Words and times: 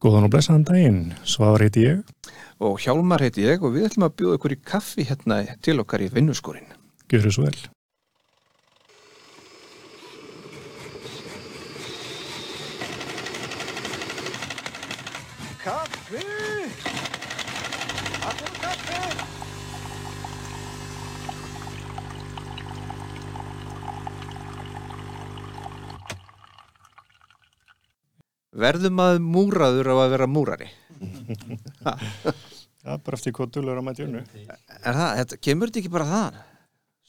Góðan 0.00 0.24
og 0.24 0.30
blessaðan 0.32 0.62
daginn, 0.64 1.00
Svavar 1.28 1.60
heiti 1.60 1.82
ég. 1.84 1.98
Og 2.64 2.78
Hjálmar 2.80 3.20
heiti 3.20 3.44
ég 3.44 3.60
og 3.60 3.74
við 3.74 3.90
ætlum 3.90 4.06
að 4.06 4.14
bjóða 4.16 4.38
ykkur 4.38 4.54
í 4.54 4.62
kaffi 4.70 5.04
hérna 5.04 5.42
til 5.60 5.76
okkar 5.82 6.00
í 6.00 6.08
vinnuskorinn. 6.14 6.70
Gjör 7.12 7.28
svo 7.28 7.44
vel. 7.44 7.58
Verðum 28.50 28.98
að 29.04 29.20
múraður 29.22 29.92
á 29.92 29.94
að 29.94 30.12
vera 30.16 30.26
múrari? 30.30 30.68
Já, 32.80 32.96
bara 32.96 33.16
eftir 33.18 33.34
hvað 33.36 33.52
dölur 33.54 33.78
að 33.78 33.84
mæti 33.86 34.04
unnu. 34.06 34.22
Er 34.40 34.96
það, 34.96 35.10
þetta, 35.20 35.38
kemur 35.46 35.70
þetta 35.70 35.82
ekki 35.82 35.92
bara 35.92 36.06
það? 36.08 36.38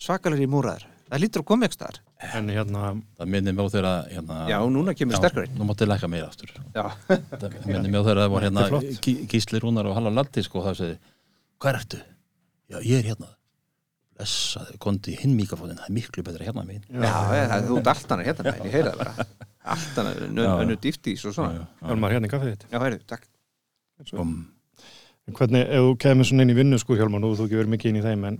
Svakalega 0.01 0.43
í 0.43 0.49
múraður. 0.51 0.87
Það 1.11 1.21
lítur 1.23 1.43
að 1.43 1.47
koma 1.49 1.67
ekki 1.67 1.79
þar. 1.81 1.97
En 2.31 2.51
hérna, 2.53 2.81
Það 3.19 3.31
minnir 3.33 3.55
mjög 3.57 3.71
þeirra 3.73 3.93
hérna, 4.11 4.37
Já, 4.51 4.57
núna 4.71 4.93
kemur 4.95 5.17
sterkur 5.19 5.47
inn. 5.47 5.55
Nú 5.57 5.65
mátti 5.67 5.87
læka 5.87 6.07
meira 6.11 6.29
aftur 6.29 6.51
Já. 6.75 6.83
Það 7.09 7.57
minnir 7.65 7.93
mjög 7.95 8.05
þeirra 8.07 8.27
að 8.27 8.33
var 8.35 8.45
hérna 8.45 8.65
Þetta 8.69 9.11
er 9.15 9.25
Gísli 9.33 9.61
Rúnar 9.63 9.89
og 9.89 9.97
Halla 9.97 10.13
Laldi 10.13 10.43
sko, 10.45 10.61
það 10.67 10.77
segi, 10.79 10.97
hvað 11.63 11.79
ertu? 11.81 12.01
Já, 12.71 12.77
ég 12.85 13.01
er 13.01 13.09
hérna 13.11 13.31
Blessaði, 14.15 14.77
kondi 14.85 15.15
hinn 15.17 15.33
mikrofónin 15.39 15.79
það 15.81 15.89
er 15.89 15.95
miklu 15.97 16.23
betra 16.27 16.47
hérna 16.47 16.67
mín 16.67 16.85
Já, 16.93 17.11
það, 17.11 17.67
þú 17.71 17.81
allt 17.81 18.15
annað 18.15 18.29
hérna 18.29 18.55
ég 18.61 18.75
heyra 18.77 18.93
það 18.93 19.01
bara. 19.01 19.27
Allt 19.61 19.99
annað, 20.01 20.21
Já. 20.41 20.51
önnu 20.63 20.75
dýftís 20.81 21.25
og 21.29 21.35
svona. 21.35 21.67
Hjálmar 21.85 22.11
hérna 22.15 22.29
í 22.29 22.31
kaffið 22.33 22.53
þitt. 22.55 22.63
Já, 22.71 22.79
heyrðu, 22.81 23.01
takk. 23.11 23.27
Hvernig, 25.31 25.67
ef 25.69 25.83
þú 25.85 25.91
kemur 26.01 26.27
svona 26.27 26.43
inn 26.45 26.51
í 26.51 26.55
vinnu 26.57 26.79
sko 26.81 26.95
Hjálmar, 26.97 27.21
nú 27.23 27.29
þú 27.37 27.45
ekki 27.45 27.59
verið 27.59 27.71
mikið 27.75 27.91
inn 27.91 27.99
í 27.99 28.05
þeim, 28.05 28.23
en, 28.27 28.39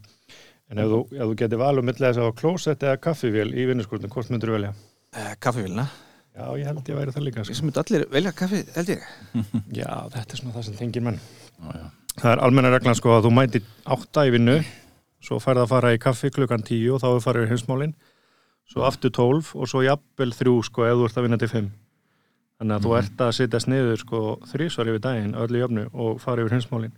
en 0.74 0.82
ef 0.82 0.90
þú, 0.92 1.00
ef 1.14 1.22
þú 1.30 1.36
getur 1.40 1.62
valum 1.62 1.86
millega 1.88 2.10
þess 2.12 2.20
að 2.22 2.26
hafa 2.28 2.38
klósett 2.42 2.86
eða 2.88 3.00
kaffivél 3.06 3.52
í 3.54 3.68
vinnuskurnum, 3.70 4.12
hvort 4.12 4.32
myndur 4.34 4.52
þú 4.52 4.56
velja? 4.58 4.72
Uh, 5.12 5.30
Kaffivélina. 5.46 5.86
Já, 6.32 6.44
ég 6.58 6.68
held 6.72 6.82
ég 6.90 6.96
að 6.96 7.00
væri 7.02 7.14
það 7.16 7.26
líka, 7.28 7.42
Við 7.44 7.48
sko. 7.52 7.58
sem 7.60 7.68
myndi 7.70 7.82
allir 7.84 8.06
velja 8.12 8.32
kaffi, 8.42 8.62
held 8.76 8.92
ég. 8.96 9.08
Já, 9.82 9.90
þetta 10.18 10.36
er 10.36 10.42
svona 10.42 10.54
það 10.58 10.68
sem 10.70 10.78
tengir 10.82 11.04
menn. 11.06 11.20
já, 11.62 11.72
já. 11.76 11.88
Það 12.22 12.32
er 12.34 12.42
almenna 12.48 12.72
reglan 12.74 12.98
sko 13.00 13.14
að 13.16 13.26
þú 13.28 13.32
mætir 13.38 13.66
átta 13.96 14.24
í 14.28 14.32
vinnu, 14.36 14.58
svo 15.24 15.38
færð 15.44 15.64
að 15.66 15.70
fara 15.76 15.92
í 15.96 16.00
kaffi 16.02 16.32
klukkan 16.34 16.64
tíu 16.68 16.96
og 16.98 17.04
þá 17.04 17.10
er 17.14 17.24
farið 17.24 17.46
í 17.46 17.52
heimsmálin, 17.54 17.94
svo 18.72 18.86
aftur 18.88 19.12
tólf 19.16 19.54
og 19.58 19.68
svo 19.70 19.82
jafnvel 19.86 20.32
þrjú 20.38 20.58
sko 20.70 20.86
ef 20.88 20.96
þú 21.00 21.08
ert 21.10 21.20
að 21.20 21.26
vinna 21.28 21.40
til 21.42 21.52
fimm. 21.52 21.70
Þannig 22.62 22.76
að 22.78 22.84
þú 22.86 22.92
ert 23.00 23.22
að 23.26 23.32
sitja 23.40 23.60
sniður 23.64 24.02
sko 24.04 24.20
þrísvar 24.52 24.92
yfir 24.92 25.02
daginn, 25.04 25.32
öllu 25.36 25.62
jöfnu 25.64 25.86
og 25.92 26.20
fara 26.22 26.44
yfir 26.46 26.56
heimsmálin. 26.58 26.92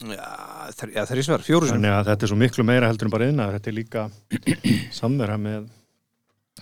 Já, 0.00 0.28
þr 0.76 0.92
já 0.96 1.02
þrísvar, 1.08 1.42
fjóru 1.44 1.68
sem. 1.68 1.76
Þannig 1.78 1.94
að 1.98 2.06
þetta 2.10 2.26
er 2.26 2.30
svo 2.32 2.38
miklu 2.40 2.64
meira 2.68 2.88
heldur 2.88 3.08
en 3.08 3.12
bara 3.14 3.28
innar, 3.32 3.56
þetta 3.56 3.70
er 3.72 3.76
líka 3.76 4.04
samverða 5.00 5.36
með, 5.40 5.66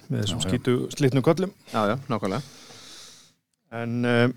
með 0.08 0.22
þessum 0.24 0.42
skýtu 0.46 0.76
slitnu 0.94 1.22
köllum. 1.26 1.52
Já, 1.74 1.80
já, 1.92 1.96
nákvæmlega. 2.10 2.42
En 3.78 3.98
um, 4.08 4.34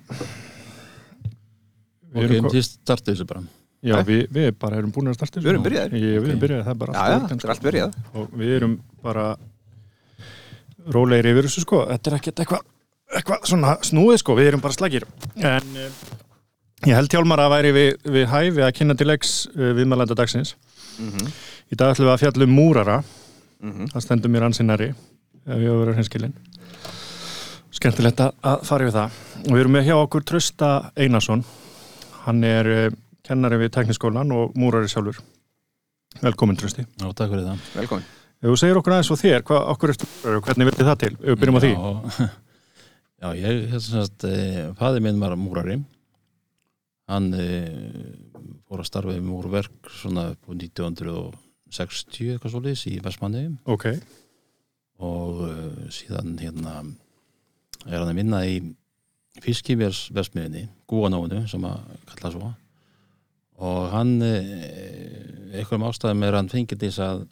Ok, 2.12 2.34
um 2.42 2.50
til 2.52 2.64
startu 2.66 3.14
þessu 3.14 3.24
bara 3.30 3.42
já, 3.88 3.96
við, 4.04 4.26
við 4.36 4.50
bara 4.60 4.82
erum 4.82 4.92
búin 4.92 5.08
að 5.14 5.16
starta 5.22 5.38
þessu. 5.40 5.46
Við 5.48 5.54
erum 5.54 5.64
byrjaðir. 5.66 5.94
Ég, 5.96 6.18
við 6.18 6.26
erum 6.28 6.36
Ok. 6.36 6.42
byrjaðir, 6.44 6.66
það 6.68 6.74
er 6.76 6.80
bara 6.82 6.94
Já, 6.94 7.02
allt 7.06 7.14
já, 7.14 7.30
þetta 7.32 7.48
er 7.48 7.54
allt 7.54 7.66
byrjað. 7.70 7.96
og 8.20 8.34
við 8.42 8.52
erum 8.58 8.74
bara 9.06 9.26
rólegir 10.90 11.32
yfir 11.34 11.48
þessu 11.48 11.62
sko. 11.66 11.86
Þetta 11.90 12.12
er 12.12 12.18
ekkert 12.18 12.40
eitthvað 12.44 12.68
eitthva 13.12 13.38
svona 13.44 13.76
snúið 13.84 14.18
sko, 14.22 14.36
við 14.40 14.48
erum 14.52 14.62
bara 14.64 14.74
slagir 14.74 15.04
en 15.36 15.74
uh, 15.76 15.88
ég 16.88 16.96
held 16.96 17.12
hjálmar 17.12 17.42
að 17.44 17.52
væri 17.52 17.72
við, 17.76 17.90
við 18.08 18.28
hæfi 18.32 18.62
að 18.64 18.72
kynna 18.78 18.96
til 18.96 19.08
leiks 19.12 19.34
uh, 19.56 19.74
viðmælanda 19.78 20.16
dagsins. 20.16 20.56
Mm 21.00 21.28
í 21.72 21.76
dag 21.80 21.94
ætlum 21.94 22.08
við 22.10 22.14
að 22.14 22.20
fjalla 22.20 22.44
um 22.44 22.52
múrara. 22.56 23.04
-hmm. 23.62 23.92
það 23.94 24.02
stendur 24.04 24.30
mér 24.32 24.44
ansinnari 24.44 24.90
ef 24.92 25.58
ég 25.58 25.68
hefur 25.70 25.86
verið 25.86 25.96
hinskilin 25.96 26.34
skemmtilegt 27.72 28.20
að- 28.20 28.34
að 28.44 28.66
fara 28.68 28.84
yfir 28.86 28.96
það. 28.98 29.12
Og 29.48 29.52
við 29.56 29.60
erum 29.60 29.72
með 29.72 29.86
hjá 29.88 29.96
okkur 29.96 30.24
Trösta 30.24 30.92
Einarsson. 30.96 31.44
Hann 32.26 32.44
er 32.44 32.66
uh, 32.68 32.92
kennari 33.24 33.58
við 33.58 33.72
tekniskólan 33.72 34.32
og 34.32 34.52
múrari 34.56 34.88
sjálfur. 34.88 35.22
Velkomin 36.22 36.58
Trösti 36.58 36.84
Já, 37.00 37.08
takk 37.14 37.30
fyrir 37.32 37.46
það. 37.48 37.60
Velkomin. 37.76 38.06
Ef 38.42 38.50
þú 38.50 38.58
segir 38.58 38.80
okkur 38.80 38.96
aðeins 38.96 39.12
og 39.14 39.20
þér, 39.22 39.44
hvað, 39.46 39.66
okkur 39.76 39.92
og 39.94 40.46
hvernig 40.48 40.68
vildi 40.72 40.86
það 40.88 41.02
til? 41.04 41.12
Ef 41.14 41.28
við 41.28 41.42
byrjum 41.44 41.58
á 41.58 41.62
því. 41.62 41.72
Já, 43.22 43.28
ég, 43.38 43.60
hérna 43.70 43.82
sem 43.86 44.02
sagt 44.02 44.26
e, 44.26 44.38
fæði 44.80 45.04
minn 45.06 45.22
var 45.22 45.36
múrari 45.38 45.78
hann 47.12 47.28
e, 47.38 47.46
fór 48.66 48.82
að 48.82 48.88
starfa 48.90 49.14
í 49.14 49.22
múrverk 49.22 49.92
svona 49.94 50.32
á 50.34 50.52
1960 50.56 52.34
eitthvað 52.34 52.54
svolítið 52.56 52.86
í 52.90 52.98
Vestmanni 53.04 53.44
Ok, 53.70 53.86
og 55.02 55.44
uh, 55.46 55.90
síðan 55.94 56.38
hérna 56.40 56.80
er 57.88 57.98
hann 58.00 58.12
að 58.12 58.20
vinna 58.22 58.42
í 58.48 58.62
fiskivélsversmiðinni, 59.42 60.66
Gúanóinu 60.90 61.44
sem 61.52 61.66
að 61.68 61.94
kalla 62.10 62.34
svo 62.34 62.50
og 63.62 63.94
hann 63.94 64.16
uh, 64.24 64.42
einhverjum 65.52 65.88
ástæðum 65.90 66.26
er 66.26 66.40
hann 66.40 66.52
fengið 66.52 66.88
þess 66.88 67.04
að 67.06 67.26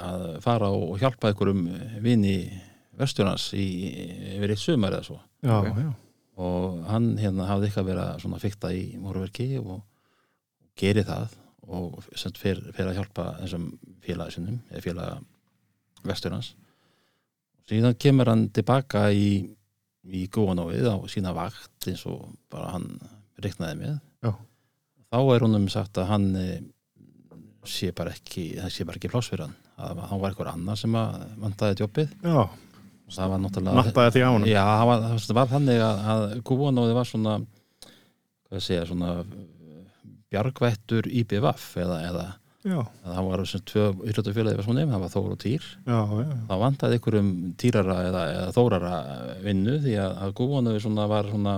að 0.00 0.24
fara 0.44 0.70
og 0.74 0.96
hjálpa 1.00 1.30
einhverjum 1.30 1.64
vini 2.04 2.36
vesturnas 3.00 3.50
í, 3.56 3.66
yfir 4.36 4.54
eitt 4.54 4.62
sumar 4.62 4.96
eða 4.98 5.06
svo 5.06 5.18
já, 5.42 5.56
Ok. 5.60 5.68
já. 5.80 5.92
og 6.40 6.80
hann 6.90 7.12
hérna 7.20 7.46
hafði 7.48 7.68
eitthvað 7.70 7.88
verið 7.90 8.04
að 8.06 8.24
svona 8.24 8.40
fykta 8.42 8.72
í 8.76 8.82
múrverki 9.00 9.48
og 9.60 9.82
geri 10.80 11.04
það 11.04 11.36
og 11.70 12.00
fyrir, 12.40 12.72
að 12.74 12.96
hjálpa 12.98 13.26
þessum 13.42 13.70
félagi 14.02 14.36
sinum 14.36 14.58
eða 14.70 14.84
félaga 14.84 15.20
vesturnas 16.04 16.54
síðan 17.70 17.98
kemur 18.00 18.30
hann 18.32 18.48
tilbaka 18.54 19.06
í, 19.14 19.46
í 20.10 20.26
góðanóið 20.32 20.88
á 20.90 20.96
sína 21.12 21.34
vakt 21.36 21.88
eins 21.90 22.02
og 22.10 22.32
bara 22.50 22.72
hann 22.74 22.88
reiknaði 23.40 23.78
með 23.78 23.96
Já. 24.24 24.32
þá 25.12 25.18
er 25.22 25.46
honum 25.46 25.68
sagt 25.72 26.00
að 26.00 26.10
hann 26.10 26.28
eh, 26.40 26.60
sé 27.68 27.92
bara 27.96 28.14
ekki 28.16 28.54
það 28.58 28.72
sé 28.74 28.88
bara 28.88 29.00
ekki 29.00 29.12
pláss 29.12 29.30
fyrir 29.30 29.46
hann 29.46 29.56
að 29.86 30.02
hann 30.10 30.20
var 30.22 30.32
eitthvað 30.32 30.52
annar 30.54 30.80
sem 30.80 30.98
að 31.00 31.22
vantaði 31.44 31.80
jobbið. 31.84 32.12
Já, 32.26 32.40
og 32.44 33.14
það 33.16 33.32
var 33.32 33.42
náttúrulega 33.44 33.80
nappaði 33.80 34.14
því 34.16 34.22
á 34.26 34.30
hann. 34.30 34.46
Já, 34.50 34.60
það 34.70 34.84
var, 34.90 35.06
það 35.06 35.38
var 35.40 35.50
þannig 35.54 35.82
að, 35.86 36.04
að 36.14 36.26
Gúanóði 36.50 36.98
var 37.00 37.10
svona 37.10 37.38
hvað 38.50 38.62
segja, 38.66 38.84
svona 38.90 39.10
uh, 39.22 39.80
bjargvættur 40.30 41.08
IBVF 41.20 41.66
eða, 41.80 41.98
eða, 42.10 42.24
það 43.06 43.28
var 43.30 43.42
sem 43.48 43.62
tvö 43.70 43.84
svona 44.66 44.82
það 44.94 45.04
var 45.04 45.12
Þór 45.14 45.34
og 45.34 45.42
Týr. 45.42 45.68
Já, 45.86 45.98
það 46.50 46.64
vantaði 46.64 46.98
einhverjum 46.98 47.30
Týrara 47.62 47.98
eða, 48.08 48.24
eða 48.36 48.54
Þórara 48.56 48.96
vinnu 49.44 49.76
því 49.84 49.94
að, 50.02 50.16
að 50.26 50.34
Gúanóði 50.40 50.82
svona 50.84 51.06
var 51.10 51.30
svona 51.30 51.54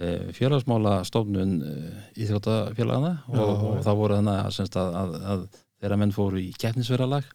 e, 0.00 0.12
félagsmála 0.36 0.94
stofnun 1.08 1.56
e, 1.62 1.74
íþjóttafélagana 2.24 3.12
og, 3.28 3.34
Já, 3.36 3.44
og 3.50 3.74
já. 3.76 3.82
það 3.88 4.00
voru 4.04 4.20
þannig 4.20 4.38
að, 4.46 4.80
að, 5.02 5.18
að 5.34 5.44
þegar 5.80 6.00
menn 6.04 6.12
fóru 6.16 6.40
í 6.42 6.50
keppnisveralag 6.60 7.28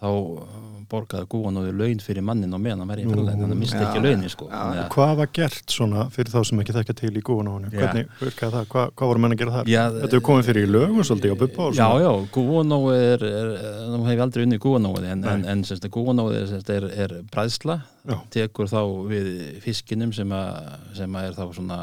þá 0.00 0.08
uh, 0.08 0.44
borgaði 0.88 1.26
Gúanóði 1.28 1.72
laun 1.76 1.98
fyrir 2.00 2.24
mannin 2.24 2.54
og 2.56 2.60
meðan 2.64 2.80
hann 2.88 2.88
þannig 3.04 3.42
að 3.44 3.58
misti 3.60 3.76
já, 3.76 3.82
ekki 3.90 4.00
launin 4.00 4.30
sko. 4.32 4.46
já. 4.48 4.60
Að- 4.80 4.86
Hvað 4.94 5.10
var 5.18 5.28
gert 5.36 5.74
svona 5.74 6.06
fyrir 6.14 6.32
þá 6.32 6.38
sem 6.48 6.62
ekki 6.62 6.74
þekka 6.78 6.94
til 7.02 7.10
í 7.12 7.22
gúanónu? 7.28 7.68
Já. 7.68 7.82
Hvernig 7.82 8.08
virkaði 8.22 8.54
það? 8.54 8.64
Hvað, 8.72 8.86
hvað 8.96 9.10
voru 9.12 9.22
menn 9.26 9.34
að 9.36 9.42
gera 9.42 9.54
þar? 9.58 9.68
Já, 9.70 9.82
Þetta 9.98 10.16
er 10.18 10.24
komið 10.30 10.48
fyrir 10.48 10.64
í 10.66 10.70
lögum 10.72 11.04
svolítið 11.04 11.34
á 11.36 11.40
buppa 11.44 11.66
og 11.66 11.76
Já, 11.76 11.84
svona. 11.84 12.00
já, 12.00 12.32
Gúanói 12.38 12.96
er, 12.96 13.26
er, 13.28 13.52
nú 13.92 14.00
hef 14.08 14.16
ég 14.16 14.24
aldrei 14.24 14.46
unnið 14.48 14.62
Gúanói 14.64 15.04
en, 15.12 15.24
en, 15.34 15.44
en 15.52 15.64
semst, 15.68 15.84
er, 15.84 16.48
semst, 16.54 16.72
er, 16.78 16.88
er 17.04 17.14
bræðsla, 17.30 17.76
Já. 18.08 18.16
tekur 18.38 18.72
þá 18.72 18.80
við 19.12 19.30
fiskinum 19.68 20.16
sem, 20.16 20.32
að, 20.32 20.78
sem 20.96 21.20
að 21.20 21.28
er 21.28 21.36
þá 21.36 21.44
svona 21.60 21.80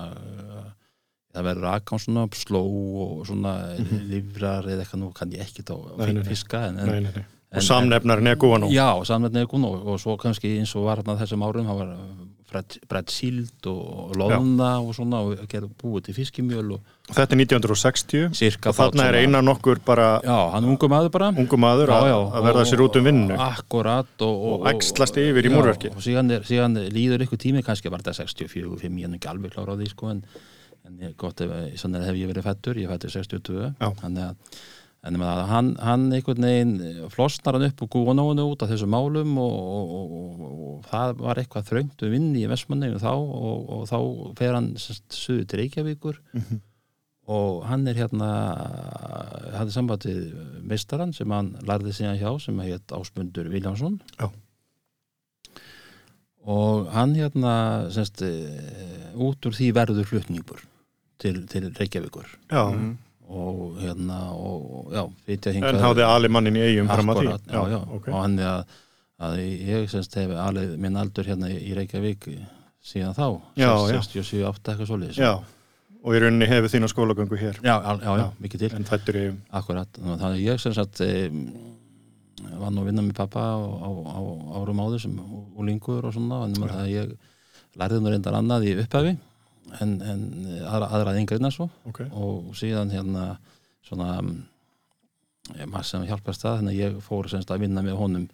það 1.37 1.47
verður 1.51 1.69
aðgáð 1.71 2.03
svona 2.05 2.27
sló 2.41 2.61
og 3.07 3.25
svona 3.29 3.55
livrar 4.11 4.67
eða 4.67 4.83
eitthvað 4.85 5.01
nú 5.05 5.11
kann 5.15 5.33
ég 5.37 5.49
nei, 5.97 6.13
nei. 6.13 6.23
fiska 6.27 6.65
en, 6.69 6.79
Nei, 6.81 6.85
nei, 6.85 7.01
nei. 7.07 7.23
en- 7.23 7.33
Og 7.57 7.63
samnefnarinn 7.63 8.27
er 8.27 8.35
gúanó. 8.35 8.67
Já, 8.69 8.89
samnefnið 9.07 9.45
er 9.45 9.47
Gúanói 9.47 9.77
og 9.87 9.99
svo 10.03 10.17
kannski 10.19 10.57
eins 10.59 10.73
og 10.75 10.83
var 10.89 10.99
hérna 10.99 11.15
þessum 11.15 11.45
árum 11.47 11.69
það 11.69 11.77
var 11.79 11.93
brett 12.87 13.11
síld 13.11 13.67
og 13.67 14.13
loðna 14.15 14.67
og 14.79 14.93
svona 14.95 15.19
og 15.23 15.41
gerði 15.51 15.67
búið 15.81 16.05
til 16.07 16.15
fiskimjöl 16.15 16.73
og 16.77 16.93
Þetta 17.11 17.35
er 17.35 17.39
1960 17.43 18.35
cirka 18.39 18.71
og 18.71 18.75
þarna 18.77 19.07
er 19.09 19.17
eina 19.21 19.41
nokkur 19.43 19.79
bara 19.85 20.19
Já, 20.23 20.37
hann 20.53 20.63
er 20.63 20.71
ungu 20.73 20.89
maður 20.91 21.11
bara 21.11 21.29
ungu 21.35 21.59
maður 21.59 21.91
að, 21.95 22.07
að 22.35 22.47
verða 22.47 22.65
sér 22.67 22.83
út 22.83 22.99
um 22.99 23.07
vinnu 23.07 23.37
Akkurat 23.47 24.23
og, 24.27 24.45
og 24.63 24.67
æxlast 24.71 25.19
yfir 25.23 25.47
í 25.47 25.51
múrverkið. 25.53 25.95
og 25.99 26.03
síðan, 26.03 26.31
er, 26.37 26.47
síðan 26.47 26.79
líður 26.95 27.23
ykkur 27.27 27.39
tími 27.43 27.63
kannski 27.67 27.91
var 27.91 28.03
þetta 28.03 28.23
64, 28.23 28.75
5, 28.83 28.99
ég 29.03 29.07
er 29.07 29.11
nú 29.11 29.19
ekki 29.19 29.31
alveg 29.31 29.55
klára 29.55 29.75
á 29.75 29.79
því 29.79 29.89
sko, 29.91 30.11
en, 30.15 30.23
en 30.87 30.97
ég, 31.03 31.15
gott 31.19 31.41
ef, 31.43 31.51
hef 31.51 32.15
ég 32.17 32.27
verið 32.31 32.45
fættur 32.47 32.79
ég 32.81 32.89
fættur 32.91 33.11
62 33.19 33.71
Já. 33.79 33.89
þannig 34.01 34.27
að 34.31 34.59
en 35.07 35.15
hann, 35.21 35.67
hann 35.79 36.05
einhvern 36.11 36.43
veginn 36.43 37.09
flosnar 37.13 37.55
hann 37.55 37.67
upp 37.69 37.83
og 37.85 37.89
gúanóinu 37.93 38.43
út 38.51 38.63
af 38.65 38.71
þessu 38.73 38.87
málum 38.91 39.37
og, 39.39 39.53
og, 39.53 39.91
og, 39.97 40.15
og, 40.17 40.55
og 40.71 40.87
það 40.89 41.13
var 41.21 41.39
eitthvað 41.39 41.67
þröngt 41.69 42.01
við 42.03 42.15
vinni 42.15 42.41
í 42.43 42.49
Vestmanneinu 42.49 42.99
þá 42.99 43.11
og, 43.13 43.69
og 43.77 43.85
þá 43.91 43.99
fer 44.39 44.57
hann 44.57 44.71
suðu 44.81 45.45
til 45.47 45.61
Reykjavíkur 45.61 46.17
Mhm. 46.33 46.63
og 47.27 47.63
hann 47.67 47.87
er 47.91 47.97
hérna 47.99 48.27
hafði 49.57 49.73
sambandið 49.75 50.19
meistarann 50.63 51.13
sem 51.15 51.31
hann 51.35 51.53
lærði 51.67 51.91
síðan 51.97 52.19
hjá 52.21 52.29
sem 52.39 52.59
heit 52.63 52.93
Ásmundur 52.95 53.49
Viljánsson 53.51 53.97
Já. 54.19 54.29
og 56.47 56.87
hann 56.95 57.15
hérna 57.19 57.53
semst, 57.91 58.21
eh, 58.23 59.11
út 59.15 59.43
úr 59.45 59.55
því 59.57 59.71
verður 59.75 60.07
flutningur 60.07 60.63
til, 61.21 61.43
til 61.49 61.69
Reykjavíkur. 61.77 62.29
Já, 62.51 62.63
og 63.27 63.79
hérna 63.81 64.19
og 64.31 64.93
já, 64.95 65.03
en 65.51 65.81
háði 65.83 66.05
ali 66.07 66.29
mannin 66.31 66.55
í 66.55 66.63
eigum 66.63 66.87
fram 66.87 67.11
að 67.11 67.21
því? 67.21 67.33
Já, 67.51 67.61
já, 67.73 67.79
ok. 67.97 68.07
og 68.13 68.21
hann 68.21 68.37
er 68.39 68.51
að, 68.53 68.77
að 69.27 69.41
ég 69.43 69.89
semst 69.91 70.15
hef 70.15 70.31
alveg 70.31 70.77
minn 70.79 70.99
aldur 70.99 71.27
hérna 71.27 71.51
í 71.51 71.73
Reykjavík 71.75 72.29
síðan 72.87 73.17
þá 73.17 73.25
Já, 73.59 73.71
já. 73.91 73.99
67, 73.99 74.43
8 74.47 74.75
eitthvað 74.77 75.19
já, 75.19 75.33
og 76.07 76.15
í 76.15 76.21
rauninni 76.23 76.47
hefur 76.47 76.71
þína 76.71 76.91
skólagöngu 76.91 77.39
hér? 77.41 77.59
Já, 77.59 77.75
já, 77.75 77.91
já, 77.99 78.11
Já. 78.21 78.25
mikið 78.39 78.63
til. 78.63 78.73
En 78.77 78.87
fættur 78.87 79.17
í 79.19 79.23
eigum 79.25 79.41
Akkurat, 79.59 79.99
þannig 79.99 80.27
að 80.29 80.43
ég 80.45 80.61
sem 80.63 80.75
sagt 80.77 81.01
e, 81.03 81.11
var 82.61 82.71
nú 82.71 82.85
að 82.85 82.91
vinna 82.93 83.03
með 83.03 83.17
pappa 83.19 83.43
á, 83.43 83.59
á, 83.59 83.89
á 83.91 84.19
árum 84.61 84.83
áður 84.85 85.03
sem 85.03 85.17
úlingur 85.57 86.07
og 86.07 86.15
svona, 86.15 86.45
en 86.47 86.55
það 86.55 86.77
að 86.79 86.93
ég 86.93 87.17
lærði 87.77 87.99
nú 88.01 88.13
reyndar 88.13 88.37
annað 88.39 88.69
í 88.69 88.77
upphafi 88.85 89.17
en, 89.81 89.95
en 90.01 90.21
aðra, 90.65 90.89
aðra 90.97 91.15
yngreina 91.19 91.51
svo. 91.53 91.69
Ok, 91.89 92.03
og 92.11 92.53
síðan 92.57 92.93
hérna 92.93 93.29
svona 93.87 94.17
e, 94.21 95.65
maður 95.65 95.89
sem 95.91 96.05
hjálpast 96.09 96.45
það, 96.45 96.61
þannig 96.61 96.75
að 96.75 96.83
ég 96.83 97.01
fór 97.05 97.31
semst 97.31 97.51
að 97.53 97.65
vinna 97.65 97.83
með 97.85 97.99
honum 98.01 98.29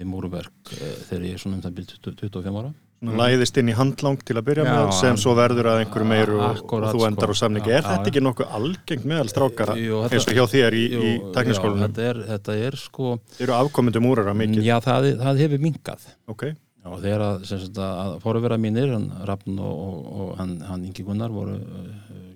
í 0.00 0.06
múruverk 0.08 0.72
e, 0.76 0.94
þegar 1.08 1.26
ég 1.28 1.36
er 1.36 1.42
svona 1.42 1.58
um 1.58 1.66
það 1.66 1.76
byrð 1.80 1.98
25 2.06 2.62
ára. 2.62 2.72
Svona 3.00 3.16
læðist 3.30 3.56
inn 3.56 3.70
í 3.72 3.74
handlang 3.78 4.18
til 4.28 4.34
að 4.36 4.44
byrja 4.44 4.64
Já, 4.66 4.70
með 4.76 4.90
sem 4.98 5.18
svo 5.20 5.32
verður 5.32 5.70
að 5.70 5.78
einhverju 5.86 6.08
meiru 6.10 6.40
og, 6.44 6.58
þú 6.68 7.04
endar 7.06 7.30
sko. 7.30 7.36
á 7.36 7.40
samningi. 7.40 7.72
Er 7.72 7.86
þetta 7.86 8.10
ekki 8.10 8.22
nokkuð 8.26 8.50
algengt 8.58 9.06
meðal 9.08 9.30
strákara 9.32 9.76
Jú, 9.80 10.02
þetta- 10.02 10.18
eins 10.18 10.26
og 10.28 10.36
hjá 10.36 10.44
þér 10.52 10.76
í, 10.76 10.82
í 10.84 11.12
já, 11.16 11.54
þetta, 11.80 12.04
er, 12.10 12.20
þetta 12.28 12.56
er 12.66 12.76
sko 12.76 13.14
þeir 13.38 13.46
eru 13.46 13.54
afkomendum 13.56 14.08
úrara 14.10 14.34
mikið? 14.36 14.60
Já, 14.68 14.76
það, 14.84 15.08
það 15.22 15.40
hefur 15.46 15.64
minkað 15.64 16.04
ok, 16.28 16.44
Já, 16.90 17.00
þegar 17.04 17.24
að, 17.26 17.48
sagt, 17.48 17.80
að 17.86 18.18
fóruvera 18.24 18.58
mínir, 18.60 18.92
hann 18.96 19.08
Rafn 19.28 19.58
og, 19.62 19.80
og, 19.86 20.06
og 20.10 20.30
hann, 20.40 20.56
hann 20.66 20.86
Ingi 20.88 21.06
Gunnar 21.06 21.32
voru 21.34 21.56
uh, 21.56 21.90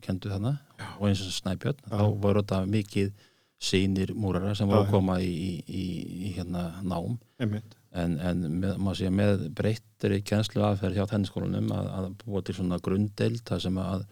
kendu 0.04 0.30
þarna 0.30 0.56
og 1.00 1.06
eins 1.08 1.22
og 1.26 1.32
Snæbjörn, 1.34 1.80
Já. 1.88 1.96
þá 1.98 2.04
voru 2.22 2.42
þetta 2.44 2.60
mikið 2.70 3.14
sínir 3.64 4.12
múrara 4.14 4.54
sem 4.54 4.68
voru 4.68 4.84
Já, 4.84 4.84
að 4.84 4.90
já. 4.90 4.94
koma 4.94 5.20
í, 5.24 5.32
í, 5.32 5.54
í, 5.66 5.86
í 6.28 6.34
hérna 6.36 6.68
nám 6.84 7.16
einmitt 7.42 7.78
en, 7.94 8.18
en 8.18 8.44
með, 8.60 8.82
sé 8.98 9.10
með 9.14 9.48
breyttri 9.56 10.20
kennslu 10.26 10.64
aðferð 10.66 10.98
hjá 10.98 11.08
tenniskólanum 11.12 11.70
að, 11.74 11.88
að 11.98 12.10
búa 12.24 12.42
til 12.44 12.56
svona 12.58 12.80
grunddeild 12.82 13.44
þar 13.46 13.62
sem 13.62 13.80
að 13.80 14.04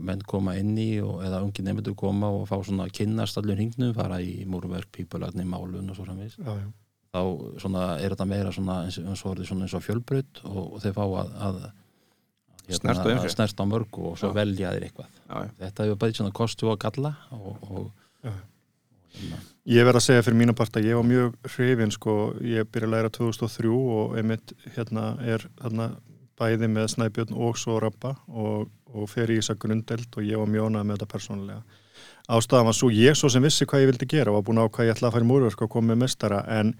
menn 0.00 0.22
koma 0.26 0.54
inn 0.58 0.76
í 0.78 0.90
og, 1.02 1.20
eða 1.26 1.42
ungi 1.44 1.64
nefndur 1.66 1.96
koma 1.98 2.30
og 2.34 2.46
fá 2.48 2.56
svona 2.62 2.86
að 2.86 2.94
kynnast 3.00 3.38
allur 3.40 3.58
hringnum, 3.58 3.94
fara 3.96 4.20
í 4.22 4.44
múrverk, 4.48 4.90
pípulagni, 4.94 5.44
málun 5.48 5.90
og 5.90 5.98
svo 5.98 6.06
framvegis 6.06 6.38
já, 6.38 6.52
já. 6.54 6.68
Þá 7.10 7.20
svona, 7.62 7.84
er 7.98 8.14
þetta 8.14 8.26
meira 8.30 8.52
svona 8.54 8.80
eins, 8.86 8.98
eins 9.02 9.24
og, 9.24 9.32
orðið 9.34 9.50
svona 9.50 9.66
eins 9.66 9.76
og 9.78 9.84
fjölbrut 9.86 10.42
og, 10.46 10.60
og 10.76 10.82
þeir 10.84 10.96
fá 10.96 11.02
að, 11.06 11.14
að, 11.16 11.30
að, 11.40 12.84
að 12.92 13.10
umfjöll. 13.16 13.32
snerta 13.34 13.66
á 13.66 13.70
mörgu 13.72 14.04
og 14.12 14.20
svo 14.20 14.30
Já. 14.30 14.36
velja 14.36 14.74
þér 14.76 14.86
eitthvað 14.88 15.08
já, 15.10 15.34
já. 15.42 15.50
þetta 15.64 15.88
hefur 15.88 16.00
bæðið 16.04 16.20
svona 16.20 16.36
kostu 16.40 16.70
og 16.70 16.78
galla 16.84 17.14
og, 17.34 17.64
og 17.70 17.90
Já. 18.22 18.34
hérna, 19.16 19.40
Ég 19.70 19.84
verð 19.86 20.00
að 20.00 20.06
segja 20.06 20.22
fyrir 20.24 20.38
mína 20.40 20.54
part 20.56 20.76
að 20.78 20.86
ég 20.88 20.96
var 20.96 21.04
mjög 21.06 21.34
hrifin 21.52 21.92
sko, 21.94 22.14
ég 22.46 22.68
byrja 22.72 22.88
að 22.88 22.94
læra 22.94 23.10
2003 23.12 23.74
og 23.74 24.14
einmitt 24.18 24.54
hérna 24.76 25.10
er 25.20 25.44
hérna 25.60 25.90
bæði 26.40 26.70
með 26.72 26.86
Snæbjörn 26.94 27.34
og 27.36 27.58
svo 27.60 27.76
Rappa 27.82 28.14
og, 28.28 28.70
og 28.94 29.10
fer 29.12 29.30
í 29.30 29.36
þessa 29.40 29.58
grundeld 29.60 30.08
og 30.16 30.24
ég 30.24 30.40
var 30.40 30.48
mjög 30.48 30.70
ánægð 30.70 30.86
með 30.88 30.96
þetta 30.96 31.10
persónulega. 31.12 31.79
Ástæðan 32.28 32.68
var 32.68 32.76
svo 32.76 32.90
ég 32.94 33.16
svo 33.18 33.30
sem 33.32 33.42
vissi 33.42 33.66
hvað 33.66 33.84
ég 33.84 33.90
vildi 33.92 34.10
gera 34.10 34.32
og 34.32 34.40
var 34.40 34.46
búin 34.48 34.60
á 34.62 34.66
hvað 34.66 34.90
ég 34.90 34.94
ætla 34.96 35.08
að 35.08 35.16
fara 35.16 35.26
í 35.26 35.30
múrverk 35.30 35.64
og 35.64 35.72
koma 35.72 35.92
með 35.92 36.02
mestara 36.04 36.44
en 36.58 36.74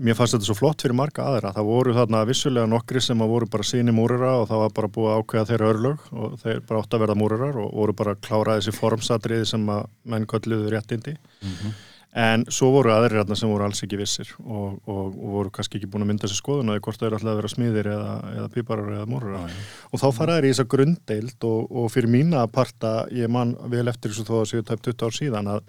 mér 0.00 0.16
fannst 0.16 0.36
þetta 0.36 0.48
svo 0.48 0.56
flott 0.56 0.82
fyrir 0.82 0.96
marga 0.96 1.26
aðra. 1.28 1.52
Það 1.52 1.68
voru 1.68 1.94
þarna 1.96 2.24
vissulega 2.28 2.70
nokkri 2.70 3.02
sem 3.04 3.24
voru 3.28 3.48
bara 3.52 3.66
síni 3.66 3.94
múrara 3.94 4.34
og 4.40 4.48
það 4.50 4.62
var 4.64 4.74
bara 4.78 4.92
búið 4.96 5.12
að 5.12 5.22
ákveða 5.22 5.48
þeirra 5.50 5.70
örlög 5.74 6.10
og 6.12 6.36
þeir 6.42 6.60
bara 6.68 6.82
átt 6.82 6.96
að 6.96 7.04
verða 7.04 7.18
múrarar 7.20 7.62
og 7.62 7.72
voru 7.76 7.96
bara 8.00 8.14
að 8.16 8.22
klára 8.26 8.58
þessi 8.58 8.76
formsatriði 8.76 9.48
sem 9.52 9.72
að 9.72 9.88
menn 10.04 10.28
kölluðu 10.30 10.72
réttindi. 10.72 11.16
mhm. 11.44 11.80
En 12.12 12.42
svo 12.52 12.66
voru 12.74 12.90
aðrir 12.92 13.22
hérna 13.22 13.36
sem 13.40 13.48
voru 13.48 13.64
alls 13.64 13.78
ekki 13.86 13.96
vissir 13.96 14.28
og, 14.42 14.74
og, 14.84 15.14
og 15.16 15.28
voru 15.32 15.52
kannski 15.54 15.78
ekki 15.78 15.88
búin 15.88 16.02
að 16.04 16.10
mynda 16.10 16.28
sér 16.28 16.36
skoðun 16.42 16.68
að 16.68 16.80
hvort 16.84 17.00
það 17.00 17.06
er 17.06 17.14
alltaf 17.16 17.30
að 17.30 17.38
vera 17.38 17.50
smiðir 17.52 17.86
eða, 17.88 18.16
eða 18.34 18.48
píparar 18.52 18.90
eða 18.98 19.06
morrar. 19.08 19.36
Já, 19.38 19.54
já. 19.54 19.62
Og 19.88 20.02
þá 20.02 20.04
fara 20.18 20.34
þær 20.36 20.44
í 20.44 20.50
þessa 20.50 20.66
grunddeild 20.74 21.46
og, 21.48 21.70
og 21.80 21.86
fyrir 21.94 22.12
mína 22.12 22.42
parta, 22.52 22.90
ég 23.16 23.30
man 23.32 23.54
vel 23.72 23.88
eftir 23.88 24.12
þessu 24.12 24.26
þó 24.28 24.34
að 24.42 24.44
séu 24.50 24.66
tæp 24.68 24.82
20 24.84 25.06
ár 25.08 25.16
síðan 25.16 25.48
að, 25.54 25.62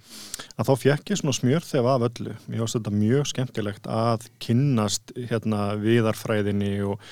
að 0.59 0.67
þá 0.67 0.73
fekk 0.81 1.13
ég 1.13 1.21
svona 1.21 1.37
smjör 1.37 1.67
þegar 1.69 1.87
af 1.93 2.03
öllu. 2.09 2.33
Mér 2.49 2.63
finnst 2.65 2.77
þetta 2.79 2.93
mjög 2.97 3.29
skemmtilegt 3.31 3.87
að 3.99 4.25
kynnast 4.43 5.13
hérna 5.29 5.61
viðarfræðinni 5.79 6.73
og, 6.89 7.05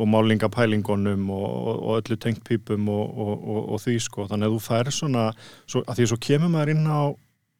og 0.00 0.08
málingapælingunum 0.14 1.28
og, 1.36 1.44
og, 1.50 1.74
og 1.76 2.00
öllu 2.00 2.16
tengt 2.24 2.40
pípum 2.48 2.88
og, 2.94 3.20
og, 3.20 3.60
og 3.76 3.84
því 3.84 3.98
sko. 4.06 4.24
Þannig 4.32 4.48
að 4.48 4.56
þú 4.56 4.64
fær 4.70 4.92
svona, 4.96 5.26
svo, 5.66 5.84
að 5.84 6.00
því 6.00 6.08
svo 6.14 6.20
kemur 6.30 6.54
maður 6.56 6.72
inn 6.72 6.88
á 6.88 7.12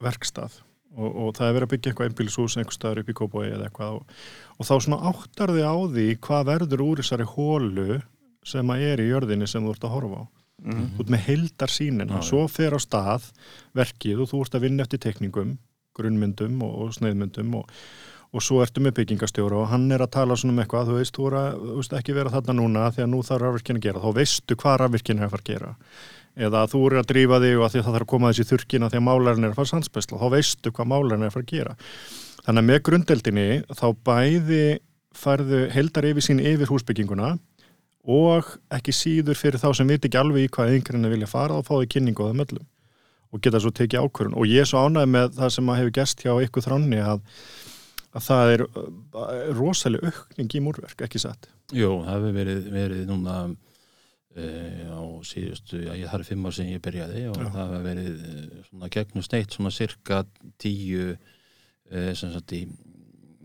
verkstað 0.08 0.56
og, 0.96 1.08
og 1.26 1.34
það 1.36 1.48
er 1.50 1.56
verið 1.58 1.66
að 1.68 1.72
byggja 1.74 1.90
eitthvað 1.92 2.08
einbílishús 2.10 2.56
einhver 2.58 2.76
staðar 2.78 3.02
upp 3.02 3.12
í 3.12 3.16
Kópói 3.20 3.44
eða 3.52 3.68
eitthvað 3.68 3.98
og, 3.98 4.16
og 4.58 4.66
þá 4.70 4.74
svona 4.86 5.00
áttar 5.12 5.52
þið 5.54 5.66
á 5.68 5.76
því 5.94 6.06
hvað 6.28 6.48
verður 6.52 6.84
úr 6.88 7.02
þessari 7.02 7.28
hólu 7.34 8.00
sem 8.48 8.70
að 8.74 8.84
er 8.88 9.02
í 9.04 9.08
jörðinni 9.12 9.48
sem 9.50 9.64
þú 9.66 9.74
ert 9.76 9.88
að 9.88 9.96
horfa 9.98 10.24
á 10.24 10.26
Mhm. 10.58 10.86
þú 10.96 11.04
ert 11.04 11.10
með 11.14 11.20
heildar 11.28 11.70
sínin 11.70 12.08
já. 12.10 12.18
svo 12.26 12.40
fer 12.50 12.74
á 12.74 12.78
stað 12.82 13.28
verkið 13.78 14.24
og 14.24 14.26
þú 14.32 14.40
ert 14.42 14.54
að 14.58 14.64
vinna 14.64 14.82
eftir 14.82 14.98
tekningum 15.04 15.52
grunnmyndum 15.94 16.56
og, 16.66 16.72
og 16.82 16.96
sneiðmyndum 16.96 17.52
og, 17.60 17.68
og 18.34 18.42
svo 18.42 18.58
ertu 18.64 18.82
með 18.82 18.96
byggingastjóra 18.98 19.54
og 19.62 19.68
hann 19.70 19.86
er 19.94 20.02
að 20.02 20.10
tala 20.16 20.34
svona 20.34 20.56
um 20.56 20.58
eitthvað, 20.64 20.90
þú 20.90 20.96
veist, 20.98 21.14
þú, 21.14 21.28
að, 21.30 21.60
þú 21.62 21.76
veist 21.78 21.94
ekki 22.00 22.16
vera 22.18 22.32
þarna 22.34 22.56
núna 22.58 22.88
því 22.90 23.04
að 23.06 23.10
nú 23.14 23.20
þarf 23.28 23.44
rafvirkinn 23.46 23.78
að 23.78 23.86
gera 23.86 24.02
þá 24.02 24.10
veistu 24.18 24.58
hvað 24.58 24.76
rafvirkinn 24.82 25.22
er 25.22 25.28
að 25.28 25.32
fara 25.36 25.44
að 25.46 25.52
gera 25.52 25.70
eða 26.38 26.64
þú 26.70 26.80
er 26.86 26.96
að 27.00 27.08
drífa 27.12 27.40
þig 27.42 27.58
og 27.58 27.66
að 27.66 27.72
því 27.74 27.80
að 27.80 27.86
það 27.86 27.96
þarf 27.96 28.06
að 28.06 28.12
koma 28.12 28.32
þessi 28.32 28.48
þurrkina 28.52 28.90
því 28.92 29.00
að 29.00 29.06
málarinn 29.08 29.48
er 29.48 29.52
að 29.52 29.58
fara 29.58 29.72
sandsbæsla 29.72 30.20
þá 30.22 30.28
veistu 30.34 30.72
hvað 30.74 30.90
málarinn 30.92 31.24
er 31.26 31.30
að 31.30 31.36
fara 31.36 31.46
að 31.46 31.52
gera. 31.52 31.76
Þannig 32.46 32.62
að 32.62 32.68
með 32.70 32.82
grundeldinni 32.88 33.48
þá 33.74 33.86
bæði 34.08 34.64
færðu 35.18 35.62
heldar 35.74 36.08
yfir 36.08 36.24
sín 36.24 36.42
yfir 36.42 36.70
húsbygginguna 36.70 37.34
og 38.08 38.56
ekki 38.72 38.94
síður 38.94 39.38
fyrir 39.38 39.60
þá 39.60 39.70
sem 39.76 39.88
veit 39.90 40.04
ekki 40.04 40.20
alveg 40.20 40.46
í 40.46 40.50
hvað 40.54 40.74
einhverjana 40.76 41.12
vilja 41.12 41.30
fara 41.30 41.58
og 41.58 41.66
fá 41.66 41.74
því 41.76 41.88
kynningu 41.92 42.24
á 42.24 42.28
það 42.30 42.38
möllum 42.40 42.68
og 43.28 43.42
geta 43.44 43.60
svo 43.60 43.72
tekið 43.74 44.06
ákvörun 44.06 44.36
og 44.38 44.48
ég 44.48 44.64
er 44.64 44.68
svo 44.68 44.84
ánægð 44.86 45.10
með 45.12 45.32
það 45.36 45.54
sem 45.56 45.68
að 45.68 45.80
hefur 45.82 45.96
gest 45.98 46.22
hjá 46.24 46.32
ykkur 46.46 46.64
þránni 46.64 47.00
að, 47.04 47.22
að 48.16 48.26
það 48.28 48.52
er 48.54 48.64
uh, 48.64 48.84
rosalega 49.58 50.12
aukning 50.12 50.56
í 50.56 50.62
múrverk, 50.64 51.02
ekki 51.04 51.20
satt? 51.20 51.50
Jú, 51.76 51.98
það 52.06 52.14
hefur 52.14 52.38
verið, 52.38 52.62
verið 52.72 53.02
núna 53.10 53.36
á 54.38 55.02
síðustu, 55.26 55.80
já, 55.86 55.92
ég 55.98 56.10
þarf 56.12 56.30
fimm 56.30 56.46
ár 56.48 56.54
sem 56.56 56.70
ég 56.70 56.82
byrjaði 56.84 57.24
og 57.32 57.38
Já. 57.40 57.48
það 57.54 57.72
hefur 57.72 57.84
verið 57.88 58.24
eh, 58.28 58.62
svona 58.68 58.90
gegnum 58.94 59.26
sneitt 59.26 59.56
svona 59.56 59.72
cirka 59.74 60.22
tíu 60.62 61.04
e, 61.12 62.14
sem 62.18 62.32
sagt 62.34 62.54
í, 62.56 62.62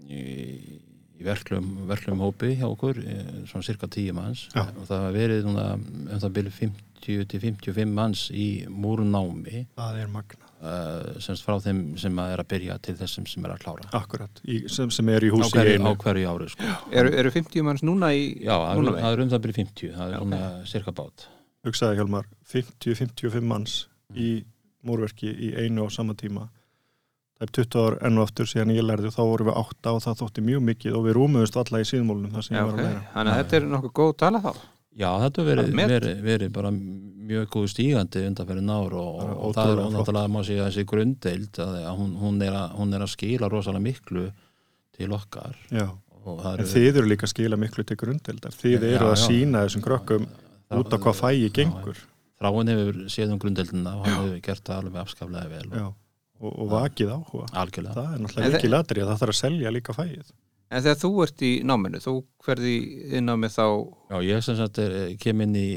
í, 0.08 0.24
í 1.20 1.26
verklum, 1.26 1.70
verklum 1.90 2.24
hópi 2.24 2.54
hjá 2.60 2.68
okkur, 2.70 3.00
svona 3.50 3.66
cirka 3.66 3.90
tíu 3.92 4.16
manns 4.18 4.48
Já. 4.54 4.66
og 4.68 4.88
það 4.90 5.06
hefur 5.08 5.20
verið 5.20 5.46
núna 5.50 5.68
um 5.78 6.24
það 6.24 6.36
byrju 6.40 6.56
50 6.62 7.28
til 7.32 7.44
55 7.44 7.94
manns 7.98 8.28
í 8.32 8.48
múrnámi 8.72 9.66
það 9.76 10.02
er 10.04 10.12
magna, 10.12 10.43
semst 11.24 11.44
frá 11.44 11.58
þeim 11.64 11.82
sem 12.00 12.20
að 12.24 12.34
er 12.34 12.42
að 12.44 12.50
byrja 12.54 12.78
til 12.86 12.96
þessum 13.00 13.26
sem 13.28 13.46
er 13.48 13.54
að 13.56 13.64
klára. 13.66 13.90
Akkurat 14.00 14.42
í, 14.48 14.62
sem, 14.72 14.92
sem 14.94 15.10
er 15.12 15.26
í 15.28 15.32
á 15.32 15.34
húsi 15.36 15.52
í 15.52 15.60
hverju, 15.60 15.84
á 15.84 15.92
hverju 16.04 16.32
ári 16.32 16.50
sko. 16.54 16.72
Eru, 17.02 17.14
eru 17.20 17.34
50 17.36 17.68
manns 17.68 17.84
núna 17.84 18.14
í 18.16 18.26
Já, 18.38 18.56
það 18.56 18.70
er, 18.72 18.82
Núna 18.82 18.96
það 18.98 19.16
er 19.18 19.24
um 19.26 19.32
það 19.34 19.44
byrju 19.46 19.58
50 19.60 19.94
það 19.98 20.14
er 20.16 20.24
svona 20.24 20.42
cirka 20.72 20.96
bát. 21.00 21.28
Hugsaði 21.68 22.00
Hjálmar, 22.00 22.28
50-55 22.54 23.48
manns 23.54 23.78
í 24.16 24.32
múrverki 24.84 25.32
í 25.32 25.54
einu 25.64 25.88
á 25.88 25.90
sama 25.92 26.16
tíma. 26.20 26.50
Það 27.40 27.48
er 27.48 27.56
20 27.60 27.84
ár 27.84 27.98
enn 28.08 28.20
og 28.20 28.28
aftur 28.28 28.48
síðan 28.48 28.76
ég 28.76 28.86
lærði 28.86 29.10
og 29.10 29.16
þá 29.16 29.24
vorum 29.24 29.50
við 29.50 29.60
8 29.64 29.96
og 29.98 30.04
það 30.06 30.20
þótti 30.22 30.44
mjög 30.48 30.68
mikið 30.70 31.00
og 31.00 31.08
við 31.08 31.18
rúmuðust 31.18 31.58
alla 31.60 31.82
í 31.84 31.88
síðmólunum 31.90 32.36
þar 32.36 32.46
sem 32.48 32.56
Já, 32.56 32.62
ég 32.62 32.70
var 32.70 32.78
að 32.78 32.88
læra. 32.88 33.02
Þannig 33.16 33.34
að 33.34 33.42
þetta 33.42 33.58
er 33.60 33.68
nokkuð 33.74 33.94
góð 34.00 34.14
tala 34.24 34.44
þá 34.44 34.52
Já, 34.94 35.10
þetta 35.24 35.42
hefur 35.42 35.50
verið, 35.50 35.74
verið, 35.94 36.22
verið 36.28 36.54
bara 36.54 36.70
mjög 37.24 37.48
góð 37.54 37.68
stígandi 37.72 38.24
undanferðin 38.28 38.70
ár 38.74 38.94
og, 39.00 39.12
Bara 39.18 39.34
og 39.34 39.54
það 39.56 39.64
er 39.64 39.72
ótrúlega 39.72 39.84
flott. 39.88 39.96
náttúrulega 39.98 40.32
má 40.34 40.40
segja 40.46 40.68
þessi 40.68 40.86
grunddeild 40.92 41.60
að 41.64 41.76
að 41.82 41.98
hún, 42.02 42.12
hún, 42.22 42.42
er 42.46 42.58
að, 42.60 42.76
hún 42.78 42.94
er 42.98 43.06
að 43.06 43.12
skila 43.16 43.50
rosalega 43.50 43.86
miklu 43.88 44.26
til 44.94 45.10
okkar. 45.18 45.58
Já. 45.74 45.88
og 46.24 46.40
það 46.44 46.62
en 46.62 46.70
þið 46.74 46.90
eru 47.02 47.10
líka 47.10 47.26
að 47.28 47.34
skila 47.34 47.58
miklu 47.60 47.84
til 47.90 47.98
grundeldar 48.00 48.54
þið 48.56 48.86
eru 48.92 49.10
að 49.10 49.18
já. 49.18 49.24
sína 49.26 49.64
þessum 49.66 49.84
krökkum 49.88 50.28
út 50.78 50.94
á 50.94 50.98
hvað 51.04 51.18
fæi 51.20 51.50
gengur. 51.58 51.98
Þráin 52.44 52.72
hefur 52.74 53.02
séð 53.12 53.34
um 53.34 53.42
grunddeildina 53.42 53.98
og 53.98 54.06
hann 54.06 54.16
hefur 54.20 54.40
gert 54.46 54.64
það 54.68 54.80
alveg 54.84 55.02
afskaflega 55.04 55.50
vel 55.52 55.68
Já. 55.74 55.84
og, 55.90 55.98
og, 56.44 56.54
og 56.54 56.72
vakið 56.74 57.12
áhuga. 57.18 57.50
Algjörlega. 57.64 57.94
Það 57.98 58.14
er 58.14 58.24
náttúrulega 58.24 58.58
ekki 58.60 58.72
latri 58.72 59.04
að 59.04 59.12
það 59.14 59.22
þarf 59.24 59.36
að 59.36 59.40
selja 59.42 59.74
líka 59.74 59.96
fæið 59.98 60.34
En 60.72 60.82
þegar 60.82 60.98
þú 61.04 61.10
ert 61.24 61.42
í 61.46 61.52
náminu, 61.68 62.00
þú 62.02 62.14
hverði 62.46 62.72
inn 63.20 63.30
á 63.30 63.36
með 63.38 63.52
þá 63.58 63.66
Já, 64.14 64.18
ég 64.26 64.44
sem 64.44 64.56
sagt 64.58 64.80
er, 64.82 64.96
kem 65.22 65.42
inn 65.46 65.56
í, 65.60 65.68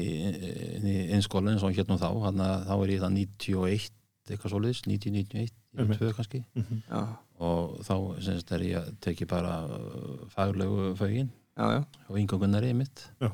inn 0.77 0.87
í 0.89 0.95
innskóla 1.13 1.51
eins 1.53 1.63
og 1.67 1.75
hérna 1.77 1.99
þá, 2.01 2.07
hann 2.23 2.41
þá 2.41 2.73
er 2.83 2.93
ég 2.95 3.03
það 3.03 3.17
91 3.19 3.91
eitthvað 4.27 4.55
90-91 4.87 5.53
Einmitt. 5.77 5.99
92 6.01 6.13
kannski 6.17 6.43
Mhm. 6.57 6.81
Já, 6.89 7.01
og 7.39 7.77
þá 7.85 7.93
sem 8.25 8.39
sagt 8.39 8.51
er 8.57 8.63
ég 8.65 8.77
að 8.81 8.95
teki 9.05 9.27
bara 9.29 9.53
uh, 9.69 10.25
faglegu 10.33 10.95
fögin 10.97 11.29
já, 11.57 11.65
já, 11.77 11.83
og 12.09 12.17
yngangunnari 12.17 12.73
mitt 12.73 13.05
Já. 13.21 13.29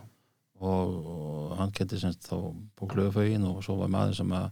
og, 0.60 0.92
og 1.08 1.56
hann 1.58 1.72
kenti 1.72 1.98
sem 2.00 2.12
sagt 2.14 2.28
þá 2.28 2.52
bóklegu 2.80 3.12
fögin 3.16 3.48
og 3.48 3.64
svo 3.64 3.78
var 3.80 3.88
maður 3.90 4.20
sem 4.20 4.32
að 4.36 4.52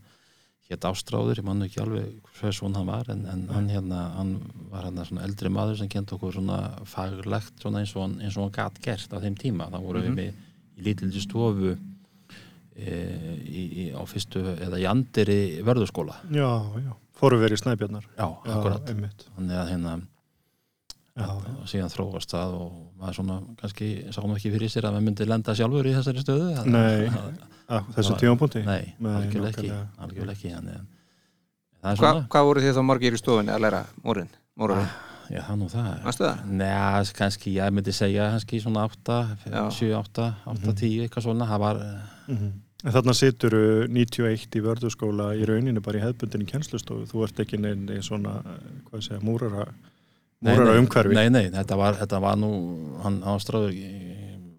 hétt 0.71 0.85
Ástráður, 0.89 1.37
ég 1.41 1.45
mann 1.47 1.61
ekki 1.65 1.81
alveg 1.83 2.13
hvers 2.39 2.59
svona 2.61 2.79
hann 2.81 2.87
var 2.89 3.09
en, 3.13 3.25
en 3.29 3.43
hann 3.51 3.67
hérna 3.71 4.01
hann 4.17 4.31
var 4.71 4.87
hann 4.87 4.99
svona 5.05 5.25
eldri 5.27 5.51
maður 5.53 5.77
sem 5.81 5.89
kent 5.91 6.11
okkur 6.15 6.33
svona 6.37 6.59
faglegt 6.89 7.59
svona 7.61 7.83
eins 7.83 7.93
og 7.95 8.05
hann, 8.07 8.17
hann 8.23 8.51
gat 8.55 8.79
gert 8.83 9.11
á 9.13 9.17
þeim 9.23 9.35
tíma, 9.39 9.69
þá 9.71 9.79
voru 9.83 10.01
Mhm. 10.01 10.07
við 10.07 10.15
með 10.17 10.79
í 10.79 10.85
lítildi 10.87 11.21
stofu 11.21 11.75
e, 12.75 12.95
í, 13.45 13.63
í, 13.83 13.83
á 13.93 14.01
fyrstu 14.07 14.41
eða 14.55 14.79
í 14.79 14.85
andiri 14.89 15.39
vörðuskóla. 15.67 16.15
Já, 16.31 16.47
já, 16.81 16.93
fóru 17.19 17.37
verið 17.41 17.59
í 17.59 17.61
snæbjarnar. 17.65 18.05
Já, 18.17 18.27
akkurat, 18.47 18.87
þannig 19.35 19.57
að 19.59 19.69
hérna 19.75 19.95
og 21.19 21.67
síðan 21.67 21.91
þróast 21.91 22.31
það 22.31 22.53
og 22.55 22.71
maður 23.01 23.17
svona 23.19 23.35
kannski 23.59 23.87
sá 24.15 24.21
nú 24.23 24.35
ekki 24.37 24.51
fyrir 24.53 24.71
sér 24.71 24.85
að 24.87 24.93
maður 24.95 25.05
myndi 25.09 25.25
lenda 25.27 25.55
sjálfur 25.57 25.89
í 25.89 25.93
þessari 25.97 26.23
stöðu 26.23 26.65
Nei. 26.71 27.09
þessum 27.97 28.17
tímapunkti 28.21 28.63
Nei, 28.65 28.93
algjörlega 29.03 29.51
ekki, 29.51 29.71
algjörlega 30.05 30.37
ekki 30.37 30.53
þannig 30.55 30.77
er 30.79 32.01
Hva, 32.01 32.11
hvað 32.31 32.47
voru 32.47 32.61
þið 32.63 32.75
þá 32.77 32.83
margir 32.85 33.15
í 33.17 33.19
stofinni 33.19 33.51
að 33.55 33.63
læra 33.65 33.83
mórin? 34.05 34.27
Mórin, 34.61 34.87
já 35.33 35.41
það 35.47 35.55
nú 35.63 35.67
það? 35.71 35.87
Nei, 36.45 36.71
kannski, 37.17 37.53
ég 37.57 37.71
myndi 37.73 37.93
segja 37.97 38.27
kannski 38.35 38.59
svona 38.61 38.83
8, 38.87 39.19
Já. 39.49 39.63
7, 39.79 39.93
8, 39.97 40.27
8, 40.45 40.59
Mhm. 40.61 40.75
10 40.83 41.07
eitthvað 41.07 41.25
svona, 41.27 41.47
það 41.49 41.59
var 41.67 41.79
Mhm. 42.31 42.51
En 42.83 42.91
þarna 42.95 43.13
situr 43.13 43.53
uh, 43.53 43.87
91 43.87 44.55
í 44.57 44.61
vörðuskóla 44.65 45.35
í 45.37 45.43
rauninu 45.45 45.81
bara 45.85 45.99
í 45.99 46.01
hefbundinni 46.01 46.47
kennslustofu 46.49 47.05
þú 47.11 47.23
ert 47.27 47.39
ekki 47.43 47.59
neinn 47.61 47.83
í 47.93 47.99
svona 48.01 48.39
eh, 48.41 48.79
hvað 48.89 49.03
segja, 49.05 49.19
múrara 49.21 49.67
Múrara 50.41 50.73
nei, 50.73 50.81
umhverfi 50.81 51.13
Nei, 51.17 51.29
nei, 51.29 51.49
þetta 51.53 51.75
var, 51.77 51.97
þetta 52.01 52.19
var 52.23 52.37
nú 52.41 52.51
hann 53.03 53.19
ástráður 53.29 53.75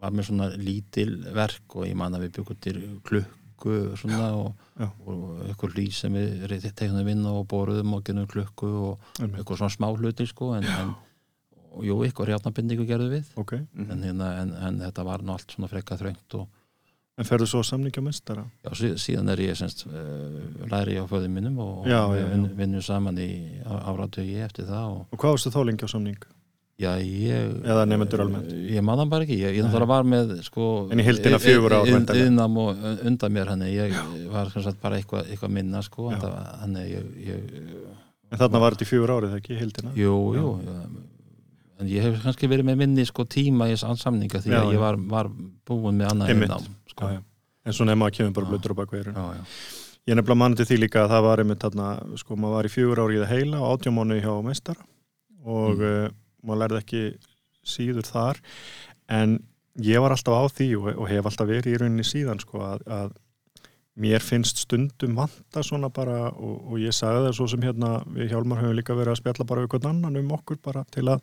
var 0.03 0.11
með 0.15 0.29
svona 0.29 0.49
lítil 0.59 1.13
verk 1.35 1.77
og 1.79 1.87
ég 1.89 1.97
man 1.99 2.15
að 2.15 2.25
við 2.27 2.33
byggum 2.39 2.61
til 2.63 2.77
klukku 3.07 3.75
svona 3.99 4.29
og, 4.39 4.55
Já. 4.79 4.89
og 5.07 5.43
eitthvað 5.49 5.77
lýs 5.79 6.01
sem 6.03 6.15
við 6.15 6.69
tegnum 6.79 7.09
inn 7.13 7.27
og 7.31 7.45
boruðum 7.51 7.95
og 7.99 8.05
genum 8.07 8.27
klukku 8.31 8.67
og 8.67 8.99
Einmitt. 9.21 9.41
eitthvað 9.43 9.61
svona 9.63 9.75
smá 9.77 9.89
hluti 9.95 10.27
sko 10.31 10.53
en, 10.59 10.65
en 10.67 10.95
og 11.73 11.85
jú, 11.87 11.95
eitthvað 12.05 12.29
rjátnabindingu 12.33 12.85
gerðu 12.87 13.11
við 13.15 13.31
ok, 13.41 13.53
Mhm. 13.75 13.91
en, 13.91 14.03
hérna, 14.03 14.33
en, 14.43 14.51
en 14.55 14.81
þetta 14.87 15.05
var 15.07 15.23
nú 15.23 15.33
allt 15.33 15.51
svona 15.55 15.71
frekka 15.71 15.97
þröngt 15.97 16.35
og 16.41 16.49
en 17.21 17.27
ferðu 17.29 17.47
svo 17.51 17.61
samningja 17.67 18.01
mestara 18.05 18.45
já, 18.65 18.71
sí- 18.79 18.95
síðan 18.99 19.29
er 19.35 19.43
ég 19.45 19.57
semst 19.59 19.85
uh, 19.87 20.67
læri 20.73 20.97
á 20.97 21.05
föðum 21.11 21.35
minnum 21.37 21.59
og 21.61 21.87
Já, 21.89 22.01
já, 22.09 22.23
já. 22.23 22.29
vin- 22.33 22.53
vinnum 22.57 22.83
saman 22.83 23.19
í 23.21 23.31
áratögi 23.69 24.39
eftir 24.47 24.65
það 24.71 24.87
og 24.95 25.03
og 25.13 25.19
hvað 25.21 25.35
varstu 25.37 25.53
þá 25.53 25.61
lengi 25.69 25.85
á 25.85 25.91
samning? 25.93 26.23
Já, 26.83 26.97
ég... 26.99 27.51
Eða 27.69 27.83
nemendur 27.87 28.23
almennt? 28.25 28.49
Ég 28.73 28.83
man 28.83 28.99
það 28.99 29.11
bara 29.13 29.27
ekki, 29.27 29.37
ég, 29.39 29.53
ég 29.55 29.63
náttúrulega 29.63 29.91
var 29.93 30.07
með 30.09 30.31
sko... 30.43 30.65
En 30.91 30.99
í 30.99 31.05
heildina 31.07 31.39
fjögur 31.39 31.75
ár, 31.77 31.85
væntanlega. 31.87 32.25
Yðnam 32.27 32.57
og 32.59 32.81
undan 33.07 33.35
mér 33.37 33.51
hann, 33.53 33.63
ég 33.69 33.93
var 34.33 34.51
kannski 34.51 34.73
bara 34.83 34.99
eitthvað, 34.99 35.29
eitthvað 35.31 35.53
minna 35.61 35.83
sko, 35.85 36.09
Já. 36.11 36.17
en 36.25 36.57
hann 36.65 36.81
ég, 36.81 37.05
ég... 37.29 37.63
en 38.33 38.41
þarna 38.41 38.63
var 38.65 38.75
þetta 38.75 38.89
í 38.89 38.91
fjögur 38.91 39.13
árið 39.15 39.37
ekki, 39.39 39.53
í 39.55 39.61
hildina? 39.61 39.93
Jú, 40.01 40.17
jú, 40.41 40.49
en 41.83 41.93
ég 41.93 42.09
hef 42.09 42.19
kannski 42.25 42.51
verið 42.51 42.67
með 42.73 42.81
minni 42.83 43.05
sko 43.07 43.29
tíma 43.31 43.69
í 43.71 43.77
samninga 43.79 44.41
því 44.43 44.51
Já, 44.57 44.59
að 44.65 44.67
já. 44.67 44.75
ég 44.75 44.83
var, 44.83 44.99
var 45.13 45.31
búin 45.69 46.01
með 46.01 46.11
annað 46.17 46.35
Einmitt. 46.35 46.69
Sko. 46.93 47.09
já, 47.11 47.19
já. 47.19 47.23
en 47.67 47.77
svo 47.77 47.87
nefn 47.89 48.07
að 48.07 48.15
kemur 48.19 48.37
bara 48.39 48.47
Já. 48.47 48.53
blöður 48.55 48.75
á 48.77 48.81
bakveirun 48.83 49.21
ég 50.03 50.17
nefnilega 50.19 50.39
mann 50.41 50.57
til 50.59 50.67
því 50.67 50.81
líka 50.83 51.05
að 51.05 51.13
það 51.15 51.27
var 51.29 51.43
einmitt 51.45 51.63
þarna, 51.63 51.89
sko, 52.19 52.37
maður 52.37 52.57
var 52.59 52.69
í 52.69 52.73
fjögur 52.75 53.03
árið 53.05 53.29
heila 53.31 53.61
og 53.63 53.77
átjámánu 53.77 54.21
hjá 54.23 54.33
meistara 54.43 54.87
og 55.43 55.79
Mm. 55.79 55.83
uh, 55.83 56.09
maður 56.43 56.61
lærði 56.63 56.81
ekki 56.83 57.03
síður 57.63 58.07
þar 58.09 58.41
en 59.09 59.37
ég 59.83 60.01
var 60.03 60.11
alltaf 60.15 60.35
á 60.35 60.45
því 60.51 60.69
og, 60.79 60.89
og 60.99 61.07
hef 61.11 61.27
alltaf 61.31 61.49
verið 61.49 61.75
í 61.75 61.79
rauninni 61.81 62.05
síðan 62.07 62.41
sko, 62.43 62.59
að, 62.67 62.83
að 62.87 63.13
mér 64.03 64.25
finnst 64.25 64.63
stundum 64.65 65.15
vanta 65.19 65.63
svona 65.63 65.91
bara 65.93 66.31
og, 66.33 66.73
og 66.73 66.79
ég 66.81 66.95
sagði 66.97 67.27
það 67.29 67.37
svo 67.39 67.47
sem 67.53 67.63
hérna 67.63 67.91
við 68.09 68.33
Hjálmar 68.33 68.63
höfum 68.63 68.79
líka 68.79 68.97
verið 68.97 69.15
að 69.15 69.21
spjalla 69.21 69.47
bara 69.49 69.65
við 69.65 69.75
hvern 69.75 69.91
annan 69.93 70.17
um 70.23 70.33
okkur 70.39 70.59
bara 70.65 70.85
til 70.91 71.05
að 71.13 71.21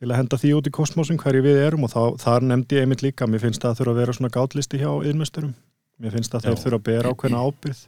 til 0.00 0.10
að 0.10 0.18
henda 0.18 0.38
því 0.40 0.52
út 0.58 0.68
í 0.68 0.74
kosmosin 0.74 1.20
hverju 1.20 1.44
við 1.44 1.60
erum 1.66 1.86
og 1.86 1.92
þá, 1.92 2.02
þar 2.22 2.46
nefndi 2.48 2.78
ég 2.78 2.86
einmitt 2.86 3.04
líka 3.04 3.28
mér 3.30 3.44
finnst 3.44 3.62
það 3.62 3.72
að 3.72 3.80
þurfa 3.80 3.92
að 3.92 4.00
vera 4.02 4.16
svona 4.18 4.34
gátlisti 4.34 4.80
hjá 4.82 4.90
yðmesturum 5.08 5.54
mér 6.02 6.16
finnst 6.16 6.34
að 6.34 6.46
þeir 6.46 6.56
Já. 6.56 6.62
þurfa 6.64 6.78
að 6.80 6.86
bera 6.88 7.12
ákveðna 7.12 7.42
ábyrð 7.46 7.82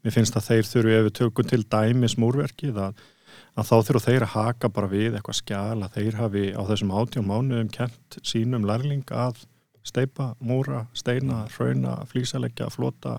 mér 0.00 0.16
finnst 0.16 0.38
að 0.38 0.46
þeir 0.48 0.68
þurfa 0.70 0.98
ef 0.98 1.06
við 1.06 1.16
tökum 1.20 1.50
til 1.50 1.62
dæmis 1.74 2.16
múrverkið 2.20 2.80
að, 2.86 3.02
að 3.58 3.70
þá 3.70 3.76
þurfa 3.88 4.04
þeir 4.06 4.26
að 4.26 4.34
haka 4.34 4.72
bara 4.76 4.90
við 4.90 5.18
eitthvað 5.18 5.40
skjal 5.40 5.78
að 5.84 5.98
þeir 5.98 6.20
hafi 6.20 6.44
á 6.56 6.62
þessum 6.70 6.94
átján 6.96 7.28
mánuðum 7.28 7.72
kent 7.74 8.20
sínum 8.22 8.66
lærling 8.68 9.04
að 9.12 9.44
steipa, 9.86 10.34
múra, 10.44 10.86
steina, 10.96 11.44
hrauna 11.54 12.00
flýsaleggja, 12.08 12.68
flota 12.72 13.18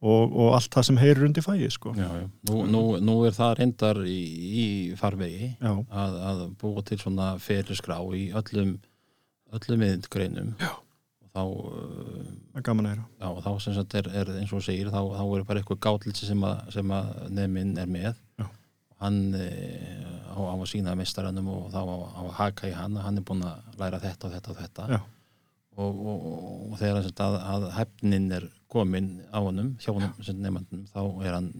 og, 0.00 0.32
og 0.32 0.54
allt 0.56 0.72
það 0.74 0.86
sem 0.88 1.00
heyrir 1.00 1.26
undir 1.28 1.44
fæið 1.44 1.72
sko. 1.74 1.94
Já, 1.98 2.08
já. 2.20 2.26
Nú, 2.50 2.60
nú, 2.72 2.82
nú 3.04 3.16
er 3.28 3.34
það 3.36 3.56
reyndar 3.60 4.02
í, 4.08 4.20
í 4.62 4.66
farvegi 5.00 5.54
að, 5.60 6.20
að 6.32 6.44
búa 6.60 6.84
til 6.88 7.00
svona 7.02 7.34
feriskrá 7.42 8.00
í 8.16 8.30
öllum 8.36 8.78
öllum 9.50 9.82
og 11.30 11.30
þá 11.34 11.42
uh, 11.46 12.30
er 12.58 12.64
gaman 12.66 12.88
að 12.88 12.94
heyra 12.94 13.04
Já, 13.20 13.28
og 13.30 13.42
þá 13.44 13.50
sem 13.64 13.76
sagt 13.76 13.96
er, 13.98 14.08
er 14.22 14.32
eins 14.40 14.54
og 14.54 14.64
segir 14.66 14.90
þá, 14.90 15.00
þá 15.14 15.24
er 15.24 15.44
bara 15.46 15.62
eitthvað 15.62 15.82
gátlitsi 15.86 16.28
sem 16.28 16.46
að, 16.46 16.62
sem 16.74 16.94
að 16.96 17.12
nefnin 17.36 17.76
er 17.78 17.90
með 17.90 18.10
Já. 18.40 18.46
hann 19.04 19.20
e, 19.38 19.46
á, 20.26 20.38
að 20.38 20.64
sína 20.72 20.96
mestarannum 20.98 21.50
og 21.54 21.68
þá 21.74 21.80
á, 21.86 21.96
að 22.22 22.30
haka 22.40 22.70
í 22.70 22.74
hann 22.74 22.98
að 22.98 23.06
hann 23.06 23.20
er 23.20 23.26
búinn 23.28 23.46
að 23.46 23.78
læra 23.80 24.02
þetta 24.02 24.28
og 24.28 24.34
þetta 24.36 24.54
og 24.54 24.60
þetta 24.64 24.88
Já. 24.90 25.00
og, 25.76 26.02
og, 26.14 26.26
og 26.72 26.80
þegar 26.82 27.06
sagt 27.06 27.24
að, 27.26 27.38
að 27.54 27.68
hefnin 27.78 28.30
er 28.40 28.48
komin 28.70 29.08
á 29.34 29.38
honum 29.42 29.72
hjá 29.82 29.90
honum 29.94 30.12
sem 30.22 30.38
nefnandum 30.40 30.84
þá 30.92 31.00
er 31.26 31.34
hann 31.36 31.50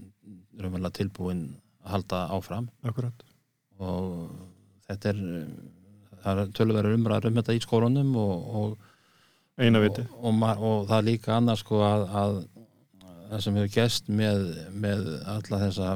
raunverulega 0.61 0.97
tilbúinn 1.01 1.43
að 1.85 1.91
halda 1.95 2.21
áfram. 2.37 2.69
Akkurat, 2.87 3.23
og 3.81 4.31
þetta 4.89 5.13
er 5.15 5.21
það 6.21 6.41
er 6.45 6.51
tölverður 6.59 6.97
umræður 6.99 7.31
um 7.31 7.39
þetta 7.41 7.55
í 7.57 7.61
skólunum 7.65 8.11
og, 8.21 8.49
og 8.61 8.79
eina 9.61 9.81
viti. 9.81 10.05
og, 10.21 10.43
og, 10.43 10.87
það 10.89 10.97
er 10.99 11.07
líka 11.09 11.37
annars 11.39 11.63
sko 11.65 11.81
að, 11.85 12.05
að 12.23 12.35
það 13.31 13.45
sem 13.47 13.57
hefur 13.61 13.73
gest 13.77 14.09
með, 14.13 14.43
með 14.85 15.07
alla 15.35 15.61
þessa 15.65 15.95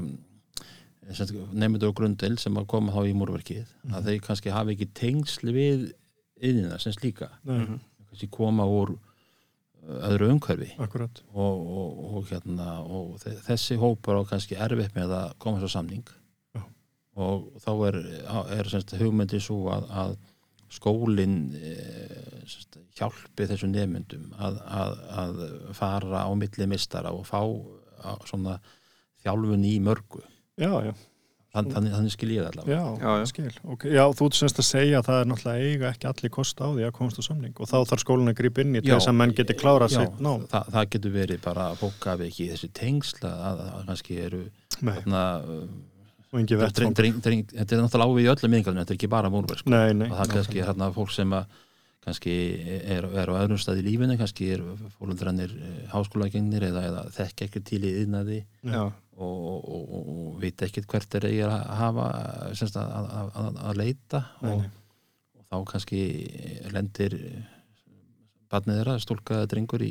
nefndur 1.53 1.91
og 1.93 1.97
grundel 1.99 2.39
sem 2.41 2.57
að 2.57 2.67
koma 2.73 2.93
þá 2.95 3.03
í 3.11 3.15
múrverkið 3.19 3.65
Mhm. 3.85 3.95
að 3.95 4.05
þeir 4.09 4.21
kannski 4.25 4.51
hafi 4.55 4.73
ekki 4.77 4.89
tengsl 4.97 5.53
við 5.53 5.93
yðina 6.41 6.79
sem 6.81 6.93
slíka. 6.93 7.29
Mhm. 7.45 7.81
kannski 8.09 8.31
koma 8.31 8.65
úr 8.65 8.97
öðru 9.85 10.29
umhverfi. 10.35 10.71
Akkurat, 10.81 11.21
og, 11.33 11.65
og, 11.79 12.05
og, 12.19 12.29
hérna, 12.31 12.69
og 12.85 13.17
þe- 13.23 13.39
þessi 13.49 13.77
hópar 13.81 14.21
á 14.21 14.23
kannski 14.31 14.57
erfitt 14.57 14.95
með 14.97 15.13
að 15.19 15.35
koma 15.45 15.61
svo 15.63 15.71
samning. 15.75 16.05
Já. 16.55 16.63
og 17.17 17.51
þá 17.63 17.71
er, 17.89 17.99
er 18.59 18.71
semst, 18.73 18.95
hugmyndi 19.01 19.41
svo 19.43 19.69
að, 19.75 19.89
að 20.05 20.15
skólinn 20.75 21.37
e, 21.55 21.75
semst, 22.51 22.79
hjálpi 22.99 23.47
þessum 23.51 23.73
nefndum 23.75 24.31
að, 24.39 24.61
að, 24.67 24.95
að 25.23 25.43
fara 25.79 26.25
á 26.27 26.31
milli 26.39 26.67
mistara 26.71 27.13
og 27.15 27.27
fá 27.29 27.41
svona 28.27 28.59
þjálfun 29.25 29.65
í 29.69 29.77
mörgu. 29.83 30.23
Já, 30.61 30.71
já 30.89 30.93
þannig, 31.55 31.93
þannig 31.95 32.15
skil 32.15 32.31
ég 32.35 32.43
það 32.43 32.51
allavega 32.51 32.75
Já, 32.75 32.85
Já, 32.99 33.11
já. 33.21 33.27
skil. 33.31 33.47
Okay. 33.75 33.95
Já, 33.95 34.05
þú 34.19 34.29
ert 34.29 34.39
semst 34.41 34.61
að 34.61 34.69
segja 34.69 35.01
að 35.01 35.09
það 35.09 35.21
er 35.21 35.31
náttúrulega 35.31 35.71
eiga 35.71 35.91
ekki 35.93 36.09
allir 36.11 36.35
kost 36.35 36.63
á 36.63 36.67
því 36.67 36.87
að 36.89 36.93
komast 36.99 37.21
á 37.21 37.23
samning 37.29 37.55
og 37.63 37.71
þá 37.71 37.77
þarf 37.93 38.05
skólinn 38.05 38.33
að 38.33 38.39
grípa 38.43 38.65
inn 38.65 38.75
í 38.75 38.83
Já. 38.83 38.95
þess 38.97 39.11
að 39.13 39.19
menn 39.21 39.35
geti 39.39 39.59
klárað 39.61 39.95
Já, 39.95 39.99
sitt 40.03 40.23
ná. 40.25 40.33
það, 40.51 40.71
það 40.77 40.93
getur 40.97 41.15
verið 41.15 41.43
bara 41.45 41.67
að 41.71 41.83
fólk 41.85 42.09
hafi 42.11 42.31
ekki 42.31 42.49
þessi 42.53 42.71
tengsla 42.81 43.35
að, 43.51 43.65
að 43.71 43.85
kannski 43.91 44.19
eru 44.27 44.45
þarna, 44.81 45.25
og 46.35 46.41
engi 46.41 46.59
vett. 46.59 46.81
er, 46.81 46.89
þetta 46.91 47.31
er, 47.31 47.85
náttúrulega 47.85 48.09
ávið 48.11 48.25
í 48.25 48.33
öllum 48.35 48.55
miðingarnir, 48.55 48.83
þetta 48.83 48.95
er 48.95 48.99
ekki 48.99 49.13
bara 49.13 49.31
múlverk 49.31 49.63
sko. 49.63 49.71
Nei, 49.71 49.95
nei. 49.95 50.09
og 50.11 50.19
það 50.19 50.35
kannski 50.35 50.59
er 50.59 50.69
hérna 50.73 50.91
fólk 50.97 51.15
sem 51.15 51.37
að 51.39 51.61
kannski 52.05 52.35
er, 52.85 53.07
er 53.17 53.31
á 53.33 53.35
öðrum 53.41 53.61
stað 53.61 53.81
í 53.81 53.85
lífinu 53.87 54.17
kannski 54.21 54.51
er 54.57 54.65
fólundrarnir 54.99 55.55
háskólagengnir 55.93 56.67
eða, 56.69 56.83
eða 56.91 57.05
þekk 57.17 57.47
ekki 57.47 57.63
til 57.65 57.81
í 57.81 57.93
yðnaði 58.03 58.41
Já, 58.61 58.83
og, 59.17 59.69
og, 59.69 59.83
og, 59.99 60.31
veit 60.43 60.63
ekkert 60.67 60.89
hvert 60.91 61.15
er 61.21 61.27
eigið 61.31 61.45
að 61.51 61.67
hafa 61.81 62.07
semst, 62.59 62.77
að, 62.81 63.11
að, 63.21 63.29
að, 63.45 63.59
að 63.71 63.77
leita 63.83 64.23
og, 64.43 64.65
og 65.39 65.45
þá 65.51 65.59
kannski 65.73 66.01
lendir 66.75 67.15
barnið 68.55 68.77
þeirra, 68.81 68.97
stúlkaði 69.03 69.47
drengur 69.51 69.83
í, 69.83 69.89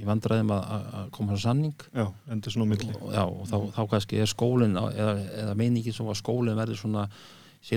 í- 0.00 0.02
vandræðum 0.06 0.50
að, 0.54 0.66
að- 0.98 1.06
koma 1.16 1.34
á 1.34 1.38
samning. 1.40 1.86
Já, 1.96 2.04
endur 2.30 2.52
svona 2.54 2.66
á 2.68 2.72
milli. 2.74 2.92
Já, 3.14 3.22
og 3.24 3.46
þá, 3.50 3.56
þá 3.74 3.80
kannski 3.94 4.20
er 4.22 4.30
skólinn 4.30 4.76
eða, 4.78 5.14
eða 5.44 5.54
meiningin 5.58 5.96
svo 5.96 6.10
að 6.12 6.20
skólinn 6.20 6.58
verður 6.58 6.78
svona 6.82 7.08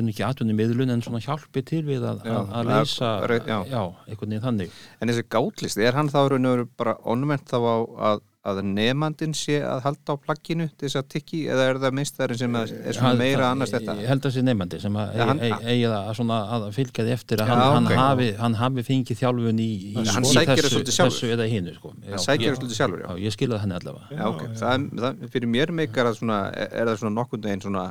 nú 0.04 0.12
ekki 0.12 0.26
atvinni 0.28 0.52
miðlun 0.54 0.92
en 0.92 1.02
svona 1.02 1.22
hjálpi 1.24 1.62
til 1.66 1.80
við 1.88 2.04
að, 2.04 2.26
Já, 2.28 2.36
að, 2.44 2.68
leysa 2.68 3.12
já. 3.48 3.60
já, 3.72 3.82
einhvern 4.12 4.34
veginn 4.34 4.44
þannig. 4.44 4.74
En 5.00 5.08
þessi 5.14 5.24
gátlist, 5.32 5.80
er 5.80 5.96
hann 5.96 6.10
þá 6.12 6.18
raun 6.34 6.50
og 6.50 6.58
veru 6.58 6.66
bara 6.84 6.98
onvent 7.08 7.48
þá 7.48 7.56
á 7.64 7.76
að, 8.12 8.22
að 8.48 8.62
nefandin 8.68 9.34
sé 9.38 9.58
að 9.66 9.82
halda 9.86 10.14
á 10.14 10.16
plagginu 10.24 10.68
til 10.78 10.88
þess 10.88 11.00
að 11.02 11.08
tikki 11.14 11.40
eða 11.52 11.66
er 11.72 11.80
það 11.84 11.96
minnstæðurinn 12.00 12.40
sem 12.42 12.56
er 12.56 12.72
meira 13.20 13.44
það- 13.44 13.52
annars 13.52 13.74
þetta? 13.76 13.96
ég 14.02 14.08
held 14.12 14.28
að 14.30 14.34
sé 14.38 14.44
nefandi 14.48 14.80
sem 14.82 14.98
að 15.02 15.18
eigi 15.68 15.86
að, 15.92 16.68
fylgja 16.78 17.06
því 17.08 17.14
eftir 17.18 17.44
að 17.44 17.48
Já, 17.48 17.56
hann, 17.58 17.86
ok. 17.86 17.92
hann, 17.94 18.02
hafi, 18.04 18.30
hann 18.42 18.58
hafi 18.62 18.86
fengið 18.88 19.22
þjálfun 19.22 19.60
í, 19.60 19.70
í, 19.92 19.94
Hann 19.98 20.24
í 20.24 20.34
það 20.34 20.62
þessu, 20.64 20.84
þessu 21.04 21.32
eða 21.36 21.48
hinu 21.52 21.74
sko. 21.78 21.94
Hann 22.08 22.24
sækir 22.24 22.48
það 22.48 22.52
ég, 22.52 22.58
svolítið 22.62 22.80
sjálfur, 22.82 23.02
já. 23.04 23.08
já, 23.08 23.24
ég 23.28 23.36
skilði 23.38 23.60
henni 23.64 23.78
allavega 23.82 24.18
Já, 24.18 24.26
ok. 24.32 24.44
Það, 24.62 24.90
það, 25.04 25.24
fyrir 25.36 25.52
mér 25.58 25.72
meikar 25.82 26.06
að 26.12 26.20
svona, 26.22 26.40
er 26.56 26.86
það 26.92 27.00
svona 27.04 27.16
nokkund 27.22 27.48
veginn 27.48 27.64
svona, 27.68 27.86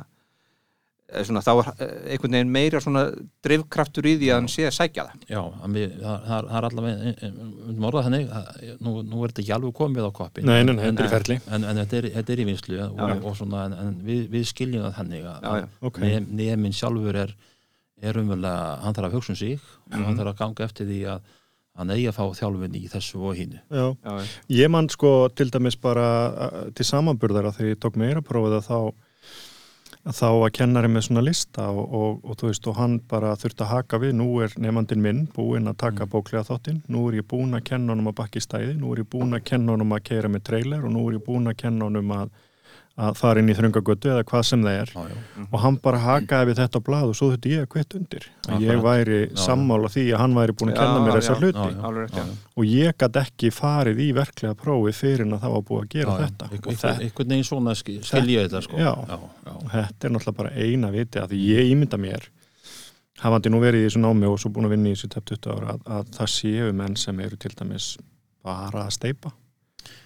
svona 1.23 1.39
þá 1.45 1.51
er 1.53 1.67
eh, 1.85 1.91
einhvern 2.13 2.33
veginn 2.35 2.49
meira 2.51 2.79
svona 2.83 3.03
drifkraftur 3.45 4.07
í 4.09 4.15
því 4.19 4.27
að 4.31 4.35
hann 4.41 4.49
sé 4.51 4.65
að 4.67 4.73
sækja 4.75 5.05
það. 5.07 5.21
Já, 5.31 5.41
en 5.63 5.75
við, 5.77 5.93
það, 6.01 6.17
það 6.27 6.37
er- 6.37 6.47
það 6.51 6.57
er 6.59 6.67
allavega 6.69 7.29
um 7.71 7.87
orða 7.89 8.03
þannig, 8.07 8.25
að, 8.39 8.63
nú, 8.83 8.93
nú 9.07 9.21
er 9.23 9.31
þetta 9.31 9.43
ekki 9.45 9.55
alveg 9.57 9.75
komið 9.79 10.07
á 10.07 10.11
koppin 10.19 10.45
Nei, 10.49 10.63
nei, 10.67 10.73
nei, 10.75 10.83
en, 10.89 10.97
þetta 10.97 11.05
er 11.05 11.07
í 11.07 11.13
ferli. 11.15 11.37
en, 11.47 11.63
en 11.71 11.79
þetta, 11.83 11.97
er, 12.01 12.09
þetta 12.17 12.33
er 12.35 12.41
í 12.43 12.47
vinslu 12.51 12.79
og, 12.83 12.99
já. 12.99 13.15
og 13.23 13.37
svona, 13.39 13.63
en, 13.69 13.77
en 13.85 13.95
við, 14.07 14.27
við 14.35 14.45
skiljum 14.51 14.83
það 14.89 14.97
þannig 14.99 15.29
að, 15.31 15.47
Já, 15.47 15.55
já. 15.63 15.67
Ok. 15.91 16.01
að 16.03 16.29
nefn 16.41 16.77
sjálfur 16.81 17.21
er, 17.23 17.33
er 18.03 18.21
umverulega, 18.21 18.67
hann 18.83 18.93
þarf 18.99 19.09
að 19.11 19.17
hugsa 19.17 19.31
um 19.33 19.39
sig 19.39 19.57
og 19.57 19.95
Mhm. 19.97 20.03
hann 20.09 20.17
þarf 20.19 20.33
að 20.35 20.39
ganga 20.43 20.65
eftir 20.67 20.85
því 20.91 20.99
að 21.15 21.33
hann 21.77 21.91
eigi 21.93 22.07
að 22.09 22.15
fá 22.17 22.23
þjálfun 22.41 22.75
í 22.75 22.83
þessu 22.89 23.19
og 23.21 23.35
hínu 23.37 23.59
Já, 23.71 23.85
Já, 24.03 24.11
já. 24.17 24.25
Ég 24.49 24.69
man 24.73 24.89
sko 24.89 25.29
til 25.29 25.49
dæmis 25.53 25.75
bara 25.79 26.69
til 26.75 26.83
samanburðara 26.85 27.51
þegar 27.55 27.71
ég 27.75 27.79
tók 27.79 27.95
meira 27.95 28.19
prófið 28.25 28.57
að 28.59 28.67
þá 28.67 28.79
þá 30.15 30.27
að 30.29 30.51
kennari 30.55 30.89
með 30.91 31.03
svona 31.07 31.23
lista 31.25 31.65
og, 31.67 31.93
og, 31.99 32.19
og 32.23 32.37
þú 32.39 32.49
veist 32.49 32.67
og 32.69 32.77
hann 32.79 32.97
bara 33.11 33.33
þurfti 33.39 33.65
að 33.65 33.71
haka 33.73 33.99
við 33.99 34.13
nú 34.15 34.27
er 34.43 34.53
nefandin 34.61 35.03
minn 35.03 35.23
búinn 35.35 35.67
að 35.67 35.79
taka 35.83 36.07
bóklega 36.07 36.45
þáttinn, 36.47 36.81
nú 36.87 37.07
er 37.09 37.19
ég 37.19 37.27
búinn 37.27 37.57
að 37.57 37.65
kenna 37.67 37.91
honum 37.93 38.11
að 38.11 38.17
bakki 38.21 38.43
stæði, 38.43 38.77
nú 38.79 38.93
er 38.93 39.03
ég 39.03 39.09
búinn 39.11 39.35
að 39.35 39.43
kenna 39.49 39.75
honum 39.75 39.95
að 39.97 40.05
keira 40.07 40.31
með 40.31 40.45
trailer 40.47 40.85
og 40.87 40.93
nú 40.95 41.03
er 41.09 41.17
ég 41.17 41.25
búinn 41.27 41.51
að 41.51 41.57
kenna 41.63 41.89
honum 41.89 42.13
að, 42.15 42.31
að 42.97 43.17
fara 43.19 43.41
inn 43.41 43.51
í 43.51 43.55
þröngagötu 43.57 44.09
eða 44.09 44.23
hvað 44.25 44.43
sem 44.47 44.63
það 44.65 44.77
er. 44.81 44.91
Já, 44.95 45.11
já, 45.11 45.43
og 45.45 45.59
hann 45.61 45.75
bara 45.83 45.99
hakaði 46.01 46.49
við 46.49 46.61
þetta 46.61 46.81
á 46.81 46.85
blað 46.87 47.11
og 47.11 47.17
svo 47.19 47.29
þetta 47.33 47.51
ég 47.51 47.65
að 47.65 47.69
kvitt 47.75 47.95
undir. 47.99 48.25
Að 48.47 48.65
ég 48.65 48.81
væri 48.81 49.19
Já, 49.27 49.35
sammála 49.43 49.91
því 49.93 50.05
að 50.09 50.23
hann 50.23 50.37
væri 50.39 50.55
búinn 50.57 50.71
að 50.73 50.79
kenna 50.79 51.03
mér 51.03 51.11
Já, 51.11 51.17
þessa 51.19 51.35
já. 51.35 51.41
hluti. 51.43 52.25
og 52.57 52.71
ég 52.71 52.97
gæti 53.03 53.21
ekki 53.21 53.51
farið 53.53 54.01
í 54.01 54.09
verklega 54.17 54.57
prófi 54.57 54.95
fyrir 54.97 55.27
en 55.27 55.37
að 55.37 55.45
það 55.45 55.55
var 55.57 55.67
búið 55.69 55.83
að 55.83 55.91
gera 55.93 56.17
þetta. 56.23 56.49
Einhvern 56.57 57.35
veginn 57.35 57.47
svona 57.51 57.77
skil, 57.77 57.99
skil 58.07 58.25
ég 58.33 58.47
þetta 58.47 58.63
sko. 58.65 58.81
Já. 58.81 58.93
já, 58.97 59.19
já. 59.45 59.53
og 59.53 59.69
þetta 59.75 60.09
er 60.09 60.15
náttúrulega 60.17 60.41
bara 60.41 60.55
eina 60.57 60.91
viti 60.97 61.21
að 61.21 61.37
ég 61.37 61.73
ímynda 61.75 62.01
mér 62.01 62.31
hafandi 63.21 63.49
nú 63.49 63.61
verið 63.61 63.85
í 63.85 63.87
þessu 63.87 64.01
námi 64.01 64.29
og 64.29 64.37
svo 64.41 64.51
búin 64.53 64.67
að 64.67 64.75
vinna 64.75 64.91
í 64.91 64.97
þessu 64.97 65.09
tepp 65.13 65.25
20 65.31 65.53
ára 65.55 65.73
að, 65.73 65.85
að 65.97 66.11
það 66.17 66.31
séu 66.33 66.73
menn 66.77 66.97
sem 66.99 67.19
eru 67.25 67.39
til 67.41 67.53
dæmis 67.57 67.95
bara 68.45 68.85
að 68.85 68.93
steipa 68.97 69.33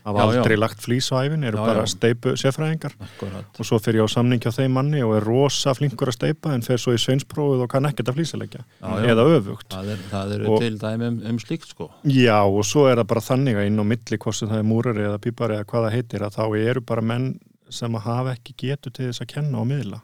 hafa 0.05 0.23
aldrei 0.25 0.57
lagt 0.57 0.79
flýs 0.81 1.07
á 1.13 1.21
æfin, 1.25 1.43
eru 1.45 1.57
Já, 1.57 1.65
bara 1.65 1.85
steipu 1.85 2.33
Akkurat. 2.33 3.45
og 3.59 3.65
svo 3.65 3.79
fyrir 3.79 4.01
ég 4.01 4.07
á 4.07 4.09
samning 4.09 4.41
hjá 4.41 4.51
þeim 4.55 4.71
manni 4.73 5.01
og 5.03 5.15
er 5.17 5.23
rosa 5.23 5.73
flinkur 5.77 6.09
að 6.09 6.17
steipa 6.17 6.53
en 6.53 6.61
fer 6.65 6.77
svo 6.81 6.93
í 6.93 6.99
sveinsprófið 7.01 7.63
og 7.65 7.69
kann 7.69 7.85
ekkert 7.85 8.09
að 8.09 8.17
flýsilegja 8.19 8.63
eða 8.81 9.25
öfugt. 9.37 9.69
Það, 9.69 9.89
er, 9.93 9.97
það 10.11 10.33
eru 10.37 10.51
Og- 10.55 10.59
til 10.61 10.77
dæmi 10.81 11.07
um, 11.07 11.21
um 11.29 11.37
slíkt 11.39 11.67
sko. 11.69 11.89
Já 12.03 12.39
og 12.43 12.63
svo 12.65 12.87
er 12.89 12.97
það 12.97 13.07
bara 13.07 13.21
þannig 13.21 13.55
að 13.61 13.67
inn 13.67 13.79
á 13.79 13.85
milli 13.85 14.17
hvort 14.17 14.41
það 14.41 14.57
er 14.57 14.63
múrari 14.63 15.05
eða 15.07 15.19
pípari 15.21 15.57
eða 15.59 15.65
hvað 15.69 15.85
það 15.87 15.95
heitir 15.97 16.21
að 16.25 16.37
þá 16.37 16.45
eru 16.69 16.81
bara 16.81 17.01
menn 17.01 17.39
sem 17.69 17.93
hafa 17.93 18.33
ekki 18.35 18.53
getu 18.57 18.89
til 18.91 19.07
þess 19.11 19.21
að 19.21 19.27
kenna 19.35 19.59
og 19.61 19.67
miðla. 19.69 20.01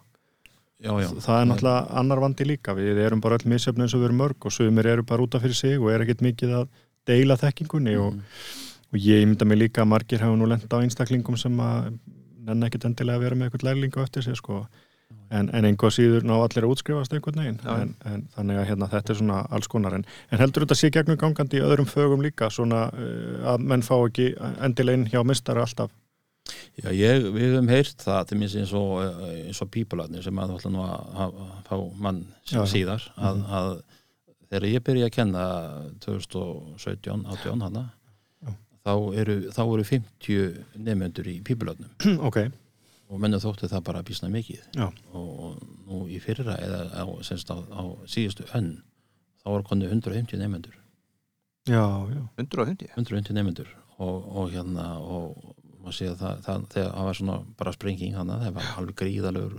Já, 0.77 0.94
já. 1.01 1.08
það 1.10 1.39
er 1.42 1.48
náttúrulega 1.50 1.98
annar 2.00 2.20
vandi 2.22 2.46
líka. 2.46 2.75
Við 2.77 3.00
erum 3.01 3.20
bara 3.20 3.36
öll 3.39 3.50
misjöfn 3.50 3.82
eins 3.82 3.96
og 3.98 4.01
við 4.04 4.12
erum 4.12 4.20
mörg 4.22 4.46
og 4.46 4.54
sumir 4.54 4.86
eru 4.86 5.01
bara 5.04 5.24
útaf 5.25 5.42
fyrir 5.42 5.56
sig 5.58 5.80
og 5.82 5.89
er 5.89 6.04
ekkert 6.06 6.22
mikið 6.22 6.54
að 6.54 6.68
deila 7.08 7.36
þekkingunni 7.36 7.96
Mm. 7.98 8.06
og 8.06 8.13
ég 8.96 9.25
mynda 9.27 9.46
mig 9.46 9.60
líka 9.60 9.84
að 9.84 9.91
margir 9.91 10.24
hafa 10.24 10.38
nú 10.39 10.48
lenda 10.48 10.79
á 10.79 10.84
einstaklingum 10.84 11.38
sem 11.39 11.58
að 11.60 11.98
nenn 12.48 12.67
ekkert 12.67 12.88
endilega 12.88 13.20
að 13.20 13.25
vera 13.25 13.38
með 13.38 13.50
eitthvað 13.50 13.65
lærlingu 13.67 14.03
eftir 14.03 14.24
sig 14.24 14.38
sko. 14.40 14.66
En, 15.31 15.50
en 15.55 15.66
einhvað 15.68 15.94
síður 15.96 16.24
ná 16.27 16.33
allir 16.38 16.64
að 16.64 16.72
útskrifast 16.72 17.14
einhvern 17.16 17.40
veginn. 17.42 17.59
En, 17.68 17.94
en 18.07 18.25
þannig 18.35 18.59
að 18.62 18.68
hérna, 18.70 18.88
þetta 18.92 19.14
er 19.14 19.20
svona 19.20 19.40
alls 19.55 19.68
konar. 19.72 19.96
En, 19.98 20.05
en 20.31 20.42
heldur 20.42 20.64
þetta 20.64 20.77
sé 20.79 20.90
gegnum 20.96 21.20
gangandi 21.20 21.59
í 21.59 21.64
öðrum 21.64 21.88
fögum 21.88 22.24
líka 22.24 22.48
svona 22.51 22.85
uh, 22.92 23.53
að 23.53 23.66
menn 23.72 23.83
fá 23.83 23.96
ekki 23.98 24.29
endilegin 24.64 25.07
hjá 25.12 25.20
mistara 25.27 25.66
alltaf? 25.68 25.92
Já, 26.79 26.92
ég, 26.96 27.27
við 27.35 27.57
höfum 27.57 27.72
heyrt 27.72 28.03
það 28.05 28.29
til 28.29 28.40
minnst 28.40 28.59
eins 28.62 28.74
og, 28.77 29.01
eh, 29.03 29.51
og 29.51 29.72
pípularnir 29.74 30.24
sem 30.24 30.40
að 30.40 30.53
ætla 30.55 30.72
nú 30.72 30.83
að 30.85 31.38
fá 31.68 31.75
mann 32.00 32.22
sem 32.48 32.62
Já, 32.62 32.70
síðar 32.72 33.07
að, 33.20 33.42
að 33.59 33.72
þegar 34.48 34.68
ég 34.70 34.85
byrja 34.88 35.09
að 35.09 35.16
kenna 35.18 35.46
2017, 36.05 37.25
18 37.35 37.66
hana. 37.68 37.83
Þá 38.88 38.94
eru, 39.20 39.36
þá 39.52 39.62
eru 39.66 39.86
50 39.92 40.80
nefnendur 40.88 41.30
í 41.30 41.38
pípularnum 41.46 41.92
ok, 42.28 42.40
og 43.12 43.22
mennum 43.24 43.44
þótti 43.44 43.70
það 43.72 43.86
bara 43.88 44.04
bísna 44.08 44.32
mikið. 44.32 44.64
Já. 44.76 44.88
og, 45.14 45.30
og 45.48 45.68
nú 45.88 46.04
í 46.12 46.20
fyrra 46.24 46.58
eða 46.64 46.82
á, 47.04 47.06
semst 47.28 47.52
á, 47.52 47.58
á 47.60 47.84
síðustu 48.10 48.48
önn 48.58 48.78
þá 49.44 49.52
var 49.54 49.68
konu 49.68 49.90
150 49.92 50.40
nefnendur 50.42 50.76
já, 51.68 51.84
já. 51.84 52.24
150? 52.40 52.92
150 52.96 53.38
nefnendur 53.38 53.72
og, 53.98 54.18
og 54.28 54.52
hérna 54.54 54.90
og 55.00 55.56
að 55.88 56.18
það, 56.20 56.40
það, 56.44 56.64
þegar 56.74 56.90
það 56.92 57.06
var 57.08 57.18
svona 57.18 57.36
bara 57.60 57.72
sprenging 57.72 58.16
hana, 58.18 58.40
það 58.42 58.56
var 58.58 58.72
alveg 58.82 58.98
gríðalegur 59.00 59.54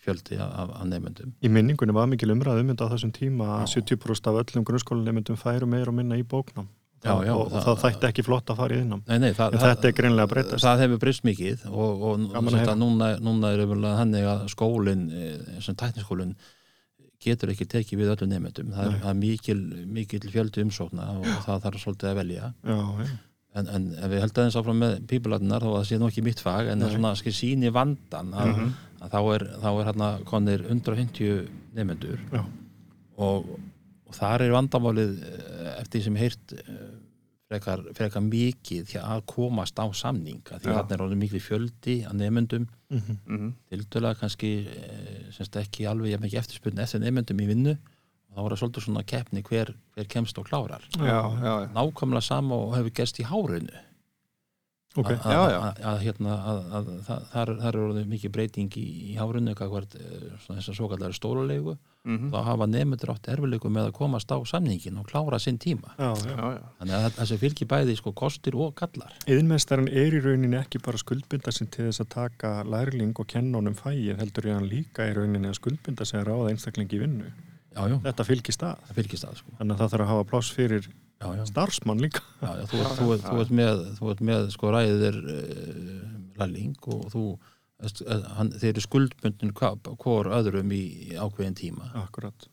fjöldi 0.00 0.38
af, 0.40 0.70
af 0.72 0.86
nefnendum 0.88 1.34
Í 1.44 1.50
minningunni 1.52 1.96
var 1.96 2.08
mikil 2.08 2.32
umræð 2.32 2.62
um 2.62 2.70
þetta 2.72 2.88
á 2.88 2.92
þessum 2.94 3.12
tíma 3.12 3.48
að 3.58 3.66
Já. 3.66 3.82
70% 3.82 4.30
af 4.30 4.38
öllum 4.40 4.64
grunnskólanemyndum 4.70 5.36
færu 5.40 5.68
meir 5.68 5.90
og 5.92 5.98
minna 5.98 6.16
í 6.16 6.24
bóknám 6.24 6.70
Já, 7.06 7.14
já, 7.28 7.32
og, 7.36 7.52
og 7.52 7.62
það- 7.66 7.78
þætti 7.84 8.08
ekki 8.10 8.24
flott 8.26 8.50
að 8.52 8.56
fara 8.60 8.74
í 8.76 8.80
innám 8.82 9.02
Nei, 9.06 9.18
nei, 9.22 9.30
það, 9.38 9.52
En 9.54 9.62
þetta 9.64 9.88
er 9.90 9.96
greinilega 10.00 10.26
að 10.26 10.32
breytast. 10.34 10.64
Það 10.66 10.82
hefur 10.84 10.98
breyst 11.06 11.24
mikið 11.28 11.64
og, 11.70 12.02
og 12.10 12.18
núna, 12.82 13.08
núna 13.22 13.52
er 13.54 13.62
umverulega 13.66 14.00
þannig 14.02 14.28
að 14.32 14.44
skólinn, 14.54 15.06
eh, 15.12 15.60
sem 15.64 15.74
tækniskólinn 15.78 16.34
getur 17.26 17.48
ekki 17.54 17.66
tekið 17.66 17.98
við 18.02 18.10
öllum 18.16 18.28
nefndum 18.34 18.72
það, 18.76 18.90
er- 18.92 19.06
er 19.10 19.14
mikil, 19.14 19.60
mikil 19.88 20.20
fjöldi 20.30 20.62
umsókna 20.66 21.06
og 21.18 21.24
það 21.46 21.62
þarf 21.64 21.80
svolítið 21.84 22.10
að 22.12 22.18
velja. 22.20 22.50
En, 23.56 23.68
en 23.72 23.84
við 24.12 24.20
heldum 24.20 24.42
aðeins 24.42 24.56
áfram 24.60 24.76
með 24.82 24.98
pípularnar 25.08 25.62
þá 25.64 25.70
að 25.70 25.76
það 25.78 25.86
sé 25.88 25.98
nú 25.98 26.08
ekki 26.10 26.22
mitt 26.26 26.40
fag 26.44 26.68
en 26.68 26.82
það 26.82 26.90
er 26.90 26.96
svona 26.98 27.12
skil 27.16 27.32
síni 27.32 27.70
vandan 27.72 28.34
að, 28.36 28.50
Mhm. 28.52 28.74
að 29.00 29.14
þá 29.14 29.20
er, 29.34 29.44
er 29.56 29.86
hérna 29.88 30.08
konir 30.28 30.60
150 30.68 31.48
nefnendur 31.74 32.18
Já. 32.34 32.42
og, 33.16 33.46
og 34.06 34.14
þar 34.14 34.44
er 34.46 34.54
vandamálið 34.54 35.16
eh, 35.26 35.72
eftir 35.80 36.00
því 36.00 36.04
sem 36.04 36.16
heyrt 36.20 36.52
eh, 36.56 36.86
frekar, 37.50 37.82
frekar 37.94 38.22
mikið 38.26 38.88
hjá 38.94 39.02
að 39.16 39.24
komast 39.30 39.78
á 39.78 39.86
samning 39.94 40.40
að 40.50 40.64
því 40.64 40.72
Já. 40.72 40.78
þarna 40.90 41.10
er 41.12 41.20
miklu 41.20 41.40
fjöldi 41.42 41.98
að 42.08 42.18
nefnendum 42.22 42.66
Mhm. 42.86 43.16
Mhm. 43.26 43.48
tildulega 43.68 44.14
kannski 44.20 44.50
eh, 44.70 45.30
semst 45.34 45.56
ekki 45.58 45.88
alveg 45.90 46.12
jafn 46.12 46.22
mikið 46.22 46.38
eftirspurn 46.38 46.78
eftir 46.78 47.00
nefnendum 47.02 47.40
í 47.42 47.46
vinnu 47.50 47.72
og 47.74 48.36
þá 48.36 48.38
er 48.44 48.52
það 48.52 48.60
svolítið 48.60 48.84
svona 48.86 49.02
keppni 49.10 49.42
hver, 49.42 49.72
hver 49.96 50.06
kemst 50.12 50.38
og 50.38 50.46
klárar 50.46 50.84
Já, 50.94 51.02
já, 51.42 51.54
já. 51.66 51.72
nákvæmlega 51.74 52.22
sama 52.22 52.54
og 52.54 52.76
hefur 52.76 52.94
gerst 52.94 53.18
í 53.18 53.26
hárinu 53.26 53.74
ok, 54.96 55.10
að, 55.26 55.98
hérna, 56.04 56.36
að, 56.50 56.60
að 56.78 56.86
það, 57.06 57.26
þar, 57.32 57.50
þar 57.62 57.74
er 57.76 57.82
orðið 57.86 58.06
mikið 58.14 58.32
breyting 58.36 58.76
í, 58.80 58.86
í 59.10 59.16
hárunu 59.18 59.54
hvert 59.58 59.96
þess 60.46 60.70
að 60.72 60.74
svo 60.80 60.88
kallar 60.94 61.12
stórulegu 61.16 61.76
Mhm. 62.06 62.28
þá 62.30 62.36
hafa 62.46 62.66
nefndur 62.70 63.10
átt 63.16 63.24
erfileikum 63.32 63.72
með 63.74 63.88
að 63.88 63.94
komast 63.96 64.30
á 64.30 64.38
samningin 64.46 64.94
og 65.00 65.08
klára 65.10 65.40
sinn 65.42 65.56
tíma 65.58 65.90
já, 65.98 66.14
já. 66.14 66.60
Þannig 66.78 66.94
að 66.94 67.16
þessi 67.16 67.38
fylgir 67.40 67.66
bæði 67.72 67.96
sko 67.98 68.12
kostir 68.14 68.54
og 68.54 68.76
gallar 68.78 69.10
Yðinmestarinn 69.26 69.88
er 69.90 70.14
í 70.14 70.20
rauninni 70.22 70.54
ekki 70.60 70.78
bara 70.86 71.00
skuldbinda 71.02 71.50
sig 71.50 71.66
til 71.74 71.88
þess 71.88 72.04
að 72.04 72.08
taka 72.14 72.52
lærling 72.62 73.10
og 73.18 73.26
kenna 73.26 73.58
honum 73.58 73.74
fæið, 73.74 74.20
heldur 74.22 74.46
ég 74.46 74.54
hann 74.54 74.68
líka 74.70 75.02
í 75.10 75.16
rauninni 75.18 75.50
að 75.50 75.58
skuldbinda 75.58 76.06
sig 76.06 76.20
að 76.20 76.28
ráða 76.30 76.52
einstaklingi 76.54 76.94
í 76.94 77.02
vinnu. 77.02 77.32
já, 77.74 77.82
já, 77.90 77.98
Þetta 78.06 78.24
fylgir 78.30 78.54
stað. 78.54 78.78
það 78.86 78.94
fylgir 79.02 79.18
stað 79.24 79.34
sko. 79.42 79.50
Þannig 79.58 79.74
að 79.74 79.82
það 79.82 79.90
þarf 79.96 80.06
að 80.06 80.12
hafa 80.14 80.28
pláss 80.30 80.52
fyrir 80.54 80.88
já, 81.22 81.26
já, 81.38 81.44
starfsmann 81.50 82.00
líka. 82.02 82.22
þú, 82.40 82.80
ert- 82.82 82.96
þú, 82.98 83.10
ert- 83.16 83.26
þú, 83.30 83.36
ert 83.44 83.52
með, 83.60 83.84
þú 83.98 84.10
ert 84.12 84.24
með 84.30 84.48
sko 84.54 84.72
ræðir 84.74 85.20
uh, 85.20 86.02
lærling 86.40 86.74
og 86.92 87.06
þú 87.14 87.22
eh, 87.36 88.26
hann, 88.38 88.50
þeir 88.56 88.72
eru 88.74 88.84
skuldbundin 88.84 89.54
hvor 90.02 90.28
öðrum 90.36 90.72
í, 90.76 90.82
ákveðin 91.16 91.56
tíma. 91.58 91.88
Akkurat. 92.02 92.48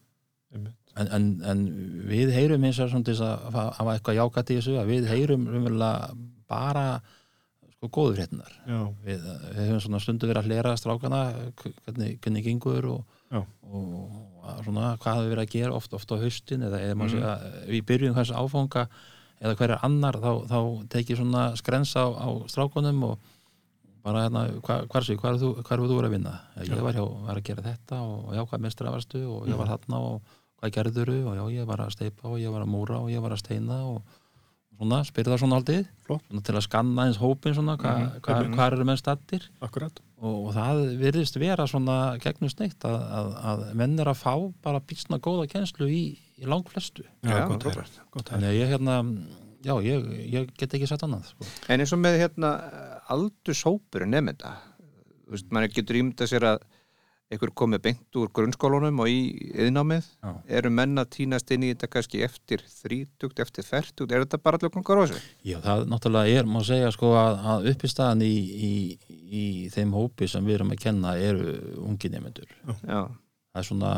En, 0.54 1.08
en, 1.10 1.28
en 1.50 1.62
við 2.06 2.30
heyrum 2.36 2.64
eins 2.68 2.78
og 2.84 2.92
þess 3.16 3.24
að 3.26 3.46
hafa- 3.56 3.94
eitthvað 3.98 4.20
jákat 4.20 4.52
í 4.54 4.58
þessu 4.60 4.76
að 4.78 4.92
við 4.94 5.08
heyrum 5.10 5.48
bara 6.52 6.84
sko 7.74 7.90
góðu 7.90 8.14
fréttinar 8.20 8.52
Já, 8.70 8.78
við, 9.08 9.24
við 9.56 9.64
hefum 9.66 9.80
svona 9.88 10.02
stundu 10.04 10.30
verið 10.30 10.44
að 10.44 10.52
hlera 10.52 10.76
strákana 10.78 11.22
hvernig, 11.64 12.20
hvernig 12.22 12.46
gengur 12.46 12.86
og, 12.94 13.13
Og 13.74 14.22
að 14.44 14.64
svona 14.66 14.98
hvað 15.00 15.16
hefur 15.18 15.30
verið 15.34 15.44
að 15.48 15.54
gera 15.56 15.74
oft, 15.74 15.94
oft 15.94 16.12
á 16.12 16.16
haustin 16.20 16.62
eða 16.68 16.80
eða 16.84 16.96
maður 17.00 17.14
Mhm. 17.14 17.20
segja 17.20 17.68
við 17.72 17.86
byrjum 17.90 18.16
þessu 18.18 18.36
áfanga 18.36 18.88
eða 19.42 19.56
hver 19.58 19.72
er 19.72 19.80
annar 19.84 20.14
þá, 20.14 20.32
þá 20.48 20.60
tekið 20.90 21.18
svona 21.18 21.44
skrens 21.58 21.96
á, 21.96 22.06
á 22.12 22.28
strákunum 22.48 23.04
og 23.04 23.20
bara 24.04 24.26
hérna, 24.28 24.42
hva, 24.62 25.02
sé, 25.02 25.16
hvar, 25.16 25.34
er 25.34 25.40
þú, 25.40 25.50
er 25.60 25.78
þú 25.80 25.96
verið 25.96 26.10
að 26.10 26.16
vinna? 26.18 26.40
Ég 26.60 26.82
var, 26.84 26.94
hjá, 26.94 27.06
var 27.26 27.36
að 27.40 27.44
gera 27.44 27.62
þetta 27.64 28.02
og 28.04 28.34
já, 28.36 28.42
hvað 28.46 28.60
mestra 28.66 28.92
varstu 28.92 29.22
og 29.32 29.48
ég 29.48 29.56
var 29.58 29.68
þarna 29.72 30.00
og 30.00 30.22
hvað 30.60 30.74
gerðuru 30.76 31.18
og 31.28 31.36
já, 31.40 31.44
ég 31.62 31.66
var 31.66 31.78
að 31.78 31.92
steipa 31.96 32.28
og 32.28 32.38
ég 32.40 32.52
var 32.52 32.62
að 32.66 32.72
múra 32.74 33.00
og 33.00 33.10
ég 33.10 33.22
var 33.24 33.32
að 33.32 33.40
steina 33.40 33.80
og 33.88 34.02
svona, 34.78 35.04
spyrða 35.08 35.38
svona 35.40 35.56
aldrei. 35.56 35.86
Til 36.44 36.56
að 36.56 36.64
skanna 36.68 37.06
eins 37.08 37.18
hópin 37.18 37.56
svona, 37.56 37.78
hva, 37.78 37.94
Mhm, 37.96 38.20
hva, 38.22 38.44
mhm. 38.44 38.54
hvar 38.56 38.74
eru 38.74 38.84
menn 38.84 38.98
stattir 38.98 39.48
akkurat 39.62 40.00
og, 40.24 40.36
og 40.48 40.52
það 40.56 40.82
virðist 41.02 41.38
vera 41.42 41.68
svona 41.70 41.98
gegnum 42.24 42.52
sneitt 42.52 42.86
að, 42.88 43.00
að, 43.20 43.32
að 43.52 43.64
menn 43.84 43.96
er 44.00 44.12
að 44.14 44.22
fá 44.24 44.34
bara 44.64 44.84
býstna 44.88 45.20
góða 45.24 45.50
kenslu 45.52 45.90
í, 45.92 46.04
í 46.40 46.50
langflestu 46.50 47.06
Já, 47.22 47.44
gott 47.52 47.68
er. 47.70 47.82
þannig 48.32 48.50
að 48.50 48.60
ég 48.60 48.72
hérna 48.74 49.00
já, 49.64 49.74
ég, 49.86 50.08
ég 50.34 50.54
get 50.60 50.76
ekki 50.76 50.90
sett 50.90 51.04
annað 51.06 51.30
sko. 51.32 51.48
En 51.72 51.84
eins 51.84 51.94
og 51.96 52.02
með 52.04 52.20
hérna 52.24 52.54
aldurshópur 53.14 54.06
nefnda, 54.10 54.56
þú 55.26 55.36
veist, 55.36 55.52
maður 55.54 55.76
getur 55.78 56.00
ímyndað 56.00 56.32
sér 56.32 56.48
að 56.54 56.66
einhver 57.34 57.52
komið 57.58 57.82
beint 57.88 58.18
úr 58.22 58.30
grunnskólanum 58.38 59.02
og 59.04 59.10
í 59.12 59.20
yðnámið, 59.66 60.08
eru 60.60 60.72
menn 60.74 61.02
að 61.02 61.10
týnast 61.18 61.52
inn 61.56 61.66
í 61.68 61.72
þetta 61.74 61.90
kannski 61.96 62.22
eftir 62.26 62.64
þrítugt, 62.70 63.42
eftir 63.44 63.68
fertugt, 63.68 64.12
er 64.14 64.24
þetta 64.26 64.40
bara 64.44 64.60
allir 64.62 64.74
kongar 64.76 65.02
á 65.02 65.04
þessu? 65.06 65.22
Já, 65.50 65.58
það 65.66 65.86
náttúrulega 65.94 66.40
er, 66.42 66.50
má 66.54 66.60
segja 66.68 66.92
sko 66.96 67.14
að, 67.20 67.40
að 67.54 67.70
uppistaðan 67.74 68.22
í, 68.28 68.34
í, 68.70 68.74
í 69.34 69.44
þeim 69.74 69.96
hópi 69.98 70.30
sem 70.32 70.46
við 70.48 70.60
erum 70.60 70.76
að 70.76 70.84
kenna 70.86 71.16
eru 71.20 71.58
ungi 71.88 72.14
nefnendur. 72.14 72.54
Já, 72.88 73.04
Það 73.54 73.62
er 73.62 73.68
svona 73.70 73.90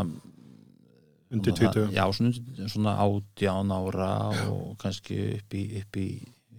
undir 1.32 1.54
svona- 1.56 1.74
20 1.74 1.94
Já, 1.96 2.06
svona, 2.14 2.68
svona 2.70 2.96
átján 3.06 3.72
ára 3.72 4.10
og 4.52 4.78
kannski 4.82 5.20
upp 5.40 5.54
í, 5.56 5.64
upp 5.82 5.98
í, 6.02 6.08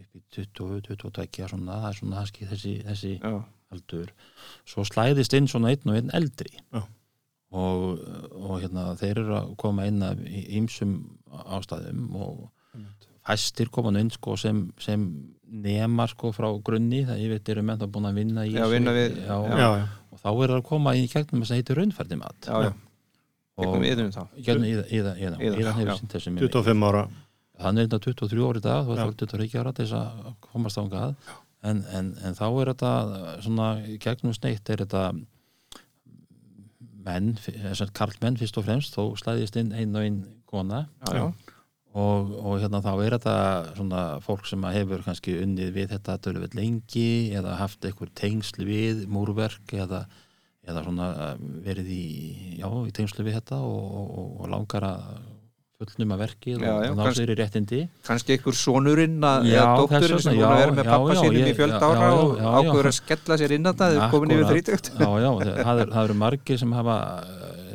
upp 0.00 0.16
í 0.16 0.22
20, 0.32 0.80
22 0.96 1.48
svona, 1.48 1.76
það 1.82 1.90
er 1.90 1.98
svona 2.00 2.16
kannski 2.22 2.48
þessi, 2.50 2.72
þessi 2.86 3.12
já, 3.20 3.34
aldur. 3.74 4.10
Svo 4.68 4.84
slæðist 4.86 5.34
inn 5.38 5.48
svona 5.50 5.72
einn 5.74 5.90
og 5.92 5.96
einn 5.98 6.12
eldri. 6.16 6.50
Og, 7.56 8.00
og 8.36 8.56
hérna 8.60 8.88
þeir 8.98 9.20
eru 9.22 9.34
að 9.38 9.52
koma 9.62 9.86
inn 9.88 10.02
af 10.04 10.18
ýmsum 10.26 10.96
ástæðum 11.56 12.08
og 12.18 12.40
fæstir 13.26 13.70
koma 13.74 13.92
inn 13.98 14.10
sko 14.14 14.34
sem, 14.38 14.64
sem 14.82 15.04
nema 15.46 16.06
sko 16.10 16.32
frá 16.36 16.48
grunni 16.66 17.04
það 17.06 17.22
ég 17.22 17.32
veit 17.36 17.48
eru 17.54 17.62
menn 17.66 17.78
þá 17.80 17.86
búin 17.94 18.08
að 18.10 18.18
vinna 18.20 18.44
í 18.46 18.52
Já, 18.54 18.66
vinna 18.70 18.92
við- 18.94 19.16
já, 19.22 19.36
já. 19.46 19.56
já, 19.58 19.68
já, 19.80 19.86
og 20.12 20.20
þá 20.20 20.28
er 20.30 20.52
það 20.52 20.58
að 20.58 20.66
koma 20.68 20.94
í 20.98 21.06
gegnum 21.10 21.42
þess 21.42 21.54
að 21.54 21.60
heitir 21.62 21.80
raunfærdi 21.80 22.18
mat 22.20 22.50
hefur 25.80 26.00
sínt 26.02 26.12
þessi 26.18 26.30
minni. 26.34 26.48
25 26.50 26.86
ára. 26.90 27.02
Hann 27.64 27.78
er 27.80 27.86
þetta 27.88 28.00
23 28.04 28.46
ári 28.50 28.60
í 28.60 28.64
dag 28.66 28.84
þú 28.84 28.92
er 28.92 29.00
þá 29.00 29.14
23 29.24 29.60
ára 29.62 29.72
til 29.72 29.86
þess 29.86 29.96
að 29.96 30.34
komast 30.50 30.82
ángað 30.82 31.14
en, 31.62 31.82
en, 31.94 32.12
en 32.24 32.36
þá 32.36 32.46
er 32.48 32.72
þetta 32.72 32.92
svona 33.44 33.70
gegnum 34.02 34.36
sneitt 34.36 34.70
er 34.70 34.84
þetta 34.84 35.08
menn, 37.06 37.36
karlmenn 37.96 38.38
fyrst 38.40 38.58
og 38.58 38.66
fremst, 38.66 38.96
þó 38.96 39.14
slæðist 39.18 39.58
inn 39.60 39.72
einn 39.76 39.94
og 39.94 40.06
einn 40.06 40.22
kona. 40.46 40.86
Já, 41.06 41.20
já, 41.20 41.54
og, 41.96 42.32
og 42.42 42.60
hérna 42.60 42.82
þá 42.84 42.92
er 42.94 43.16
þetta 43.16 43.36
svona 43.78 44.02
fólk 44.24 44.48
sem 44.48 44.64
hefur 44.74 45.04
kannski 45.06 45.38
unnið 45.40 45.72
við 45.76 45.94
þetta 45.94 46.18
tölvöld 46.24 46.56
lengi 46.58 47.32
eða 47.36 47.56
haft 47.62 47.86
einhver 47.88 48.12
tengsl 48.18 48.66
við 48.68 49.06
múrverk 49.12 49.72
eða, 49.78 50.04
eða 50.66 50.84
svona 50.84 51.08
verið 51.64 51.92
í, 51.94 52.04
já, 52.60 52.68
í 52.68 52.92
tengslu 52.96 53.24
við 53.26 53.38
þetta 53.40 53.62
og, 53.64 53.96
og, 54.02 54.28
og 54.42 54.52
langar 54.52 54.88
að 54.90 55.06
fullnuma 55.76 56.16
verkið 56.20 56.62
Já, 56.62 56.70
já, 56.86 56.90
og 56.90 56.98
kannski- 57.00 57.20
sér 57.20 57.30
í 57.32 57.36
réttindi. 57.40 57.80
kannski 58.06 58.32
einhver 58.36 58.56
sonurinn 58.56 59.18
að, 59.28 59.48
dótturinn 59.52 60.22
sem 60.24 60.36
búin 60.38 60.46
að 60.48 60.60
vera 60.62 60.76
með 60.78 60.88
pappa 60.90 61.16
sínum 61.20 61.36
í 61.36 61.42
ég- 61.44 61.56
fjöld 61.58 61.74
já, 61.74 61.80
ára 61.84 62.08
og 62.16 62.38
ákveður 62.40 62.88
að 62.90 62.96
skella 63.00 63.38
sér 63.42 63.54
inn 63.58 63.66
að 63.70 63.76
það, 63.82 63.96
þau 64.00 64.10
komin 64.14 64.34
yfir 64.36 64.48
þrítugt. 64.52 64.90
Já, 64.96 65.10
já, 65.20 65.30
það, 65.68 65.82
er, 65.84 65.92
eru 66.04 66.14
margir 66.22 66.58
sem 66.62 66.72
hafa 66.72 66.96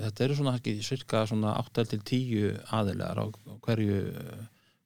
þetta 0.02 0.26
eru 0.26 0.36
svona 0.40 0.56
ekki 0.58 0.74
cirka 0.82 1.26
svona 1.30 1.54
8 1.62 1.86
til 1.92 2.00
10 2.00 2.58
aðilegar 2.74 3.22
á 3.22 3.26
hverju, 3.62 4.00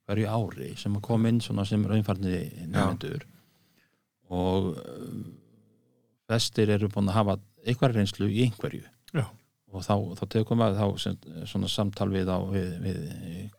hverju 0.06 0.26
ári 0.36 0.70
sem 0.76 0.94
að 0.98 1.06
koma 1.08 1.28
inn 1.32 1.40
svona 1.40 1.64
sem 1.66 1.82
raunfarni 1.88 2.42
nefnendur 2.68 3.24
og 4.28 4.76
vestir 6.28 6.68
eru 6.74 6.88
búin 6.92 7.08
að 7.08 7.16
hafa 7.20 7.38
einhver 7.66 7.94
reynslu 7.94 8.28
í 8.28 8.44
einhverju. 8.46 8.82
Og 9.72 9.82
þá, 9.82 9.94
þá 10.18 10.24
tekum 10.32 10.62
við 10.62 10.76
þá 10.78 10.86
sem, 11.02 11.16
svona 11.50 11.68
samtal 11.68 12.08
við 12.12 12.28
á 12.30 12.38
við, 12.52 12.70
við 12.84 13.00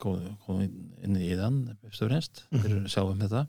góð, 0.02 0.24
góð 0.46 0.62
inn 1.04 1.16
í 1.20 1.30
þann 1.38 1.58
og 1.76 1.92
fremst, 1.98 2.44
fyrir 2.52 2.80
að 2.84 2.90
sjá 2.94 3.02
um 3.04 3.20
þetta. 3.20 3.44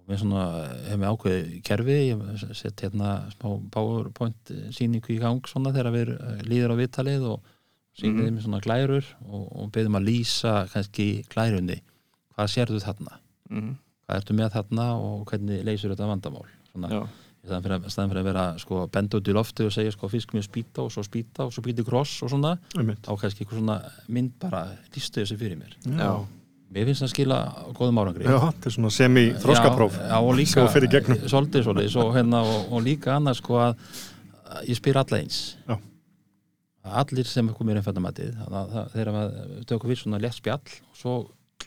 Og 0.00 0.10
við 0.10 0.20
svona 0.22 0.44
hefum 0.88 1.04
við 1.04 1.10
ákveðið 1.12 1.52
kerfi, 1.68 1.98
ég 2.08 2.44
sett 2.58 2.82
hérna 2.86 3.10
smá 3.36 3.48
powerpoint 3.70 4.52
síningu 4.74 5.12
í 5.14 5.20
gang 5.22 5.44
svona 5.46 5.72
þegar 5.76 5.92
við 5.94 6.14
eh, 6.16 6.42
líður 6.48 6.74
á 6.74 6.80
viðtalið 6.80 7.28
og 7.34 7.40
sýnum 8.00 8.16
Mhm. 8.24 8.26
þeim 8.26 8.42
svona 8.46 8.60
glærur 8.64 9.06
og, 9.28 9.44
og 9.60 9.70
beðum 9.74 9.98
að 10.00 10.06
lýsa 10.08 10.52
kannski 10.72 11.08
glærunni. 11.30 11.80
Hvað 12.34 12.52
sérðu 12.56 12.80
þarna, 12.82 13.18
Mhm, 13.50 13.72
hvað 14.06 14.20
ertu 14.20 14.34
með 14.38 14.52
þarna 14.56 14.84
og 14.98 15.24
hvernig 15.28 15.64
leysur 15.66 15.90
þetta 15.92 16.06
vandamál? 16.08 16.46
Svona, 16.72 16.88
Já, 16.88 17.00
staðan 17.44 17.62
fyrir, 17.64 17.76
að- 17.80 17.90
staðan 17.94 18.10
fyrir 18.12 18.20
að 18.22 18.28
vera 18.30 18.44
sko, 18.58 18.80
benda 18.92 19.16
út 19.20 19.28
í 19.30 19.32
lofti 19.36 19.64
og 19.64 19.72
segja 19.72 19.92
sko, 19.94 20.08
fyrst 20.12 20.34
mjög 20.36 20.44
spýta 20.48 20.82
og 20.84 20.90
svo 20.92 21.02
spýta 21.06 21.46
og 21.46 21.52
svo 21.54 21.62
býti 21.64 21.84
kross 21.86 22.22
og 22.22 22.30
svona, 22.34 22.58
þá 23.06 23.10
kannski 23.20 23.44
eitthvað 23.44 23.58
svona 23.62 23.78
mynd 24.08 24.32
bara 24.42 24.66
lístu 24.94 25.22
þessu 25.22 25.38
fyrir 25.40 25.56
mér. 25.56 25.72
Já, 25.96 26.10
mér 26.74 26.84
finnst 26.90 27.02
það 27.06 27.12
skila 27.14 27.38
góðum 27.78 28.00
árangri. 28.02 28.24
Já, 28.28 28.38
þetta 28.50 28.66
er 28.66 28.76
svona 28.76 28.90
já, 29.96 30.16
og 30.20 30.34
líka 30.36 30.66
gegnum. 30.92 31.18
svolítið, 31.32 31.64
svolítið, 31.64 31.90
svo, 31.96 32.04
hérna, 32.14 32.42
og, 32.44 32.72
og 32.72 32.82
líka 32.84 33.16
annars 33.16 33.38
sko 33.40 33.56
að, 33.58 33.76
að 34.50 34.68
ég 34.68 34.76
spyr 34.76 34.96
alla 35.00 35.18
eins. 35.22 35.40
Já. 35.68 35.78
Að 36.84 36.94
allir 37.02 37.26
sem 37.28 37.48
er 37.48 37.54
komið 37.58 37.72
í 37.72 37.76
reynfættamatið 37.80 38.36
þegar 38.94 39.10
maður 39.12 39.64
tökum 39.68 39.90
við 39.90 39.98
svona 40.00 40.20
létt 40.22 40.36
spjall 40.38 40.60
og 40.64 40.96
svo 40.96 41.14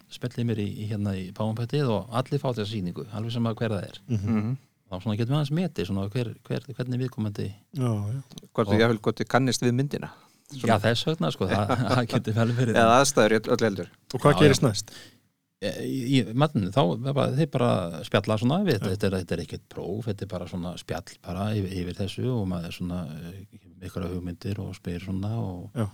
spellið 0.09 0.45
mér 0.49 0.62
í, 0.63 0.67
í 0.81 0.88
hérna 0.89 1.13
í 1.17 1.27
páfumpettið 1.38 1.89
og 1.93 2.07
allir 2.17 2.41
fá 2.41 2.47
þessa 2.53 2.69
sýningu 2.71 3.05
alveg 3.13 3.31
sem 3.36 3.45
að 3.49 3.57
hver 3.59 3.75
það 3.75 3.83
er. 3.89 3.99
Mhm. 4.09 4.55
Þá 4.93 5.06
svona 5.06 5.17
getum 5.19 5.34
við 5.34 5.39
aðeins 5.39 5.56
metið 5.60 5.89
svona 5.89 6.06
hver, 6.13 6.29
hver, 6.47 6.67
hvernig 6.77 7.01
viðkomandi 7.03 7.47
já, 7.49 7.89
já, 7.89 8.45
Hvort 8.53 8.69
þú 8.69 8.79
jáfnvel 8.79 9.01
gott 9.10 9.25
kannist 9.34 9.65
við 9.65 9.75
myndina? 9.79 10.13
Já 10.53 10.75
þess 10.77 11.08
vegna 11.10 11.34
sko, 11.34 11.49
það, 11.49 11.73
það 11.95 12.06
getur 12.12 12.36
vel 12.38 12.51
verið. 12.53 12.77
Eða 12.77 12.97
aðstæður 12.99 13.38
öll 13.56 13.63
heldur. 13.65 13.88
Og 14.13 14.21
hvað 14.21 14.36
Já, 14.36 14.39
gerist 14.43 14.65
næst? 14.65 14.91
í, 15.63 15.99
í 16.17 16.21
matninu, 16.38 16.71
þá 16.73 16.82
er 16.84 17.15
bara, 17.15 17.27
þeir 17.38 17.49
bara 17.53 17.71
spjalla 18.08 18.38
svona 18.41 18.60
við, 18.67 18.79
þetta 18.84 19.08
er, 19.08 19.17
þetta 19.21 19.36
er 19.36 19.43
ekkert 19.45 19.65
próf 19.71 20.10
þetta 20.10 20.25
er 20.25 20.32
bara 20.34 20.47
svona 20.51 20.73
spjall 20.79 21.17
bara 21.23 21.49
yfir, 21.56 21.75
yfir 21.82 21.99
þessu 22.01 22.25
og 22.34 22.47
maður 22.51 22.69
er 22.69 22.77
svona 22.77 23.01
ykkur 23.84 24.08
hugmyndir 24.10 24.62
og 24.63 24.73
spyr 24.77 25.03
svona 25.03 25.34
og, 25.39 25.69
Já. 25.77 25.88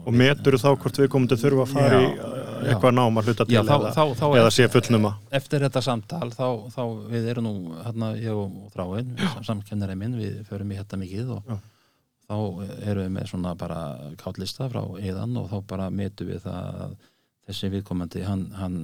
Og, 0.00 0.12
metur 0.16 0.56
þá 0.60 0.68
hvort 0.74 1.00
við 1.02 1.10
komum 1.12 1.28
til 1.30 1.38
þurfa 1.40 1.66
að 1.66 1.74
fara 1.74 1.98
Já, 2.00 2.06
í 2.06 2.12
uh, 2.12 2.40
eitthvað 2.70 2.96
nám 2.96 3.20
að 3.20 3.30
hluta 3.30 3.46
til 3.46 3.56
já, 3.56 3.60
þá, 3.66 3.74
eða, 3.76 3.92
þá, 3.96 4.02
þá 4.20 4.24
eða 4.40 4.54
sé 4.56 4.68
fullnuma? 4.72 5.12
Eftir 5.40 5.66
þetta 5.66 5.82
samtal 5.84 6.30
þá, 6.34 6.46
þá 6.74 6.82
við 7.12 7.28
erum 7.34 7.46
nú 7.48 7.76
hérna 7.84 8.10
ég 8.20 8.40
og 8.40 8.72
Þráin, 8.74 9.12
samkennari 9.46 9.98
minn 10.00 10.18
við 10.20 10.40
förum 10.48 10.74
í 10.74 10.80
þetta 10.80 11.00
mikið 11.00 11.32
og 11.36 11.52
Já. 11.52 11.60
þá 12.30 12.36
erum 12.90 13.06
við 13.06 13.14
með 13.16 13.30
svona 13.32 13.54
bara 13.60 13.80
kátlista 14.20 14.68
frá 14.72 14.82
eðan 15.00 15.38
og 15.40 15.48
þá 15.52 15.56
bara 15.72 15.88
metum 15.94 16.30
við 16.32 16.44
það 16.46 16.84
að 16.86 16.98
þessi 17.50 17.72
viðkomandi 17.74 18.26
hann, 18.26 18.44
hann 18.58 18.76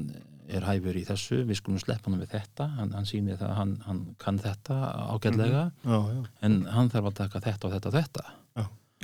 er 0.47 0.67
hæfur 0.67 0.97
í 0.99 1.05
þessu 1.07 1.43
við 1.47 1.61
skulum 1.61 1.83
sleppa 1.83 2.11
hann 2.11 2.23
við 2.23 2.35
þetta 2.37 2.69
hann, 2.79 2.93
hann 2.95 3.07
sýnir 3.09 3.39
það 3.41 3.53
að 3.53 3.61
hann, 3.61 3.77
hann 3.87 4.03
kann 4.23 4.41
þetta 4.43 4.81
ágætlega 5.15 5.63
já, 5.83 5.97
já, 5.99 6.27
en 6.47 6.59
hann 6.71 6.91
þarf 6.93 7.11
að 7.11 7.17
taka 7.23 7.43
þetta 7.49 7.69
og 7.69 7.77
þetta 7.77 7.91
og 7.91 7.97
þetta 7.97 8.27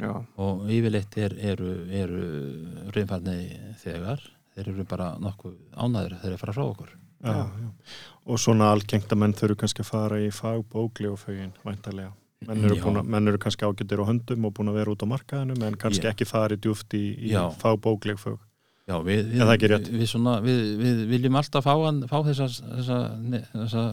Já, 0.00 0.12
og 0.40 0.62
yfirleitt 0.72 1.16
er, 1.20 1.34
eru, 1.52 1.72
eru 1.92 2.22
reynfarni 2.94 3.36
þegar 3.82 4.22
þeir 4.54 4.70
eru 4.72 4.86
bara 4.88 5.10
nokkuð 5.20 5.58
ánæður 5.76 6.16
þeir 6.22 6.30
eru 6.30 6.38
að 6.38 6.42
fara 6.44 6.54
frá 6.56 6.64
okkur. 6.64 6.94
Já, 7.22 7.34
já. 7.36 7.68
og 8.26 8.40
svona 8.42 8.72
algengt 8.74 9.12
að 9.14 9.20
menn 9.22 9.36
þurfu 9.38 9.60
kannski 9.60 9.84
að 9.84 9.90
fara 9.92 10.16
í 10.18 10.30
fagbókli 10.34 11.06
og 11.12 11.20
fögin 11.22 11.52
væntalega 11.62 12.10
menn 12.48 12.64
eru, 12.66 12.78
að- 12.82 13.06
menn 13.14 13.30
eru 13.30 13.38
kannski 13.38 13.68
ágættir 13.68 14.02
á 14.02 14.08
höndum 14.08 14.48
og 14.48 14.54
búin 14.56 14.72
að 14.72 14.80
vera 14.80 14.90
út 14.96 15.04
á 15.06 15.12
markaðinu 15.12 15.54
en 15.62 15.76
kannski 15.78 16.08
Já. 16.08 16.10
ekki 16.10 16.26
farið 16.26 16.64
djúft 16.64 16.96
í, 16.98 17.04
í 17.30 17.36
fagbókli 17.62 18.16
fög 18.18 18.40
Já, 18.88 18.96
við, 19.06 19.28
við, 19.30 19.40
Er 19.62 19.78
við, 19.86 20.06
svona, 20.10 20.40
við, 20.42 20.58
við 20.80 21.02
viljum 21.12 21.36
alltaf 21.38 21.62
fá, 21.62 21.74
hann, 21.84 22.02
fá 22.10 22.18
þessa, 22.26 22.48
þessa, 22.50 22.96
þessa 23.52 23.84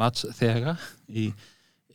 mats 0.00 0.24
þega 0.38 0.78
í 1.12 1.26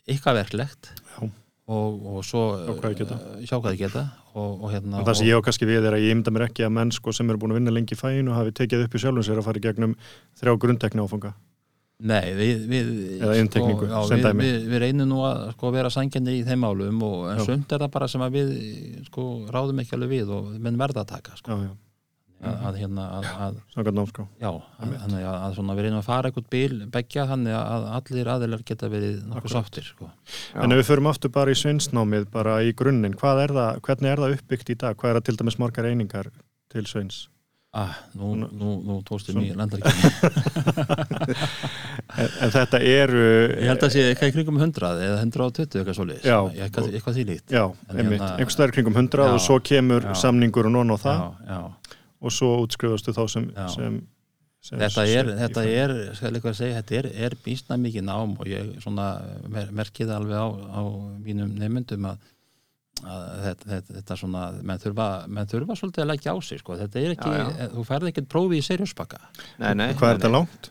eitthvað 0.06 0.38
verklegt. 0.38 0.92
Já. 1.18 1.26
Og, 1.72 2.02
og 2.12 2.26
svo 2.26 2.42
Sjá 2.62 2.74
hvað 2.74 2.88
þeir 2.88 2.98
geta. 3.02 3.20
eh, 3.40 3.52
hvað 3.52 3.70
þið 3.70 3.78
geta 3.84 4.02
og, 4.32 4.50
og 4.50 4.74
hérna 4.74 5.04
það 5.06 5.18
sem 5.20 5.30
ég 5.30 5.40
á 5.40 5.44
kannski 5.46 5.68
við 5.70 5.88
er 5.88 5.96
að 5.96 6.04
ég 6.06 6.16
ymda 6.16 6.34
mér 6.34 6.46
ekki 6.48 6.66
að 6.66 6.74
menn 6.80 6.92
sko, 6.94 7.14
sem 7.16 7.32
eru 7.32 7.40
búin 7.42 7.54
að 7.54 7.60
vinna 7.60 7.74
lengi 7.74 7.96
í 7.96 8.00
fæinu 8.00 8.36
hafi 8.36 8.54
tekið 8.60 8.86
upp 8.86 8.98
í 8.98 9.02
sjálfum 9.02 9.26
sér 9.26 9.40
að 9.40 9.48
fara 9.48 9.62
í 9.62 9.66
gegnum 9.68 9.96
þrjá 10.40 10.54
grundtekni 10.66 11.04
áfanga 11.04 11.34
Nei, 12.02 12.32
við, 12.34 12.64
við, 12.66 12.88
inntekningu, 13.38 13.86
já, 13.86 14.00
við, 14.10 14.24
við, 14.40 14.56
við 14.72 14.80
reynum 14.82 15.06
nú 15.12 15.20
að 15.22 15.42
sko, 15.52 15.70
vera 15.70 15.90
sangjandi 15.92 16.32
í 16.40 16.42
þeim 16.48 16.64
málum 16.64 17.04
og, 17.06 17.20
en 17.30 17.42
sumt 17.46 17.70
er 17.70 17.84
það 17.84 17.92
bara 17.94 18.08
sem 18.10 18.24
við 18.34 18.50
sko, 19.06 19.26
ráðum 19.54 19.82
ekki 19.84 19.94
alveg 19.94 20.10
við 20.16 20.32
og 20.34 20.48
menn 20.64 20.80
verða 20.80 21.04
að 21.04 21.12
taka 21.12 21.36
sko. 21.38 21.54
já, 21.54 21.68
já. 21.68 21.76
Að, 22.42 22.62
að 22.68 22.78
hérna 22.82 23.06
að, 23.18 23.26
að 23.46 23.58
samkvæmt 23.74 23.98
námskrá 23.98 24.26
já, 24.42 24.50
að, 24.50 24.94
þannig 25.04 25.26
að, 25.30 25.36
að 25.38 25.56
svona 25.58 25.76
við 25.78 25.86
reynum 25.86 26.00
að 26.00 26.08
fara 26.08 26.30
eitthvað 26.30 26.48
bíl 26.54 26.78
begja 26.96 27.26
þannig 27.30 27.58
að 27.58 27.88
allir 27.98 28.30
aðeinar 28.34 28.64
geta 28.70 28.92
verið 28.92 29.18
nokkuð 29.30 29.54
sáttir 29.56 29.88
sko. 29.88 30.10
En 30.54 30.74
ef 30.74 30.82
við 30.82 30.88
förum 30.90 31.10
aftur 31.12 31.34
bara 31.34 31.54
í 31.54 31.60
sveinsnámið 31.62 32.30
bara 32.34 32.60
í 32.66 32.72
grunninn, 32.78 33.18
hvað 33.18 33.44
er 33.46 33.56
það, 33.58 33.82
hvernig 33.88 34.14
er 34.14 34.24
það 34.24 34.38
uppbyggt 34.38 34.74
í 34.74 34.80
dag? 34.84 34.98
Hvað 34.98 35.12
er 35.12 35.20
það 35.20 35.28
til 35.28 35.38
dæmis 35.42 35.60
margar 35.62 35.90
einingar 35.92 36.32
til 36.72 36.88
sveins? 36.90 37.26
ah, 37.72 37.94
nú, 38.12 38.34
nú, 38.36 38.70
nú 38.84 39.00
Svona- 39.08 39.40
mjög 39.40 39.56
landaríkjum 39.56 39.94
En, 42.20 42.28
en 42.44 42.50
þetta 42.52 42.80
eru 42.84 43.22
ég 43.56 43.70
held 43.70 43.84
að 43.86 43.94
sé 43.94 44.02
eitthvað 44.10 44.28
í 44.28 44.34
kringum 44.36 44.58
100 44.60 44.90
eða 45.06 45.20
120 45.22 45.78
eitthvað 45.80 46.10
Já. 46.20 46.36
eitthvað, 46.52 46.90
eitthvað 46.92 47.16
einmitt, 47.16 47.46
hérna- 47.48 48.36
einhvers 48.36 48.56
staðar 48.58 48.74
kringum 48.76 48.98
100 49.00 49.24
Já. 49.24 49.32
og 49.32 49.40
svo 49.40 49.56
kemur 49.64 50.04
Já. 50.04 50.12
samningur 50.20 50.68
og 50.68 50.74
non 50.76 50.92
og 50.92 51.00
það 51.00 51.22
já, 51.22 51.30
já. 51.48 51.96
Og 52.22 52.32
svo 52.34 52.50
útskrifastu 52.64 53.14
þá 53.16 53.22
sem, 53.32 53.46
sem, 53.74 53.96
sem 54.62 54.78
þetta 54.82 55.04
er, 55.10 55.30
sem- 55.30 55.40
þetta 55.42 55.64
er, 55.68 55.94
skal 56.18 56.30
eitthvað 56.38 56.52
að 56.52 56.60
segja 56.60 56.76
þetta 56.80 56.98
er, 57.00 57.08
er 57.28 57.36
býstna 57.44 57.78
mikið 57.82 58.06
nám 58.08 58.36
og 58.38 58.50
ég 58.50 58.70
svona 58.84 59.08
mer, 59.50 59.72
merki 59.74 60.06
það 60.06 60.20
alveg 60.20 60.38
á, 60.38 60.48
á 60.78 60.82
mínum 61.26 61.56
nefndum 61.58 62.06
að, 62.12 62.28
að 63.02 63.24
þetta, 63.48 63.70
þetta, 63.72 63.96
þetta 63.98 64.18
svona 64.22 64.44
menn 64.62 64.82
þurfa, 64.84 65.08
menn 65.34 65.50
þurfa 65.50 65.78
svolítið 65.80 66.04
að 66.04 66.10
leggja 66.12 66.34
á 66.34 66.36
sig 66.46 66.62
sko. 66.62 66.76
þetta 66.78 67.02
er 67.02 67.16
ekki, 67.16 67.32
Já, 67.34 67.42
já. 67.58 67.66
þú 67.74 67.86
færði 67.90 68.12
ekkert 68.14 68.30
prófi 68.36 68.60
í 68.62 68.66
nei, 69.74 69.90
Hvað 69.98 70.14
er 70.14 70.16
nei, 70.16 70.22
þetta 70.22 70.32
langt? 70.36 70.70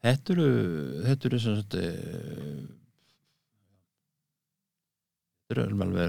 þetta 0.00 0.32
eru 0.36 0.50
þetta 1.06 1.28
eru 1.30 1.38
sem 1.44 1.56
sagt 1.60 1.74
eh, 1.76 2.60
þetta 5.50 5.56
eru 5.56 5.80
alveg 5.86 6.04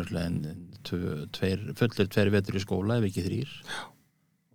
tveir, 1.37 1.63
fullir 1.79 2.09
tveir 2.13 2.31
vetur 2.33 2.57
í 2.59 2.63
skóla 2.63 2.99
ef 3.01 3.07
ekki 3.09 3.23
þrýr 3.25 3.55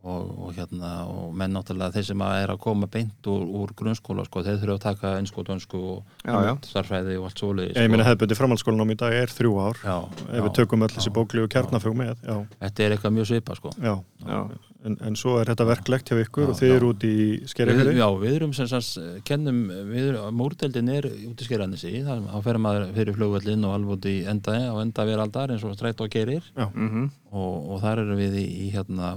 og, 0.06 0.28
og 0.46 0.52
hérna 0.56 0.92
og 1.10 1.34
menn 1.36 1.54
náttúrulega 1.56 1.96
þeir 1.96 2.06
sem 2.10 2.24
að 2.26 2.42
er 2.42 2.52
að 2.54 2.60
koma 2.62 2.88
beint 2.90 3.30
úr, 3.30 3.42
úr 3.60 3.72
grunnskóla 3.78 4.26
sko, 4.28 4.44
þeir 4.46 4.60
þurfa 4.62 4.76
að 4.76 4.84
taka 4.84 5.14
einsku 5.20 5.42
og 5.42 5.48
dönsku 5.50 5.82
og 5.92 6.62
starfræði 6.66 7.18
og 7.20 7.28
allt 7.28 7.42
svoleiði 7.42 7.74
Ég 7.74 7.90
meina 7.92 8.06
hefðbundi 8.06 8.38
framhaldsskólanum 8.38 8.94
í 8.94 8.98
dag 9.02 9.16
er 9.16 9.34
þrjú 9.34 9.56
ár. 9.62 9.82
Já, 9.82 9.96
ef 10.28 10.38
við 10.38 10.50
já, 10.50 10.54
tökum 10.60 10.86
öll 10.86 10.92
þessi 10.94 11.14
bókli 11.18 11.44
og 11.44 11.50
kjarnafjög 11.52 11.98
með 11.98 12.14
já, 12.22 12.38
þetta 12.62 12.86
er 12.86 12.96
eitthvað 12.96 13.18
mjög 13.18 13.30
svipa 13.32 13.58
sko. 13.58 13.74
já. 13.82 13.94
Já. 14.26 14.40
En, 14.87 14.94
en 15.03 15.16
svo 15.18 15.33
er 15.40 15.49
þetta 15.51 15.64
verklegt 15.66 16.11
hjá 16.12 16.20
ykkur 16.22 16.44
Já, 16.44 16.51
og 16.53 16.59
þið 16.61 16.72
eru 16.77 16.88
út 16.92 17.05
í 17.09 17.12
við, 17.16 17.46
skerjafyrði 17.51 17.94
já, 17.99 18.07
við 18.22 18.35
erum 18.37 18.53
sem 18.55 18.68
sagt 18.70 19.25
kennum, 19.27 19.61
við 19.90 20.05
erum, 20.12 20.37
múrdeldin 20.38 20.90
er 20.94 21.09
út 21.27 21.42
í 21.42 21.49
skeranissi, 21.49 21.92
þá 22.07 22.37
fer 22.44 22.59
maður 22.62 22.85
fyrir 22.94 23.16
flugvöllin 23.18 23.66
og 23.66 23.75
alveg 23.77 23.96
út 23.96 24.07
í 24.12 24.16
enda 24.31 24.55
á 24.70 24.75
enda 24.85 25.07
veraldar 25.09 25.51
eins 25.57 25.64
og 25.66 25.75
strætt 25.75 26.01
og 26.07 26.11
gerir 26.14 26.46
Mhm. 26.57 27.11
og, 27.33 27.70
og 27.75 27.81
þar 27.83 28.05
erum 28.05 28.20
við 28.22 28.38
í, 28.38 28.46
í 28.66 28.70
hérna 28.77 29.16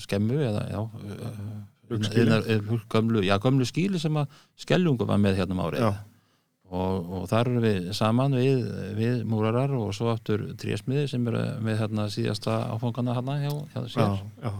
skemmu 0.00 0.40
eða 0.48 0.64
já 0.72 0.80
Flugskýli. 1.88 2.18
hérna, 2.20 2.38
eh, 2.46 2.60
gömlu, 2.92 3.22
já, 3.24 3.38
gömlu 3.40 3.64
skíli 3.64 3.98
sem 4.00 4.12
að 4.20 4.26
skellungu 4.60 5.06
var 5.08 5.16
með 5.18 5.38
hérna 5.40 5.52
um 5.56 5.62
árið 5.64 5.80
Já. 5.84 5.92
Og, 6.68 7.10
og 7.18 7.26
þar 7.30 7.48
erum 7.50 7.64
við 7.64 7.90
saman 7.96 8.36
við, 8.36 8.62
við 8.98 9.22
múrarar 9.28 9.72
og 9.78 9.92
svo 9.96 10.10
aftur 10.12 10.46
trésmiði 10.60 11.06
sem 11.08 11.26
eru 11.30 11.42
með 11.64 11.78
hérna 11.82 12.08
síðasta 12.12 12.58
áfangana 12.74 13.16
hérna 13.16 13.38
hjá, 13.42 13.52
hjá 13.72 13.80
Já, 13.80 13.88
sér 13.94 14.16
já. 14.44 14.52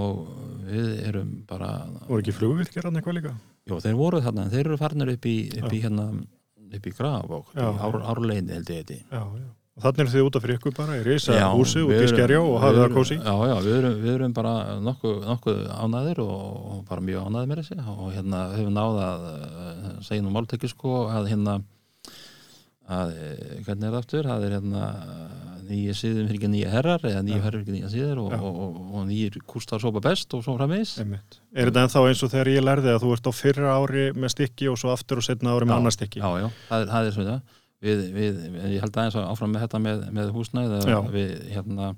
og 0.00 0.20
við 0.68 0.90
erum 1.08 1.32
bara 1.50 1.72
voru 2.06 2.22
ekki 2.22 2.36
flugvirkjar 2.38 2.86
hann 2.88 3.00
eitthvað 3.00 3.18
líka? 3.20 3.34
Jó, 3.70 3.78
þeir 3.82 3.96
voru 3.98 4.20
þarna, 4.24 4.48
þeir 4.52 4.64
eru 4.66 4.78
farnir 4.80 5.14
upp 5.14 5.26
í, 5.30 5.36
upp 5.60 5.74
í 5.74 5.80
hérna, 5.84 6.06
upp 6.78 6.86
í 6.86 6.92
Já. 7.54 7.66
í 7.66 7.82
ár, 7.86 7.98
árleini 8.14 8.54
held 8.56 8.70
ég 8.72 8.84
þetta. 8.86 9.00
Já, 9.10 9.24
já. 9.42 9.48
Og 9.80 9.86
þannig 9.86 10.02
eru 10.04 10.12
þið 10.12 10.26
út 10.26 10.36
af 10.36 10.42
fyrir 10.44 10.58
ykkur 10.58 10.74
bara 10.76 10.96
í 10.98 11.04
reysa 11.06 11.36
húsi 11.54 11.80
út 11.80 11.96
í 11.96 12.08
skerjá 12.10 12.40
og 12.42 12.58
hafið 12.60 12.80
það 12.82 12.96
kósi? 12.98 13.16
Já, 13.16 13.32
já, 13.48 13.54
við 13.64 13.76
erum, 13.78 13.94
við 14.02 14.12
erum 14.12 14.34
bara 14.36 14.54
nokkuð, 14.84 15.14
nokkuð 15.24 15.62
ánæðir 15.72 16.20
og, 16.26 16.82
bara 16.90 17.04
mjög 17.06 17.30
ánæðir 17.30 17.48
með 17.48 17.62
þessi 17.62 17.78
og 17.94 18.10
hérna 18.12 18.42
höfum 18.58 18.74
náð 18.76 19.00
að 19.06 19.24
uh, 19.30 19.86
segja 20.04 20.26
nú 20.26 20.34
máltekki 20.34 20.68
sko 20.68 21.06
að 21.08 21.30
hérna 21.32 21.56
að, 22.90 23.14
eh, 23.14 23.54
hvernig 23.64 23.86
er 23.86 23.94
það 23.94 24.00
aftur, 24.02 24.28
það 24.28 24.44
er 24.50 24.56
hérna 24.58 24.84
nýja 25.70 25.94
síðum 25.94 26.26
fyrir 26.26 26.40
ekki 26.40 26.50
nýja 26.50 26.72
herrar 26.72 27.04
eða 27.06 27.22
nýja 27.22 27.38
Já. 27.38 27.44
herrar 27.44 27.62
fyrir 27.62 27.64
ekki 27.64 27.76
nýja 27.76 27.90
síður 27.92 28.20
og, 28.24 28.34
Já. 28.34 28.40
og, 28.42 28.58
og, 28.64 28.80
og 28.98 29.06
nýjir 29.08 29.38
kústar 29.48 29.82
sopa 29.82 30.02
best 30.04 30.34
og 30.36 30.44
svo 30.44 30.56
Einmitt. 30.58 31.38
Er 31.54 31.70
þetta 31.70 31.86
ennþá 31.86 32.02
eins 32.08 32.24
og 32.26 32.32
þegar 32.34 32.50
ég 32.50 32.66
lærði 32.66 32.92
að 32.92 33.04
þú 33.04 33.14
ert 33.14 33.30
á 33.30 33.32
fyrra 33.34 33.76
ári 33.78 34.04
með 34.16 34.34
stykki 34.34 34.68
og 34.70 34.78
svo 34.80 34.92
aftur 34.92 35.22
og 35.22 35.26
setna 35.26 35.54
ári 35.54 35.68
með 35.68 35.76
Já, 35.76 35.78
annað 35.78 35.96
stykki? 35.96 36.22
Já, 36.22 36.30
já, 36.42 36.48
það 36.68 36.84
er, 36.84 36.90
það 36.90 37.10
er 37.10 37.16
svona 37.16 37.38
við, 37.84 38.00
við, 38.14 38.40
ég 38.74 38.82
held 38.84 38.96
aðeins 39.00 39.16
að 39.20 39.28
áfram 39.32 39.52
með 39.54 39.64
þetta 39.66 39.80
með, 39.86 40.02
með 40.18 40.32
húsnæð 40.36 40.74
við, 41.14 41.30
hérna, 41.54 41.90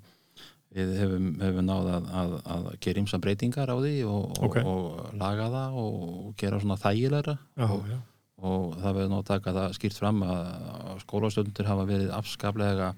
við 0.73 0.93
hefum, 1.01 1.27
hefum 1.43 1.67
náð 1.69 1.89
að, 1.97 2.07
að, 2.23 2.35
að 2.55 2.69
gera 2.87 3.03
ymsa 3.03 3.19
breytingar 3.23 3.73
á 3.73 3.77
því 3.77 3.95
og, 4.09 4.23
og, 4.39 4.45
Ok. 4.49 4.57
og 4.65 5.17
laga 5.21 5.49
það 5.53 5.79
og 5.83 6.35
gera 6.41 6.61
svona 6.63 6.79
þægilegra 6.81 7.35
og, 7.67 7.91
og 8.43 8.79
það 8.81 8.97
verður 8.99 9.11
nú 9.13 9.19
að 9.21 9.27
taka 9.35 9.57
það 9.59 9.75
skýrt 9.79 9.99
fram 10.01 10.23
að 10.27 11.03
skólastundur 11.05 11.69
hafa 11.69 11.85
verið 11.91 12.15
afskaplega 12.17 12.93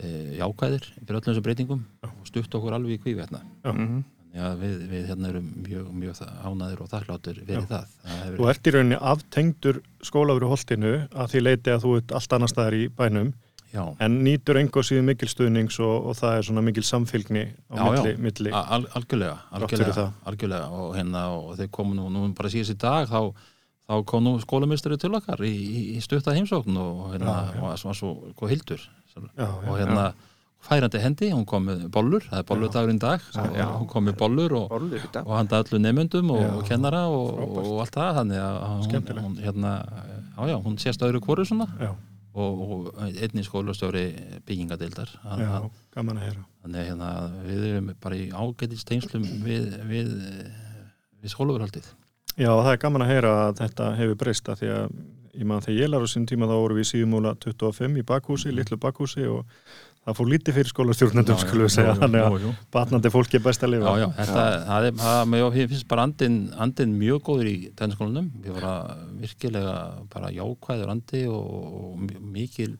e, 0.00 0.06
jákvæðir 0.40 0.86
fyrir 0.94 1.18
öllum 1.20 1.28
þessum 1.28 1.44
breytingum 1.50 1.84
Já. 2.00 2.08
og 2.14 2.30
stutt 2.30 2.56
okkur 2.60 2.78
alveg 2.78 2.96
í 2.96 3.02
kvívetna 3.04 3.42
Já. 3.66 3.74
Að 4.30 4.60
við, 4.62 4.74
við 4.86 5.06
hérna 5.10 5.30
erum 5.32 5.46
mjög, 5.66 5.86
mjög 5.90 6.18
ánæður 6.46 6.82
og 6.84 6.90
þakkláttur 6.92 7.38
fyrir 7.40 7.64
Já. 7.64 7.66
það, 7.66 7.94
það 8.04 8.18
hefur, 8.20 8.36
Þú 8.36 8.48
ert 8.52 8.68
í 8.68 8.72
rauninni 8.76 8.98
aftengdur 9.10 9.80
skólafuru 10.06 10.50
holtinu 10.52 10.92
að 11.10 11.32
því 11.32 11.40
leiti 11.42 11.72
að 11.74 11.86
þú 11.86 11.94
ert 11.98 12.14
allt 12.14 12.36
annar 12.36 12.52
staðar 12.52 12.76
í 12.78 12.84
bænum 13.00 13.32
já, 13.74 13.82
en 14.06 14.20
nýtur 14.22 14.60
engo 14.62 14.84
síðan 14.86 15.10
mikil 15.10 15.30
stuðnings 15.32 15.80
og, 15.82 16.06
og 16.12 16.18
það 16.20 16.36
er 16.38 16.46
svona 16.46 16.64
mikil 16.68 16.86
samfylgni 16.86 17.42
á 17.70 17.74
Já, 17.74 17.82
milli, 17.90 18.14
já. 18.14 18.22
milli. 18.28 18.54
Al, 18.54 18.86
algjörlega, 19.00 19.36
algjörlega, 19.58 20.06
algjörlega 20.30 20.70
og 20.78 20.94
hérna 21.00 21.26
og 21.34 21.52
þeir 21.58 21.72
komu 21.74 21.98
nú, 21.98 22.06
nú 22.14 22.28
bara 22.38 22.54
síðast 22.54 22.76
í 22.76 22.80
dag 22.86 23.10
þá, 23.10 23.34
þá 23.90 23.94
kom 24.14 24.26
nú 24.28 24.38
skólamistari 24.46 24.98
til 25.02 25.10
okkar 25.18 25.42
í, 25.42 25.50
í, 25.50 25.84
í 25.98 26.00
stutta 26.06 26.38
heimsókn 26.38 26.78
og 26.78 27.06
hérna 27.16 27.34
Já, 27.34 27.54
já. 27.58 27.62
og 27.66 27.70
það 27.74 27.86
var 27.90 28.02
svo 28.04 28.50
hildur 28.54 28.86
Já, 29.10 29.26
já, 29.42 29.48
og 29.66 29.74
hérna 29.74 30.12
færandi 30.66 31.00
hendi, 31.00 31.30
hún 31.32 31.46
kom 31.48 31.64
með 31.70 31.86
bollur 31.94 32.26
það 32.26 32.42
er 32.42 32.46
bolludagurinn 32.50 32.98
í 33.00 33.02
dag, 33.02 33.24
Já, 33.32 33.44
já. 33.56 33.64
hún 33.78 33.88
kom 33.88 34.04
með 34.08 34.18
bollur 34.20 34.54
og, 34.58 34.74
og 35.24 35.32
handa 35.32 35.62
öllu 35.64 35.80
nefndum 35.80 36.30
og, 36.34 36.42
og 36.58 36.62
kennara 36.68 37.06
og, 37.08 37.40
og 37.62 37.80
allt 37.84 37.96
það 37.96 38.18
þannig 38.20 38.42
að 38.44 38.60
hún, 38.68 39.24
hún 39.24 39.38
hérna, 39.40 39.72
já 40.36 40.50
já, 40.52 40.56
hún 40.66 40.78
sést 40.82 41.04
öðru 41.06 41.22
hvoru 41.24 41.46
svona. 41.48 41.66
Já, 41.80 41.94
og, 42.30 42.60
og 42.60 42.90
einnig 43.10 43.46
skólastjóri 43.48 44.04
byggingadeildar. 44.46 45.10
Gaman 45.96 46.20
að 46.20 46.26
heyra. 46.28 46.44
Þannig 46.62 46.82
að 46.82 46.90
hérna, 46.90 47.08
við 47.48 47.64
erum 47.70 47.88
bara 48.04 48.18
í 48.20 48.28
ágætist 48.30 48.86
tengslum 48.90 49.24
við, 49.46 49.72
við, 49.88 50.12
við 51.24 51.32
skólaverhaldið. 51.34 51.88
Já, 52.36 52.52
það 52.52 52.70
er 52.76 52.82
gaman 52.84 53.04
að 53.04 53.10
heyra 53.14 53.32
að 53.48 53.56
þetta 53.64 53.88
hefur 53.98 54.20
breyst 54.20 54.52
að 54.52 54.60
því 54.62 54.70
að 54.76 54.94
ég 55.40 55.46
maður 55.46 55.66
þegar 55.66 55.80
ég 55.80 55.90
lar 55.90 56.04
á 56.06 56.08
sín 56.10 56.26
tíma 56.30 56.46
þá 56.50 56.54
voru 56.58 56.76
við 56.78 56.84
í 56.86 56.90
síðumúla 56.90 57.32
25 57.42 57.98
í 58.00 58.04
bakhúsi, 58.06 58.52
litlu 58.54 58.78
bakhúsi 58.82 59.26
og 59.30 59.42
það 60.06 60.16
fór 60.16 60.28
lítið 60.32 60.56
fyrir 60.56 60.70
skólastjórnendum 60.72 61.38
skulum 61.42 61.66
við 61.66 61.72
segja, 61.74 61.94
þannig 62.00 62.24
að 62.24 62.44
batnandi 62.72 63.10
fólki 63.12 63.36
er 63.38 63.44
best 63.44 63.64
að 63.66 63.74
lifa. 63.74 63.90
Já, 63.92 64.00
já, 64.00 64.08
þetta, 64.20 64.44
það 64.70 64.86
er, 64.88 64.94
það, 65.04 65.22
mér 65.34 65.56
finnst 65.72 65.88
bara 65.90 66.04
andin, 66.08 66.38
andin 66.66 66.94
mjög 66.98 67.22
góður 67.28 67.50
í 67.50 67.56
tennskólanum. 67.76 68.30
Við 68.44 68.54
voru 68.56 68.72
virkilega 69.20 69.74
bara 70.14 70.30
jákvæður 70.34 70.94
andi 70.94 71.24
og, 71.28 71.50
og 71.80 72.22
mikil 72.32 72.72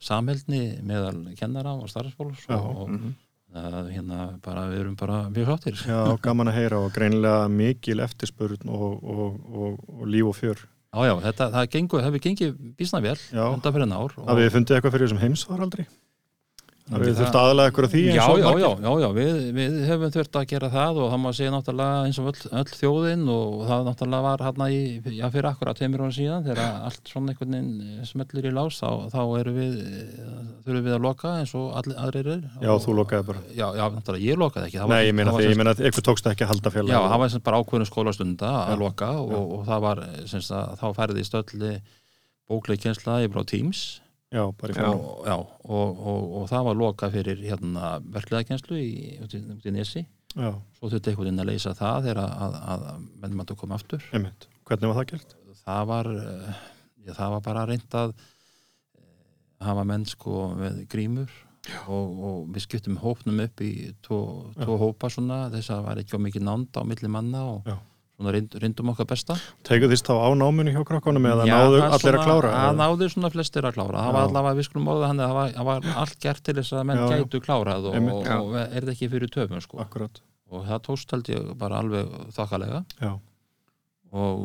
samheldni 0.00 0.62
meðal 0.86 1.24
kennara 1.38 1.72
og 1.74 1.88
starfsfólks 1.90 2.46
og, 2.54 2.68
og 2.84 2.88
Mhm. 2.94 3.14
að, 3.58 3.86
hérna 3.96 4.18
bara, 4.44 4.66
við 4.70 4.80
erum 4.84 4.96
bara 4.96 5.22
mjög 5.34 5.46
sáttir. 5.48 5.78
Já, 5.88 6.16
gaman 6.22 6.48
að 6.52 6.58
heyra 6.60 6.78
og 6.84 6.92
greinilega 6.92 7.48
mikil 7.50 7.98
eftirspurn 8.04 8.68
og, 8.68 9.02
og, 9.02 9.38
og, 9.50 9.78
og 9.98 10.06
líf 10.06 10.28
og 10.30 10.36
fjör. 10.36 10.58
Já, 10.94 11.00
já, 11.08 11.14
þetta, 11.26 11.50
það 11.52 12.04
hefur 12.04 12.20
gengið 12.24 12.54
bísna 12.78 13.00
vel 13.02 13.16
undan 13.32 13.72
fyrir 13.74 13.82
en 13.88 13.92
ár. 13.92 14.12
og- 14.16 14.28
Hafið 14.28 14.46
þið 14.48 14.54
fundið 14.56 14.76
eitthvað 14.78 14.92
fyrir 14.94 15.06
þessum 15.08 15.22
heimsfaraldri? 15.24 15.86
Hafið 16.88 17.04
þið 17.04 17.14
Það- 17.14 17.18
þurft 17.20 17.36
aðalega 17.38 17.68
eitthvað 17.68 17.90
því 17.92 18.02
eins 18.08 18.16
Já, 18.16 18.24
já, 18.38 18.50
já, 18.58 18.68
já, 18.80 18.92
já, 19.02 19.08
við, 19.18 19.32
við 19.58 19.74
höfum 19.88 20.12
þurft 20.14 20.36
að 20.40 20.46
gera 20.52 20.68
það 20.72 21.00
og 21.02 21.08
það 21.12 21.20
má 21.20 21.28
segja 21.36 21.50
náttúrulega 21.52 21.98
eins 22.08 22.18
og 22.22 22.28
öll, 22.30 22.48
öll 22.60 22.72
þjóðin 22.78 23.24
og 23.34 23.52
það 23.68 23.82
náttúrulega 23.88 24.24
var 24.24 24.44
hérna 24.46 24.68
í, 24.72 24.78
já, 25.18 25.26
fyrir 25.34 25.48
akkurat 25.50 25.76
tveimur 25.82 26.04
ára 26.06 26.16
síðan 26.16 26.46
þegar 26.48 26.62
allt 26.88 27.12
svona 27.12 27.34
einhvern 27.34 27.56
veginn 27.58 28.08
smellir 28.08 28.48
í 28.48 28.54
lás 28.56 28.80
þá, 28.80 28.88
þá 29.12 29.20
erum 29.42 29.58
við, 29.60 29.76
eh, 29.84 30.24
þurfum 30.64 30.88
við 30.88 30.96
að 30.96 31.04
loka 31.08 31.34
eins 31.42 31.54
og 31.60 31.68
allir 31.82 32.00
aðrir 32.06 32.32
er. 32.38 32.42
Já, 32.64 32.70
Og- 32.72 32.82
þú 32.88 32.96
lokaði 33.02 33.26
bara. 33.28 33.44
Já, 33.52 33.66
já, 33.76 33.84
náttúrulega, 33.98 34.24
ég 34.32 34.40
lokaði 34.40 34.66
ekki. 34.70 34.78
var- 34.80 34.88
Nei, 34.88 35.04
ég 35.10 35.14
meina 35.20 35.32
því, 35.36 35.44
ég 35.52 35.56
meina 35.60 35.74
að 35.76 35.84
eitthvað 35.84 36.08
tókst 36.08 36.32
ekki 36.32 36.44
að 36.48 36.52
halda 36.54 36.70
félag. 36.72 36.88
Já, 36.96 37.00
það 37.04 37.18
var 37.18 37.28
sem 37.28 37.36
sagt 37.38 37.44
bara 37.44 37.60
ákveðinu 37.62 37.90
skólastunda 37.92 38.50
að 38.72 38.78
loka 38.80 39.10
og, 39.20 39.52
og 39.58 39.66
það 39.68 39.80
var 39.84 40.04
sem 40.24 40.40
sagt 40.40 40.56
að 40.72 40.78
þá 40.80 40.88
færði 40.96 41.24
stöldi 41.28 41.80
bókleik 42.48 42.80
kjensla 42.80 43.20
yfir 43.28 43.40
á 43.40 43.44
Teams 43.44 44.00
Já, 44.28 44.42
Já. 44.76 44.88
og, 44.92 45.24
já, 45.24 45.34
og, 45.64 46.00
og, 46.12 46.24
og 46.42 46.48
það 46.50 46.66
var 46.68 46.76
loka 46.76 47.08
fyrir 47.14 47.38
hérna 47.40 47.94
verkleðakenslu 48.12 48.76
í, 48.76 48.90
í, 49.24 49.42
í 49.64 49.72
Nesi. 49.72 50.02
Já, 50.36 50.50
svo 50.76 50.90
þurfti 50.92 51.14
einhvern 51.14 51.30
veginn 51.30 51.40
að 51.44 51.48
leysa 51.48 51.72
það 51.78 52.08
þegar 52.10 52.20
að, 52.26 52.56
að, 52.74 52.82
að 52.92 53.04
menn 53.22 53.36
mættu 53.38 53.54
að 53.56 53.60
koma 53.62 53.78
aftur. 53.78 54.04
Einmitt. 54.12 54.48
Hvernig 54.68 54.90
var 54.92 54.98
það 55.00 55.06
gert? 55.14 55.34
það 55.68 55.86
var 55.90 56.08
eh, 56.12 56.60
já, 57.06 57.12
það 57.16 57.32
var 57.34 57.42
bara 57.48 57.64
reynd 57.68 57.96
að 58.02 58.12
eh, 58.12 59.06
hafa 59.66 59.84
menn 59.88 60.04
sko 60.08 60.42
með 60.60 60.82
grímur. 60.92 61.32
Og, 61.90 62.20
og 62.24 62.36
við 62.54 62.64
skiptum 62.64 62.96
hópnum 63.02 63.42
upp 63.44 63.60
í 63.60 63.90
tvo, 64.04 64.18
tvo 64.56 64.76
hópa 64.80 65.10
svona 65.12 65.48
þess 65.52 65.68
að 65.68 65.74
það 65.80 65.86
var 65.88 65.98
ekki 66.00 66.16
á 66.16 66.24
mikið 66.24 66.44
nánd 66.46 66.78
á 66.80 66.82
milli 66.88 67.10
manna 67.12 67.42
og 67.50 67.66
reyndum 68.18 68.88
okkar 68.90 69.06
besta 69.06 69.36
Tegur 69.66 69.90
þýst 69.92 70.08
þá 70.10 70.14
á 70.18 70.28
náminu 70.34 70.72
hjá 70.74 70.80
krakkonum 70.88 71.26
eða 71.30 71.44
Já, 71.46 71.54
náðu 71.54 71.76
það 71.78 71.94
allir 71.98 72.18
að 72.18 72.24
klára? 72.26 72.50
Það 72.50 72.64
eða? 72.68 72.78
náðu 72.82 73.08
svona 73.12 73.30
flestir 73.30 73.68
að 73.68 73.76
klára 73.78 74.02
það 74.02 74.12
var 74.16 74.24
Já. 74.24 74.28
allavega 74.28 74.58
við 74.58 74.66
skulum 74.68 74.88
orða 74.94 75.10
hann 75.12 75.22
það 75.22 75.34
var, 75.38 75.52
það 75.54 75.68
var 75.70 75.86
allt 76.02 76.18
gert 76.26 76.42
til 76.48 76.56
þess 76.58 76.72
að 76.74 76.86
menn 76.90 76.98
Já, 76.98 77.04
já. 77.14 77.20
gætu 77.22 77.40
klárað 77.46 77.86
og, 77.92 77.98
og, 78.02 78.26
og 78.42 78.56
er 78.58 78.72
þetta 78.80 78.94
ekki 78.96 79.10
fyrir 79.14 79.30
töfum 79.38 79.62
sko. 79.62 79.78
Akkurat, 79.84 80.22
og 80.50 80.66
það 80.66 80.82
tókst 80.88 81.14
held 81.14 81.30
ég 81.30 81.52
bara 81.62 81.78
alveg 81.84 82.10
þokkalega 82.34 82.82
já, 82.98 83.12
og 84.10 84.44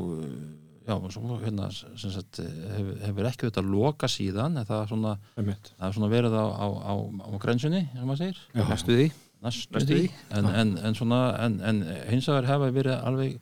já, 0.85 0.93
og 0.99 1.09
svo 1.15 1.37
hérna 1.41 1.69
sem 1.73 2.11
sagt, 2.11 2.41
hefur, 2.43 2.95
hefur 3.07 3.29
ekki 3.29 3.47
þetta 3.49 3.63
loka 3.65 4.09
síðan 4.11 4.57
en 4.59 4.67
það 4.67 4.81
er 4.83 4.89
svona, 4.93 5.13
það 5.39 5.85
er 5.87 5.97
svona 5.97 6.09
verið 6.11 6.35
á, 6.35 6.45
á, 6.45 6.67
á, 6.67 6.93
á 7.23 7.29
grensunni, 7.41 7.85
sem 7.95 8.05
maður 8.09 8.25
segir 8.25 8.41
Já. 8.53 8.65
Næstu 8.69 8.97
því 8.99 9.07
næstu 9.43 9.75
Næstu 9.75 9.87
því 9.95 10.01
því. 10.03 10.11
en, 10.39 10.45
en, 10.61 10.73
en 10.87 10.95
svona 10.99 11.21
en, 11.43 11.57
en 11.67 11.81
hins 12.11 12.27
vegar 12.31 12.47
hefa 12.51 12.69
verið 12.75 12.99
alveg 12.99 13.39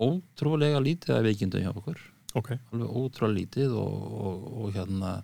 ótrúlega 0.00 0.80
lítið 0.82 1.14
af 1.18 1.22
veikindum 1.26 1.62
hjá 1.64 1.72
okkur. 1.74 2.00
Ok, 2.38 2.50
alveg 2.72 2.96
ótrúlega 2.96 3.38
lítið 3.42 3.76
og, 3.76 4.02
og, 4.24 4.44
og 4.64 4.74
hérna 4.76 5.16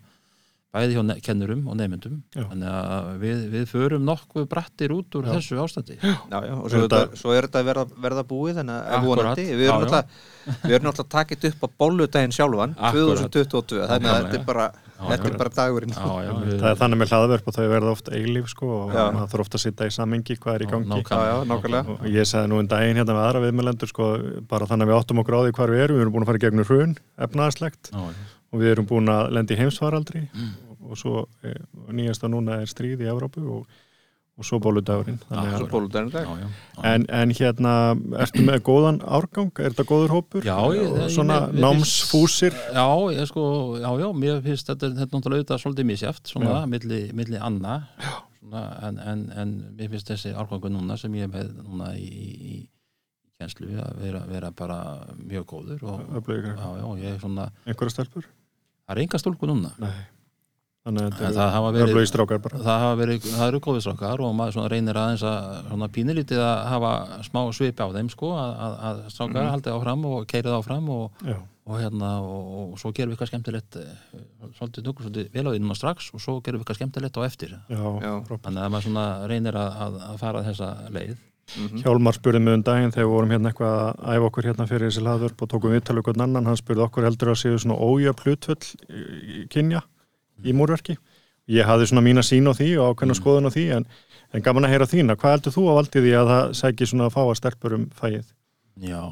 bæði 0.69 0.97
hjá 0.99 1.15
kennurum 1.25 1.63
og 1.73 1.79
nefndum 1.81 2.19
þannig 2.37 2.69
að 2.69 3.07
við, 3.23 3.39
við 3.55 3.63
förum 3.71 4.03
nokkuð 4.05 4.45
brattir 4.51 4.93
út 4.93 5.17
úr 5.17 5.25
Já. 5.25 5.33
þessu 5.39 5.61
ástandi. 5.63 5.97
Já, 6.03 6.13
já, 6.45 6.53
og 6.59 6.67
svo, 6.69 6.83
Þetta- 6.85 7.17
svo 7.17 7.33
er 7.33 7.49
þetta 7.49 7.63
verða, 7.65 7.85
verða 8.05 8.25
búið 8.29 8.61
þannig 8.61 8.91
að 8.99 9.07
vonandi. 9.09 9.47
Við 9.49 9.65
erum 9.65 9.87
náttúrulega 9.87 10.67
við 10.69 10.77
erum 10.79 10.93
taka 11.17 11.35
þetta 11.35 11.53
upp 11.55 11.65
á 11.65 11.69
bolludaginn 11.85 12.37
sjálfan 12.37 12.77
Akkurat. 12.77 13.25
2022 13.33 13.89
þannig 13.89 14.13
að 14.13 14.21
þetta 14.29 14.39
er 14.43 14.47
bara, 14.53 14.69
þetta 14.99 15.29
er 15.31 15.37
bara 15.39 15.53
dagurinn 15.55 15.93
já, 15.95 16.07
já, 16.27 16.31
við, 16.43 16.55
það 16.59 16.69
er 16.73 16.79
þannig 16.83 16.99
með 17.03 17.13
hlaðverf 17.13 17.49
og 17.51 17.55
þau 17.59 17.67
verða 17.73 17.93
oft 17.95 18.09
eilíf 18.19 18.49
sko 18.53 18.69
og 18.79 18.93
maður 18.95 19.29
þarf 19.33 19.45
ofta 19.45 19.59
að 19.59 19.63
sitta 19.65 19.87
í 19.89 19.95
samengi 19.95 20.37
hvað 20.43 20.55
er 20.59 20.65
í 20.65 20.69
gangi 20.73 20.89
nákvæmlega. 20.91 21.19
Já, 21.19 21.33
já, 21.39 21.49
nákvæmlega. 21.53 21.97
og 21.99 22.09
ég 22.19 22.29
sagði 22.33 22.51
nú 22.53 22.59
en 22.63 22.71
daginn 22.73 22.99
hérna 22.99 23.15
með 23.19 23.27
aðra 23.29 23.43
viðmjölendur 23.47 23.93
sko 23.93 24.09
bara 24.51 24.67
þannig 24.71 24.89
að 24.89 24.93
við 24.93 24.99
áttum 24.99 25.23
okkur 25.23 25.37
á 25.39 25.41
því 25.47 25.55
hvar 25.59 25.75
við 25.75 25.85
erum 25.87 25.99
við 26.01 26.05
erum 26.07 26.17
búin 26.17 26.27
að 26.27 26.31
fara 26.33 26.41
í 26.41 26.45
gegnum 26.47 26.69
hrun, 26.69 26.97
efnaðarslegt 27.29 27.93
og 27.95 28.63
við 28.63 28.71
erum 28.75 28.89
búin 28.91 29.13
að 29.13 29.31
lenda 29.39 29.55
í 29.55 29.61
heimsfaraldri 29.63 30.25
Mm. 30.35 30.55
og 30.89 30.97
svo 30.97 31.27
e, 31.45 31.53
nýjasta 31.93 32.29
núna 32.33 32.63
er 32.63 32.71
stríð 32.71 33.03
í 33.05 33.09
Evrópu 33.13 33.43
og, 33.59 33.67
og 34.39 34.47
svo 34.47 34.59
bóludagurinn 34.63 35.19
já, 36.15 36.23
já. 36.39 36.47
en, 36.95 37.05
en 37.11 37.33
hérna, 37.35 37.73
ertu 38.23 38.45
með 38.47 38.61
góðan 38.69 39.01
árgang? 39.03 39.51
Er 39.59 39.73
þetta 39.75 39.87
góður 39.89 40.15
hópur? 40.15 40.45
Já, 40.47 40.55
ég- 40.79 41.11
Svona 41.15 41.41
ég- 41.41 41.55
ég- 41.57 41.61
námsfúsir? 41.65 42.55
Já, 42.75 42.87
ég 43.17 43.27
sko, 43.27 43.43
já, 43.83 43.91
já, 43.99 44.09
mér 44.15 44.41
finnst 44.45 44.71
þetta, 44.71 44.93
þetta 44.95 45.07
er 45.09 45.13
náttúrulega 45.19 45.43
auðvitað 45.43 45.63
svolítið 45.65 45.89
misjæft, 45.91 46.31
svona, 46.31 46.67
milli, 46.71 47.01
milli 47.19 47.41
anna, 47.43 47.75
svona, 48.39 48.63
en, 48.89 48.99
en, 48.99 49.25
en 49.43 49.55
mér 49.77 49.91
finnst 49.91 50.13
þessi 50.15 50.35
árgangu 50.39 50.71
núna 50.71 50.97
sem 51.01 51.13
ég 51.19 51.27
er 51.27 51.33
með 51.35 51.51
núna 51.67 51.91
í, 51.99 52.07
í, 52.07 52.29
í 52.55 52.59
kjenslu 53.39 53.73
að 53.83 53.99
vera, 54.03 54.21
vera 54.31 54.51
bara 54.55 54.79
mjög 55.19 55.45
góður 55.51 55.83
og, 55.83 56.07
já, 56.31 56.69
já, 56.79 56.87
ég 57.03 57.11
er 57.17 57.19
svona, 57.23 57.51
Einhverja 57.67 57.97
stelpur? 57.97 58.31
það 58.87 58.95
er 58.97 59.03
enga 59.03 59.19
stúlku 59.23 59.51
núna, 59.51 59.75
Nei. 59.83 59.93
Þannig 60.89 61.19
að 61.29 61.37
það 61.37 61.51
hafa 61.53 61.71
verið, 61.75 61.95
það 62.65 62.81
hafa 62.83 62.95
verið, 63.03 63.27
það 63.35 63.49
eru 63.53 63.61
góðir 63.67 63.83
strákar 63.85 64.23
og 64.25 64.35
maður 64.39 64.55
svona 64.57 64.71
reynir 64.73 64.99
aðeins 65.03 65.25
að 65.29 65.59
svona 65.69 65.89
pínulítið 65.99 66.41
að 66.41 66.59
hafa 66.73 66.93
smá 67.29 67.41
svipi 67.59 67.85
á 67.85 67.89
þeim, 67.99 68.09
sko, 68.15 68.31
að, 68.41 68.53
að, 68.67 68.75
að 68.89 69.03
strákar 69.13 69.43
Mhm. 69.45 69.53
haldið 69.53 69.77
áfram 69.77 70.05
og 70.15 70.27
keirið 70.33 70.57
áfram 70.59 70.89
og 70.97 71.25
og 71.69 71.77
hérna 71.83 72.11
og, 72.25 72.45
og 72.73 72.79
svo 72.81 72.89
gerum 72.97 73.11
við 73.13 73.19
eitthvað 73.19 73.29
skemmtilegt 73.29 73.77
eh, 73.77 74.21
svolítið 74.57 74.87
nokkuð 74.89 75.05
svolítið 75.05 75.27
vel 75.35 75.43
á 75.45 75.51
því 75.53 75.59
núna 75.61 75.75
strax 75.77 76.07
og 76.17 76.23
svo 76.25 76.39
gerum 76.41 76.63
við 76.63 76.65
eitthvað 76.65 76.79
skemmtilegt 76.79 77.19
á 77.21 77.23
eftir. 77.29 77.51
Já, 77.69 78.15
þannig 78.41 78.63
að 78.65 78.71
maður 78.73 78.87
svona 78.87 79.05
reynir 79.29 79.59
að, 79.61 79.77
að, 79.85 79.99
að 80.09 80.17
fara 80.23 80.43
þessa 80.47 80.69
leið. 80.97 81.19
Mhm. 81.59 81.83
Hjálmar 81.85 82.17
spurði 82.17 82.41
mig 82.45 82.57
um 82.57 82.63
daginn 82.65 82.91
þegar 82.97 83.05
við 83.05 83.13
vorum 83.13 83.31
hérna 83.37 83.53
eitthvað 83.53 83.77
að 83.85 84.17
æfa 84.17 84.27
okkur 84.31 84.49
hérna 84.49 84.67
fyrir 84.73 84.89
þessi 84.89 85.05
hlaðvörp 85.05 85.45
og 85.45 85.49
tókum 85.53 85.73
viðtalið 85.77 86.03
okkur 86.07 86.19
annan, 86.25 86.49
hann 86.49 86.57
spurði 86.61 86.85
okkur 86.89 87.05
heldur 87.11 87.31
að 87.35 87.39
séu 87.45 87.61
svona 87.61 87.77
ójöf 87.85 88.25
hlutföll 88.25 88.73
í- 88.89 89.45
í 89.45 89.47
kynja 89.53 89.83
í 90.45 90.53
múrverki. 90.55 90.99
Ég 91.49 91.65
hafði 91.65 91.87
svona 91.89 92.05
mína 92.05 92.21
sín 92.23 92.45
á 92.45 92.53
því 92.53 92.71
og 92.79 92.93
ákveðna 92.93 93.15
Mm. 93.17 93.21
skoðun 93.23 93.49
á 93.49 93.53
því 93.55 93.65
en, 93.79 93.87
en 94.37 94.43
gaman 94.45 94.65
að 94.69 94.75
heyra 94.77 94.87
þína. 94.91 95.17
Hvað 95.17 95.35
heldur 95.39 95.55
þú 95.57 95.63
á 95.65 95.73
valdið 95.81 96.05
því 96.05 96.13
að 96.21 96.31
það 96.35 96.53
sæki 96.61 96.87
svona 96.91 97.07
að 97.09 97.15
fá 97.17 97.23
að 97.25 97.37
stelpur 97.41 97.75
um 97.79 97.89
fæið? 97.97 98.25
já, 98.79 99.03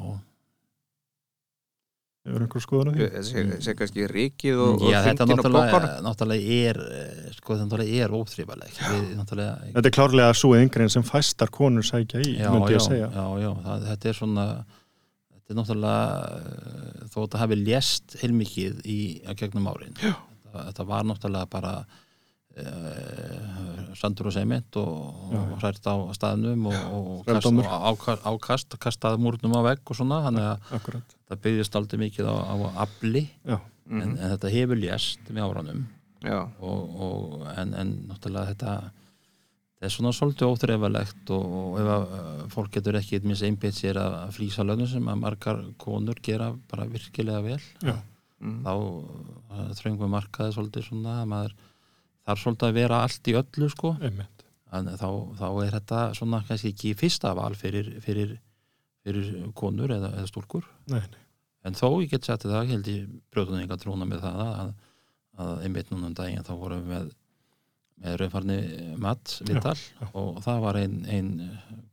Hefur 2.27 2.43
einhver 2.43 2.59
skoðun 2.63 2.89
á 2.91 2.93
því? 2.97 3.05
þessi 3.15 3.73
kannski 3.79 4.05
rikið 4.11 4.57
og, 4.59 4.81
og 4.83 4.89
já 4.91 4.97
þetta 5.05 5.23
þingin 5.23 5.37
náttúrulega, 5.39 5.67
bókar 5.71 5.85
náttúrulega 6.03 6.57
er 6.67 6.79
eh, 6.83 7.29
sko 7.37 7.55
þetta 7.55 7.63
náttúrulega 7.63 8.01
er 8.03 8.11
náttúrulega 9.21 9.69
Þetta 9.77 9.87
er 9.91 9.95
klárlega 9.95 10.33
svo 10.35 10.49
yngrein 10.59 10.91
sem 10.91 11.05
fæstar 11.07 11.53
konur 11.55 11.87
sækja 11.87 12.19
í, 12.25 12.33
já, 12.35 12.49
já, 12.51 12.51
ég 12.51 12.81
að 12.81 12.83
segja. 12.89 13.07
já, 13.15 13.25
já, 13.45 13.49
það, 13.63 13.85
þetta 13.93 14.11
er 14.11 14.17
svona 14.19 14.45
þetta 14.67 15.55
er 15.55 15.59
náttúrulega 15.61 16.03
eh, 16.35 17.07
þó 17.13 17.17
þetta 17.21 17.41
hafi 17.45 17.59
lést 17.63 18.17
heilmikið 18.25 18.81
í 18.83 18.99
að 19.23 19.39
gegnum 19.45 19.71
árin 19.71 19.95
þetta, 20.03 20.11
þetta 20.53 20.85
var 20.87 21.07
náttúrulega 21.07 21.49
bara 21.51 21.73
uh, 22.57 23.95
sandur 23.97 24.29
og 24.29 24.35
sement 24.35 24.79
og, 24.81 24.93
og 25.33 25.55
hrært 25.61 25.89
á 25.89 25.95
staðnum 26.17 26.69
og, 26.71 26.77
og, 26.97 27.09
kast, 27.27 27.49
ákast, 27.65 28.27
ákast 28.27 28.77
kastað 28.81 29.19
múrnum 29.23 29.57
á 29.57 29.61
vegg 29.71 29.83
og 29.85 29.99
svona 29.99 30.21
þannig 30.27 30.49
að 30.51 30.79
það 31.27 31.43
byggjast 31.47 31.79
aldrei 31.81 32.01
mikið 32.05 32.31
á, 32.31 32.35
á 32.35 32.55
afli. 32.87 33.27
En, 33.87 34.17
en 34.17 34.33
þetta 34.35 34.51
hefur 34.51 34.79
lést 34.79 35.29
með 35.31 35.45
áranum. 35.47 35.83
Og, 36.59 36.95
og, 37.07 37.43
en, 37.55 37.75
en 37.77 37.93
náttúrulega 38.09 38.51
þetta 38.51 38.71
þetta 39.77 39.85
er 39.85 39.93
svona 39.93 40.11
svolítið 40.17 40.51
óþreifalegt 40.51 41.31
og, 41.35 41.55
og 41.59 41.75
ef 41.77 41.89
að 41.93 42.05
uh, 42.17 42.43
fólk 42.49 42.71
getur 42.73 42.97
ekki 42.97 43.19
minns 43.23 43.43
einbeitt 43.45 43.77
sér 43.77 43.99
að 44.01 44.31
flýsa 44.33 44.65
lögum 44.65 44.89
sem 44.89 45.05
að 45.11 45.19
margar 45.21 45.59
konur 45.77 46.17
gera 46.25 46.49
bara 46.71 46.87
virkilega 46.89 47.43
vel. 47.45 47.59
Já, 47.85 47.93
Mhm. 48.39 48.57
þá 48.65 48.73
uh, 48.77 49.69
þröngum 49.79 50.11
markaði 50.13 50.53
svolítið 50.53 50.83
svona 50.91 51.15
að 51.23 51.29
maður 51.31 51.53
þarf 52.27 52.41
svolítið 52.43 52.67
að 52.67 52.75
vera 52.77 52.99
allt 53.05 53.27
í 53.31 53.33
öllu 53.39 53.69
sko 53.73 53.93
þá, 54.99 55.07
þá 55.39 55.47
er 55.63 55.71
þetta 55.77 56.01
svona 56.19 56.41
kannski 56.47 56.73
ekki 56.73 56.91
fyrsta 56.99 57.31
val 57.37 57.53
fyrir, 57.57 57.87
fyrir, 58.03 58.35
fyrir 59.07 59.29
konur 59.57 59.93
eða, 59.95 60.11
eða 60.19 60.27
stúlkur 60.29 60.67
Nei, 60.91 60.99
nei. 60.99 61.21
en 61.65 61.73
þó 61.79 61.87
ég 62.03 62.11
get 62.11 62.27
sett 62.27 62.43
það, 62.45 62.67
held 62.73 62.87
ég 62.91 63.07
brjóðum 63.33 63.61
enga 63.63 63.77
trúna 63.81 64.05
með 64.09 64.21
það 64.27 64.43
að, 64.45 64.73
að 65.39 65.63
einmitt 65.65 65.89
núna 65.93 66.11
um 66.11 66.17
daginn 66.19 66.43
þá 66.45 66.53
vorum 66.59 66.83
við 66.83 66.91
með, 66.93 67.09
með 68.03 68.17
raunfarni 68.21 68.59
mat 69.01 69.37
viðtal 69.47 69.77
já. 69.79 70.07
og 70.13 70.41
það 70.45 70.61
var 70.67 70.81
ein, 70.83 70.97
ein 71.09 71.31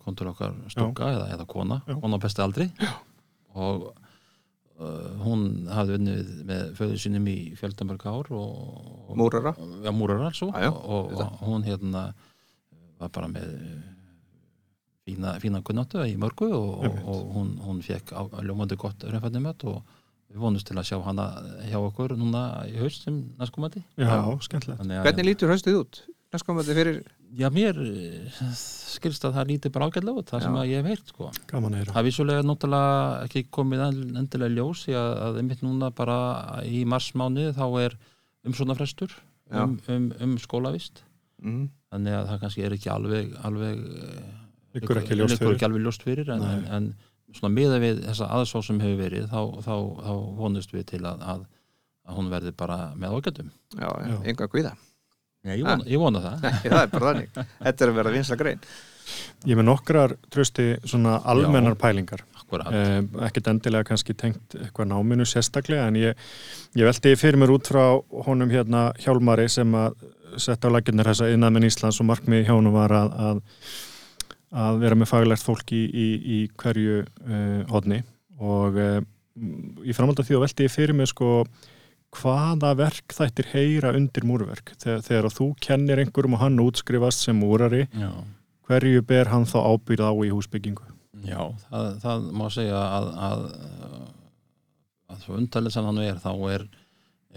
kontur 0.04 0.35
okkar 0.35 0.52
stúlka 0.68 1.09
eða, 1.14 1.30
eða 1.38 1.46
kona, 1.48 1.80
Já. 1.88 1.94
kona 2.02 2.18
besti 2.20 2.42
aldri 2.44 2.68
já. 2.76 2.90
og 3.54 3.92
hún 5.22 5.42
hafði 5.70 5.98
unnið 6.00 6.30
með 6.48 6.62
föðu 6.78 6.96
sínum 6.98 7.26
í 7.30 7.37
fjöldamörg 7.58 8.06
ár 8.10 8.30
og, 8.34 9.12
Múrara. 9.18 9.52
já, 9.84 9.90
múrara 9.94 10.30
svo 10.34 10.48
Já, 10.50 10.66
já, 10.66 10.70
og, 10.72 11.12
og, 11.14 11.37
hún 11.46 11.62
hérna 11.66 12.08
var 12.98 13.12
bara 13.14 13.28
með 13.30 13.52
fína, 15.06 15.37
fína 15.42 15.62
kunnáttu 15.62 16.02
í 16.08 16.16
mörgu 16.18 16.48
og, 16.50 16.87
og, 17.04 17.20
hún, 17.37 17.52
hún 17.62 17.82
fekk 17.84 18.14
ljómandi 18.42 18.78
gott 18.80 19.04
raunfættimöt 19.06 19.62
og 19.70 19.82
við 20.32 20.42
vonumst 20.42 20.66
til 20.66 20.78
að 20.80 20.88
sjá 20.90 20.98
hana 21.06 21.28
hjá 21.68 21.78
okkur 21.78 22.16
núna 22.18 22.64
í 22.66 22.74
haust 22.80 23.04
sem 23.06 23.20
næstkomandi 23.38 23.84
Já, 24.00 24.16
skemmtilegt. 24.42 24.82
Hvernig 24.82 25.28
lítur 25.28 25.52
haustið 25.54 25.82
út? 25.84 26.02
næstkomandi 26.34 26.74
fyrir 26.74 26.96
Já, 27.35 27.49
mér 27.51 27.79
eh, 27.83 28.33
skilst 28.55 29.25
að 29.27 29.37
það 29.38 29.49
líti 29.51 29.70
bara 29.75 29.88
ágætlega 29.90 30.20
út, 30.20 30.29
það 30.31 30.44
sem 30.44 30.55
Já. 30.55 30.61
að 30.61 30.68
ég 30.70 30.83
hef 30.83 30.90
heyrt 30.92 31.09
sko. 31.12 31.31
Gaman 31.51 31.75
að 31.75 31.81
heyra. 31.83 31.92
Það 31.94 32.01
er 32.03 32.07
vissulega 32.09 32.44
náttúrulega 32.47 32.99
ekki 33.27 33.42
komið 33.59 33.83
en- 33.88 34.18
endilega 34.23 34.55
ljós 34.55 34.85
í 34.90 34.94
að, 34.99 35.11
að 35.27 35.38
einmitt 35.42 35.64
núna 35.66 35.90
bara 35.94 36.18
í 36.68 36.85
marsmáni 36.87 37.49
þá 37.57 37.64
er 37.83 37.97
umsónafrestur 38.47 39.16
um, 39.51 39.79
um, 39.88 40.07
um 40.20 40.37
skólavist 40.38 41.03
mm. 41.42 41.64
þannig 41.94 42.16
að 42.20 42.31
það 42.31 42.40
kannski 42.44 42.64
er 42.68 42.77
ekki 42.77 42.92
alveg, 42.92 43.35
alveg 43.49 43.83
Ykkur 44.75 45.01
ekki 45.01 45.16
ljóst 45.18 45.35
liggur 45.37 45.47
fyrir. 45.47 45.57
ekki 45.59 45.66
alveg 45.68 45.85
ljóst 45.87 46.03
fyrir 46.07 46.31
en, 46.35 46.42
en, 46.42 46.64
en 46.77 46.88
svona 47.35 47.53
miða 47.55 47.79
við 47.83 48.01
þessa 48.07 48.29
aðsá 48.37 48.62
sem 48.66 48.81
hefur 48.83 48.99
verið 49.01 49.29
þá, 49.31 49.40
þá, 49.64 49.75
þá 50.07 50.12
vonust 50.40 50.75
við 50.75 50.87
til 50.92 51.03
að, 51.07 51.23
að, 51.35 51.44
að 52.11 52.18
hún 52.18 52.31
verði 52.33 52.53
bara 52.59 52.79
með 52.99 53.16
ágættum 53.18 53.51
já, 53.79 53.87
já, 53.88 54.11
Já. 54.12 54.16
enga 54.33 54.49
guða 54.53 54.75
ég, 55.52 55.64
vona, 55.64 55.85
ég 55.88 56.00
vona 56.00 56.24
það. 56.24 56.44
Nei, 56.44 56.61
það 56.64 56.80
er 56.80 56.92
bara 56.92 57.12
þannig. 57.12 57.40
Þetta 57.61 57.85
er 57.85 57.92
að 57.92 57.98
vera 58.00 58.14
vinsla 58.14 58.38
grein. 58.40 58.62
Ég 59.44 59.59
með 59.59 59.66
nokkrar 59.68 60.14
trösti 60.32 60.70
svona 60.88 61.18
almennar 61.28 61.76
Já. 61.76 61.80
pælingar. 61.82 62.24
akkurat 62.40 62.72
Eh, 62.72 63.01
ekkert 63.26 63.49
endilega 63.53 63.84
kannski 63.88 64.14
tengt 64.14 64.55
eitthvað 64.57 64.88
náminu 64.90 65.24
sérstaklega 65.28 65.88
en 65.88 65.97
ég, 65.97 66.14
ég 66.76 66.84
veldi 66.84 67.16
fyrir 67.16 67.38
mér 67.40 67.53
út 67.55 67.68
frá 67.68 68.01
honum 68.26 68.51
hérna 68.51 68.92
Hjálmari 69.01 69.49
sem 69.49 69.74
að 69.74 69.95
setja 70.36 70.70
á 70.70 70.74
laginnar 70.74 71.07
þessa 71.11 71.30
innanmenn 71.32 71.68
Íslands 71.68 72.01
og 72.01 72.09
markmið 72.09 72.47
hjá 72.47 72.55
honum 72.55 72.74
var 72.74 72.92
að, 72.92 73.12
að, 73.28 73.42
að 74.64 74.80
vera 74.84 74.99
með 74.99 75.11
faglært 75.12 75.45
fólk 75.45 75.72
í, 75.72 75.84
í, 75.84 76.09
í 76.36 76.38
hverju 76.57 77.03
uh, 77.05 77.61
hodni 77.70 78.03
og 78.40 78.76
uh, 78.80 79.01
í 79.84 79.95
framhald 79.95 80.20
af 80.20 80.28
því 80.28 80.38
að 80.38 80.45
veldi 80.47 80.68
ég 80.68 80.74
fyrir 80.74 80.97
mér 80.97 81.11
sko 81.11 81.30
hvaða 82.18 82.72
verk 82.78 83.14
þættir 83.16 83.50
heyra 83.52 83.92
undir 83.96 84.26
múrverk? 84.28 84.74
Þegar, 84.80 85.04
þegar 85.06 85.30
þú 85.34 85.46
kennir 85.62 86.02
einhverjum 86.02 86.36
og 86.38 86.42
hann 86.44 86.62
útskrifast 86.64 87.24
sem 87.26 87.38
múrari 87.38 87.84
já, 87.90 88.10
hverju 88.68 89.04
ber 89.06 89.30
hann 89.32 89.46
þá 89.48 89.58
ábyrð 89.74 90.06
á 90.08 90.12
í 90.24 90.32
húsbyggingu? 90.34 90.86
Já 91.24 91.40
það, 91.70 91.88
það 92.02 92.28
má 92.36 92.44
segja 92.52 92.80
að 92.98 93.08
að, 93.28 93.44
að 95.12 95.24
svo 95.24 95.38
undarlega 95.40 95.76
sem 95.76 95.88
hann 95.88 96.02
er 96.04 96.20
þá 96.20 96.30
er, 96.52 96.66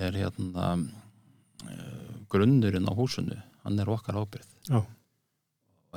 er 0.07 0.19
hérna 0.23 0.67
uh, 0.75 2.13
grunnurinn 2.31 2.89
á 2.89 2.93
húsinu. 2.97 3.37
Hann 3.63 3.79
er 3.79 3.89
okkar 3.91 4.19
ábyrð 4.19 4.47
Já. 4.67 4.81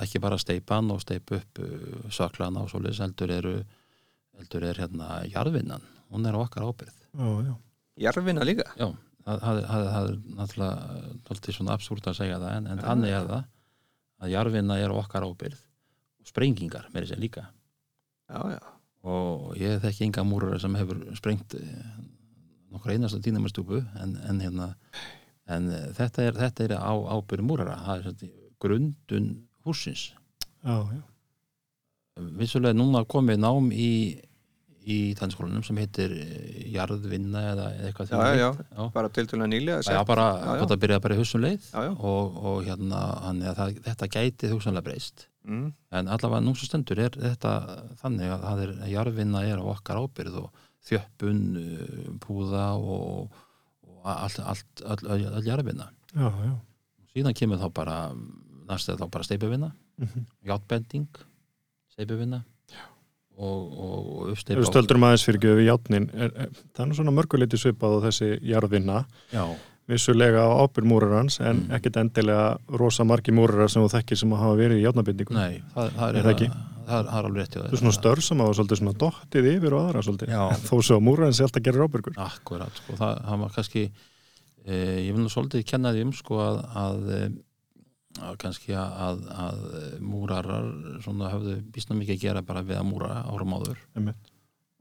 Ekki 0.01 0.21
bara 0.23 0.39
steipan 0.39 0.91
og 0.95 1.03
steip 1.03 1.33
upp 1.35 1.61
uh, 1.63 2.07
söklana 2.15 2.63
og 2.65 2.71
svoleiðis 2.73 3.03
heldur 3.03 3.33
eru 3.35 3.57
heldur 4.41 4.65
er 4.71 4.79
hérna 4.81 5.21
jarðvinnan. 5.29 5.83
Hún 6.11 6.25
er 6.27 6.39
á 6.39 6.41
okkar 6.41 6.65
ábyrð 6.71 6.95
já, 6.95 7.51
já, 7.51 7.55
Jarfina 8.01 8.45
líka. 8.47 8.67
Já, 8.81 8.89
það, 9.27 9.63
er 9.63 10.19
náttúrulega 10.39 11.01
náttúrulega 11.21 11.57
svona 11.57 11.77
absúrt 11.77 12.11
að 12.11 12.21
segja 12.23 12.41
það 12.41 12.57
en, 12.57 12.69
en 12.73 12.85
þannig 12.85 13.17
er 13.17 13.31
það 13.31 13.49
að 14.21 14.35
jarfinna 14.35 14.77
er 14.81 14.93
okkar 14.93 15.25
ábyrð 15.25 15.61
og 16.21 16.29
sprengingar 16.29 16.89
með 16.93 17.07
þessi 17.07 17.21
líka. 17.21 17.47
Já, 18.31 18.41
já, 18.55 18.61
og 19.11 19.55
ég 19.59 19.81
þekki 19.83 20.07
enga 20.09 20.25
múrar 20.29 20.61
sem 20.63 20.77
hefur 20.79 21.01
sprengt 21.19 21.57
eh, 21.59 21.95
nokkur 22.71 22.95
einasta 22.95 23.21
dýnamastúpu 23.23 23.81
en, 23.99 24.15
en 24.29 24.43
hérna 24.45 24.69
en 25.51 25.71
þetta 25.97 26.27
er, 26.29 26.37
þetta 26.39 26.67
er 26.67 26.75
á 26.79 26.95
ábyrð 27.17 27.47
múrara 27.47 27.79
það 27.87 28.05
er 28.11 28.35
grundun 28.63 29.31
húsins 29.67 30.11
já, 30.63 30.77
já. 30.95 31.03
vissulega 32.39 32.77
núna 32.77 33.03
komið 33.09 33.41
nám 33.43 33.73
í 33.75 33.91
í 34.89 34.99
tannskólanum 35.19 35.65
sem 35.67 35.77
heitir 35.81 36.13
eh, 36.17 36.63
jarðvinna 36.73 37.43
eða 37.53 37.67
eða 37.77 37.91
eitthvað 37.91 38.13
Já, 38.15 38.39
já, 38.39 38.49
já. 38.57 38.85
bara 38.95 39.11
til 39.13 39.27
til 39.29 39.41
að 39.41 39.51
nýlega 39.53 39.83
Já, 39.85 40.01
bara, 40.09 40.27
þetta 40.63 40.79
byrjaði 40.85 41.05
bara 41.07 41.17
í 41.17 41.21
hugsun 41.21 41.45
leið 41.45 41.67
Já, 41.69 41.83
já. 41.85 41.91
og, 42.11 42.39
og 42.51 42.63
hérna, 42.69 43.01
hann, 43.27 43.43
ja, 43.45 43.53
það, 43.59 43.77
þetta 43.89 44.09
gæti 44.17 44.51
hugsanlega 44.55 44.87
breyst 44.89 45.27
mm. 45.45 45.69
en 46.01 46.11
allavega 46.17 46.45
nú 46.47 46.55
svo 46.57 46.71
stendur 46.71 47.03
er 47.05 47.19
þetta 47.19 47.53
þannig 48.01 48.33
að 48.35 48.47
það 48.49 48.65
er, 48.65 48.75
jarfinna 48.95 49.45
er 49.51 49.61
á 49.61 49.65
okkar 49.75 50.01
ábyrð 50.01 50.41
og 50.45 50.67
þjöppun, 50.89 51.43
uh, 51.61 52.11
púða 52.25 52.67
og, 52.81 53.41
og 53.85 54.09
allt, 54.15 54.41
allt, 54.41 54.85
all, 54.87 55.03
all, 55.13 55.27
all 55.37 55.45
já. 56.49 56.55
síðan 57.13 57.37
kemur 57.37 57.61
þá 57.61 57.69
bara 57.77 57.99
næst 58.71 58.89
er 58.89 58.97
þá 59.01 59.09
bara 59.11 59.27
steipuvinna, 59.27 59.73
Mhm. 60.01 60.23
játbending 60.49 61.09
steipuvinna 61.93 62.39
og, 63.41 63.81
og, 63.81 64.21
uppsteipa 64.35 64.61
við 64.61 64.69
stöldrum 64.71 65.07
aðeins 65.09 65.25
fyrir 65.27 65.41
göfi 65.47 65.67
játnin 65.71 66.07
er, 66.15 66.31
er, 66.45 66.51
það 66.77 66.85
er 66.85 66.91
nú 66.93 66.99
svona 67.01 67.15
mörguleiti 67.17 67.61
svipað 67.61 67.97
á 67.97 68.05
þessi 68.09 68.29
jarðvinna 68.53 68.99
já, 69.33 69.45
vissulega 69.91 70.45
á 70.47 70.51
ábyrð 70.65 70.87
múrarans 70.93 71.41
en 71.43 71.65
Mm. 71.65 71.71
ekkit 71.79 71.97
endilega 72.05 72.59
rosa 72.79 73.03
margi 73.05 73.33
múrarar 73.35 73.71
sem 73.73 73.83
þú 73.83 73.89
þekkir 73.97 74.21
sem 74.21 74.35
hafa 74.39 74.59
verið 74.61 74.79
í 74.79 74.85
játnabindingu 74.85 75.35
nei, 75.35 75.63
það, 75.75 75.89
það 75.97 76.09
Er 76.11 76.17
er, 76.21 76.23
það 76.29 76.35
ekki? 76.37 76.49
það, 76.51 77.01
er, 77.01 77.09
það 77.11 77.19
er 77.19 77.27
alveg 77.31 77.41
rétt 77.43 77.55
hjá 77.57 77.61
Það 77.61 77.67
þér. 77.67 77.75
er 77.79 77.83
svona 77.83 77.97
störf 77.99 78.25
sem 78.29 78.41
hafa 78.45 78.55
svolítið 78.61 78.81
svona 78.83 78.95
dottið 79.03 79.49
yfir 79.57 79.75
og 79.77 79.83
aðra 79.89 80.03
svolítið 80.07 80.33
Já. 80.37 80.43
þó 80.69 80.75
svo 80.87 80.97
að 81.01 81.05
múrarinn 81.09 81.37
sé 81.41 81.45
alltaf 81.49 81.65
gerir 81.67 81.85
ábyrgur 81.89 82.21
Akkurat, 82.29 82.81
sko, 82.85 82.97
það, 83.01 83.21
það 83.27 83.43
var 83.45 83.53
kannski 83.57 83.83
e, 83.91 84.75
ég 85.09 85.11
vil 85.17 85.25
nú 85.25 85.31
svolítið 85.33 85.67
kenna 85.73 85.93
því 85.97 86.05
um 86.07 86.13
sko 86.21 86.39
að, 86.45 86.61
að, 86.85 87.01
e, 87.19 87.21
að 88.19 88.37
kannski 88.43 88.75
að, 88.75 89.21
að 89.31 89.61
múrarar 90.03 90.67
svona 91.05 91.31
höfðu 91.31 91.61
býstna 91.75 91.95
mikið 92.01 92.17
að 92.17 92.25
gera 92.25 92.43
bara 92.43 92.65
við 92.67 92.81
að 92.81 92.89
múra 92.91 93.21
árum 93.31 93.55
áður 93.55 93.79
Einmitt. 93.95 94.31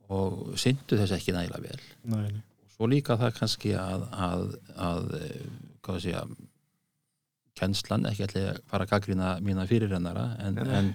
og 0.09 0.55
syndu 0.57 0.97
þess 0.97 1.13
ekki 1.19 1.35
nægilega 1.35 1.61
vel 1.61 1.83
Nei, 2.09 2.31
nei. 2.33 2.41
svo 2.73 2.89
líka 2.89 3.19
það 3.21 3.35
kannski 3.37 3.75
að 3.77 4.07
að, 4.09 4.45
að 4.75 5.11
hvað 5.85 6.01
sé 6.07 6.15
að 6.17 6.33
kennslan, 7.59 8.07
ekki 8.07 8.25
að 8.29 8.59
fara 8.71 8.85
að 8.87 8.91
gaggrina 8.95 9.29
mína 9.43 9.65
fyrirrennara 9.69 10.25
en, 10.39 10.57
en, 10.63 10.91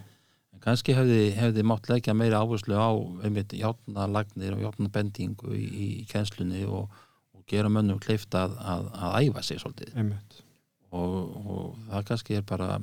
en 0.55 0.63
kannski 0.65 0.95
hefði, 0.97 1.35
hefði 1.37 1.65
mátt 1.71 1.91
leggja 1.93 2.15
meira 2.17 2.41
áherslu 2.41 2.79
á 2.79 2.89
einmitt 3.27 3.53
játnalagnir 3.59 4.57
og 4.57 4.63
játnabendingu 4.65 5.53
í, 5.59 5.65
í 5.69 5.89
kennslunni 6.11 6.65
og, 6.67 6.89
og 7.37 7.45
gera 7.51 7.69
mönnum 7.73 8.01
kleift 8.03 8.35
að, 8.39 8.57
að, 8.59 8.89
að 8.97 9.19
æfa 9.29 9.45
sig 9.45 9.61
svolítið 9.63 9.93
Einmitt. 10.01 10.41
Og, 10.95 11.17
og 11.47 11.79
það 11.91 12.07
kannski 12.13 12.39
er 12.41 12.47
bara 12.49 12.79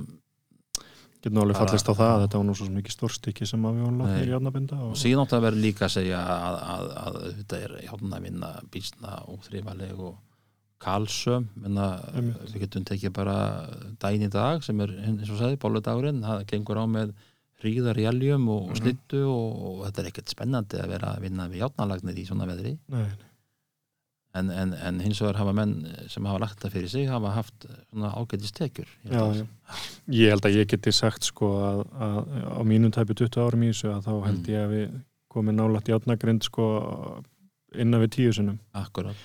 Getur 1.21 1.35
Bara- 1.53 1.67
fallist 1.69 1.85
á 1.85 1.93
það 1.93 2.11
að 2.15 2.21
þetta 2.23 2.37
var 2.39 2.45
nú 2.47 2.53
svo 2.57 2.67
mikið 2.73 2.93
stórstykki 2.95 3.45
sem 3.45 3.65
að 3.69 3.75
við 3.77 3.83
vorum 3.85 3.97
Nei. 3.99 4.05
látið 4.07 4.23
í 4.25 4.31
játnabinda 4.33 4.77
og 4.81 4.87
og... 4.89 4.95
síðan 4.97 5.21
átt 5.21 5.35
að 5.37 5.43
vera 5.45 5.59
líka 5.61 5.85
að 5.85 5.91
segja 5.99 6.21
að, 6.33 6.55
að, 6.73 6.85
að 7.03 7.17
þetta 7.37 7.59
er 7.67 7.75
játnavinna 7.85 8.49
býstna 8.73 9.11
og 9.29 9.43
þrifaleg 9.45 9.99
og 10.01 10.15
Einmitt. 12.17 12.39
við 12.55 12.63
getum 12.65 12.87
tekið 12.89 13.13
bara 13.13 13.35
daginn 14.01 14.25
í 14.25 14.31
dag 14.33 14.63
sem 14.65 14.81
er 14.81 14.95
eins 15.05 15.29
og 15.29 15.37
sagði 15.37 15.59
bóludagurinn, 15.61 16.23
það 16.25 16.41
gengur 16.49 16.81
á 16.81 16.85
með 16.89 17.11
hríðar 17.61 17.99
í 18.01 18.07
eljum 18.09 18.47
og, 18.49 18.63
og 18.63 18.71
Mhm. 18.73 18.79
slittu 18.81 19.19
og, 19.29 19.59
og 19.61 19.83
þetta 19.85 20.01
er 20.01 20.09
ekkert 20.09 20.33
spennandi 20.33 20.81
að 20.81 20.89
vera 20.95 21.11
að 21.13 21.21
vinna 21.27 21.45
við 21.53 21.61
játnalagnir 21.61 22.17
í 22.17 22.25
svona 22.25 22.47
veðri 22.49 22.73
Nei, 22.89 23.03
nei. 23.05 23.29
En, 24.33 24.49
en, 24.49 24.73
en 24.73 24.99
hins 25.03 25.19
vegar 25.21 25.35
hafa 25.41 25.53
menn 25.57 25.73
sem 26.09 26.25
hafa 26.29 26.39
lagt 26.45 26.61
það 26.63 26.71
fyrir 26.77 26.89
sig 26.93 27.09
hafa 27.11 27.33
haft 27.35 27.65
svona 27.89 28.13
ágætist 28.15 28.55
tekjur 28.55 28.87
Já, 29.09 29.23
já. 29.41 29.45
Ég 30.11 30.31
held 30.31 30.45
að 30.47 30.55
ég 30.61 30.69
geti 30.71 30.91
sagt 30.95 31.23
sko 31.27 31.49
að, 31.67 31.81
að 31.99 32.31
á 32.55 32.61
mínum 32.67 32.93
tæpi 32.95 33.17
20 33.25 33.43
árum 33.43 33.65
í 33.67 33.71
þessu 33.73 33.91
að 33.95 34.07
þá 34.07 34.13
held 34.29 34.39
Mm. 34.41 34.49
ég 34.53 34.63
að 34.65 34.73
við 34.77 34.95
komum 35.31 35.55
nálægt 35.55 35.87
játnagrind 35.91 36.43
sko 36.47 36.65
innan 37.75 38.01
við 38.03 38.09
tíu 38.17 38.33
sinum 38.35 38.57
akkurat 38.75 39.15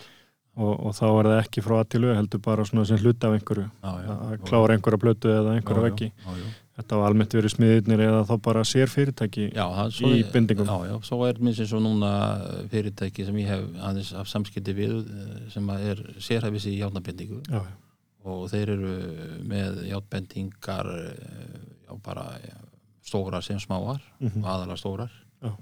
og, 0.56 0.72
og 0.86 0.92
þá 0.96 1.04
er 1.08 1.28
það 1.30 1.40
ekki 1.44 1.62
frá 1.66 1.74
að 1.80 1.88
til 1.94 2.02
auð 2.06 2.14
heldur 2.20 2.42
bara 2.46 2.64
svona 2.68 2.84
sem 2.88 3.00
hluta 3.02 3.28
af 3.30 3.34
einhverju 3.38 3.66
já, 3.66 3.90
já. 4.06 4.12
að 4.14 4.44
klára 4.46 4.76
einhverja 4.76 5.00
blötu 5.02 5.32
eða 5.34 5.56
einhverja 5.58 5.82
veggi 5.88 6.08
já, 6.12 6.30
já. 6.40 6.46
Þetta 6.76 6.98
var 7.00 7.08
almennt 7.10 7.32
verið 7.36 7.52
smiðirnir 7.54 8.02
eða 8.06 8.22
þá 8.28 8.34
bara 8.44 8.62
sér 8.68 8.90
fyrirtæki 8.92 9.46
Já, 9.54 9.64
það, 9.72 9.90
svo, 9.96 10.10
í 10.12 10.22
bindingum. 10.34 10.68
Já, 10.68 10.90
já, 10.90 10.96
svo 11.08 11.18
er 11.28 11.40
minnst 11.40 11.64
eins 11.64 11.72
og 11.78 11.82
núna 11.86 12.10
fyrirtæki 12.72 13.24
sem 13.28 13.38
ég 13.40 13.48
hef 13.52 13.64
aðeins 13.90 14.12
af 14.20 14.28
samskipti 14.30 14.74
við 14.76 14.96
eh, 15.02 15.34
sem 15.54 15.70
er 15.76 16.02
sérhæfis 16.20 16.68
í 16.70 16.76
játnabendingu 16.80 17.40
já, 17.48 17.60
já. 17.64 17.74
og 18.26 18.48
þeir 18.52 18.74
eru 18.76 18.94
með 19.48 19.82
játnbendingar 19.92 20.90
eh, 20.94 21.60
já, 21.88 21.92
bara 22.04 22.26
stórar 23.06 23.42
sem 23.46 23.58
smáar 23.62 24.00
Mhm. 24.20 24.42
og 24.42 24.50
aðalega 24.50 24.80
stórar 24.82 25.12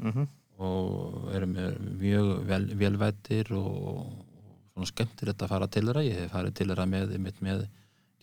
Mm 0.00 0.26
og 0.54 1.32
eru 1.34 1.46
með 1.50 1.72
mjög 1.98 2.28
vel, 2.46 2.64
velvættir 2.78 3.48
og, 3.58 3.66
og 3.66 4.04
svona 4.70 4.86
skemmtir 4.86 5.30
þetta 5.32 5.48
að 5.48 5.50
fara 5.50 5.66
til 5.66 5.82
þeirra 5.88 6.04
ég 6.06 6.20
hef 6.22 6.30
farið 6.30 6.54
til 6.54 6.66
þeirra 6.70 6.84
með, 6.86 7.14
með, 7.24 7.40
með 7.42 7.64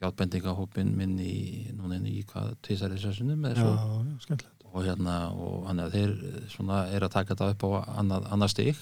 játbendingahópin 0.02 0.94
minn 0.98 1.20
í 1.22 1.68
núna 1.78 2.00
inn 2.00 2.08
í 2.10 2.22
hvað 2.28 2.56
tvisari 2.66 2.98
sessunum 3.02 3.46
eða 3.46 3.58
já, 3.58 3.66
svo 3.66 4.00
já, 4.08 4.16
skemmtilegt. 4.26 4.66
Og 4.72 4.86
hérna 4.88 5.16
og 5.36 5.68
hann 5.68 5.84
að 5.84 5.98
þeir 5.98 6.14
svona 6.54 6.86
er 6.96 7.04
að 7.06 7.14
taka 7.18 7.36
þetta 7.36 7.52
upp 7.54 7.66
á 7.68 7.70
annað, 8.02 8.30
annað 8.34 8.54
stig. 8.54 8.82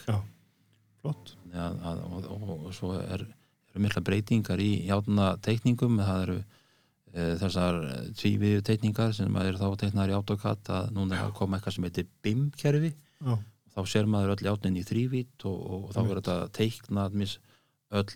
Flott, 1.00 1.34
ja, 1.54 1.68
að, 1.90 2.06
og, 2.06 2.30
og, 2.36 2.56
og 2.70 2.72
svo 2.76 2.94
er, 3.00 3.26
eru 3.72 3.84
mikla 3.84 4.04
breytingar 4.06 4.62
í 4.62 4.72
játna 4.88 5.32
teikningum 5.44 6.00
það 6.02 6.24
eru 6.26 6.38
e, 6.40 7.28
þessar 7.42 7.80
tvíviðu 8.20 8.66
teikningar 8.68 9.16
sem 9.16 9.40
er 9.42 9.60
þá 9.60 9.68
teiknar 9.80 10.12
í 10.12 10.18
AutoCAD 10.18 10.74
að 10.76 10.92
núna 10.98 11.18
er 11.18 11.30
að 11.30 11.38
koma 11.40 11.58
eitthvað 11.58 11.78
sem 11.78 11.88
heitir 11.88 12.10
BIM-kerfi. 12.26 12.92
Já, 13.24 13.40
þá 13.76 13.82
sér 13.88 14.12
maður 14.12 14.36
öll 14.36 14.50
játnin 14.52 14.80
í 14.80 14.86
þrývít 14.88 15.48
og, 15.50 15.60
og 15.80 15.90
þá 15.96 16.02
er 16.04 16.14
þetta 16.20 16.38
teiknað 16.60 17.18
mis, 17.24 17.40
öll 17.96 18.08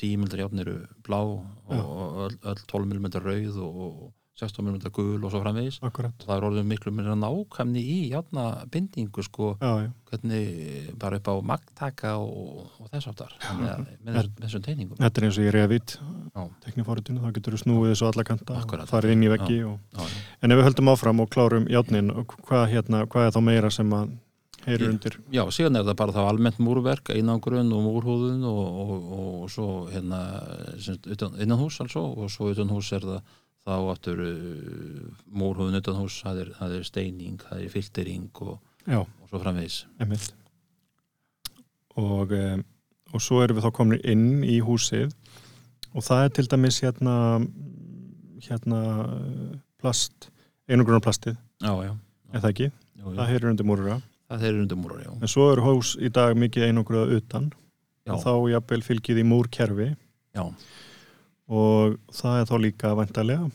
10 0.00 0.18
mm 0.18 0.36
játn 0.42 0.64
eru 0.64 0.76
blá 1.06 1.20
og, 1.22 1.46
og 1.70 2.20
öll, 2.28 2.36
öll 2.42 2.62
12 2.70 2.92
mm 2.92 3.08
rauð 3.24 3.58
og, 3.62 3.80
og 3.86 4.12
16 4.34 4.66
mm 4.66 4.78
gul 4.90 5.22
og 5.22 5.30
svo 5.30 5.40
framvegis. 5.44 5.78
Akkurat. 5.86 6.14
Það 6.18 6.36
er 6.36 6.46
orðið 6.48 6.64
miklu 6.72 6.92
meira 6.94 7.14
nákvæmni 7.14 7.82
í 7.82 7.98
játna 8.10 8.64
bindingu 8.72 9.22
sko. 9.22 9.52
Já, 9.62 9.86
já, 9.86 9.90
hvernig 10.10 10.94
bara 10.98 11.16
upp 11.16 11.28
á 11.30 11.34
magtaka 11.42 12.16
og, 12.18 12.66
og 12.80 12.90
þess 12.90 13.10
þannig 13.14 13.70
að 13.70 13.84
með 14.02 14.28
þessum, 14.42 14.64
teiningum 14.64 14.98
þetta 14.98 15.20
er 15.20 15.26
eins 15.28 15.38
og 15.38 15.46
í 15.46 15.54
Revit 15.54 15.96
Já. 15.98 16.42
teknifóritinu, 16.66 17.22
þá 17.22 17.38
getur 17.38 17.56
þú 17.56 17.62
snúið 17.62 17.92
þessu 17.92 18.08
alla 18.10 18.26
kanta 18.26 18.58
Akkurat. 18.60 18.86
og 18.86 18.92
farið 18.92 19.14
inn 19.14 19.24
í 19.24 19.32
veggi 19.32 19.58
og... 19.68 20.04
en 20.42 20.54
ef 20.54 20.60
við 20.60 20.68
höldum 20.68 20.92
áfram 20.92 21.22
og 21.24 21.30
klárum 21.34 21.66
játnin 21.70 22.12
hvað, 22.34 22.64
hérna, 22.72 23.04
hvað 23.10 23.28
er 23.28 23.34
þá 23.34 23.40
meira 23.48 23.72
sem 23.74 23.96
að 23.96 24.14
heyrir 24.66 24.90
undir. 24.90 25.18
Já, 25.34 25.42
síðan 25.54 25.80
er 25.80 25.86
það 25.88 25.98
bara 26.00 26.16
þá 26.16 26.20
almennt 26.24 26.60
múrverk 26.62 27.12
einangrun 27.14 27.72
og 27.76 27.86
múrhúðun 27.86 28.44
og, 28.48 28.60
og, 28.84 28.92
og, 28.98 29.32
og 29.44 29.50
svo 29.52 29.70
hérna 29.92 30.20
utan, 31.14 31.34
innanhús 31.40 31.80
altså 31.84 32.04
og 32.12 32.30
svo 32.32 32.52
utanhús 32.54 32.92
er 32.96 33.08
það 33.08 33.34
þá 33.64 33.74
áttur 33.94 34.22
uh, 34.24 35.02
múrhúðun 35.32 35.80
utanhús 35.80 36.20
það 36.24 36.44
er, 36.44 36.54
það 36.60 36.78
er 36.78 36.88
steining, 36.88 37.36
það 37.40 37.66
er 37.66 37.74
filtering 37.76 38.42
og, 38.44 38.56
já, 38.84 39.00
og 39.00 39.28
svo 39.30 39.40
framvegis. 39.42 39.84
Emitt 40.04 40.32
og, 41.94 42.32
um, 42.32 42.64
og 43.14 43.22
svo 43.22 43.40
erum 43.44 43.58
við 43.58 43.66
þá 43.66 43.74
komin 43.76 44.02
inn 44.02 44.44
í 44.46 44.58
húsið 44.64 45.12
og 45.94 46.04
það 46.04 46.24
er 46.24 46.32
til 46.38 46.46
dæmis 46.50 46.80
hérna 46.82 47.16
hérna 48.44 48.80
plast 49.80 50.30
einugrunar 50.68 51.02
plastið, 51.04 51.36
já, 51.62 51.72
já, 51.86 51.92
er 52.32 52.42
það 52.42 52.50
ekki? 52.50 52.68
já, 52.72 53.04
já. 53.04 53.16
það 53.20 53.30
heyrir 53.30 53.50
undir 53.52 53.68
múrura 53.68 54.00
það 54.30 54.46
er 54.48 54.62
undir 54.62 54.80
múrar, 54.80 55.04
já. 55.04 55.12
En 55.20 55.30
svo 55.30 55.50
eru 55.52 55.66
hús 55.66 55.94
í 56.00 56.10
dag 56.12 56.34
mikið 56.38 56.68
einugruða 56.70 57.20
utan. 57.20 57.52
Já. 58.04 58.12
og 58.12 58.20
þá 58.20 58.32
jafnvel 58.52 58.82
fylgið 58.84 59.18
í 59.22 59.22
múrkerfi. 59.24 59.92
Já. 60.34 60.44
og 61.48 61.94
það 62.12 62.40
er 62.40 62.48
þá 62.48 62.56
líka 62.58 62.90
vantarlega 62.98 63.46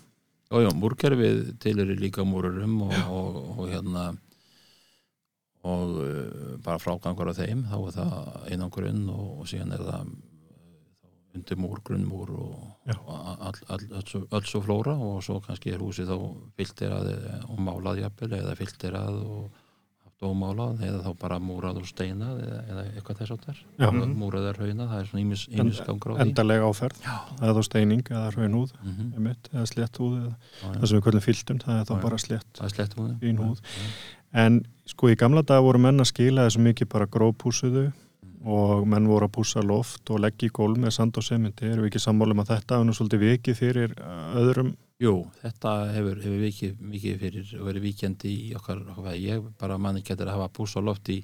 Já, 0.49 0.61
já, 0.63 0.69
múrkerfið 0.73 1.39
til 1.61 1.73
eru 1.83 1.95
líka 1.99 2.23
múrurum 2.25 2.77
og, 2.87 2.93
og, 3.11 3.35
og 3.59 3.67
hérna 3.69 4.05
og 5.67 5.97
uh, 5.99 6.55
bara 6.63 6.79
frágangur 6.81 7.29
af 7.29 7.37
þeim, 7.37 7.65
þá 7.69 7.75
er 7.77 7.95
það 7.97 8.15
einangurinn 8.55 9.03
og, 9.11 9.43
og 9.43 9.49
síðan 9.51 9.75
er 9.75 9.83
það 9.85 10.13
undir 11.37 11.59
múr, 11.61 11.81
grunnmúr 11.85 12.31
og, 12.33 12.55
Já. 12.89 12.95
og 12.97 14.63
flóra. 14.65 14.95
Og 14.97 15.19
svo 15.21 15.37
kannski 15.43 15.75
er 15.75 15.83
húsið 15.83 16.09
þá 16.09 16.15
filterað 16.57 17.11
og 17.45 17.59
málað 17.61 18.01
jafnvel 18.01 18.31
eða 18.39 18.55
filterað 18.57 19.19
og 19.21 19.59
haft 20.19 20.27
ómálað 20.27 20.81
eða 20.83 20.99
þá 21.03 21.13
bara 21.19 21.39
múrað 21.39 21.79
og 21.79 21.87
steinað 21.87 22.41
eða, 22.43 22.59
eða 22.69 22.83
eitthvað 22.95 23.19
þess 23.19 23.31
áttar. 23.35 23.57
Mhm. 23.79 24.15
múrað 24.19 24.49
er 24.49 24.57
hauna, 24.59 24.87
það 24.87 24.99
er 24.99 25.07
svona 25.07 25.23
ímis, 25.23 25.47
ímis 25.49 25.79
því 25.79 26.19
endarlega 26.19 26.67
áferð, 26.67 26.99
Já. 27.03 27.15
er 27.41 27.53
þá 27.53 27.63
steining 27.63 28.03
eða 28.03 28.31
raunhúð, 28.35 28.71
mm 28.83 28.91
-hmm. 28.91 29.13
einmitt, 29.15 29.49
eða 29.53 29.65
slétt 29.65 29.97
húð 29.97 30.17
eða 30.19 30.35
já, 30.35 30.79
það 30.79 30.87
sem 30.87 30.97
við 30.97 31.03
kallum 31.03 31.21
fylgdum, 31.21 31.59
það 31.59 31.79
er 31.79 31.85
þá 31.85 31.95
Já, 31.95 32.01
bara 32.01 32.17
slett 32.17 32.95
húð 32.95 33.19
Fín 33.19 33.37
húð. 33.37 33.59
en 34.33 34.65
sko 34.85 35.07
í 35.07 35.15
gamla 35.15 35.41
daga 35.41 35.61
voru 35.61 35.79
menn 35.79 35.99
að 35.99 36.11
skila 36.11 36.47
þessu 36.47 36.59
mikið 36.59 36.89
bara 36.89 37.05
grópúsuðu 37.05 37.93
og 38.45 38.85
menn 38.87 39.07
voru 39.09 39.27
að 39.27 39.33
pússa 39.35 39.63
loft 39.65 40.09
og 40.13 40.21
leggja 40.23 40.47
í 40.47 40.53
gólf 40.55 40.79
með 40.79 40.93
sand 40.95 41.17
og 41.19 41.25
sementi, 41.25 41.67
erum 41.67 41.83
við 41.83 41.91
ekki 41.91 42.03
sammála 42.03 42.35
um 42.35 42.43
að 42.43 42.53
þetta 42.53 42.77
er 42.77 42.85
nú 42.87 42.95
svolítið 42.95 43.25
vikið 43.25 43.59
fyrir 43.59 43.97
uh, 43.99 44.37
öðrum 44.39 44.75
Jú, 44.99 45.13
þetta 45.39 45.73
hefur, 45.93 46.17
hefur 46.19 46.41
vikið 46.43 46.79
mikið 46.83 47.19
fyrir 47.21 47.51
og 47.55 47.67
verið 47.69 47.85
víkjandi 47.87 48.31
í 48.33 48.49
okkar, 48.59 48.81
okkar. 48.97 49.13
Ég 49.15 49.45
bara 49.61 49.77
manni 49.79 50.03
getur 50.03 50.27
að 50.27 50.41
hafa 50.41 50.51
bús 50.57 50.75
á 50.75 50.83
loft 50.83 51.07
í 51.13 51.21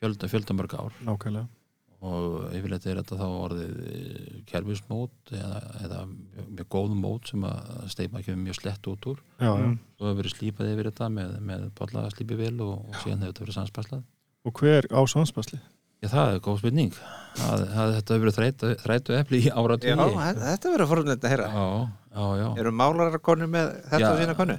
fjölda, 0.00 0.26
fjöldamörg 0.32 0.74
ár 0.74 0.96
nákvæmlega 1.06 1.46
og 2.00 2.54
yfirleitt 2.56 2.86
er 2.88 2.98
þetta 3.02 3.18
þá 3.20 3.26
orðið 3.28 3.80
eh, 3.84 4.36
kerfismót 4.48 5.32
eða, 5.36 5.58
eða 5.84 5.98
með 6.08 6.62
góðum 6.72 7.02
mót 7.04 7.28
sem 7.28 7.42
að 7.44 7.82
steima 7.92 8.22
ekki 8.22 8.36
mjög 8.40 8.56
slett 8.56 8.88
út 8.88 9.08
úr. 9.12 9.20
já, 9.36 9.50
já. 9.50 9.66
Mm. 9.66 9.76
Svo 9.98 10.08
hefur 10.08 10.20
verið 10.22 10.34
slípað 10.38 10.70
yfir 10.72 10.88
þetta 10.88 11.10
með, 11.12 11.34
með 11.50 11.66
bolla 11.76 12.06
slípi 12.14 12.38
vel 12.40 12.54
og, 12.64 12.72
og 12.88 12.96
síðan 13.02 13.26
hefur 13.26 13.34
þetta 13.34 13.44
verið 13.44 13.58
sannspaslað. 13.58 14.06
og 14.48 14.62
hver 14.62 14.88
á 14.88 15.00
svansbasli? 15.12 15.60
Já, 16.00 16.08
það 16.08 16.30
er 16.34 16.38
góð 16.44 16.60
spurning. 16.62 16.92
Það, 17.36 17.60
það, 17.70 17.90
þetta 17.94 18.14
hefur 18.14 18.22
verið 18.24 18.36
þrætu, 18.36 18.68
þrætu 18.82 19.14
epli 19.20 19.38
í 19.38 19.44
Já, 19.46 19.52
áratvíði. 19.60 20.06
þetta 20.40 20.70
verður 20.72 20.88
forunlega 20.90 21.20
að 21.28 21.30
heyra 21.30 21.44
já, 21.52 21.66
já, 22.10 22.24
já. 22.40 22.46
Eru 22.62 22.72
málarar 22.74 23.20
konu 23.22 23.46
með 23.52 23.68
þetta 23.92 24.08
á 24.10 24.14
sína 24.18 24.34
konu? 24.38 24.56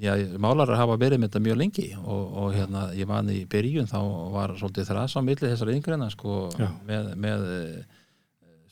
Já, 0.00 0.12
málarar 0.40 0.78
hafa 0.80 0.96
verið 1.02 1.20
með 1.20 1.28
þetta 1.28 1.42
mjög 1.44 1.58
lengi 1.60 1.86
og, 2.00 2.22
og 2.44 2.54
hérna, 2.56 2.86
ég 2.96 3.10
man 3.10 3.28
í 3.34 3.42
byrjun 3.52 3.90
þá 3.90 3.98
var 4.38 4.54
svolítið 4.56 4.94
milli 5.28 5.50
þessar 5.52 5.72
yngreina 5.74 6.08
sko, 6.14 6.38
Já. 6.56 6.70
með, 6.88 7.10
með 7.26 7.44
eh, 7.58 7.98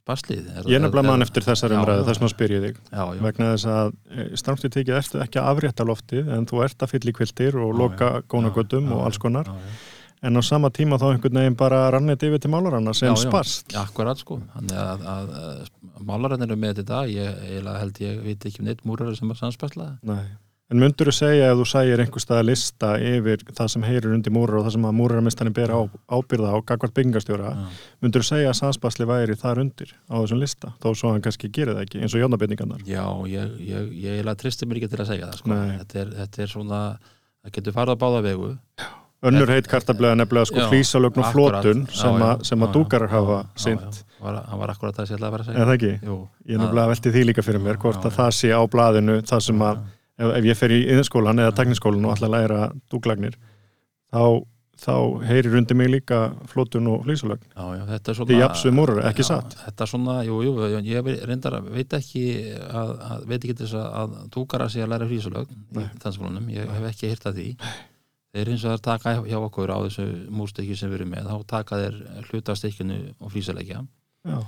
spaslið. 0.00 0.46
Er- 0.57 0.70
Ég 0.72 0.78
er 0.78 0.84
nefnilega 0.86 1.11
mann 1.11 1.26
eftir 1.26 1.44
þessar 1.44 1.74
Já, 1.74 1.80
umræðu, 1.82 2.00
já. 2.00 2.07
þess 2.09 2.22
vegna 2.22 2.32
spyr 2.32 2.54
ég 2.57 2.64
þig 2.70 2.80
Já, 2.88 3.02
já, 3.04 3.20
vegna 3.26 3.50
þess 3.52 3.68
að 3.74 3.92
stramtið 4.40 4.74
tekið 4.78 4.96
ertu 5.02 5.20
ekki 5.26 5.42
að 5.42 5.50
afrétta 5.52 5.86
loftið 5.92 6.32
en 6.38 6.48
þú 6.48 6.64
ert 6.64 6.86
að 6.86 6.94
fylla 6.96 7.12
í 7.12 7.18
kviltir 7.20 7.61
og 7.61 7.68
Já, 7.74 7.78
loka 7.84 8.11
já. 8.16 8.24
gónagötum 8.32 8.88
Já, 8.88 8.94
og 8.96 9.02
já, 9.02 9.04
alls 9.11 9.20
konar 9.26 9.52
já, 9.52 9.59
já. 9.61 9.92
En 10.23 10.37
á 10.39 10.43
sama 10.45 10.71
tíma 10.75 10.97
þá 11.01 11.07
einhvern 11.12 11.41
veginn 11.43 11.59
bara 11.59 11.91
rannið 11.95 12.25
yfir 12.31 12.41
til 12.45 12.51
málarana 12.55 12.95
sem 12.97 13.11
Já, 13.11 13.14
já. 13.17 13.29
spast 13.29 13.73
Já, 13.75 13.83
akkurat 13.85 14.19
sko. 14.23 14.41
Þannig 14.55 14.81
að, 14.81 15.05
að, 15.12 15.37
að 15.37 16.09
málarinn 16.09 16.47
eru 16.49 16.57
með 16.57 16.81
þetta, 16.81 17.05
ég 17.12 17.45
eiginlega 17.51 17.85
held 17.85 18.03
ég 18.07 18.19
veit 18.25 18.49
ekki 18.51 18.62
um 18.64 18.69
neitt 18.71 18.85
múrar 18.89 19.14
sem 19.19 19.31
er 19.31 19.41
sannspaslað. 19.43 19.97
Nei. 20.07 20.25
En 20.67 20.81
myndur 20.83 21.07
þú 21.07 21.12
segja 21.14 21.53
ef 21.53 21.61
þú 21.61 21.64
sægir 21.71 22.01
einhver 22.03 22.23
stað 22.25 22.41
að 22.41 22.49
lista 22.49 22.89
yfir 22.99 23.45
það 23.55 23.69
sem 23.71 23.85
heyrir 23.87 24.14
undir 24.17 24.33
múrar 24.35 24.57
og 24.59 24.64
það 24.67 24.73
sem 24.75 24.87
að 24.89 24.97
múrararmestani 24.99 25.53
ber 25.55 25.71
á, 25.71 25.81
ábyrða 26.11 26.49
á 26.51 26.59
gagvart 26.67 26.95
byggingastjóra, 26.97 27.53
Já. 27.55 27.85
myndur 28.03 28.25
þú 28.25 28.29
segja 28.33 28.49
að 28.51 28.57
sanspasli 28.59 29.07
væri 29.07 29.37
þar 29.39 29.61
undir 29.62 29.93
á 30.11 30.19
þessum 30.19 30.43
lista 30.43 30.73
þó 30.83 30.89
svo 30.99 31.12
hann 31.14 31.23
kannski 31.23 31.53
gerir 31.55 31.77
það 31.79 31.85
ekki, 31.85 32.01
eins 32.03 32.17
og 32.19 32.25
jónabyrningarnar 32.25 32.83
Já, 32.83 33.05
ég, 33.31 33.55
ég, 33.62 33.95
ég 33.95 34.17
eiginlega 34.19 34.41
tristi 34.43 34.67
mér 34.67 34.81
ekki 34.83 34.91
til 34.91 35.05
að 35.05 35.11
segja 35.12 35.31
það 35.31 35.39
sko. 35.45 35.61
Þetta 35.85 36.03
er, 36.03 36.11
þetta 36.25 36.43
er 36.43 36.53
svona, 36.57 36.83
það 37.47 37.57
getur 37.61 37.79
farið 37.79 37.95
á 37.95 38.03
báða 38.03 38.25
vegu. 38.27 38.51
Önnur 39.27 39.51
heit 39.55 39.66
kartablega 39.70 40.16
nefnilega 40.20 40.49
sko 40.51 40.61
Já, 40.62 40.66
flísalögn 40.70 41.22
og 41.22 41.31
flótun 41.35 41.81
Já, 41.87 41.95
sem, 42.01 42.18
já, 42.20 42.27
að, 42.31 42.45
sem 42.51 42.59
já, 42.61 42.66
að 42.66 42.72
dúkarar 42.77 43.11
já, 43.11 43.14
hafa 43.16 43.39
já, 43.43 43.74
já. 43.74 44.03
Var, 44.27 44.39
hann 44.49 44.59
var 44.62 44.70
akkurat 44.72 44.97
það 44.97 45.07
sem 45.07 45.14
ég 45.14 45.18
ætlaði 45.20 45.29
að 45.29 45.35
fara 45.37 45.45
að 45.45 45.51
segja. 45.51 45.64
það 45.66 45.74
ekki? 45.77 45.93
Jú, 46.09 46.16
Ég 46.49 46.57
nefnilega 46.62 46.91
velti 46.93 47.11
því 47.16 47.22
líka 47.29 47.43
fyrir 47.47 47.62
mér 47.66 47.77
hvort 47.83 48.01
Já, 48.01 48.07
að 48.07 48.12
já. 48.12 48.16
það 48.16 48.31
sé 48.41 48.49
á 48.57 48.61
blaðinu 48.72 49.16
það 49.29 49.41
sem 49.51 49.64
að, 49.68 49.77
ef, 50.18 50.29
ef 50.41 50.45
ég 50.51 50.57
fer 50.62 50.70
í 50.77 50.79
yðinskólan 50.87 51.43
eða 51.45 51.53
Já. 51.53 51.57
tekniskólan 51.61 52.07
og 52.09 52.14
ætla 52.16 52.27
að 52.31 52.37
læra 52.37 52.61
dúklagnir 52.95 53.35
þá, 54.16 54.22
þá 54.87 54.95
heyrir 55.29 55.57
undir 55.61 55.77
mig 55.81 55.89
líka 55.93 56.20
flótun 56.53 56.89
og 56.93 57.05
flísalögn 57.07 57.45
Já, 57.53 57.64
já, 57.77 57.83
þetta 57.93 58.12
er 58.12 58.18
svona 58.20 58.31
Þið 58.33 58.41
jafns 58.43 58.64
við 58.66 58.74
múrar, 58.79 59.03
ekki 59.11 59.24
já, 59.24 59.29
satt? 59.33 59.59
Þetta 59.66 59.81
er 59.87 59.93
svona, 59.93 60.14
jú, 60.27 60.39
jú, 60.47 60.55
ég 60.87 61.11
reyndar 61.29 61.59
að 61.61 61.68
veit 61.77 61.99
ekki 62.01 62.24
að, 62.70 62.91
að 63.11 63.27
veit 63.33 63.43
ekki 63.45 63.59
þess 63.61 63.74
að, 63.83 64.16
túkara 64.37 64.68
sig 64.72 64.85
að 64.87 64.91
læra 64.95 65.11
frísulögn 65.11 65.53
í 67.37 67.51
Nei. 68.35 68.43
þeir 68.45 68.51
eins 68.53 68.64
og 68.64 68.74
það 68.74 68.83
taka 68.83 69.14
hjá 69.24 69.39
okkur 69.41 69.70
á 69.72 69.79
þessu 69.87 70.07
múrstykki 70.31 70.77
sem 70.77 70.91
við 70.91 71.01
erum 71.01 71.11
með, 71.14 71.29
þá 71.31 71.47
taka 71.47 71.77
þeir 71.83 71.97
hluta 72.31 72.53
af 72.53 72.59
stykkinu 72.61 72.99
og 73.20 73.33
flísulegja 73.33 73.81
Já, 74.27 74.39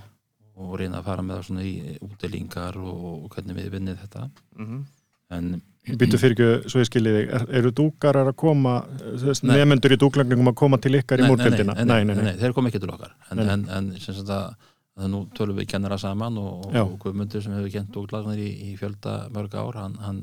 og 0.58 0.72
reyna 0.80 0.98
að 1.00 1.04
fara 1.06 1.22
með 1.22 1.36
það 1.38 1.46
svona 1.48 1.64
í 1.64 1.98
útilingar 2.02 2.76
og, 2.82 3.24
og 3.24 3.28
hvernig 3.34 3.56
við 3.60 3.70
vinnið 3.76 3.98
þetta 4.04 4.28
Mhm. 4.58 4.84
en 5.30 5.62
Býtu 5.88 6.18
fyrir 6.20 6.34
ekki, 6.34 6.68
svo 6.68 6.80
ég 6.82 6.88
skilji 6.90 7.12
þig, 7.14 7.30
er, 7.32 7.44
eru 7.62 7.70
dúkarar 7.72 8.28
að 8.28 8.34
koma, 8.36 8.72
Nei. 9.08 9.56
nefnendur 9.56 9.94
í 9.94 9.96
dúklagningum 9.96 10.50
að 10.50 10.54
koma 10.60 10.76
til 10.76 10.92
ykkar 10.98 11.22
í 11.22 11.28
múrkvöldina? 11.30 11.74
nei, 11.86 12.04
nei, 12.04 12.14
nei, 12.14 12.34
þeir 12.36 12.52
kom 12.52 12.66
ekki 12.68 12.80
til 12.82 12.90
okkar 12.92 13.14
en, 13.30 13.36
Nei, 13.38 13.44
nei. 13.46 13.52
en, 13.54 13.62
en 13.70 13.88
sem 13.98 14.12
sagt 14.18 14.28
að, 14.28 14.52
að 14.98 15.08
nú 15.14 15.22
tölum 15.32 15.56
við 15.56 15.68
kennara 15.70 15.96
saman 15.96 16.36
og, 16.36 16.66
og 16.76 16.98
Guðmundur 17.00 17.40
sem 17.40 17.54
hefur 17.56 17.70
kent 17.72 17.96
útlagnir 17.96 18.36
í, 18.36 18.50
í 18.68 18.76
fjölda 18.76 19.30
mörg 19.32 19.54
ár 19.56 19.78
hann, 19.80 19.94
hann, 20.04 20.20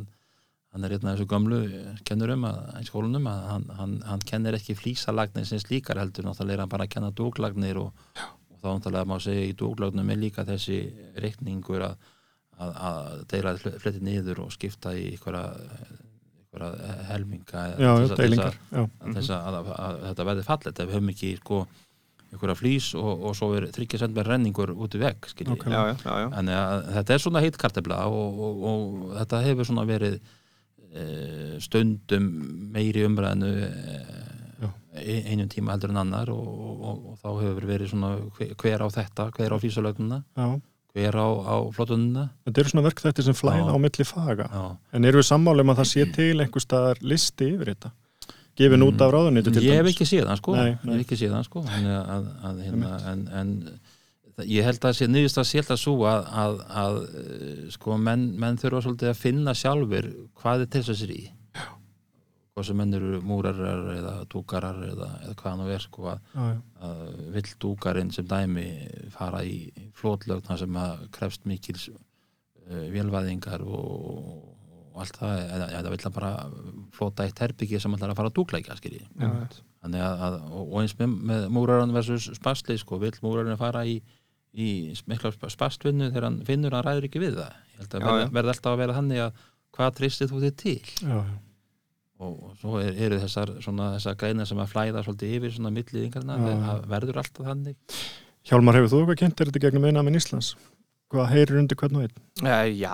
hann 0.76 0.84
er 0.84 0.92
einn 0.98 1.08
af 1.08 1.14
þessu 1.16 1.28
gömlu 1.32 1.60
kennurum 2.08 2.44
að, 2.50 2.58
í 2.82 2.88
skólunum 2.90 3.28
að 3.32 3.44
hann, 3.50 3.66
hann, 3.80 3.94
hann 4.10 4.24
kennir 4.28 4.58
ekki 4.58 4.76
flýsalagnir 4.76 5.48
sem 5.48 5.62
slíkar 5.64 6.02
heldur 6.02 6.28
náttúrulega 6.28 6.58
er 6.60 6.64
hann 6.66 6.74
bara 6.74 6.84
að 6.90 6.92
kenna 6.98 7.14
dúklagnir 7.16 7.80
og, 7.80 7.94
og 8.20 8.58
þá 8.60 8.68
náttúrulega 8.74 9.08
má 9.08 9.16
segja 9.24 9.46
í 9.48 9.56
dúklagnum 9.56 10.12
er 10.12 10.20
líka 10.20 10.44
þessi 10.50 10.82
reikningur 11.24 11.86
að, 11.88 11.96
að, 12.60 12.76
að 12.90 13.24
deila 13.32 13.56
fletti 13.64 14.04
niður 14.04 14.44
og 14.46 14.52
skipta 14.58 14.92
í 15.00 15.08
einhverja, 15.14 15.46
einhverja 16.52 17.00
helminga 17.14 17.64
Já, 17.80 17.80
til 17.80 17.86
já, 17.86 17.96
þess 17.96 17.96
að- 17.96 17.96
til 17.96 18.06
þess 18.06 18.12
að- 18.12 18.22
deilingar, 18.22 18.60
já, 18.72 18.84
að, 19.40 19.56
að, 19.56 19.74
að, 19.88 19.98
þetta 20.10 20.28
verði 20.30 20.46
fallet 20.52 20.80
ef 20.80 20.88
við 20.92 20.96
höfum 21.00 21.12
ekki 21.16 21.32
sko, 21.40 21.60
einhverja 22.36 22.56
flýs 22.60 22.88
og, 23.00 23.12
og 23.30 23.36
svo 23.40 23.54
er 23.56 23.68
þryggja 23.76 24.00
send 24.04 24.16
með 24.18 24.28
renningur 24.34 24.72
út 24.76 24.96
í 24.98 25.00
vegg 25.00 25.28
skilji. 25.32 25.54
Ok. 25.56 25.68
Já, 25.72 25.82
já, 25.88 25.96
já, 26.04 26.16
já. 26.26 26.30
Þannig 26.36 26.58
að 26.60 26.88
þetta 26.98 27.14
er 27.16 27.24
svona 27.24 27.44
heitt 27.46 27.60
kartefla 27.62 28.00
og, 28.12 28.42
og, 28.48 28.66
og 28.72 29.14
þetta 29.22 29.40
hefur 29.46 29.70
svona 29.70 29.86
verið 29.88 30.18
stundum 31.64 32.30
meiri 32.76 33.04
umræðinu 33.08 33.50
Já. 34.62 34.70
e, 34.96 35.18
einum 35.32 35.50
tíma 35.52 35.74
heldur 35.76 35.92
en 35.92 36.00
annar 36.06 36.30
og, 36.32 36.46
og, 36.48 37.02
og 37.12 37.18
þá 37.24 37.28
hefur 37.44 37.68
verið 37.68 37.92
svona 37.92 38.14
hver, 38.40 38.86
á 38.86 38.88
þetta, 38.96 39.28
hver 39.36 39.52
á 39.52 39.58
flýsalögnuna 39.60 40.22
já. 40.40 40.48
hver 40.96 41.18
á, 41.20 41.28
á 41.28 41.56
flottununa 41.76 42.30
Þetta 42.48 42.62
eru 42.64 42.72
svona 42.72 42.86
verkþætti 42.88 43.26
sem 43.28 43.36
flæða 43.36 43.76
á 43.76 43.78
milli 43.84 44.06
faga. 44.08 44.48
Já. 44.48 44.66
En 44.96 45.06
eru 45.12 45.20
við 45.20 45.28
sammála 45.28 45.66
um 45.66 45.74
að 45.76 45.82
það 45.84 45.92
sé 45.92 46.06
til 46.20 46.34
einhver 46.46 46.64
staðar 46.64 47.02
listi 47.04 47.52
yfir 47.58 47.74
þetta? 47.76 47.92
Gefin 48.56 48.86
út 48.88 49.02
af 49.04 49.12
Mm. 49.60 49.66
ég 49.68 49.74
hef 49.76 49.84
dæmis? 49.84 49.96
ekki 49.98 50.06
séð 50.08 50.30
hann 50.32 50.40
sko 50.40 50.54
Nei, 50.56 50.70
ég 50.72 50.94
hef 50.94 51.02
ekki 51.04 51.18
séð 51.20 51.34
hann 51.36 51.44
sko 51.44 51.64
að, 51.68 52.62
hérna, 52.64 52.92
en, 53.12 53.26
en 53.42 53.52
það- 53.66 53.85
ég 54.44 54.66
held 54.68 54.84
að 54.84 54.98
sé 54.98 55.08
nýðist 55.08 55.40
að 55.40 55.48
sélta 55.48 55.78
svo 55.80 55.96
að, 56.10 56.28
að, 56.44 56.58
að 56.82 56.98
eh, 57.22 57.60
sko 57.76 57.98
menn, 58.02 58.28
menn 58.40 58.60
þurfa 58.60 58.84
svolítið 58.84 59.12
að 59.12 59.22
finna 59.22 59.56
sjálfur 59.56 60.10
hvað 60.42 60.66
er 60.66 60.72
til 60.74 60.84
þess 60.90 61.06
í. 61.08 61.22
Hvað 62.56 62.68
sem 62.70 62.78
menn 62.80 62.96
eru 62.96 63.20
múrarar 63.20 63.86
eða 63.98 64.16
túkarar 64.32 64.78
eða, 64.88 65.10
eða 65.26 65.38
hvað 65.42 65.56
nú 65.60 65.70
er 65.76 65.84
sko 65.84 66.10
að, 66.14 66.28
að 66.88 67.06
vill 67.36 67.48
túkarinn 67.60 68.12
sem 68.16 68.28
dæmi 68.32 68.68
fara 69.12 69.42
í 69.44 69.58
flótlögn 70.00 70.46
þar 70.48 70.62
sem 70.64 70.78
að 70.80 71.08
krefst 71.16 71.48
mikils 71.52 71.90
uh, 71.92 72.86
vélvæðingar 72.94 73.64
og, 73.68 73.90
og 74.96 75.02
allt 75.04 75.20
það 75.20 75.42
eða, 75.44 75.70
eða 75.82 75.92
vill 75.92 76.02
hann 76.06 76.16
bara 76.16 76.34
flóta 76.96 77.28
eitt 77.28 77.44
herbyggi 77.44 77.82
sem 77.84 77.96
ætlar 77.98 78.16
að 78.16 78.22
fara 78.22 78.32
að 78.32 78.38
já. 79.20 79.32
Þannig 79.86 80.02
að, 80.02 80.22
að 80.26 80.36
og, 80.48 80.62
og 80.64 80.78
eins 80.82 80.96
með, 80.98 81.18
með 81.30 81.44
múraran 81.54 81.92
versus 81.94 82.30
spastli 82.40 82.78
sko, 82.82 82.98
vill 83.04 83.14
múraran 83.22 83.60
fara 83.60 83.84
í, 83.86 84.00
í 84.56 84.70
mikla 85.12 85.32
spastvinnu 85.52 86.08
þegar 86.12 86.28
hann 86.30 86.38
finnur 86.48 86.74
að 86.74 86.80
hann 86.80 86.88
ræður 86.90 87.08
ekki 87.10 87.22
við 87.24 87.40
það 87.42 87.56
ég 87.56 87.82
held 87.82 87.96
að 87.98 88.06
Já, 88.06 88.30
verði, 88.38 88.54
alltaf 88.56 88.72
að 88.74 88.80
vera 88.84 88.98
þannig 89.00 89.24
að 89.26 89.42
hvað 89.76 89.96
tristið 90.00 90.32
þú 90.32 90.44
þig 90.46 90.56
til 90.62 90.76
Já, 91.04 91.16
já. 91.20 91.34
og, 92.24 92.36
og 92.48 92.54
svo 92.62 92.78
er, 92.80 92.94
eru 93.08 93.18
þessar 93.26 93.52
svona, 93.66 93.90
þessar 93.98 94.16
greina 94.22 94.46
sem 94.48 94.62
að 94.64 94.72
flæða 94.72 95.04
svolítið 95.08 95.34
yfir 95.40 95.56
svona 95.58 95.74
milliðingarna, 95.76 96.38
Já, 96.40 96.54
já. 96.56 96.78
verður 96.96 97.20
alltaf 97.24 97.50
þannig 97.52 98.00
Hjálmar, 98.46 98.78
hefur 98.78 98.92
þú 98.94 99.02
eitthvað 99.02 99.20
kynnt 99.24 99.42
er 99.42 99.50
þetta 99.52 99.64
gegnum 99.66 99.86
eina 99.90 100.04
minn 100.06 100.20
Íslands? 100.20 100.52
Hvað 101.10 101.28
heyrir 101.34 101.58
undir 101.62 101.78
hvern 101.80 101.98
og 101.98 102.04
einn? 102.06 102.16
Eh, 102.46 102.72
Já, 102.78 102.94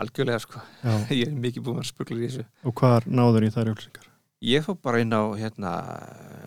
algjörlega 0.00 0.40
sko. 0.40 0.60
Já. 0.82 0.92
Ég 1.20 1.26
er 1.30 1.36
mikið 1.40 1.64
búin 1.66 1.80
að 1.82 1.86
spugla 1.88 2.16
í 2.16 2.26
þessu. 2.28 2.44
Og 2.68 2.74
hvar 2.80 3.04
náður 3.08 3.46
í 3.46 3.50
þær 3.52 3.70
upplýsingar? 3.74 4.06
Ég 4.44 4.64
fór 4.66 4.76
bara 4.84 5.00
inn 5.04 5.12
á 5.16 5.22
hérna, 5.40 5.72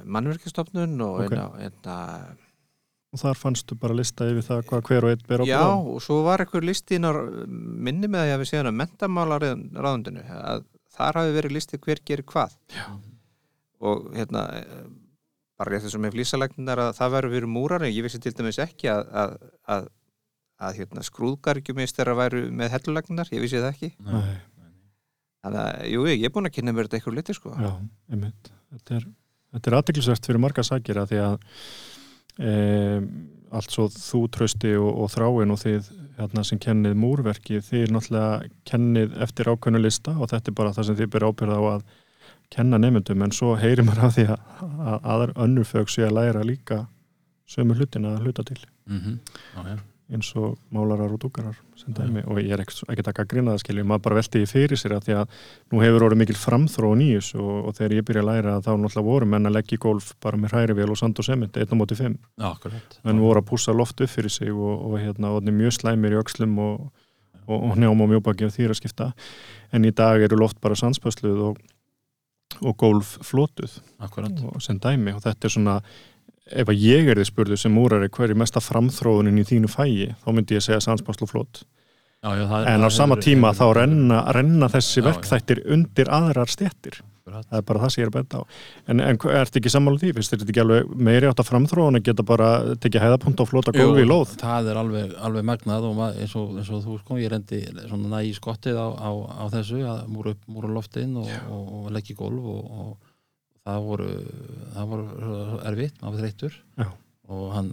mannverkistofnun 0.05 0.97
og 1.05 1.24
Ok. 1.26 1.34
inn 1.34 1.41
á 1.41 1.49
hérna, 1.62 1.95
og 3.10 3.22
þar 3.24 3.38
fannstu 3.39 3.76
bara 3.80 3.95
lista 3.97 4.28
yfir 4.30 4.45
það 4.45 4.64
hvað 4.70 4.84
hver 4.89 5.05
og 5.07 5.14
einn 5.16 5.24
ber 5.30 5.41
á 5.41 5.45
Já, 5.49 5.57
bráðum. 5.60 5.88
og 5.95 6.03
svo 6.05 6.18
var 6.28 6.43
eitthvað 6.43 6.68
listi 6.70 6.99
á 7.01 7.12
minni 7.49 8.10
með 8.12 8.22
að 8.22 8.30
ég 8.30 8.36
hafi 8.38 8.49
séðan 8.51 8.70
að 8.72 8.80
mentamálaráðundinu 8.84 10.26
að 10.39 10.66
þar 10.93 11.22
hafi 11.22 11.36
verið 11.39 11.55
listi 11.57 11.80
hver 11.82 12.01
gerir 12.05 12.28
hvað 12.30 12.53
Já. 12.76 12.86
og 13.89 14.10
hérna 14.14 14.43
eh, 14.60 14.84
bara 15.60 15.74
rétt 15.74 15.88
þessum 15.88 16.05
með 16.05 16.16
flýsalegnar 16.18 16.84
að 16.86 16.91
það 16.99 17.16
verður 17.18 17.36
verið 17.38 17.53
múrar 17.55 17.86
en 17.88 17.93
ég 17.95 18.05
vissi 18.05 18.22
til 18.24 18.36
dæmis 18.38 18.62
ekki 18.64 18.91
að, 18.93 19.01
að, 19.24 19.34
að, 19.76 19.89
að 20.70 20.78
hérna, 20.80 21.03
skrúðgargjumistera 21.10 22.14
væru 22.20 22.45
með 22.62 22.74
hellulegnar, 22.78 23.34
ég 23.34 23.43
vissi 23.43 23.60
það 23.60 23.74
ekki 23.74 23.89
Nei, 24.05 24.38
þannig 25.43 25.62
að, 25.66 25.82
jú, 25.95 26.05
ég 26.14 26.28
er 26.30 26.36
búin 26.36 26.47
að 26.51 26.55
kynna 26.60 26.76
mér 26.78 26.88
þetta 26.88 26.99
eitthvað 27.01 27.18
liti 27.20 27.36
sko 27.36 27.55
já, 27.57 27.72
einmitt. 28.14 28.51
Þetta 28.70 28.99
er, 28.99 29.07
þetta 29.55 29.72
er 29.72 29.78
aðdeklisvert 29.80 30.30
fyrir 30.30 30.43
marga 30.45 30.64
sakir 30.68 31.01
að 31.01 31.14
því 31.14 31.22
að 31.26 31.38
e, 32.39 33.01
allt 33.51 33.71
svo 33.73 33.87
þú 33.93 34.21
trösti 34.35 34.75
og, 34.79 34.89
og 35.03 35.09
þráin 35.13 35.51
og 35.55 35.59
þið 35.63 35.89
hérna, 36.19 36.43
sem 36.43 36.59
kennið 36.59 36.95
múrverki 36.99 37.61
þið 37.63 37.93
náttúrulega 37.95 38.49
kennið 38.69 39.17
eftir 39.25 39.49
ákveðnu 39.53 39.81
lista 39.83 40.15
og 40.17 40.29
þetta 40.31 40.51
er 40.51 40.57
bara 40.59 40.73
það 40.75 40.89
sem 40.89 40.99
þið 40.99 41.11
ber 41.15 41.27
ábyrða 41.29 41.59
á 41.59 41.63
að 41.75 41.83
kenna 42.49 42.79
nefndum 42.81 43.21
en 43.23 43.31
svo 43.35 43.53
heyrir 43.61 43.85
maður 43.85 44.07
af 44.07 44.15
því 44.17 44.25
að, 44.33 44.39
að 44.91 45.07
aðar 45.13 45.33
önnur 45.45 45.67
fög 45.69 45.89
sé 45.93 46.03
að 46.07 46.15
læra 46.17 46.43
líka 46.45 46.79
sömu 47.49 47.77
hlutina 47.77 48.15
að 48.17 48.25
hluta 48.27 48.43
til 48.51 48.59
Mhm. 48.89 49.19
Já, 49.55 49.61
já. 49.69 49.77
Eins 50.10 50.30
og 50.39 50.57
málarar 50.74 51.12
og 51.14 51.20
dúkarar 51.22 51.57
sem 51.78 51.93
dæmi. 51.93 52.24
Og 52.26 52.39
ég 52.41 52.53
er 52.55 52.64
ekkert 52.64 53.12
að 53.12 53.28
grina 53.30 53.53
það 53.53 53.62
skiljum, 53.62 53.88
maður 53.91 54.03
bara 54.07 54.18
velti 54.18 54.41
því 54.41 54.49
fyrir 54.49 54.80
sér 54.82 54.95
að 54.97 55.05
því 55.05 55.18
að 55.20 55.36
nú 55.70 55.82
hefur 55.84 56.05
orðið 56.07 56.22
mikil 56.24 56.38
framþróun 56.39 57.03
í 57.05 57.10
þessu 57.14 57.38
og, 57.43 57.60
og 57.70 57.78
þegar 57.78 57.95
ég 57.97 58.07
byrja 58.07 58.24
að 58.24 58.30
læra 58.30 58.55
þá 58.66 58.72
náttúrulega 58.72 59.05
voru 59.05 59.30
menn 59.30 59.49
að 59.49 59.55
leggja 59.60 59.78
í 59.78 59.84
golf 59.86 60.12
bara 60.26 60.41
með 60.41 60.55
hrærivél 60.55 60.89
og 60.89 60.99
sand 60.99 61.22
og 61.22 61.30
sement, 61.30 61.62
1 61.62 61.74
á 61.74 61.76
móti 61.78 61.99
5 61.99 62.18
Já, 62.18 62.47
akkurat. 62.49 62.99
Menn 63.05 63.22
voru 63.22 63.43
að 63.43 63.49
pússa 63.51 63.76
loft 63.76 64.01
upp 64.01 64.14
fyrir 64.14 64.34
sig 64.34 64.49
og, 64.49 64.86
og 64.89 64.97
hérna, 64.97 65.36
og 65.38 65.45
mjög 65.45 65.78
slæmir 65.78 66.18
í 66.18 66.22
öxlum 66.24 66.57
og, 66.66 66.89
og, 67.45 67.57
og 67.60 67.76
njám 67.78 68.05
og 68.05 68.14
mjóbaki 68.16 68.49
og 68.49 68.55
þýra 68.55 68.78
skipta. 68.78 69.12
En 69.72 69.86
í 69.86 69.93
dag 69.93 70.26
eru 70.26 70.41
loft 70.41 70.57
bara 70.62 70.78
sandspösluð 70.80 71.43
og, 71.51 71.66
og 72.66 72.78
golf 72.82 73.20
flotuð. 73.22 73.78
Akkurat. 74.01 74.41
Og 74.49 74.64
sem 74.66 74.82
dæmi 74.82 75.14
og 75.14 75.22
þetta 75.22 75.45
er 75.45 75.53
svona 75.53 75.82
ef 76.52 76.72
að 76.72 76.82
ég 76.84 77.10
er 77.12 77.22
þið 77.22 77.30
spurðu 77.30 77.58
sem 77.60 77.78
úrari 77.78 78.10
hver 78.10 78.34
er 78.34 78.39
mesta 78.39 78.62
framþróunin 78.64 79.41
í 79.41 79.45
þínu 79.47 79.70
fægi 79.72 80.10
þá 80.24 80.32
myndi 80.34 80.58
ég 80.58 80.66
segja 80.66 80.82
já, 82.20 82.36
já, 82.36 82.45
það, 82.50 82.68
en 82.74 82.84
á 82.84 82.89
sama 82.91 83.16
tíma 83.16 83.54
þá 83.56 83.66
renna, 83.80 84.24
renna 84.36 84.68
þessi 84.72 85.00
Já, 85.00 85.04
já. 85.04 85.08
verkþættir 85.12 85.64
undir 85.72 86.12
aðrar 86.12 86.52
Akkurat. 87.30 87.45
það 87.50 87.60
er 87.60 87.66
bara 87.68 87.82
það 87.84 87.91
sem 87.93 88.02
ég 88.02 88.06
er 88.08 88.10
að 88.10 88.16
benda 88.18 88.39
á. 88.39 88.43
En, 88.89 89.02
en 89.06 89.20
ertu 89.39 89.60
ekki 89.60 89.72
sammála 89.74 90.02
því, 90.02 90.12
finnst 90.18 90.34
þetta 90.34 90.47
ekki 90.50 90.62
alveg 90.64 90.93
meiri 91.08 91.30
átt 91.30 91.41
að 91.43 91.50
framþróun 91.50 92.00
að 92.00 92.06
geta 92.08 92.26
bara 92.26 92.50
tekið 92.82 93.06
hæðapunkt 93.06 93.43
og 93.43 93.50
flota 93.52 93.74
gófi 93.76 94.06
í 94.06 94.10
lóð? 94.10 94.34
það 94.41 94.72
er 94.72 94.80
alveg, 94.82 95.14
alveg 95.30 95.47
magnað 95.50 95.88
og 95.89 96.02
eins 96.10 96.36
og, 96.39 96.56
eins 96.58 96.72
og 96.74 96.82
þú 96.86 96.97
sko, 97.04 97.20
ég 97.22 97.34
rendi 97.34 97.62
svona 97.86 98.16
næ 98.16 98.24
í 98.30 98.34
skottið 98.38 98.80
á, 98.82 98.88
á, 98.97 99.10
á 99.14 99.43
þessu 99.54 99.84
að 99.86 100.02
múra 100.10 100.34
upp 100.34 100.50
múra 100.50 100.74
loftinn 100.74 101.16
og, 101.22 101.30
og, 101.50 101.70
og 101.84 101.93
leggja 101.93 102.18
gólf 102.20 102.50
og, 102.56 102.66
og 102.66 103.09
það 103.66 103.84
voru 103.89 104.10
það 104.76 104.89
voru 104.93 105.07
erfitt, 105.70 106.01
maður 106.01 106.14
var 106.16 106.22
þreyttur 106.24 106.60
Já. 106.80 106.88
og 107.30 107.45
hann 107.55 107.72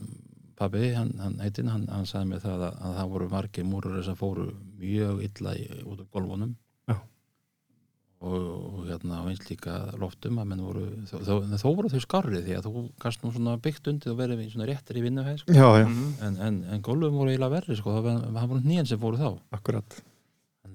pabbi, 0.57 0.87
hann, 0.97 1.11
hann 1.21 1.35
heitinn, 1.45 1.69
hann, 1.69 1.87
hann 1.93 2.07
sagði 2.09 2.31
mér 2.33 2.41
það 2.45 2.63
að, 2.71 2.79
að 2.89 2.95
það 3.01 3.11
voru 3.13 3.27
margir 3.33 3.65
múrar 3.69 4.03
sem 4.07 4.17
fóru 4.17 4.47
mjög 4.81 5.21
illa 5.29 5.53
í, 5.61 5.67
út 5.85 6.01
af 6.01 6.09
gólfunum 6.17 6.55
Já. 6.89 6.97
og, 8.25 8.37
og 8.41 8.87
hérna 8.89 9.19
og 9.23 9.29
eins 9.31 9.43
líka 9.51 9.75
loftum 10.01 10.39
að 10.41 10.49
menn 10.53 10.63
voru 10.65 10.87
þó, 11.11 11.17
þó, 11.27 11.35
þó 11.61 11.67
voru 11.77 11.91
þau 11.93 12.01
skarrið 12.07 12.47
því 12.49 12.57
að 12.57 12.69
þú 12.71 12.85
gast 13.05 13.23
nú 13.27 13.33
svona 13.35 13.57
byggt 13.63 13.91
undir 13.93 14.15
og 14.15 14.19
verið 14.23 14.43
svona 14.55 14.69
réttir 14.71 14.97
í 15.01 15.05
vinnuhæð 15.05 15.43
sko. 15.43 15.53
já, 15.53 15.69
já, 15.83 15.87
Mhm. 15.87 16.09
en, 16.29 16.37
en, 16.49 16.59
en 16.73 16.83
gólfum 16.89 17.19
voru 17.21 17.31
eiginlega 17.35 17.53
verri 17.59 17.77
sko, 17.77 17.93
það 17.99 18.09
var, 18.09 18.21
það 18.41 18.49
voru 18.55 18.65
nýjan 18.73 18.89
sem 18.89 18.99
fóru 19.03 19.21
þá 19.21 19.29
akkurat 19.61 20.01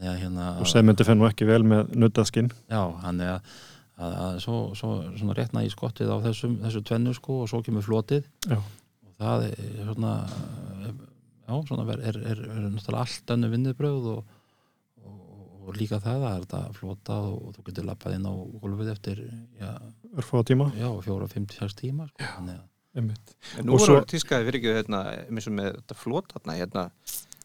að 0.01 0.17
hérna 0.17 0.45
og 0.61 0.65
sementi 0.69 1.05
fennu 1.05 1.27
ekki 1.27 1.45
vel 1.45 1.61
með 1.67 1.91
nuttaskinn 2.01 2.47
já, 2.69 2.81
þannig 3.03 3.27
að, 3.35 3.57
að, 3.97 4.13
að 4.25 4.37
svo, 4.45 4.57
svo 4.77 4.91
svona 5.19 5.35
réttna 5.37 5.63
í 5.67 5.71
skottið 5.73 6.11
á 6.13 6.17
þessum, 6.27 6.59
þessu 6.63 6.81
tvennu 6.87 7.13
sko 7.17 7.41
og 7.43 7.49
svo 7.51 7.61
kemur 7.65 7.83
flotið 7.85 8.23
Já. 8.47 8.57
og 8.57 9.15
það 9.21 9.47
er 9.51 9.89
svona 9.91 10.13
já, 11.47 11.55
svona 11.67 11.85
er, 11.91 12.03
er, 12.11 12.21
er, 12.33 12.43
er 12.47 12.69
náttúrulega 12.71 13.03
allt 13.03 13.33
önnu 13.35 13.49
vinnubröð 13.51 14.07
og, 14.15 14.33
og, 15.03 15.21
og 15.67 15.77
líka 15.77 15.99
það 16.03 16.25
að 16.29 16.37
þetta 16.45 16.61
flota 16.79 17.19
og 17.29 17.55
þú 17.57 17.65
getur 17.69 17.89
lappað 17.91 18.17
inn 18.17 18.29
á 18.29 18.33
gólfið 18.63 18.93
eftir 18.95 19.23
já, 19.59 19.71
örfá 20.15 20.43
tíma, 20.47 20.71
já 20.79 20.89
fjóra, 21.05 21.27
fimm, 21.31 21.49
sex 21.51 21.75
tíma 21.81 22.07
sko. 22.11 22.29
þannig 22.37 22.59
að 22.61 22.67
einmitt 23.01 23.35
En 23.57 23.67
nú 23.67 23.77
voru 23.77 23.85
svo- 23.85 24.07
tískaði 24.11 24.51
ekki 24.57 24.73
hérna, 24.75 25.03
eins 25.29 25.45
og 25.47 25.53
með 25.55 25.69
þetta 25.77 25.95
flót 25.95 26.33
hérna, 26.35 26.57
hérna 26.59 26.87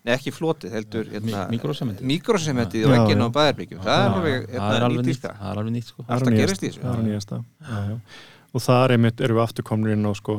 Nei, 0.07 0.13
ekki 0.15 0.31
flótið, 0.31 0.71
heldur 0.77 1.09
hérna, 1.11 1.41
Mi- 1.51 1.57
míkrósementið. 1.57 2.07
Míkrósementið 2.13 2.85
Já, 2.85 2.87
og 2.87 2.95
ekki 3.01 3.17
já. 3.17 3.19
ná 3.19 3.27
bæðarbyggjum 3.35 3.81
Það 3.83 4.01
er 4.05 4.17
alveg 4.17 4.37
það 4.47 4.57
er 4.57 4.63
hérna, 4.63 4.87
alveg 4.87 5.03
ný 5.03 5.11
nýtt. 5.11 5.27
það 5.27 5.51
er 5.51 5.61
alveg 5.63 5.75
nýtt 5.77 5.91
sko. 5.91 6.03
Það 6.07 6.13
er 6.13 6.21
Alltaf 6.21 6.37
gerist 6.41 6.63
í 6.63 6.71
þessu. 6.71 7.43
er 7.67 8.01
og 8.57 8.63
þar 8.65 8.95
einmitt 8.95 9.21
eru 9.21 9.37
við 9.37 9.43
afturkomnir 9.45 9.93
inn 9.97 10.07
á 10.09 10.13
sko, 10.17 10.37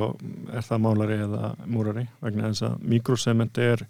er 0.56 0.66
það 0.66 0.80
málari 0.82 1.18
eða 1.22 1.52
múrari 1.70 2.08
vegna 2.24 2.50
þess 2.50 2.64
að 2.66 2.88
mikrosement 2.96 3.60
er 3.62 3.84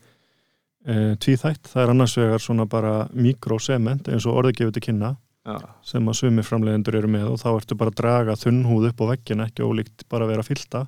e, 0.84 1.16
tvíþætt, 1.22 1.70
það 1.72 1.84
er 1.84 1.94
annars 1.94 2.18
vegar 2.20 2.44
svona 2.44 2.66
bara 2.68 2.96
mikrosement 3.14 4.10
eins 4.12 4.28
og 4.28 4.42
orðið 4.42 4.60
gefur 4.60 4.76
til 4.78 4.86
kynna 4.90 5.14
Já, 5.48 5.62
sem 5.88 6.04
að 6.12 6.18
sumir 6.20 6.44
framleiðendur 6.44 6.98
eru 7.00 7.08
með. 7.08 7.30
Og 7.32 7.40
þá 7.40 7.48
ertu 7.54 7.78
bara 7.80 7.94
að 7.94 8.00
draga 8.02 8.34
þunnhúð 8.36 8.90
upp 8.90 9.00
á 9.00 9.06
veggin 9.14 9.46
ekki 9.46 9.64
ólíkt 9.64 10.04
bara 10.12 10.26
að 10.28 10.34
vera 10.34 10.44
fylta 10.44 10.82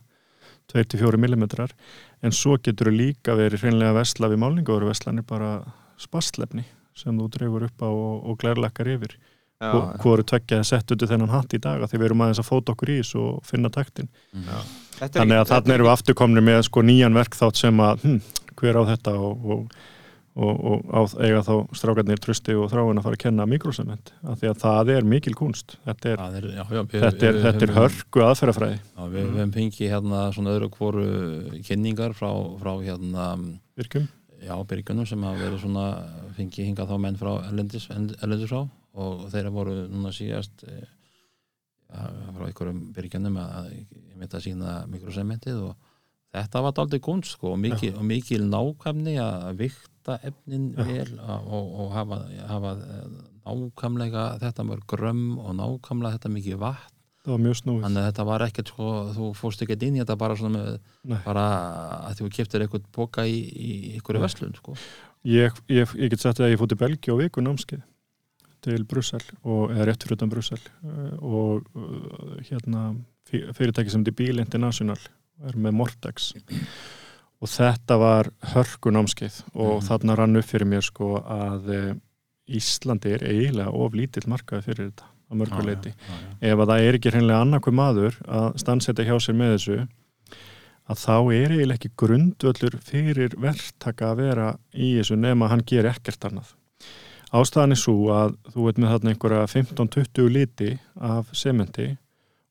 2-4 0.73 1.17
mm 1.17 1.45
en 2.21 2.31
svo 2.35 2.57
getur 2.59 2.89
þú 2.91 2.95
líka 2.97 3.35
verið 3.39 3.63
hreinlega 3.63 3.93
að 3.93 3.99
vesla 4.01 4.29
við 4.29 4.41
málningaður 4.43 4.89
veslanir 4.89 5.25
bara 5.27 5.51
spastlefni 5.99 6.65
sem 6.99 7.15
þú 7.15 7.29
dreifur 7.31 7.63
upp 7.69 7.83
á 7.85 7.89
og, 7.89 8.15
og 8.27 8.37
glærlakkar 8.41 8.89
yfir. 8.91 9.13
Já, 9.59 9.71
Hvor- 9.71 9.95
hvoru 9.99 10.23
tveggja 10.23 10.59
er 10.59 10.67
sett 10.67 10.91
undir 10.91 11.07
þennan 11.07 11.31
hatt 11.33 11.53
í 11.55 11.59
dag 11.59 11.81
að 11.83 11.91
því 11.91 11.97
við 11.99 12.05
erum 12.09 12.21
aðeins 12.23 12.39
að 12.43 12.47
fóta 12.47 12.71
okkur 12.75 12.91
í 12.93 12.97
þessu 13.01 13.19
og 13.23 13.39
finna 13.47 13.69
taktin. 13.71 14.07
Já. 14.31 14.59
Þetta 14.99 15.07
er 15.09 15.21
þannig 15.23 15.39
að 15.41 15.49
þarna 15.51 15.73
erum 15.75 15.87
við 15.89 15.93
afturkomnir 15.95 16.45
með 16.47 16.59
sko 16.67 16.83
nýjan 16.87 17.15
verkþátt 17.19 17.59
sem 17.59 17.81
að 17.83 18.03
hm, 18.05 18.19
hver 18.59 18.79
á 18.79 18.83
þetta 18.91 19.15
og, 19.19 19.45
og, 19.55 19.79
og, 20.35 20.59
og 20.69 20.83
á, 20.93 21.01
eiga 21.25 21.41
þá 21.43 21.53
strákarnir 21.75 22.19
trusti 22.21 22.53
og 22.55 22.69
þráin 22.71 22.99
að 23.01 23.07
fara 23.07 23.17
að 23.17 23.23
kenna 23.23 23.47
mikrosement 23.49 24.11
af 24.23 24.37
því 24.41 24.51
að 24.51 24.59
það 24.61 24.91
er 24.97 25.07
mikil 25.13 25.33
kunst. 25.39 25.77
Þetta 25.87 26.11
er, 26.13 26.21
er, 26.39 26.47
já, 26.55 26.63
já, 26.69 26.81
við- 26.83 27.03
þetta 27.07 27.25
er, 27.29 27.33
við 27.39 27.47
þetta 27.47 27.65
er 27.67 27.73
hörku 27.79 28.23
aðferðafræði. 28.27 28.77
Já, 28.79 29.01
við 29.07 29.17
við 29.19 29.33
höfum 29.39 29.55
fengið 29.57 29.91
hérna 29.95 30.21
svona 30.37 30.53
öðru 30.55 30.69
hvoru 30.77 31.07
kynningar 31.67 32.15
frá, 32.17 32.29
frá 32.61 32.71
hérna 32.85 33.25
virkum 33.79 34.07
já, 34.39 34.53
byrgjunum 34.69 35.09
sem 35.09 35.23
hafa 35.27 35.41
verið 35.43 35.63
svona 35.65 35.87
fengið 36.37 36.69
hingað 36.69 36.93
þá 36.93 36.97
menn 37.03 37.19
frá 37.19 37.31
erlendis, 37.49 37.89
erlendis 37.91 38.53
frá 38.53 38.61
og 38.99 39.25
þeirra 39.33 39.51
voru 39.53 39.73
núna 39.91 40.13
síðast 40.15 40.63
eh, 40.69 40.87
frá 41.89 42.45
einhverjum 42.47 42.79
byrgjunum 42.95 43.37
að 43.41 43.69
mitt 44.19 44.33
að 44.35 44.43
sína 44.45 44.77
mikrosementið 44.91 45.59
og 45.69 45.75
þetta 46.35 46.61
var 46.61 46.75
daldið 46.77 47.01
kunst 47.05 47.33
sko 47.35 47.53
og 47.55 47.59
mikil, 47.61 47.91
og 47.97 48.05
mikil 48.05 48.43
nákvæmni 48.45 49.15
að 49.23 49.47
vikta 50.09 50.27
efnin 50.27 50.69
Já. 50.75 50.85
vel 50.85 51.19
og, 51.19 51.73
og 51.79 51.91
hafa, 51.93 52.21
hafa 52.49 52.71
eh, 52.85 53.09
nákvæmlega 53.49 54.23
þetta 54.41 54.65
mörg 54.65 54.87
grömm 54.89 55.37
og 55.39 55.53
nákvæmlega 55.57 56.17
þetta 56.17 56.31
mikið 56.33 56.57
vatn 56.61 56.95
það 57.19 57.33
var 57.33 57.43
mjög 57.43 57.59
snúið 57.59 57.83
þannig 57.83 58.01
að 58.01 58.07
þetta 58.07 58.25
var 58.29 58.45
ekkert 58.45 58.71
sko, 58.71 58.89
þú 59.17 59.29
fórst 59.37 59.63
ekkert 59.65 59.85
inn 59.85 59.97
í 59.97 60.01
þetta 60.01 60.17
bara 60.19 60.37
svona 60.39 60.55
með, 60.55 60.79
Nei. 61.03 61.19
bara 61.25 61.45
að 62.07 62.21
þú 62.21 62.31
keftir 62.37 62.63
eitthvað 62.63 62.89
boka 62.95 63.25
í, 63.27 63.37
í 63.37 63.71
einhverju 63.97 64.21
Nei. 64.21 64.25
verslun 64.25 64.57
sko. 64.57 64.75
ég, 65.27 65.61
ég, 65.67 65.95
ég 65.99 66.13
get 66.13 66.23
sagt 66.23 66.41
að 66.41 66.53
ég 66.53 66.61
fótt 66.61 66.75
í 66.75 66.79
Belgi 66.79 67.13
á 67.13 67.15
viku 67.19 67.43
námskeið 67.43 67.85
til 68.65 68.83
Brussel 68.87 69.21
og, 69.43 69.69
eða 69.71 69.87
rétt 69.87 70.03
fyrir 70.03 70.19
utan 70.19 70.31
Brussel 70.31 70.59
eh, 70.59 71.13
og 71.19 71.67
eh, 71.75 72.39
hérna 72.49 72.89
fyrirtæki 73.29 73.91
sem 73.93 74.03
er 74.07 74.15
Bíl 74.15 74.41
International 74.41 74.99
er 75.47 75.55
með 75.55 75.77
Mortex 75.79 76.33
og 77.41 77.47
þetta 77.47 77.97
var 78.01 78.29
hörku 78.53 78.91
námskeið 78.91 79.41
og 79.55 79.79
Mhm. 79.79 79.85
þarna 79.87 80.17
rann 80.17 80.35
upp 80.37 80.45
fyrir 80.45 80.67
mér 80.67 80.81
sko 80.83 81.15
að 81.23 81.69
eh, 81.75 81.93
Íslandi 82.49 83.11
er 83.13 83.19
eiginlega 83.29 83.69
of 83.73 83.93
lítill 83.93 84.25
markaði 84.27 84.63
fyrir 84.65 84.89
þetta 84.89 85.05
að 85.29 85.37
mörgu 85.37 85.65
leiti 85.67 85.89
já, 85.93 85.95
já. 86.09 86.51
ef 86.53 86.57
að 86.63 86.67
það 86.71 86.85
er 86.87 86.97
ekki 86.97 87.11
hreinlega 87.13 87.41
annarkvæm 87.45 87.75
maður 87.77 88.15
að 88.25 88.47
stannsetta 88.57 89.05
hjá 89.05 89.15
sér 89.21 89.35
með 89.37 89.51
þessu 89.55 89.75
að 90.89 90.97
þá 91.03 91.13
er 91.37 91.51
eiginlega 91.53 91.77
ekki 91.77 91.91
grundvöllur 92.01 92.77
fyrir 92.81 93.35
verktaka 93.37 94.09
að 94.09 94.17
vera 94.23 94.47
í 94.73 94.87
þessu 94.97 95.15
nema 95.21 95.47
hann 95.51 95.61
ger 95.69 95.85
ekkert 95.85 96.25
annað. 96.25 96.55
Ástæðan 97.31 97.75
er 97.75 97.77
svo 97.77 97.93
að 98.09 98.31
þú 98.49 98.65
veit 98.65 98.79
með 98.81 98.89
þarna 98.95 99.11
einhverja 99.13 99.43
15-20 99.53 100.29
liti 100.33 100.71
af 100.99 101.29
sementi 101.37 101.91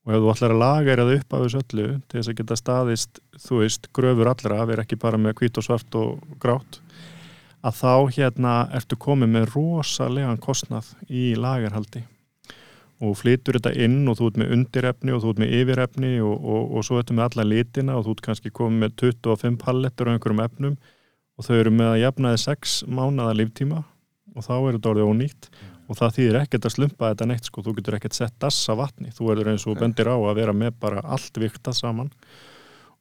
og 0.07 0.14
ef 0.14 0.22
þú 0.22 0.32
ætlar 0.32 0.55
að 0.55 0.62
laga 0.62 0.99
það 0.99 1.14
upp 1.16 1.34
af 1.34 1.44
þessu 1.44 1.62
öllu 1.62 1.88
til 2.09 2.18
þess 2.18 2.32
að 2.32 2.38
geta 2.40 2.59
staðist, 2.59 3.22
þú 3.46 3.62
veist, 3.62 3.88
gröfur 3.96 4.30
allra, 4.32 4.61
vera 4.70 4.84
ekki 4.84 5.01
bara 5.01 5.20
með 5.20 5.40
hvít 5.40 5.59
og 5.61 5.66
svart 5.66 5.99
og 5.99 6.36
grátt, 6.42 6.80
að 7.66 7.80
þá 7.80 7.94
hérna 8.16 8.55
ertu 8.78 8.99
komið 9.01 9.34
með 9.34 9.51
rosalegan 9.57 10.40
kostnað 10.40 10.94
í 11.11 11.32
lagarhaldi 11.38 12.05
og 12.99 13.14
flytur 13.18 13.59
þetta 13.59 13.74
inn 13.78 14.01
og 14.11 14.18
þú 14.18 14.30
ert 14.30 14.38
með 14.42 14.55
undirefni 14.57 15.14
og 15.14 15.22
þú 15.22 15.32
ert 15.32 15.42
með 15.42 15.53
yfirefni 15.61 16.12
og, 16.24 16.34
og, 16.34 16.62
og 16.78 16.86
svo 16.86 16.99
ertu 16.99 17.14
með 17.14 17.28
alla 17.28 17.46
litina 17.46 17.99
og 17.99 18.07
þú 18.07 18.14
ert 18.16 18.24
kannski 18.26 18.55
komið 18.55 18.82
með 18.82 18.96
25 19.05 19.59
pallettur 19.62 20.11
á 20.11 20.12
einhverjum 20.14 20.42
efnum 20.42 20.78
og 21.38 21.46
þau 21.46 21.55
eru 21.61 21.74
með 21.74 21.92
að 21.92 22.01
jafnaði 22.03 22.40
6 22.44 22.78
mánada 22.90 23.36
líftíma 23.38 23.84
og 24.34 24.46
þá 24.46 24.55
er 24.57 24.78
þetta 24.78 24.92
orðið 24.92 25.12
ónýtt 25.12 25.51
og 25.89 25.97
það 25.97 26.14
þýðir 26.18 26.39
ekkert 26.43 26.68
að 26.68 26.74
slumpa 26.74 27.11
þetta 27.12 27.26
neitt 27.30 27.49
sko, 27.49 27.64
þú 27.64 27.74
getur 27.78 27.97
ekkert 27.97 28.16
sett 28.18 28.36
dassa 28.43 28.76
vatni, 28.76 29.11
þú 29.14 29.32
erður 29.32 29.51
eins 29.55 29.64
og 29.68 29.78
bendir 29.80 30.11
á 30.12 30.16
að 30.16 30.36
vera 30.36 30.55
með 30.57 30.76
bara 30.82 31.03
allt 31.05 31.41
vikta 31.41 31.72
saman. 31.76 32.12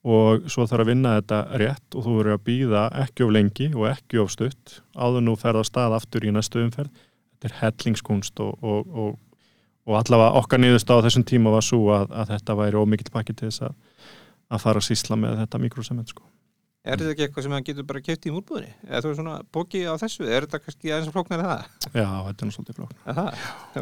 Og 0.08 0.46
svo 0.48 0.64
þarf 0.68 0.84
að 0.84 0.90
vinna 0.92 1.16
þetta 1.18 1.38
rétt 1.60 1.96
og 1.98 2.04
þú 2.06 2.12
verður 2.20 2.36
að 2.36 2.44
býða 2.46 2.84
ekki 3.02 3.24
of 3.26 3.32
lengi 3.34 3.66
og 3.74 3.88
ekki 3.90 4.20
of 4.22 4.30
stutt 4.32 4.78
áður 4.94 5.24
nú 5.26 5.34
ferða 5.36 5.64
stað 5.66 5.96
aftur 5.98 6.24
í 6.24 6.32
næstu 6.32 6.62
umferð. 6.62 7.02
Þetta 7.34 7.50
er 7.50 7.56
hellingskunst 7.58 8.40
og, 8.40 8.54
og, 8.62 8.94
og, 8.94 9.18
og 9.90 9.98
allavega 9.98 10.38
okkar 10.40 10.62
niðurst 10.62 10.88
á 10.88 11.02
þessum 11.02 11.26
tíma 11.28 11.52
var 11.52 11.66
svo 11.66 11.82
að, 11.96 12.14
að 12.14 12.32
þetta 12.32 12.58
væri 12.62 12.80
ómikið 12.80 13.12
pakki 13.12 13.36
til 13.36 13.50
þess 13.50 13.66
að, 13.68 13.76
að 14.54 14.64
fara 14.64 14.80
að 14.80 14.88
sísla 14.88 15.18
með 15.18 15.42
þetta 15.42 15.62
mikrosement 15.66 16.14
sko. 16.14 16.24
Er 16.86 16.94
þetta 17.00 17.10
ekki 17.12 17.24
eitthvað 17.26 17.44
sem 17.44 17.54
hann 17.56 17.64
getur 17.66 17.86
bara 17.88 18.00
kæft 18.04 18.26
í 18.28 18.32
múlbúðinni? 18.32 18.70
Eða 18.86 19.00
þú 19.02 19.10
er 19.10 19.16
svona 19.18 19.34
bóki 19.52 19.80
á 19.82 19.92
þessu? 19.98 20.26
Er 20.30 20.46
þetta 20.46 20.60
kannski 20.62 20.92
aðeins 20.94 21.10
flóknar 21.12 21.42
en 21.42 21.48
það? 21.50 21.64
Já, 21.90 22.06
þetta 22.28 22.44
er 22.44 22.48
nú 22.48 22.54
svolítið 22.54 22.78
flókn 22.78 23.00
Aha, 23.12 23.24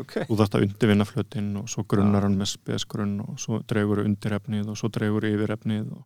ok. 0.00 0.14
Þú 0.30 0.38
þarfst 0.40 0.56
að 0.56 0.64
undirvinna 0.66 1.06
flötinn 1.06 1.50
og 1.60 1.68
svo 1.70 1.84
grunnar 1.92 2.26
hann 2.26 2.38
með 2.40 2.50
spesgrunn 2.54 3.14
og 3.26 3.36
svo 3.42 3.60
dregur 3.68 4.00
undirefnið 4.06 4.72
og 4.72 4.80
svo 4.80 4.90
dregur 4.96 5.28
yfirefnið 5.28 5.92
og 5.92 6.02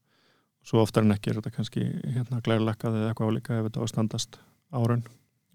svo 0.67 0.83
oftar 0.83 1.07
en 1.07 1.15
ekki 1.15 1.31
er 1.31 1.39
þetta 1.39 1.55
kannski 1.55 1.87
hérna 2.17 2.43
glærlakkað 2.45 2.99
eða 2.99 3.15
eitthvað 3.15 3.33
álíka 3.33 3.61
ef 3.61 3.71
þetta 3.71 3.85
að 3.87 3.93
standast 3.95 4.41
árun 4.75 5.07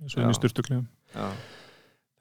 eins 0.02 0.18
og 0.18 0.40
styrtuklefum. 0.40 0.88
Já. 1.14 1.28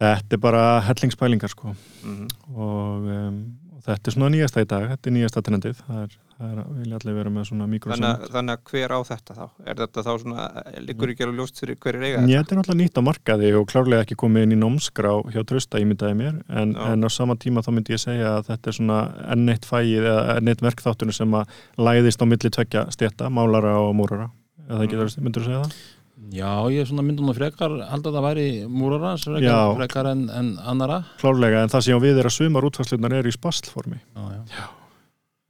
Þetta 0.05 0.37
er 0.37 0.43
bara 0.43 0.65
hellingspælingar 0.91 1.55
sko 1.55 1.73
Mm 2.05 2.27
og, 2.51 3.07
um, 3.09 3.39
þetta 3.85 4.09
er 4.11 4.15
svona 4.17 4.31
nýjasta 4.35 4.63
í 4.65 4.69
dag, 4.71 4.85
þetta 4.95 5.11
er 5.11 5.15
nýjasta 5.19 5.43
trendið, 5.45 5.81
það 5.87 5.99
er, 6.05 6.13
það 6.39 6.53
er 6.55 6.61
vilja 6.79 6.99
allir 6.99 7.15
vera 7.19 7.31
með 7.35 7.45
svona 7.51 7.65
Þannig, 7.65 7.73
mikrosement. 7.75 8.23
að- 8.25 8.33
þannig 8.35 8.55
að 8.55 8.71
hver 8.71 8.95
á 8.95 8.99
þetta 9.11 9.35
þá? 9.39 9.45
Er 9.71 9.75
þetta 9.83 10.05
þá 10.07 10.11
svona, 10.23 10.47
liggur 10.89 11.13
ekki 11.13 11.25
alveg 11.27 11.39
ljóst 11.41 11.61
fyrir 11.63 11.77
hver 11.85 11.95
er 11.99 12.03
eiga 12.09 12.23
Já, 12.27 12.39
þetta 12.43 12.53
er 12.55 12.59
náttúrulega 12.61 12.81
nýtt 12.83 12.99
á 12.99 13.03
markaði 13.09 13.51
og 13.61 13.67
klárlega 13.71 14.05
ekki 14.07 14.17
komið 14.25 14.43
inn 14.49 14.57
í 14.57 14.61
námskrá 14.65 15.13
hjá 15.35 15.43
trösta 15.47 15.83
ímyndaði 15.85 16.15
mér 16.23 16.41
en, 16.49 16.77
en 16.77 17.05
á 17.05 17.09
sama 17.13 17.37
tíma 17.37 17.63
þá 17.63 17.71
myndi 17.77 17.93
ég 17.95 18.03
segja 18.03 18.39
að 18.41 18.49
þetta 18.51 18.69
er 18.73 18.79
svona 18.81 18.99
enn 19.37 19.49
eitt 19.53 19.65
fæið 19.69 20.09
eða 20.09 20.37
enn 20.39 20.49
eitt 20.49 20.65
verkþáttunum 20.65 21.13
sem 21.15 21.31
að 21.39 21.47
læðist 21.79 22.23
á 22.23 22.27
milli 22.27 22.51
tvekja 22.51 22.87
stjætta, 22.91 23.29
málara 23.31 23.77
og 23.85 23.95
múrara 23.95 24.31
eða 24.69 24.87
ekki, 24.89 24.97
Mhm. 24.97 25.23
myndur 25.29 25.43
þú 25.45 25.47
segja 25.53 25.63
það? 25.65 25.77
Já, 26.15 26.71
ég 26.71 26.85
er 26.85 27.03
myndum 27.03 27.33
og 27.33 27.37
frekar 27.37 27.73
held 27.91 28.05
að 28.07 28.15
það 28.15 28.25
væri 28.29 28.47
múrarans 28.71 29.25
frekar, 29.27 29.43
Já. 29.43 29.75
frekar 29.81 30.09
en, 30.13 30.29
en 30.31 30.53
annara. 30.63 31.01
Klárlega, 31.19 31.65
en 31.65 31.73
það 31.73 31.85
sem 31.89 32.03
við 32.05 32.21
er 32.23 32.29
að 32.31 32.37
sumar 32.37 32.67
útfærslunar 32.69 33.17
er 33.19 33.27
í 33.27 33.35
já, 33.35 34.69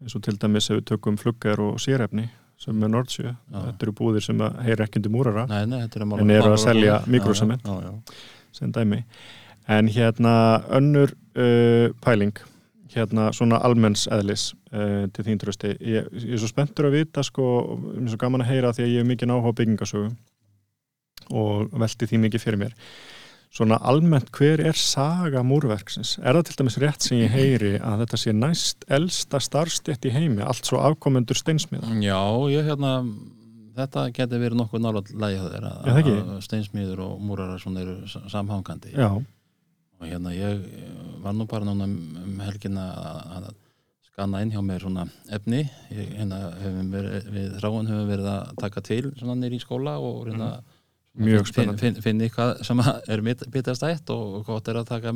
eins 0.00 0.16
og 0.16 0.24
til 0.24 0.38
dæmis 0.40 0.70
ef 0.70 0.80
við 0.80 0.86
tökum 0.88 1.20
fluggar 1.20 1.60
og 1.60 1.76
sérefni 1.84 2.30
sem 2.60 2.82
er 2.82 2.92
Nordsjö, 2.94 3.34
þetta 3.52 3.86
eru 3.86 3.94
búðir 3.98 4.24
sem 4.24 4.40
að 4.40 4.58
heyra 4.64 4.86
ekki 4.86 5.00
undir 5.02 5.12
múrara 5.12 5.46
nei, 5.50 5.64
nei, 5.68 5.82
er 5.84 6.02
En 6.22 6.32
eru 6.32 6.54
að 6.54 6.60
selja 6.62 6.98
mikrosement. 7.10 7.64
Sem 8.54 8.72
dæmi. 8.72 9.02
En 9.68 9.88
hérna 9.90 10.34
önnur 10.72 11.12
uh, 11.12 11.90
pæling. 12.04 12.36
Hérna 12.94 13.32
svona 13.34 13.58
almenns 13.66 14.06
eðlis 14.06 14.52
uh, 14.72 15.10
til 15.12 15.24
þín 15.26 15.40
trösti 15.42 15.72
ég, 15.80 16.06
ég 16.14 16.36
er 16.36 16.40
svo 16.40 16.48
spenntur 16.48 16.88
að 16.88 17.00
vita 17.00 17.24
sko, 17.26 17.48
mér 17.96 18.06
er 18.06 18.12
svo 18.14 18.20
gaman 18.22 18.44
að 18.44 18.52
heyra 18.52 18.70
því 18.76 18.84
að 18.84 18.92
ég 18.92 19.02
er 19.02 19.08
mikið 19.08 19.34
áhuga 19.34 19.50
á 19.50 19.58
byggingasögu 19.58 20.12
og 21.30 21.70
velti 21.72 22.06
því 22.10 22.18
mikið 22.26 22.40
fyrir 22.44 22.58
mér 22.64 22.74
svona 23.54 23.76
almennt 23.86 24.32
hver 24.34 24.58
er 24.66 24.74
saga 24.74 25.44
múrverksins? 25.46 26.16
Er 26.18 26.34
það 26.34 26.46
til 26.48 26.56
dæmis 26.58 26.78
rétt 26.82 27.04
sem 27.06 27.18
ég 27.22 27.30
heyri 27.30 27.76
að 27.78 28.00
þetta 28.02 28.18
sé 28.18 28.32
næst 28.34 28.82
elsta 28.90 29.38
starfstjætt 29.38 30.08
í 30.08 30.10
heimi, 30.10 30.42
allt 30.42 30.66
svo 30.66 30.80
afkomendur 30.82 31.38
steinsmiða? 31.38 31.92
Já, 32.02 32.18
ég 32.50 32.66
hérna 32.66 32.96
þetta 33.78 34.08
getur 34.14 34.42
verið 34.42 34.58
nokkuð 34.58 34.82
nálega 34.82 35.14
lægi 35.22 35.38
að 35.70 36.42
steinsmiður 36.48 37.04
og 37.06 37.22
múrarar 37.22 37.62
svona 37.62 37.80
eru 37.86 37.96
sa- 38.10 38.24
samhangandi 38.30 38.90
Já, 38.94 39.08
og 39.14 40.02
hérna 40.10 40.34
ég 40.34 40.66
var 41.22 41.32
nú 41.38 41.46
bara 41.46 41.64
núna 41.64 41.84
um 41.86 41.94
um 42.24 42.40
helgina 42.40 42.90
að- 43.38 43.54
skanna 44.14 44.42
inn 44.42 44.50
hjá 44.52 44.60
mér 44.62 44.78
svona 44.82 45.08
efni 45.30 45.68
ég, 45.90 46.10
hérna 46.18 46.54
verið, 46.90 47.30
við 47.34 47.56
þráin 47.58 47.88
höfum 47.90 48.10
verið 48.10 48.28
að 48.30 48.56
taka 48.62 48.80
til 48.80 49.10
svona 49.18 49.34
nýr 49.34 49.54
í 49.54 49.62
skóla 49.62 49.96
og 49.98 50.26
hérna 50.28 50.50
Mhm. 50.58 50.62
Mjög 51.14 51.44
finn, 51.46 51.52
spennandi. 51.52 51.80
finn, 51.80 52.00
finn 52.02 52.22
eitthvað 52.26 52.64
sem 52.66 52.80
að 52.82 53.02
er 53.14 53.20
bit- 53.22 53.44
bitastætt 53.54 54.10
og 54.10 54.40
gott 54.48 54.68
er 54.68 54.80
að 54.80 54.88
taka 54.88 55.12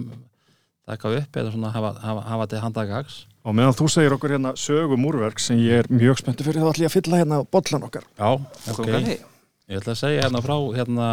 taka 0.89 1.11
upp 1.19 1.37
eða 1.37 1.51
svona 1.53 1.73
hafa, 1.75 1.91
hafa, 2.01 2.21
hafa 2.31 2.47
til 2.49 2.61
handagags 2.63 3.17
og 3.45 3.55
meðan 3.59 3.75
þú 3.77 3.89
segir 3.93 4.15
okkur 4.15 4.33
hérna 4.37 4.53
sögu 4.57 4.97
múrverk 4.97 5.41
sem 5.43 5.59
ég 5.61 5.83
er 5.83 5.89
mjög 5.93 6.23
spenntur 6.23 6.47
fyrir 6.47 6.63
þá 6.63 6.71
ætlum 6.71 6.87
ég 6.87 6.93
að 6.93 6.97
fylla 6.97 7.19
hérna 7.21 7.41
bollan 7.53 7.85
okkar 7.89 8.07
Já, 8.17 8.31
ok 8.73 8.81
kanni? 8.87 9.19
Ég 9.69 9.83
ætla 9.83 9.93
að 9.93 10.01
segja 10.01 10.23
hérna 10.25 10.41
frá 10.47 10.57
hérna, 10.79 11.09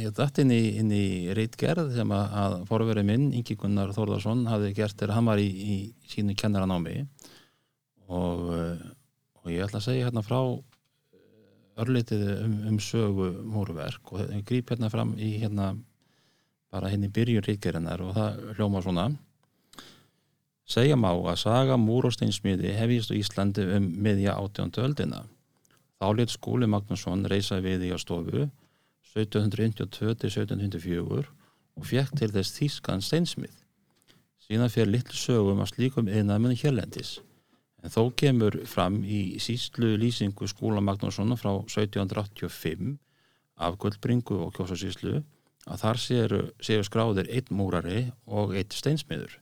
ég 0.00 0.14
dætt 0.16 0.38
inn 0.40 0.54
í, 0.56 0.62
inn 0.80 0.92
í 0.96 1.04
reitgerð 1.36 1.90
sem 1.98 2.14
að, 2.16 2.38
að 2.44 2.54
forverið 2.70 3.04
minn, 3.10 3.26
Ingi 3.36 3.58
Gunnar 3.60 3.92
Þórðarsson 3.92 4.46
hafði 4.48 4.70
gert 4.78 4.96
þegar 4.96 5.18
hann 5.18 5.28
var 5.28 5.42
í, 5.42 5.48
í 5.50 5.74
sínu 6.08 6.32
kennaranámi 6.40 7.02
og, 8.08 8.46
eh, 8.56 8.86
og 9.42 9.50
ég 9.52 9.66
ætla 9.66 9.82
að 9.82 9.88
segja 9.90 10.06
hérna 10.08 10.24
frá 10.24 10.40
örlitið 11.80 12.24
um, 12.44 12.54
um 12.70 12.78
sögu 12.82 13.30
múruverk 13.50 14.12
og 14.12 14.22
ég 14.28 14.44
gríp 14.46 14.70
hérna 14.70 14.92
fram 14.92 15.14
í 15.18 15.34
hérna 15.42 15.72
bara 16.74 16.90
hérna 16.90 17.08
í 17.08 17.14
byrjun 17.14 17.46
reitgerðinar 17.46 18.02
og 18.04 18.10
það 18.16 18.30
hljóma 18.58 18.82
svona 18.84 19.06
Segja 20.64 20.96
má 20.96 21.10
að 21.12 21.42
saga 21.42 21.76
múr 21.76 22.06
og 22.08 22.14
steinsmiði 22.16 22.70
hefjist 22.72 23.12
á 23.12 23.14
Íslandi 23.18 23.60
um 23.76 23.84
miðja 24.00 24.32
átjöndu 24.40 24.80
öldina. 24.80 25.28
Þá 26.00 26.06
lit 26.16 26.32
skúli 26.32 26.64
Magnússon 26.64 27.28
reysa 27.28 27.60
við 27.60 27.84
í 27.84 27.92
á 27.92 28.00
stofu 28.00 28.48
1792-1704 29.12 31.28
og 31.76 31.84
fekk 31.90 32.16
til 32.16 32.32
þess 32.32 32.56
þýskan 32.56 33.04
steinsmið. 33.04 33.52
Síðan 34.44 34.72
fyrir 34.72 34.92
litlu 34.94 35.16
sögum 35.20 35.60
að 35.60 35.70
slíkum 35.74 36.08
yðnaðmennu 36.08 36.56
hérlendis. 36.62 37.20
En 37.84 37.92
þó 37.92 38.08
kemur 38.16 38.62
fram 38.64 39.02
í 39.04 39.36
síslu 39.44 39.90
lýsingu 40.00 40.48
skúla 40.48 40.80
Magnússon 40.80 41.36
frá 41.36 41.50
1785 41.52 42.94
af 43.60 43.76
Guldbringu 43.82 44.38
og 44.40 44.54
Kjósasíslu 44.56 45.18
að 45.68 45.82
þar 45.82 46.00
séu, 46.00 46.38
séu 46.64 46.84
skráðir 46.86 47.28
einn 47.28 47.52
múrari 47.52 48.06
og 48.24 48.54
einn 48.56 48.72
steinsmiður. 48.72 49.36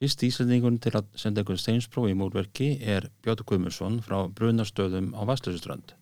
Fyrst 0.00 0.24
íslendingun 0.26 0.80
til 0.84 0.94
að 0.98 1.12
senda 1.20 1.44
einhvern 1.44 1.60
steinspróf 1.60 2.08
í 2.10 2.16
múrverki 2.16 2.70
er 2.80 3.10
Björn 3.24 3.44
Guðmundsson 3.44 4.00
frá 4.04 4.24
Brunastöðum 4.40 5.12
á 5.12 5.22
Vestlusuströnd. 5.28 5.94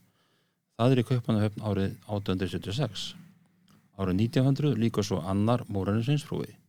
Það 0.78 0.95
er 0.95 1.03
í 1.03 1.07
Kaupanahöfn 1.11 1.66
árið 1.66 1.90
1876. 2.07 3.12
Árið 3.99 4.24
1900 4.30 4.78
líka 4.78 5.05
svo 5.07 5.20
annar 5.26 5.66
múrarinn 5.68 6.07
steinsprófi. 6.07 6.61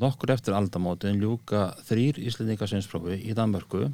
Nokkur 0.00 0.32
eftir 0.32 0.54
aldamótin 0.56 1.20
ljúka 1.20 1.74
þrýr 1.84 2.16
íslendinga 2.22 2.68
steinsprófi 2.68 3.18
í 3.28 3.34
Danmörku. 3.36 3.90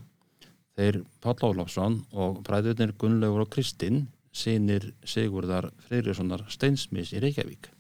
Þeir 0.79 1.01
Páll 1.25 1.43
Ólafsson 1.43 2.05
og 2.15 2.39
bræðurnir 2.47 2.93
Gunnlaugur 3.01 3.43
og 3.43 3.51
Kristinn 3.51 4.05
sinir 4.31 4.93
Sigurðar 5.03 5.73
Freyrissonar 5.89 6.45
steinsmis 6.53 7.11
í 7.11 7.23
Reykjavík. 7.25 7.73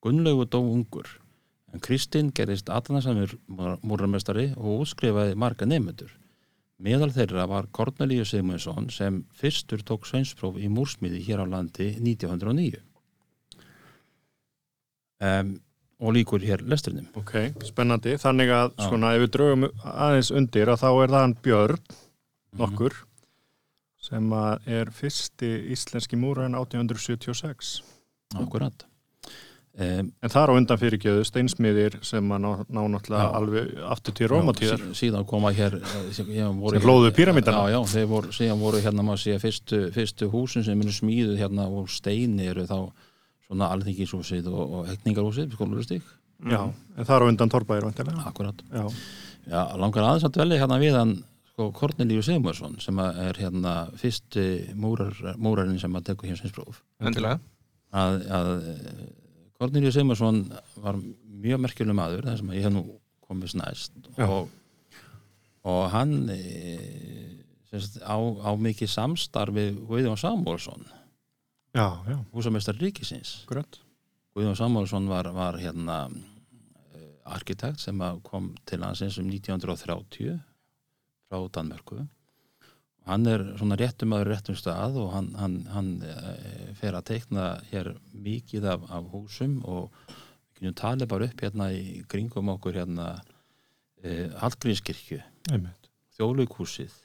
Gunnlaugur 0.00 0.48
dó 0.48 0.62
ungur 0.62 1.10
en 1.74 1.82
Kristinn 1.84 2.30
gerðist 2.32 2.70
aðanarsamur 2.72 3.34
múrarmestari 3.82 4.52
og 4.56 4.84
útskrifaði 4.86 5.36
marga 5.36 5.66
nefnendur. 5.68 6.12
Meðal 6.78 7.10
þeirra 7.14 7.44
var 7.50 7.68
Kornelíu 7.74 8.24
Sigmundsson 8.26 8.88
sem 8.94 9.20
fyrstur 9.36 9.82
tók 9.86 10.08
sveinspróf 10.08 10.56
í 10.58 10.70
múrsmiði 10.72 11.20
hér 11.26 11.44
á 11.44 11.46
landi 11.46 11.92
1909. 12.00 12.80
Um, 15.24 15.54
og 16.04 16.12
líkur 16.16 16.44
hér 16.44 16.60
lesturinnum. 16.68 17.08
Ok, 17.16 17.32
spennandi. 17.64 18.14
Þannig 18.20 18.52
að 18.52 18.74
Já. 18.76 18.84
svona 18.90 19.14
ef 19.16 19.24
við 19.24 19.30
draugum 19.38 19.66
aðeins 19.88 20.30
undir 20.36 20.68
að 20.74 20.82
þá 20.84 20.88
er 21.04 21.12
það 21.14 21.22
hann 21.24 21.36
Björn 21.48 21.78
nokkur 22.60 22.96
sem 24.04 24.30
að 24.36 24.66
er 24.68 24.90
fyrsti 24.92 25.50
íslenski 25.72 26.18
múrarinn 26.20 26.54
1876. 26.60 27.78
Akkurat. 28.36 28.84
Um, 29.74 30.12
En 30.22 30.30
þar 30.30 30.52
á 30.52 30.54
undan 30.54 30.78
fyrirgjöðu 30.78 31.24
steinsmiðir 31.26 31.96
sem 32.06 32.22
ná, 32.30 32.36
ná 32.70 32.82
náttúrulega 32.92 33.24
Já. 33.24 33.30
alveg 33.40 33.72
aftur 33.90 34.14
til 34.14 34.28
rómatíðar. 34.30 34.84
sí- 34.92 35.08
síðan 35.10 35.26
koma 35.26 35.50
hér 35.50 35.74
eh, 35.82 36.12
sem, 36.12 36.26
Sem 36.26 36.60
hlóðu 36.84 37.10
píramídana. 37.10 37.64
já, 37.66 37.72
já, 37.74 37.80
þeir 37.90 38.06
voru, 38.06 38.28
síðan 38.30 38.60
voru 38.62 38.78
hérna 38.84 39.02
maður 39.02 39.22
sé 39.24 39.38
fyrstu, 39.42 39.80
fyrstu 39.90 40.30
húsin 40.30 40.62
sem 40.64 40.78
eru 40.80 40.90
smíðuð 40.94 41.38
hérna 41.42 41.66
og 41.66 41.88
steini 41.90 42.46
eru 42.52 42.62
þá 42.70 42.92
svona 43.44 43.70
alþingishúsið 43.74 44.50
og, 44.50 44.62
og 44.78 44.92
hekningarhúsið 44.92 45.56
skóluristík, 45.56 46.04
Já, 46.44 46.60
en 46.98 47.06
þar 47.08 47.24
á 47.24 47.30
undan 47.30 47.52
Torbæðir 47.52 47.86
akkurat. 48.26 48.58
Já, 48.68 48.84
já, 49.48 49.60
langar 49.80 50.04
aðeins 50.04 50.26
að 50.26 50.34
dvelja 50.36 50.58
hérna 50.60 50.80
við 50.82 50.96
hann 50.98 51.14
sko, 51.52 51.68
Kornelíu 51.76 52.24
Sigmarsson 52.26 52.74
sem 52.82 52.98
er 53.04 53.38
hérna 53.38 53.74
fyrsti 54.00 54.74
múrar, 54.76 55.14
múrarinn 55.40 55.80
sem 55.80 55.94
að 55.96 56.10
próf. 56.56 56.82
Endilega. 57.00 57.38
að, 57.94 58.18
að 58.40 58.50
Kornelíu 59.60 59.94
Sigmarsson 59.94 60.42
var 60.82 60.98
mjög 61.44 61.64
merkjuleg 61.64 61.96
maður 61.96 62.28
þar 62.28 62.42
sem 62.42 62.52
að 62.52 62.58
ég 62.58 62.66
hef 62.66 62.74
nú 62.74 62.84
komist 63.24 63.56
næst. 63.56 63.96
Og, 64.26 64.50
og 65.64 65.82
hann 65.94 66.28
e, 66.34 66.42
semst, 67.70 68.02
á, 68.04 68.18
á 68.20 68.50
mikið 68.58 68.90
samstarfi 68.90 69.70
Guðjón 69.86 70.20
Samúlsson 70.20 70.84
já, 71.74 72.04
já, 72.08 72.18
húsamestar 72.32 72.78
ríkisins. 72.78 73.42
Grönt 73.50 73.84
Guðjón 74.34 74.56
Samúlsson 74.58 75.06
var, 75.06 75.28
var 75.30 75.54
hérna 75.62 76.08
eh, 76.10 77.02
arkitekt 77.22 77.78
sem 77.78 78.00
kom 78.26 78.54
til 78.66 78.80
landsins 78.82 79.18
um 79.22 79.28
1930 79.30 80.40
frá 81.28 81.38
Danmörku. 81.54 82.00
Hann 83.06 83.28
er 83.30 83.44
svona 83.58 83.76
réttumæður 83.78 84.32
réttum 84.32 84.56
stað 84.58 84.96
og 84.98 85.12
hann, 85.14 85.28
hann, 85.38 85.54
hann 85.70 85.90
eh, 86.08 86.72
fer 86.78 86.96
að 86.98 87.06
teikna 87.12 87.44
hér 87.70 87.92
mikið 88.10 88.66
af, 88.72 88.88
af 88.90 89.06
húsum 89.12 89.60
og 89.62 89.92
við 90.08 90.64
kynum 90.64 90.78
talið 90.82 91.10
bara 91.12 91.28
upp 91.30 91.44
hérna 91.46 91.68
í 91.74 92.00
kringum 92.10 92.50
okkur 92.56 92.80
hérna 92.80 93.10
eh, 94.02 94.32
Hallgrímskirkju, 94.40 95.20
einmitt, 95.52 95.90
Þjóðlaughúsið 96.18 96.98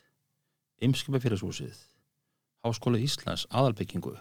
Ymskipafélagshúsið 0.87 1.85
Háskóla 2.65 2.97
Íslands, 3.01 3.45
aðalbyggingu 3.53 4.17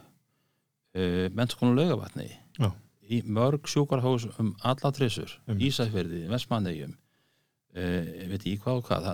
uh, 0.95 1.29
mennskónu 1.35 1.75
laugavatni 1.77 2.29
Já. 2.59 2.71
í 3.11 3.23
mörg 3.25 3.67
sjúkarhás 3.69 4.29
um 4.39 4.55
alla 4.63 4.93
trissur, 4.93 5.31
Einmitt. 5.49 5.69
Ísæfverði, 5.71 6.25
Vestmannegjum 6.33 6.95
uh, 6.95 8.29
veit 8.33 8.45
ég 8.49 8.63
hvað 8.65 8.81
og 8.81 8.87
hvað 8.89 9.09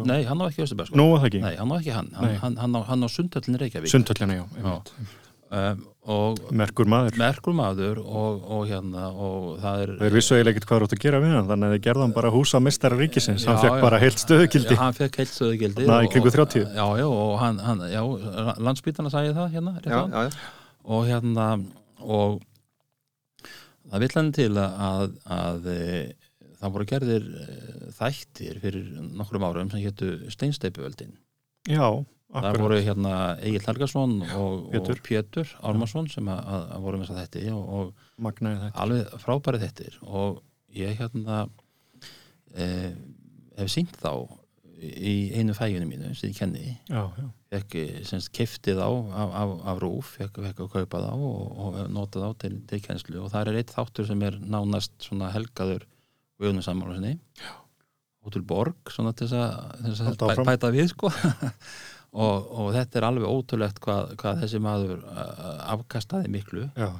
og- 0.00 0.06
Nei, 0.06 0.22
hann 0.28 0.40
á 0.40 0.44
ekki 0.48 0.64
Östurbæðaskóli 0.66 1.00
nú 1.00 1.10
var 1.12 1.20
það 1.24 1.28
ekki, 1.30 1.42
Nei, 1.44 1.54
hann 1.60 1.72
á 1.72 1.76
ekki 1.80 1.94
hann, 1.98 2.10
hann, 2.14 2.28
Nei. 2.30 2.38
hann, 2.42 2.56
hann, 2.56 2.74
á, 2.76 2.80
á 3.04 3.08
Sundhöllin 3.08 3.60
Reykjavík 3.60 3.92
sundhöllina, 3.92 4.40
já, 4.40 4.44
einmitt 4.56 4.94
um, 5.50 5.82
og 6.04 6.40
merkur 6.52 6.84
maður, 6.90 7.16
merkur 7.20 7.54
maður 7.56 8.00
og, 8.04 8.42
og 8.52 8.64
hérna 8.68 9.06
og 9.12 9.46
það 9.62 9.82
er 9.84 9.92
þeir 10.02 10.16
vissu 10.18 10.34
eiginlega 10.36 10.52
ekkert 10.54 10.66
hvað 10.68 10.82
þú 10.82 10.88
átt 10.88 10.96
að 10.96 11.02
gera 11.04 11.20
við 11.24 11.32
hann 11.36 11.48
þannig 11.50 11.68
að 11.70 11.74
þeir 11.76 11.84
gerða 11.86 12.04
hann 12.04 12.16
bara 12.18 12.32
húsa 12.34 12.60
mistara 12.60 12.98
ríkisins 13.00 13.46
hann 13.48 13.56
Já, 13.56 13.62
fekk 13.64 13.78
já. 13.78 13.84
bara 13.86 14.00
heilt 14.02 14.20
stöðugildi 14.24 14.74
Já, 14.76 14.80
hann 14.82 14.98
fekk 14.98 15.20
heilt 15.22 15.32
stöðugildi 15.32 15.86
í 15.86 15.88
og- 15.88 16.10
kringum 16.12 16.28
og- 16.32 16.36
30. 16.36 16.66
Já, 16.76 16.86
já, 17.00 17.06
og 17.08 17.38
hann, 17.40 17.58
hann 17.68 17.84
já, 17.88 18.02
landsbítana 18.68 19.12
sagði 19.14 19.32
það 19.38 19.56
hérna 19.56 19.74
já. 19.84 20.30
og 20.84 21.06
hérna 21.08 21.48
og 22.04 22.42
það 23.90 24.04
vill 24.04 24.14
hann 24.18 24.32
til 24.36 24.50
að, 24.60 24.78
að, 24.88 25.16
að 25.38 25.68
e, 25.72 25.88
það 26.60 26.72
voru 26.76 26.86
gerðir 26.92 27.26
e, 27.44 27.46
þættir 27.96 28.60
fyrir 28.62 28.86
nokkrum 29.16 29.44
árum 29.48 29.70
sem 29.72 29.82
hétu 29.84 30.14
Steinsteipuöldin 30.32 31.14
já, 31.68 31.88
það 32.34 32.48
akkurat 32.50 32.64
voru 32.64 32.78
hérna 32.82 33.16
Egil 33.46 33.64
Helgason 33.64 34.14
og 34.36 34.68
Pétur. 34.72 35.02
Pétur 35.06 35.52
Ármarsson 35.62 36.08
sem 36.12 36.30
að, 36.32 36.40
að, 36.56 36.64
að 36.76 36.86
voru 36.86 37.00
með 37.00 37.10
þess 37.10 37.14
að 37.14 37.20
þætti 37.22 37.44
og, 37.54 37.74
og 37.78 38.30
þetta 38.30 38.70
alveg 38.84 39.18
frábæri 39.22 39.60
þettir 39.62 39.98
og 40.04 40.40
ég 40.74 40.98
hérna 40.98 41.44
e, 42.54 42.66
hef 43.58 43.70
sínt 43.72 43.94
þá 44.02 44.12
í 44.84 45.14
einu 45.38 45.54
fægjunum 45.56 45.88
mínu 45.94 46.12
sem 46.18 46.32
ég 46.32 46.38
kenni. 46.38 46.74
Já, 46.90 47.06
já, 47.16 47.26
fekk 47.54 47.76
semst 48.10 48.32
keftið 48.34 48.82
á 48.82 48.90
af, 48.90 49.34
af, 49.40 49.56
af 49.72 49.82
rúf, 49.82 50.14
fekk, 50.18 50.42
fekk 50.48 50.64
að 50.66 50.72
kaupa 50.74 51.02
þá 51.06 51.12
og, 51.14 51.42
og 51.64 51.78
notað 51.94 52.26
á 52.28 52.30
til, 52.44 52.54
til 52.68 52.82
kennslu. 52.84 53.20
Og 53.22 53.32
það 53.32 53.52
er 53.52 53.60
eitt 53.62 53.74
þáttur 53.74 54.08
sem 54.10 54.24
er 54.26 54.38
nánast 54.42 54.96
svona 55.06 55.30
helgaður 55.34 55.86
Guðnum 56.42 56.64
sammálasinni 56.66 57.14
og 58.24 58.32
til 58.34 58.42
borg 58.48 58.90
svona 58.90 59.12
til 59.16 59.28
þess 59.30 60.00
að, 60.02 60.46
bæta 60.48 60.70
við 60.74 60.88
sko 60.90 61.12
og, 62.14 62.52
og 62.54 62.70
þetta 62.76 63.00
er 63.00 63.08
alveg 63.08 63.30
ótrúlegt 63.30 63.82
hvað, 63.84 64.14
hvað 64.20 64.44
þessi 64.44 64.62
maður 64.62 65.02
uh, 65.02 65.58
afkastaði 65.74 66.30
miklu. 66.30 66.68
Já, 66.78 66.92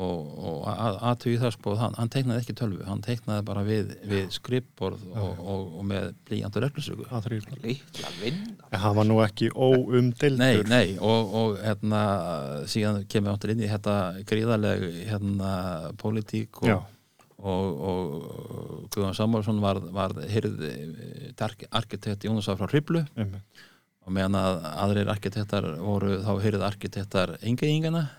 og, 0.00 0.28
og 0.40 0.62
að, 0.70 0.96
aðtögi 1.10 1.40
það 1.42 1.50
sko 1.56 1.74
hann, 1.76 1.96
hann 1.98 2.10
teiknaði 2.12 2.42
ekki 2.42 2.54
tölvu, 2.56 2.84
hann 2.86 3.02
teiknaði 3.04 3.44
bara 3.48 3.64
við, 3.66 3.90
við 4.08 4.30
skrifborð 4.32 5.02
og, 5.10 5.42
og, 5.42 5.66
og 5.80 5.84
með 5.90 6.06
blíjandur 6.28 6.66
en 8.70 8.80
hann 8.84 8.96
var 8.96 9.08
nú 9.08 9.18
ekki 9.24 9.50
óumdeildur. 9.52 10.40
Nei, 10.40 10.62
nei, 10.70 10.96
og, 10.96 11.36
og 11.42 11.60
hérna 11.60 12.02
síðan 12.70 13.04
kemur 13.12 13.36
áttur 13.36 13.52
inn 13.52 13.64
í 13.64 13.70
þetta 13.70 13.98
gríðarleg 14.28 14.86
hérna 15.10 15.52
pólitík 16.00 16.62
já, 16.64 16.78
og, 17.42 17.84
og, 17.92 18.88
Guðan 18.94 19.18
Samúlsson 19.18 19.60
var, 19.60 19.82
var 19.92 20.16
hyrð 20.30 20.64
arkitekt 21.36 22.24
Jónasar 22.24 22.56
frá 22.56 22.70
Hriblu 22.70 23.04
einmitt 23.12 23.68
og 24.02 24.14
meðan 24.16 24.36
að 24.40 24.60
aðrir 24.84 25.10
arkitektar 25.12 25.66
voru 25.78 26.18
þá 26.24 26.32
hyrð 26.42 26.66
arkitektar 26.68 27.36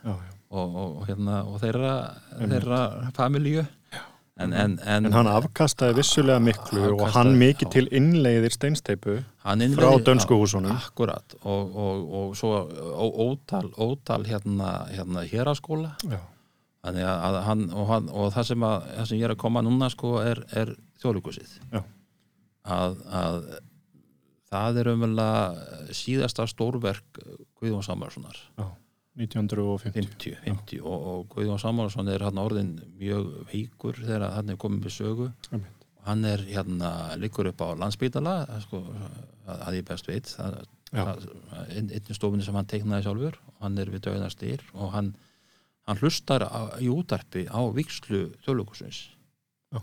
já. 0.03 0.13
og, 0.49 0.75
og, 0.75 0.97
og 1.01 1.07
hérna 1.09 1.43
og 1.49 1.61
þeirra, 1.63 1.93
þeirra 2.39 2.81
familju 3.17 3.63
en, 3.63 4.49
en, 4.53 4.77
en, 4.81 5.05
en 5.05 5.13
hann 5.13 5.29
afkastaði 5.29 5.99
vissulega 5.99 6.39
miklu 6.41 6.81
og 6.87 7.03
Afkastaði, 7.03 7.15
hann 7.19 7.39
mikið 7.41 7.73
til 7.75 7.85
innleiðir 7.99 8.55
steinsteipu 8.55 9.17
hann 9.45 9.61
frá 9.75 9.89
innleiðir- 9.91 10.05
dönsku 10.07 10.37
já, 10.37 10.41
húsunum. 10.41 10.77
akkurat 10.77 11.35
og, 11.43 11.75
og, 11.75 12.05
og 12.21 12.37
svo 12.39 12.63
ótal, 13.27 13.69
ótal 13.77 14.25
hérna, 14.29 14.87
hérna 14.93 15.25
héraskóla 15.29 15.97
já, 16.01 16.19
Þannig 16.83 17.05
að, 17.07 17.21
að 17.29 17.35
hann, 17.47 17.61
og, 17.71 17.85
hann, 17.87 18.07
og 18.11 18.31
það 18.35 18.47
sem, 18.49 18.63
að, 18.67 18.87
það 18.97 19.05
sem 19.07 19.19
ég 19.21 19.25
er 19.29 19.31
að 19.31 19.37
koma 19.39 19.61
núna 19.63 19.87
sko 19.93 20.09
er, 20.19 20.41
er 20.51 20.73
þjóðlíkusið. 20.99 21.53
Já. 21.71 21.79
Að, 22.75 22.97
að 23.07 23.37
það 24.53 24.79
er 24.81 24.89
umverulega 24.93 25.91
síðasta 25.97 26.47
stórverk 26.49 27.19
Guðjón 27.59 27.85
Samarssonar, 27.85 28.39
já, 28.57 28.65
1950 29.19 29.93
50, 29.93 30.37
50 30.45 30.81
og, 30.81 31.07
og 31.11 31.25
Guðjón 31.35 31.61
Samarsson 31.61 32.09
er 32.13 32.25
hann 32.25 32.41
orðin 32.41 32.75
mjög 32.97 33.33
veikur 33.51 33.99
þegar 34.01 34.29
hann 34.37 34.53
er 34.53 34.59
komin 34.61 34.81
með 34.83 34.95
sögu. 34.97 35.31
Einmitt. 35.51 35.83
Hann 36.03 36.25
er 36.27 36.41
hérna, 36.43 36.89
liggur 37.15 37.47
upp 37.47 37.61
á 37.63 37.79
landsbítala, 37.79 38.33
sko, 38.65 38.81
að, 39.47 39.77
ég 39.77 39.85
best 39.87 40.09
veit, 40.09 40.27
það, 40.27 40.57
Já. 40.91 41.03
það, 41.05 41.21
einn 41.77 41.93
einn 41.95 42.17
stofunni 42.17 42.43
sem 42.43 42.57
hann 42.59 42.67
teiknaði 42.67 43.05
sjálfur, 43.05 43.37
hann 43.61 43.79
er 43.79 43.91
við 43.93 44.03
döðnastýr 44.09 44.65
og 44.73 44.91
hann 44.97 45.13
hann 45.87 45.99
hlustar 45.99 46.45
á, 46.47 46.75
í 46.79 46.89
útarpi 46.91 47.45
á 47.47 47.59
vikslu 47.75 48.25
þjóðlökusins 48.43 48.99
Já. 49.73 49.79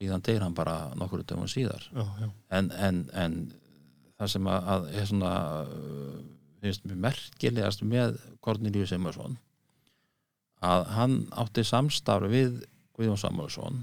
síðan 0.00 0.24
deyr 0.26 0.44
hann 0.44 0.56
bara 0.56 0.76
nokkur 0.98 1.24
dögum 1.26 1.48
síðar. 1.50 1.86
Já, 1.94 2.04
já, 2.22 2.28
en, 2.58 2.72
en, 2.74 3.00
en 3.14 3.38
það 4.16 4.30
sem 4.32 4.46
að, 4.52 4.70
að 4.74 4.86
er 5.00 5.06
svona 5.10 5.32
uh, 5.64 6.16
finnst 6.62 6.86
mér 6.88 7.00
merkilegast 7.06 7.82
með 7.86 8.16
Kornelíu 8.44 8.86
Simarsson 8.88 9.36
að 10.66 10.86
hann 10.96 11.16
átti 11.36 11.62
samstarf 11.68 12.30
við 12.32 12.62
Guðjón 12.96 13.20
Samuelsson 13.20 13.82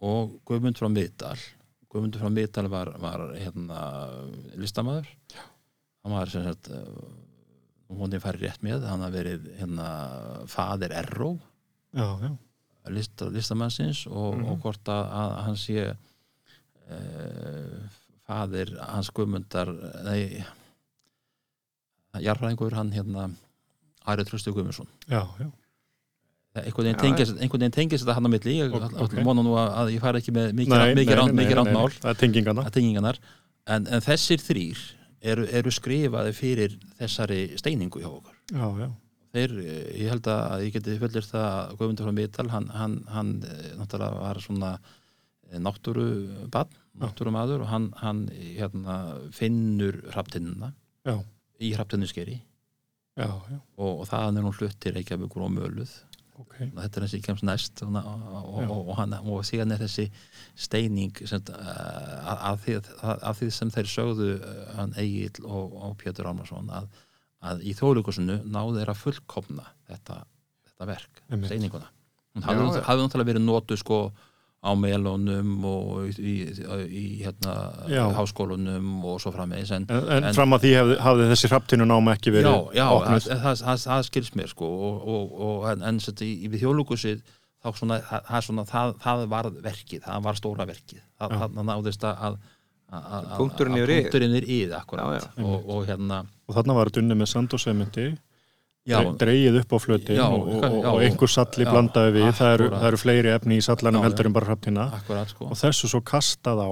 og 0.00 0.38
Guðmund 0.48 0.78
frá 0.80 0.88
Miðdal 0.88 1.36
Guðmundur 1.90 2.22
frá 2.22 2.30
Miðdal 2.32 2.68
var, 2.72 2.88
var 3.02 3.26
hérna, 3.36 3.80
listamæður 4.56 5.08
hann 5.36 6.14
var 6.16 6.30
sem 6.32 6.46
sagt 6.46 6.70
uh, 6.72 7.10
hún 7.90 8.14
er 8.16 8.22
farið 8.22 8.46
rétt 8.46 8.62
með, 8.64 8.84
hann 8.88 9.02
har 9.04 9.12
verið 9.12 9.48
hérna, 9.58 9.86
fadir 10.48 10.94
Erró 10.94 11.32
já, 11.92 12.06
já. 12.22 12.30
list, 12.94 13.20
listamannsins 13.34 14.04
og, 14.08 14.38
Mhm. 14.38 14.46
og 14.54 14.60
hvort 14.64 14.88
að, 14.94 15.04
að 15.20 15.34
hann 15.48 15.58
sé 15.60 15.82
uh, 16.90 17.80
fadir 18.30 18.72
hans 18.78 19.10
Guðmundar 19.14 19.74
nei 20.06 20.44
jarfræðingur 22.18 22.74
hann 22.78 22.92
hérna 22.94 23.30
Ari 24.08 24.24
Tröstu 24.24 24.52
Guðmundsson. 24.54 24.88
Já, 25.10 25.26
já. 25.38 25.50
einhvern 26.56 26.96
veginn 26.98 27.74
tengist 27.74 28.02
þetta 28.02 28.16
hann 28.16 28.26
á 28.26 28.30
milli. 28.32 28.56
Ég 28.58 28.72
Ok, 28.72 28.86
okay. 28.88 29.04
ok. 29.04 29.18
vona 29.26 29.44
nú 29.46 29.52
að, 29.60 29.68
að 29.82 29.92
ég 29.94 30.02
fari 30.02 30.22
ekki 30.22 30.34
með 30.34 30.48
mikið, 30.58 30.72
Nei, 30.72 30.78
mikið, 30.80 30.96
nei, 30.96 31.04
mikið, 31.04 31.20
nei, 31.20 31.36
mikið 31.42 31.52
nei, 31.52 31.58
rátt 31.60 31.70
nei, 31.70 31.76
mál. 31.76 31.98
Það 32.06 32.16
tengingana 32.24 32.64
að 32.66 32.72
tengingarnar. 32.78 33.20
En, 33.70 33.86
en 33.86 34.02
þessir 34.02 34.42
þrýr 34.42 34.80
eru, 35.20 35.46
eru 35.60 35.74
skrifaði 35.74 36.32
fyrir 36.34 36.74
þessari 36.98 37.40
steiningu 37.60 38.02
hjá 38.02 38.08
okkur. 38.10 38.40
Já, 38.50 38.66
já, 38.80 38.88
þeir, 39.36 39.56
eh, 39.62 39.84
ég 40.00 40.14
held 40.14 40.30
að 40.32 40.64
ég 40.64 40.78
geti 40.78 40.96
fullir 41.04 41.28
það 41.28 41.46
að 41.50 41.76
Guðmundur 41.76 42.08
frá 42.08 42.16
Miðdal 42.16 42.48
hann, 42.54 42.70
hann, 42.74 42.96
hann 43.14 43.34
eh, 43.46 43.68
náttúrulega 43.78 44.24
var 44.24 44.42
svona 44.42 44.72
náttúrubann, 45.58 46.76
náttúrumadur 47.00 47.64
og 47.64 47.72
hann, 47.72 47.90
hann 47.98 48.26
hérna, 48.30 49.00
finnur 49.34 49.98
hraftinnuna 50.12 50.72
já, 51.06 51.16
í 51.58 51.72
já. 53.50 53.58
og, 53.76 54.00
og 54.02 54.06
það 54.08 54.38
er 54.38 54.46
hún 54.46 54.56
hlutt 54.58 54.78
til 54.80 54.94
Reykjavíkur 54.94 55.46
og 55.46 55.52
Möluð 55.56 55.96
ok. 56.40 56.56
Þetta 56.76 57.00
er 57.00 57.06
þessi 57.06 57.20
kemst 57.24 57.46
næst 57.46 57.82
og, 57.84 57.96
og, 57.98 58.48
og, 58.62 58.72
og, 58.78 58.90
hann, 58.98 59.14
og 59.20 59.44
síðan 59.46 59.74
er 59.74 59.82
þessi 59.82 60.06
steining 60.58 61.22
sem, 61.28 61.44
uh, 61.52 62.32
að, 62.50 62.64
því, 62.64 62.76
að, 63.02 63.30
því 63.40 63.50
sem 63.56 63.72
þeir 63.74 63.92
sögðu 63.92 64.32
uh, 64.38 64.58
hann 64.78 64.96
Egil 65.00 65.44
og, 65.44 65.76
og 65.76 65.96
Pétur 66.00 66.30
Almarsson 66.30 66.70
að, 66.74 66.90
að 67.44 67.64
í 67.66 67.74
þjóðleikusinu 67.78 68.40
náðu 68.46 68.78
þeir 68.78 68.92
að 68.94 69.02
fullkomna 69.04 69.66
þetta, 69.90 70.20
þetta 70.70 70.90
verk, 70.94 71.24
steininguna 71.46 71.90
Já, 72.30 72.44
hafði, 72.46 73.02
náttúrulega 73.02 73.26
verið 73.32 73.42
notu 73.42 73.76
sko 73.78 73.96
á 74.60 74.70
melónum 74.76 75.64
og 75.64 76.18
í, 76.20 76.32
í, 76.44 76.60
í 77.00 77.04
hérna, 77.24 77.54
Já. 77.88 78.02
háskólunum 78.12 78.90
og 79.08 79.16
svo 79.22 79.32
framvegis 79.32 79.70
en, 79.72 79.86
En, 79.88 80.02
en, 80.18 80.24
En- 80.28 80.36
fram 80.36 80.52
að 80.52 80.66
því 80.66 80.72
hafði, 80.76 80.96
hafði 81.06 81.28
þessi 81.30 81.48
hrapptinu 81.48 81.86
náma 81.88 82.12
ekki 82.18 82.34
verið 82.34 82.50
já, 82.50 82.82
já, 82.82 82.86
opnuð. 82.92 83.24
það, 83.24 83.40
það, 83.46 83.62
það, 83.64 83.80
það 83.86 84.04
skils 84.10 84.30
mér 84.36 84.52
sko 84.52 84.68
og, 84.68 85.08
og, 85.14 85.34
og 85.48 85.68
en, 85.72 85.82
en 85.88 86.00
sett, 86.04 86.20
í, 86.26 86.30
í 86.44 86.50
við 86.52 86.66
þjóðlúkusið 86.66 87.22
þá 87.64 87.68
svona, 87.80 88.00
það, 88.04 88.24
það, 88.28 88.44
svona, 88.50 88.64
það, 88.68 88.94
það 89.06 89.24
var 89.32 89.50
verkið, 89.64 90.02
það 90.04 90.22
var 90.28 90.40
stóra 90.42 90.68
verkið 90.68 91.00
það, 91.20 91.36
náðist 91.72 92.04
að 92.10 92.20
að- 92.28 92.38
að- 92.90 93.08
að- 93.16 93.36
Punkturinn 93.40 93.76
yfir 93.80 93.88
er 93.88 93.96
já. 95.16 95.44
og, 95.46 95.68
og 95.72 95.84
hérna 95.88 96.20
og 96.50 96.56
þarna 96.58 96.74
var 96.76 96.90
þetta 96.92 97.00
unni 97.06 97.16
með 97.22 97.32
sand 97.32 97.54
og 97.56 97.60
sementi 97.64 98.06
já, 98.10 98.16
dreigið 98.88 99.58
upp 99.60 99.74
á 99.76 99.78
flötin 99.82 100.16
Já, 100.16 100.24
og, 100.28 100.48
og, 100.64 100.78
og 100.94 101.02
einhver 101.04 101.30
salli 101.30 101.66
blandaði 101.68 102.14
við. 102.16 102.30
Það 102.38 102.54
eru, 102.54 102.70
það 102.76 102.86
eru 102.88 103.02
fleiri 103.02 103.34
efni 103.34 103.60
í 103.60 103.64
sallanum 103.64 104.06
heldur 104.06 104.30
en 104.30 104.36
bara 104.36 104.48
hrafnina. 104.48 104.86
Sko. 105.30 105.50
Og 105.50 105.60
þessu 105.60 105.90
svo 105.92 106.00
kastað 106.00 106.64
á 106.64 106.70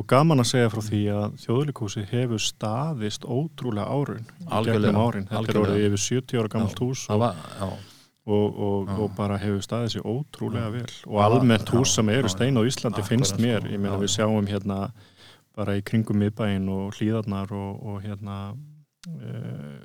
og 0.00 0.06
gaman 0.08 0.40
að 0.40 0.50
segja 0.54 0.72
frá 0.72 0.80
því 0.86 1.02
að 1.12 1.36
þjóðleikúsi 1.42 2.06
hefur 2.08 2.42
staðist 2.42 3.26
ótrúlega 3.28 3.90
árun 3.90 4.26
gegnum 4.64 4.96
árin, 4.96 5.28
þetta 5.28 5.52
er 5.52 5.60
orðið 5.60 5.86
yfir 5.90 6.02
70 6.06 6.40
ára 6.40 6.52
gammalt 6.54 6.80
hús 6.80 7.02
og, 7.10 7.24
og, 8.30 8.90
og, 8.94 9.06
bara 9.16 9.36
hefur 9.40 9.60
staðið 9.64 9.94
sér 9.96 10.08
ótrúlega 10.08 10.72
vel. 10.72 10.88
Og 11.10 11.20
almennt 11.24 11.72
hús 11.74 11.96
sem 11.98 12.12
eru 12.12 12.30
stein 12.32 12.56
á 12.56 12.62
Íslandi 12.64 13.04
finnst 13.04 13.40
mér, 13.42 13.64
sko. 13.64 13.74
ég 13.74 13.82
meina 13.82 13.98
við 14.00 14.14
sjáum 14.14 14.48
hérna 14.48 14.80
bara 15.58 15.76
í 15.76 15.84
kringum 15.84 16.20
miðbæinn 16.22 16.68
og 16.72 16.96
hlýðarnar 16.96 17.52
og, 17.52 17.80
og 17.90 18.04
hérna 18.04 18.36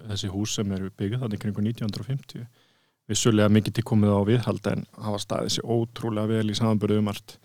þessi 0.09 0.29
hús 0.33 0.55
sem 0.57 0.71
eru 0.75 0.89
byggð 0.99 1.21
þannig 1.23 1.41
kringum 1.43 1.67
1950 1.69 2.45
vissulega 3.09 3.51
mikið 3.53 3.75
til 3.77 3.85
komið 3.85 4.11
á 4.17 4.21
viðhald 4.27 4.67
en 4.71 4.85
hafa 4.97 5.19
staðið 5.21 5.51
sér 5.55 5.67
ótrúlega 5.75 6.31
vel 6.31 6.49
í 6.49 6.55
samanbyrðu 6.57 7.03
um 7.03 7.11
allt. 7.11 7.35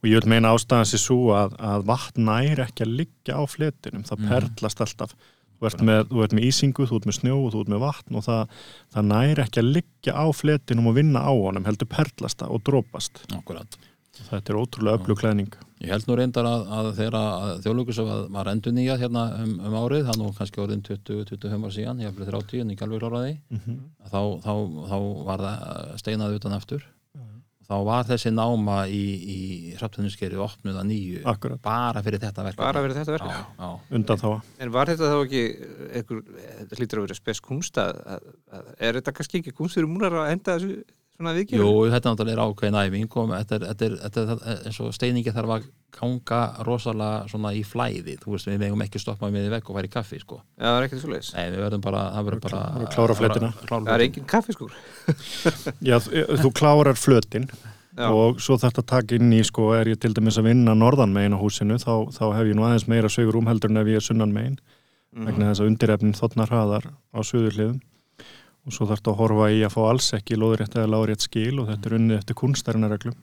Og 0.00 0.08
ég 0.08 0.20
vil 0.22 0.30
meina 0.32 0.52
ástæðan 0.56 0.88
sér 0.88 1.02
svo 1.02 1.18
að, 1.36 1.54
að 1.60 1.84
vatn 1.90 2.24
næri 2.24 2.64
ekki 2.64 2.86
að 2.86 2.94
liggja 3.02 3.36
á 3.36 3.42
fletinum. 3.48 4.04
Það 4.08 4.18
Mhm. 4.24 4.30
perlast 4.32 4.80
alltaf. 4.80 5.12
Þú 5.60 5.68
ert, 5.68 5.82
með, 5.86 6.00
þú 6.08 6.22
ert 6.24 6.32
með 6.36 6.46
ísingu, 6.48 6.86
þú 6.88 6.96
ert 6.98 7.06
með 7.08 7.16
snjó 7.20 7.36
og 7.46 7.52
þú 7.52 7.60
ert 7.62 7.72
með 7.74 7.82
vatn 7.84 8.16
og 8.18 8.24
það, 8.24 8.56
það 8.96 9.06
næri 9.12 9.44
ekki 9.44 9.60
að 9.62 9.70
liggja 9.76 10.12
á 10.16 10.24
fletinum 10.34 10.88
og 10.90 10.94
vinna 10.98 11.20
á 11.24 11.32
honum 11.36 11.64
heldur 11.68 11.88
perlast 11.88 12.40
það 12.40 12.50
og 12.56 12.64
drópast 12.64 13.22
akkurat. 13.32 13.78
Þetta 14.30 14.50
er 14.52 14.60
ótrúlega 14.60 14.98
öflug 14.98 15.20
klæðning 15.20 15.52
Ég 15.84 15.92
held 15.92 16.08
nú 16.08 16.16
reyndar 16.16 16.48
að, 16.48 16.66
að 16.78 16.90
þegar 16.98 17.16
þjóðlökusöf 17.64 18.10
var 18.32 18.50
endur 18.54 18.72
nýjað 18.72 19.02
hérna 19.04 19.24
um, 19.42 19.54
um 19.68 19.78
árið, 19.82 20.06
það 20.08 20.20
nú 20.22 20.32
kannski 20.38 20.62
orðin 20.64 20.84
20-25 20.86 21.68
ár 21.68 21.74
síðan, 21.76 22.00
ég 22.00 22.08
hef 22.08 22.18
bleið 22.18 22.32
30 22.32 22.64
en 22.64 22.74
ekki 22.74 22.86
alveg 22.86 23.04
kláraði, 23.04 23.34
mm 23.52 23.62
-hmm. 23.64 23.80
þá, 24.08 24.20
þá, 24.46 24.54
þá 24.90 24.98
var 25.28 25.44
það 25.44 25.96
steinað 26.00 26.38
utan 26.40 26.56
aftur. 26.56 26.86
Þá 27.64 27.76
var 27.86 28.04
þessi 28.04 28.30
náma 28.34 28.82
í, 28.92 29.02
í 29.34 29.38
hrafnuniskeri 29.78 30.36
opnuð 30.40 30.80
að 30.82 30.88
nýju 30.90 31.22
akkurat, 31.30 31.60
bara 31.64 32.02
fyrir 32.04 32.20
þetta 32.20 32.44
verkefni. 32.44 32.64
bara 32.66 32.82
verið 32.84 32.98
þetta 33.00 33.14
verkefni 33.14 33.38
Já, 33.38 33.46
já. 33.62 33.94
undan 33.96 34.20
þá 34.20 34.28
En 34.60 34.72
var 34.74 34.92
þetta 34.92 35.08
þá 35.08 35.16
ekki 35.22 35.44
einhver, 36.00 36.20
þetta 36.58 36.78
hlýtur 36.80 37.00
að 37.00 37.06
vera 37.06 37.16
spes 37.16 37.40
kunst 37.44 37.80
að, 37.80 38.02
að, 38.04 38.26
að, 38.58 38.68
er 38.76 38.98
þetta 39.00 39.14
kannski 39.16 39.40
ekki 39.40 39.56
kunst 39.56 39.78
fyrir 39.78 39.88
múnar 39.88 40.18
að 40.20 40.34
enda 40.34 40.58
þessu 40.58 40.76
svona 41.14 41.32
viðgjum? 41.36 41.60
Jú, 41.62 41.72
þetta 41.92 42.10
er 42.10 42.14
náttúrulega 42.14 42.44
ákveðin 42.48 42.78
æfing 42.82 43.16
og 43.20 43.32
þetta 43.34 43.54
er, 43.58 43.64
þetta 43.70 43.84
er, 43.88 43.96
þetta 44.04 44.20
er, 44.20 44.28
þetta 44.32 44.52
er 44.54 44.68
eins 44.68 44.80
og 44.84 44.94
steiningi 44.96 45.34
þarf 45.36 45.52
að 45.56 45.66
ganga 45.94 46.38
rosalega 46.66 47.28
svona 47.30 47.52
í 47.54 47.60
flæði, 47.62 48.16
þú 48.18 48.32
veist, 48.34 48.48
við 48.50 48.58
megum 48.64 48.82
ekki 48.82 48.98
stoppa 48.98 49.28
með 49.30 49.46
í 49.46 49.52
vekk 49.52 49.68
og 49.70 49.76
færi 49.78 49.90
kaffi, 49.94 50.18
sko. 50.18 50.40
Já, 50.58 50.64
það 50.66 50.78
er 50.80 50.86
ekkert 50.88 51.02
svo 51.04 51.12
leiðis. 51.12 51.28
Nei, 51.36 51.44
við 51.54 51.62
verðum 51.62 51.84
bara, 51.84 52.00
það 52.16 52.26
verður 52.28 52.42
bara 52.48 52.62
að 52.80 52.88
klára 52.96 53.14
fletina. 53.20 53.50
klára 53.62 53.84
Það 53.86 53.94
er 53.94 54.04
engin 54.08 54.26
kaffiskúr. 54.34 54.74
Já, 55.88 55.96
þ- 56.02 56.26
þú 56.42 56.50
klárar 56.58 56.98
flötin 56.98 57.46
Já. 57.94 58.08
og 58.10 58.40
svo 58.42 58.56
þarf 58.58 58.72
þetta 58.74 58.82
að 58.82 58.90
taka 58.90 59.14
inn 59.20 59.30
í 59.38 59.42
sko, 59.46 59.68
er 59.78 59.92
ég 59.94 60.00
til 60.02 60.10
dæmis 60.18 60.40
að 60.42 60.48
vinna 60.50 60.74
norðan 60.74 61.14
megin 61.14 61.36
á 61.36 61.38
húsinu 61.38 61.78
þá, 61.78 62.10
þá 62.10 62.24
hef 62.40 62.50
ég 62.50 62.58
nú 62.58 62.66
aðeins 62.66 62.88
meira 62.90 63.06
sögur 63.12 63.38
umheldur 63.38 63.70
en 63.70 63.78
ef 63.84 63.92
ég 63.92 64.00
er 64.02 64.08
sunnan 64.10 64.34
megin 64.34 64.58
Mhm. 65.14 65.28
vegna 65.28 65.52
þess 65.52 65.62
að 65.62 65.68
undirefnin 65.70 66.16
þotnar 66.18 66.50
hraðar 66.50 66.86
á 67.14 67.18
suðurliðum 67.22 67.76
og 68.64 68.72
svo 68.72 68.88
þarf 68.88 69.02
þetta 69.02 69.12
að 69.12 69.20
horfa 69.20 69.52
í 69.52 69.62
að 69.66 69.74
fá 69.76 69.80
alls 69.90 70.10
ekki 70.16 70.40
lóðrétt 70.40 70.76
eða 70.78 70.92
lárétt 70.94 71.24
skil 71.26 71.60
og 71.60 71.70
þetta 71.70 71.90
er 71.90 71.96
unnið 71.98 72.20
eftir 72.20 72.38
kunstarinnareglum 72.40 73.16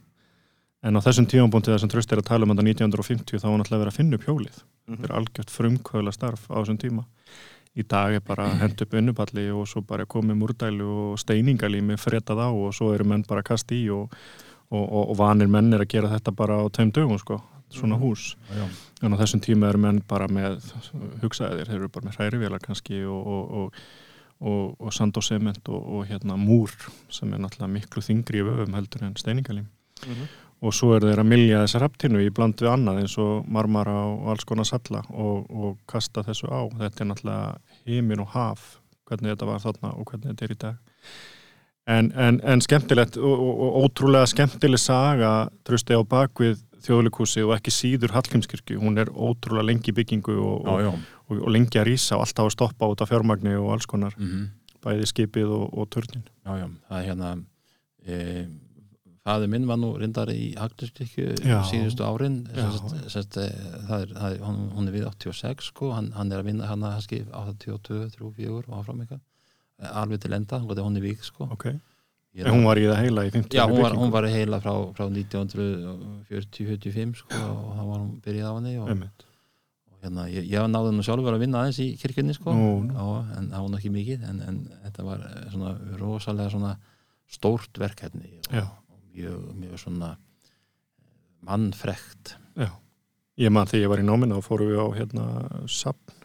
en 0.81 0.97
á 0.97 0.99
þessum 1.05 1.27
tímapunkti 1.29 1.73
þessum 1.73 1.91
tröst 1.93 2.13
er 2.13 2.21
að 2.21 2.29
tala 2.31 2.47
um 2.47 2.53
þetta 2.53 2.65
1950 2.67 3.41
þá 3.41 3.47
var 3.47 3.59
náttúrulega 3.61 3.83
verið 3.83 3.93
að 3.93 3.97
finna 3.99 4.17
upp 4.17 4.27
hjólið. 4.27 4.61
Þetta 4.89 5.07
er 5.07 5.15
algjört 5.19 5.53
frumkvöðla 5.53 6.13
starf 6.15 6.47
á 6.49 6.55
þessum 6.57 6.79
tíma. 6.81 7.05
Í 7.71 7.85
dag 7.87 8.17
er 8.17 8.23
bara 8.25 8.49
að 8.49 8.63
henda 8.65 8.85
upp 8.85 8.95
vinnupalli 8.97 9.45
og 9.55 9.67
svo 9.69 9.83
bara 9.87 10.07
komið 10.09 10.39
múrdælu 10.41 10.87
og 11.05 11.19
steiningalími 11.21 11.95
fretað 12.01 12.41
á 12.43 12.49
og 12.49 12.73
svo 12.75 12.89
eru 12.95 13.05
menn 13.07 13.23
bara 13.27 13.45
að 13.45 13.51
kasta 13.53 13.77
í 13.77 13.85
og, 13.93 14.11
og, 14.73 14.83
og, 14.83 15.03
og 15.13 15.15
vanir 15.21 15.51
menn 15.51 15.71
er 15.71 15.85
að 15.85 15.93
gera 15.93 16.11
þetta 16.11 16.33
bara 16.35 16.59
á 16.59 16.65
tveim 16.73 16.91
dögum 16.91 17.21
sko, 17.21 17.37
svona 17.71 17.99
hús. 18.01 18.33
Já, 18.51 18.65
en 19.05 19.15
á 19.15 19.21
þessum 19.21 19.43
tíma 19.45 19.69
eru 19.69 19.85
menn 19.85 20.01
bara 20.09 20.27
með 20.27 20.59
hugsaðir, 21.21 21.69
þeir 21.69 21.77
eru 21.77 21.93
bara 21.93 22.09
með 22.09 22.19
hrærivélar 22.19 22.65
kannski 22.65 23.05
og, 23.05 23.21
og, 23.21 23.55
og, 23.61 23.81
og, 24.41 24.75
og 24.81 24.93
sand 24.93 25.17
og 25.17 25.23
sement 25.23 25.69
og, 25.69 25.81
og 25.95 26.07
hérna 26.09 26.37
múr 26.37 26.73
sem 27.09 27.33
er 27.33 27.41
náttúrulega 27.43 27.75
miklu 27.77 28.01
þingri 28.01 28.41
í 28.41 28.47
vöfum 28.47 28.75
heldur 28.77 29.05
en 29.05 29.15
steiningalím 29.19 29.69
Mhm. 30.01 30.27
og 30.61 30.73
svo 30.73 30.95
eru 30.95 31.09
þeir 31.09 31.19
að 31.21 31.29
milja 31.29 31.63
þessar 31.63 31.85
haftinu 31.87 32.21
í 32.21 32.29
bland 32.33 32.61
við 32.61 32.69
annað 32.71 33.01
eins 33.01 33.17
og 33.21 33.45
marmara 33.49 34.05
og 34.05 34.31
alls 34.33 34.45
konar 34.45 34.65
salla 34.65 35.03
og, 35.09 35.45
og 35.49 35.77
kasta 35.89 36.23
þessu 36.25 36.49
á 36.49 36.61
þetta 36.79 37.03
er 37.03 37.09
náttúrulega 37.11 37.57
heimin 37.85 38.23
og 38.23 38.33
haf 38.33 38.79
hvernig 39.09 39.33
þetta 39.33 39.49
var 39.49 39.61
þarna 39.61 39.93
og 39.93 40.09
hvernig 40.09 40.31
þetta 40.31 40.45
er 40.45 40.55
í 40.55 40.59
dag 40.65 40.75
en, 41.91 42.11
en, 42.15 42.41
en 42.43 42.61
skemmtilegt 42.61 43.17
og, 43.17 43.45
ótrúlega 43.83 44.29
skemmtileg 44.29 44.81
saga 44.81 45.49
trösti 45.67 45.97
á 45.97 46.01
bakvið 46.01 46.61
þjóðleikúsi 46.81 47.43
og 47.45 47.53
ekki 47.57 47.73
síður 47.73 48.15
Hallgrímskirkju 48.15 48.79
hún 48.81 48.97
er 48.97 49.11
ótrúlega 49.13 49.67
lengi 49.69 49.93
byggingu 49.93 50.33
og, 50.33 50.65
já, 50.65 50.87
já. 50.87 50.93
og, 50.93 51.20
og 51.37 51.53
lengi 51.53 51.77
að 51.79 51.87
rýsa 51.91 52.13
og 52.17 52.21
alltaf 52.25 52.45
að 52.49 52.55
stoppa 52.57 52.83
út 52.91 53.03
af 53.03 53.09
fjármagni 53.11 53.53
og 53.59 53.67
alls 53.75 53.87
konar 53.89 54.13
Mm 54.19 54.45
bæði 54.81 55.05
skipið 55.11 55.47
og, 55.55 55.65
og 55.77 55.85
turnin 55.93 56.23
já, 56.25 56.51
já, 56.57 56.67
það 56.89 56.97
er 56.97 57.05
hérna 57.07 57.27
e, 58.01 58.15
fæði 59.21 59.47
minn 59.53 59.67
var 59.69 59.77
nú 59.81 59.89
reyndar 60.01 60.29
í 60.33 60.55
Hagniskirkju 60.57 61.25
Já. 61.45 61.59
síðustu 61.69 62.01
árin 62.07 62.37
sest, 62.55 62.85
sest, 63.13 63.33
e, 63.37 63.39
það 63.89 63.99
er, 64.07 64.09
það 64.17 64.29
er, 64.29 64.35
hún, 64.47 64.57
hún 64.77 64.85
er 64.89 64.93
við 64.97 65.05
86 65.11 65.63
sko, 65.69 65.85
hann, 65.97 66.09
hann 66.17 66.29
er 66.33 66.39
að 66.41 66.47
vinna 66.49 66.65
hann 66.71 66.85
að 66.87 66.95
hanski 66.97 67.17
82, 67.29 67.99
3, 68.17 68.25
4 68.39 68.63
og 68.63 68.73
áfram 68.79 69.01
eitthvað 69.05 69.21
E, 69.81 69.83
alveg 69.97 70.19
til 70.21 70.33
enda, 70.37 70.61
hún 70.61 70.97
er 70.99 71.01
vík 71.01 71.23
sko. 71.25 71.49
okay. 71.49 71.73
En 72.37 72.53
hún 72.53 72.67
var 72.67 72.77
í 72.77 72.85
það 72.85 72.99
heila 73.01 73.25
í 73.25 73.33
50 73.33 73.57
Já, 73.57 73.65
hún 73.65 73.81
var, 73.81 73.97
hún 73.97 74.13
var 74.13 74.29
heila 74.29 74.61
frá, 74.61 74.77
frá 74.93 75.09
1940-45 75.09 77.17
sko, 77.17 77.33
og 77.33 77.73
þá 77.79 77.81
var 77.81 77.97
hún 77.97 78.21
byrjað 78.21 78.45
á 78.45 78.53
henni 78.59 78.77
og, 78.77 78.93
og 78.93 79.25
hérna, 80.01 80.25
ég, 80.31 80.47
ég 80.49 80.69
náði 80.71 80.93
nú 80.95 81.05
sjálfur 81.05 81.35
að 81.37 81.43
vinna 81.45 81.61
aðeins 81.61 81.79
í 81.83 81.89
kirkjunni 82.01 82.35
sko, 82.37 82.53
Nú, 82.57 82.71
nú. 82.87 82.95
Já, 82.95 83.37
en 83.39 83.49
það 83.51 83.65
var 83.65 83.71
nú 83.73 83.79
ekki 83.79 83.93
mikið 83.95 84.25
en, 84.29 84.41
en 84.47 84.61
þetta 84.87 85.05
var 85.07 85.25
eh, 85.27 85.43
svona 85.53 85.73
rosalega 86.01 86.53
svona 86.53 86.71
stórt 87.31 87.79
verkefni 87.81 88.31
Já. 88.51 88.65
og, 88.65 88.79
og 88.91 89.03
mjög, 89.15 89.43
mjög 89.61 89.83
svona 89.85 90.13
mannfrekt. 91.47 92.35
Ég 93.41 93.49
man 93.53 93.69
þegar 93.69 93.85
ég 93.85 93.89
var 93.93 94.01
í 94.03 94.05
náminu 94.05 94.37
og 94.37 94.43
fórum 94.45 94.69
við 94.69 94.81
á 94.83 94.87
hérna 94.99 95.27
sapn 95.71 96.17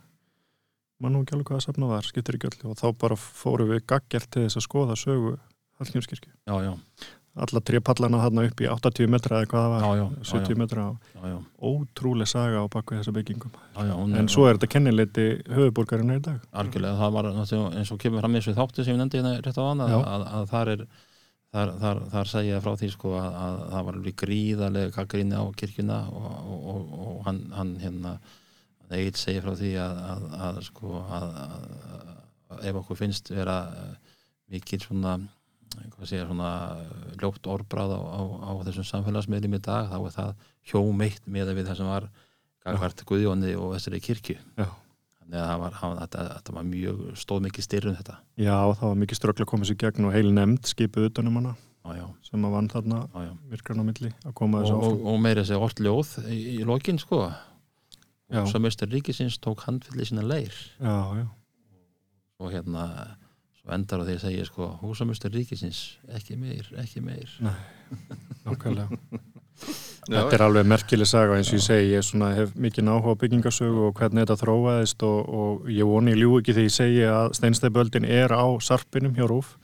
man 1.00 1.12
nú 1.12 1.22
ekki 1.22 1.36
alveg 1.36 1.50
hvað 1.50 1.62
sapna 1.64 1.88
var, 1.90 2.06
skiptir 2.08 2.36
ekki 2.38 2.48
öllu 2.50 2.72
og 2.72 2.78
þá 2.80 2.86
bara 2.98 3.16
fórum 3.20 3.68
við 3.70 3.84
gaggjert 3.88 4.30
til 4.32 4.46
þess 4.46 4.58
að 4.60 4.64
skoða 4.66 4.96
sögu 4.98 5.34
Hallgrímskirkju. 5.76 6.30
Já, 6.48 6.54
já, 6.64 6.72
alla 7.44 7.60
trépallana 7.68 8.20
þarna 8.22 8.44
upp 8.48 8.60
í 8.62 8.68
80 8.72 9.10
metra 9.12 9.40
eða 9.42 9.48
hvað 9.50 9.64
það 9.66 9.72
var, 9.72 9.82
já, 9.86 10.04
já, 10.04 10.28
70 10.30 10.60
metra 10.60 10.84
já, 10.86 11.24
já, 11.30 11.36
ótrúlega 11.70 12.30
saga 12.30 12.62
á 12.62 12.66
bakvið 12.72 13.02
þessa 13.02 13.14
byggingum. 13.16 13.58
Já, 13.74 13.80
já 13.90 13.92
hún 13.98 14.14
en 14.20 14.30
svo 14.32 14.46
er 14.46 14.56
þetta 14.56 14.70
kennileiti 14.72 15.26
höfuborgarinn 15.52 16.14
í 16.16 16.22
dag. 16.24 16.46
Algjörlega, 16.62 17.00
það 17.02 17.18
var 17.18 17.28
eins 17.32 17.92
og 17.92 18.00
kemur 18.00 18.24
fram 18.24 18.36
í 18.36 18.40
þessu 18.40 18.56
þáttu 18.56 18.86
sem 18.86 18.96
ég 18.96 19.02
nefndi 19.02 19.20
hérna 19.20 19.34
rétt 19.44 19.60
á 19.60 19.64
hann 19.66 19.84
að, 19.84 19.98
að, 20.00 20.26
að 20.38 20.48
þar 20.54 20.72
er 20.72 20.86
þar, 21.52 21.74
þar, 21.82 22.02
þar 22.14 22.32
segja 22.32 22.62
frá 22.64 22.72
því 22.80 22.90
sko 22.94 23.12
að, 23.20 23.38
að 23.42 23.60
það 23.74 23.86
var 23.88 24.00
alveg 24.00 24.18
gríðarlega 24.22 24.96
gaggrinni 24.96 25.38
á 25.40 25.44
kirkjuna 25.60 26.00
og, 26.12 26.26
og, 26.32 26.66
og, 26.72 26.98
og 27.06 27.22
hann, 27.28 27.44
hann 27.56 27.76
hérna 27.82 28.16
Egil 28.96 29.16
segja 29.18 29.42
frá 29.42 29.56
því 29.58 29.72
að, 29.82 30.02
að, 30.12 30.26
að 30.46 30.60
sko 30.68 31.00
að 31.10 31.30
ef 32.70 32.78
okkur 32.80 32.98
finnst 33.00 33.32
vera 33.34 33.56
eh, 33.74 34.14
mikil 34.54 34.78
svona 34.84 35.16
hvað 35.96 36.08
segja 36.10 36.26
svona 36.28 36.50
ljótt 37.20 37.46
orðbráð 37.52 37.92
á, 37.96 38.00
á, 38.00 38.20
á 38.48 38.52
þessum 38.68 38.86
samfélagsmiðlum 38.90 39.56
í 39.58 39.62
dag 39.66 39.90
þá 39.92 39.96
er 40.00 40.14
það 40.16 40.32
hjómeitt 40.72 41.22
með 41.26 41.52
við 41.58 41.68
það 41.70 41.78
sem 41.80 41.90
var 41.92 42.08
gagvart 42.66 43.04
Guðjóni 43.06 43.52
og 43.60 43.76
þessari 43.76 44.00
kirkju. 44.02 44.36
Já. 44.58 44.66
þannig 45.20 45.38
að 45.42 45.46
það 45.50 45.60
var, 45.62 45.76
hann, 45.80 45.96
þetta, 46.00 46.24
þetta 46.36 46.54
var 46.56 46.66
mjög 46.70 47.00
stóð 47.22 47.44
mikið 47.46 47.66
styrrun 47.66 47.96
þetta. 47.98 48.16
Já, 48.38 48.56
það 48.78 48.88
var 48.90 49.00
mikið 49.02 49.20
ströggla 49.20 49.46
að 49.46 49.50
koma 49.52 49.68
sér 49.68 49.78
gegn 49.82 50.08
og 50.08 50.14
heil 50.16 50.32
nefnd 50.34 50.70
skipuð 50.70 51.08
utanum 51.10 51.38
hana 51.40 51.54
já, 51.86 51.92
já, 52.00 52.06
sem 52.26 52.46
að 52.46 52.54
vann 52.56 52.70
þarna 52.72 53.00
já, 53.14 53.32
virkran 53.52 53.82
á 53.82 53.84
milli 53.86 54.10
að 54.26 54.34
koma 54.38 54.58
Og, 54.58 54.64
þessu 54.66 54.74
og, 54.76 54.86
áfram. 54.86 55.06
og 55.12 55.20
meira 55.22 55.44
þessi 55.44 55.60
orð 55.66 55.82
ljóð 55.86 56.12
í, 56.30 56.38
í 56.56 56.64
lokin 56.66 56.98
sko. 57.02 57.20
Já. 58.26 58.40
og 58.42 58.48
samestur 58.50 58.90
ríkisins 58.90 59.36
tók 59.38 59.62
handfylli 59.68 60.02
sína 60.08 60.24
leir. 60.26 60.50
Og 62.42 62.50
hérna 62.52 62.86
svo 63.66 63.74
endar 63.74 63.98
á 63.98 64.04
því 64.06 64.14
að 64.14 64.22
segja 64.28 64.44
sko 64.46 64.68
húsamustur 64.84 65.32
ríkisins, 65.34 65.80
ekki 66.14 66.36
meir, 66.38 66.68
ekki 66.78 67.02
meir 67.02 67.32
nákvæmlega 68.46 68.88
Já, 70.06 70.20
Þetta 70.20 70.36
er 70.36 70.42
alveg 70.44 70.66
merkileg 70.68 71.08
saga 71.08 71.34
eins 71.40 71.48
og 71.48 71.56
ég 71.56 71.62
segi, 71.64 71.86
ég 71.96 72.02
svona 72.04 72.28
hef 72.36 72.50
mikið 72.60 72.84
náhuga 72.86 73.14
á 73.16 73.20
byggingasögu 73.22 73.86
og 73.88 73.94
hvernig 73.98 74.22
þetta 74.22 74.36
þróaðist 74.42 75.02
og, 75.08 75.30
og 75.34 75.70
ég 75.72 75.88
voni 75.88 76.12
ég 76.12 76.18
ljú 76.20 76.36
ekki 76.38 76.52
þegar 76.54 76.66
ég 76.68 76.74
segi 76.76 77.00
að 77.10 77.30
steinstæðböldin 77.40 78.06
er 78.06 78.34
á 78.36 78.44
sarpinum 78.62 79.16
hjá 79.16 79.24
Rúf 79.26 79.54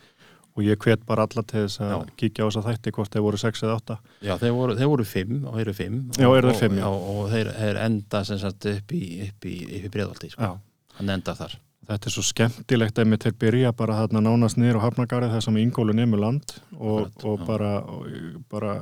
og 0.56 0.64
ég 0.66 0.80
hvet 0.82 1.04
bara 1.06 1.28
alla 1.28 1.44
til 1.44 1.62
þess 1.66 1.78
að 1.84 2.08
kíkja 2.18 2.42
á 2.42 2.46
þess 2.48 2.58
að 2.62 2.66
þætti 2.72 2.94
hvort 2.96 3.14
þeir 3.14 3.26
voru 3.28 3.40
6 3.44 3.62
eða 3.68 3.76
8 3.82 3.98
Já, 4.26 4.32
þeir 4.42 4.56
voru, 4.56 4.78
þeir 4.80 4.90
voru 4.96 5.06
fimm 5.12 5.36
og 5.44 5.54
þeir 5.60 5.62
eru 5.68 5.76
fimm 5.78 6.00
Já, 6.16 6.26
og, 6.26 6.36
eru 6.40 6.48
þeir 6.50 6.56
og- 6.56 6.62
fimm, 6.64 6.80
já. 6.80 6.86
og, 6.88 7.06
og 7.12 7.30
þeir, 7.36 7.52
þeir 7.60 7.82
enda 7.84 8.24
sem 8.32 8.40
sagt 8.42 8.68
upp 8.72 8.96
í, 8.96 9.02
í, 9.20 9.28
upp 9.28 9.46
í 9.52 9.92
breðvaldi 9.94 10.32
sko. 10.34 10.48
Já. 10.48 10.96
hann 10.98 11.14
enda 11.20 11.36
þar 11.38 11.54
Þetta 11.88 12.08
er 12.08 12.14
svo 12.14 12.22
skemmtilegt 12.26 13.00
ef 13.02 13.08
mér 13.10 13.20
til 13.24 13.34
byrja 13.34 13.72
bara 13.74 13.98
þarna 14.02 14.22
nánast 14.22 14.60
niður 14.60 14.78
á 14.78 14.84
Hafnagarið 14.86 15.34
þar 15.34 15.44
sem 15.48 15.58
Ingólu 15.58 15.96
nemur 15.98 16.22
land 16.22 16.54
og, 16.78 17.08
Akkurat, 17.08 17.26
og 17.26 17.44
bara, 17.48 17.72
og, 17.82 18.38
bara 18.52 18.76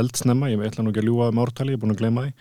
eldsnemma, 0.00 0.48
ég 0.52 0.64
ætla 0.64 0.86
nú 0.86 0.94
ekki 0.94 1.02
að 1.04 1.10
ljúga 1.10 1.30
um 1.34 1.42
ártali, 1.44 1.74
ég 1.74 1.80
er 1.80 1.84
búin 1.84 1.94
að 1.94 2.00
gleyma 2.00 2.26
því. 2.26 2.34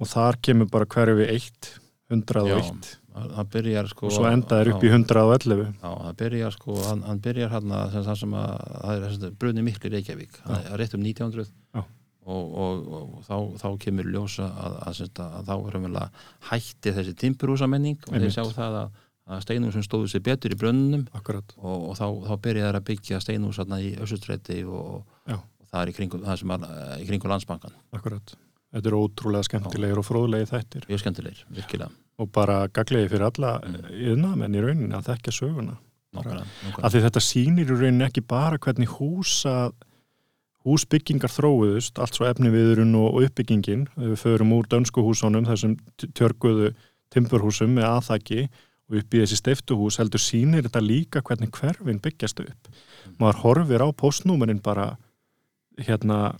Og 0.00 0.10
þar 0.10 0.40
kemur 0.48 0.72
bara 0.72 0.88
hverju 0.88 1.18
við 1.20 1.34
1, 1.36 1.72
101 2.16 2.96
það 3.12 3.32
það 3.36 3.48
byrjar 3.54 3.88
sko 3.92 4.08
og 4.08 4.14
svo 4.14 4.28
enda 4.28 4.58
þeir 4.58 4.70
upp 4.72 4.84
í 4.84 4.90
já, 4.90 4.94
111 4.96 5.64
já, 5.68 5.88
það 5.88 6.14
byrjar 6.22 6.54
sko, 6.56 6.76
hann, 6.86 7.02
hann 7.08 7.20
byrjar 7.24 7.50
hann 7.52 7.74
að 7.76 7.96
það 7.98 8.20
sem 8.22 8.36
að 8.38 8.52
það 8.72 9.26
er 9.28 9.34
brunni 9.42 9.64
miklu 9.66 9.90
í 9.90 9.92
Reykjavík. 9.96 10.38
Það 10.46 10.70
er 10.70 10.80
rétt 10.80 10.96
um 10.96 11.04
1900 11.04 11.50
Já. 11.76 11.82
og, 11.82 12.56
og, 12.64 12.82
og 12.96 13.24
þá, 13.28 13.36
þá 13.62 13.68
kemur 13.84 14.10
ljósa 14.14 14.48
að, 14.48 14.76
að, 14.86 14.98
sagt 15.00 15.22
að 15.24 15.50
þá 15.50 15.54
er 15.56 15.78
umvel 15.80 16.04
hætti 16.50 16.94
þessi 16.98 17.16
timpurhúsamenning 17.24 18.08
og 18.08 18.16
þeir 18.16 18.36
sjá 18.36 18.44
það 18.48 18.78
að, 18.82 19.00
að 19.36 19.42
steinum 19.46 19.72
sem 19.74 19.84
stóðu 19.86 20.08
sér 20.12 20.22
betur 20.26 20.54
í 20.54 20.58
Akkurat, 21.12 21.54
og, 21.58 21.90
og 21.90 21.96
þá, 21.98 22.06
þá 22.28 22.34
byrja 22.46 22.68
þær 22.68 22.78
að 22.80 22.86
byggja 22.90 23.20
þarna 23.24 23.80
í 23.82 23.90
Össustræti 24.02 24.62
og, 24.64 25.04
Já. 25.26 25.36
og 25.38 25.66
það 25.70 25.82
er 25.82 25.92
í 25.92 25.96
kringum, 25.98 26.24
það 26.24 26.40
sem 26.42 26.50
er 26.56 26.66
eh, 26.68 26.96
í 27.02 27.06
kringum 27.10 27.30
landsbankan 27.32 27.76
akkurat. 27.92 28.34
Þetta 28.72 28.88
er 28.88 28.96
ótrúlega 28.96 29.44
skemmtilegir 29.48 29.98
og 30.00 30.06
fróðlegir 30.08 30.48
þættir. 30.48 30.86
Mjög 30.88 31.00
skemmtilegir, 31.02 31.44
virkilega. 31.52 31.90
Og 32.20 32.28
bara 32.32 32.66
gagliði 32.72 33.10
fyrir 33.12 33.26
alla 33.28 33.58
Mm. 33.62 33.88
yðnamenn 34.12 34.54
í 34.56 34.62
rauninni 34.64 34.96
að 34.96 35.08
þekkja 35.10 35.32
söguna. 35.32 35.78
Nákvæmlega, 36.12 36.44
af 36.44 36.62
nákvæmlega. 36.64 36.90
því 36.92 37.02
þetta 37.06 37.22
sýnir 37.26 37.66
í 37.72 37.76
rauninni 37.80 38.04
ekki 38.06 38.22
bara 38.28 38.58
hvernig 38.58 38.88
húsa 38.98 39.72
húsbyggingar 40.64 41.32
þróuðust 41.32 41.98
allt 41.98 42.14
svo 42.14 42.28
efniviðurinn 42.30 42.94
og, 42.94 43.16
uppbyggingin. 43.26 43.86
Við 43.98 44.16
förum 44.20 44.52
úr 44.54 44.68
dönsku 44.70 45.02
húsunum 45.02 45.46
þessum 45.48 45.76
tjörguðu 45.98 46.72
timburhúsum 47.12 47.74
með 47.76 47.88
aðþakki 47.90 48.44
og 48.92 49.00
upp 49.00 49.14
í 49.16 49.22
þessi 49.22 49.38
steiftuhús 49.40 49.98
heldur 50.00 50.20
sýnir 50.20 50.66
þetta 50.66 50.84
líka 50.84 51.22
hvernig 51.24 51.52
hverfin 51.56 52.00
byggjast 52.04 52.42
upp. 52.44 52.72
Maður 53.18 53.40
horfir 53.42 53.84
á 53.84 53.88
postnúmerinn 53.96 54.60
bara 54.62 54.92
hérna 55.80 56.34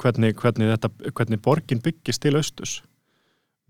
hvernig, 0.00 0.36
hvernig, 0.36 0.74
þetta, 0.74 0.90
hvernig 1.16 1.40
borgin 1.44 1.80
byggist 1.84 2.22
til 2.24 2.36
austus 2.36 2.82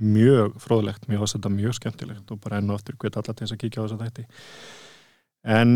mjög 0.02 0.56
fróðlegt, 0.58 1.06
mér 1.06 1.20
finnst 1.22 1.36
þetta 1.38 1.52
mjög 1.54 1.76
skemmtilegt 1.78 2.32
og 2.34 2.40
bara 2.42 2.58
enn 2.58 2.72
og 2.72 2.80
aftur 2.80 2.96
hvet 2.98 3.14
alla 3.20 3.30
til 3.30 3.44
þess 3.44 3.54
að 3.54 3.60
kíkja 3.62 3.78
á 3.78 3.84
þess 3.84 3.94
að 3.94 4.02
þætti. 4.04 4.24
En 5.54 5.70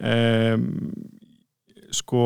um, 0.00 0.66
sko 1.92 2.24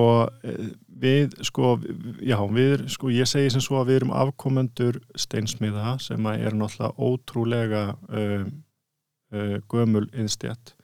við 1.00 1.34
sko, 1.46 1.74
já, 2.22 2.36
við, 2.54 2.86
sko 2.92 3.10
ég 3.12 3.28
segi 3.28 3.50
sem 3.54 3.64
svo 3.64 3.80
að 3.80 3.90
við 3.90 4.00
erum 4.00 4.16
afkomendur 4.22 5.00
steinsmiða 5.18 5.96
sem 6.02 6.26
að 6.28 6.46
er 6.46 6.58
náttúrulega 6.60 7.08
ótrúlega 7.08 7.84
um, 8.06 8.50
uh, 9.34 9.58
gömul 9.70 10.06
innstjætt 10.12 10.74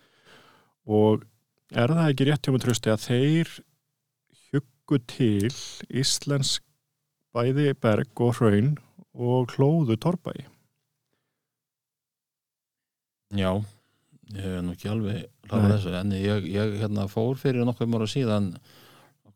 og 0.86 1.24
er 1.74 1.90
það 1.90 2.10
ekki 2.12 2.28
rétt 2.28 2.46
hjá 2.46 2.54
mig 2.54 2.64
trösti 2.64 2.92
að 2.92 3.06
þeir 3.06 3.54
huggu 4.50 5.00
til 5.10 5.54
íslensk 6.02 6.62
bæði 7.36 7.72
berg 7.82 8.22
og 8.22 8.38
hraun 8.38 8.76
og 9.16 9.56
hlóðu 9.56 9.98
torbæi 10.00 10.46
Já, 13.34 13.50
ég 14.30 14.42
hef 14.44 14.62
nú 14.62 14.72
ekki 14.76 14.88
alveg 14.92 15.24
Nei. 15.50 15.68
þessu, 15.72 15.92
en 15.98 16.12
ég, 16.14 16.46
ég 16.54 16.76
hérna, 16.80 17.08
fór 17.10 17.38
fyrir 17.40 17.66
nokkuð 17.66 17.96
ára 17.98 18.06
síðan 18.10 18.52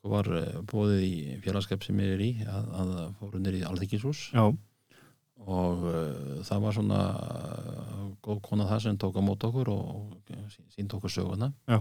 var 0.06 0.28
eh, 0.32 0.60
boðið 0.70 1.02
í 1.04 1.14
félagskap 1.44 1.82
sem 1.84 1.98
ég 2.00 2.14
er 2.14 2.22
í 2.24 2.30
að, 2.46 2.68
að 2.80 2.92
fóru 3.18 3.40
nýr 3.42 3.58
í 3.58 3.64
Alþykishús 3.68 4.22
já, 4.32 4.44
og 5.46 5.84
uh, 5.88 6.40
það 6.46 6.64
var 6.64 6.76
svona 6.76 7.02
uh, 7.16 8.06
góð 8.24 8.40
kona 8.44 8.68
það 8.68 8.82
sem 8.84 8.98
tók 9.00 9.18
á 9.18 9.22
mót 9.24 9.46
okkur 9.48 9.70
og, 9.72 9.84
og 9.96 10.32
sínt 10.74 10.96
okkur 10.96 11.12
söguna. 11.12 11.52
Já. 11.70 11.80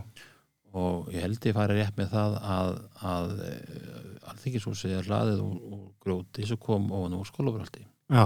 og 0.79 1.07
ég 1.09 1.23
held 1.25 1.45
ég 1.49 1.55
farið 1.57 1.79
rétt 1.81 1.95
með 1.97 2.11
það 2.13 2.35
að, 2.55 2.75
að 3.11 3.31
uh, 3.41 4.29
Alþykishúsi 4.29 4.91
er 4.93 5.09
laðið 5.09 5.41
úr, 5.41 5.59
úr 5.73 5.85
grjóti 6.03 6.45
sem 6.45 6.59
kom 6.61 6.91
ofan 6.93 7.17
úr 7.17 7.25
skólabröldi 7.25 7.81
já, 7.81 8.25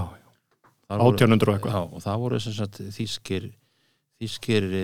1800 0.92 1.48
og 1.48 1.56
eitthvað. 1.56 1.78
Já, 1.78 1.84
og 1.88 2.04
það 2.04 2.24
voru 2.26 2.42
sem 2.44 2.56
sagt 2.58 2.82
þýskir 2.94 3.48
þýskir 4.24 4.68
e, 4.78 4.84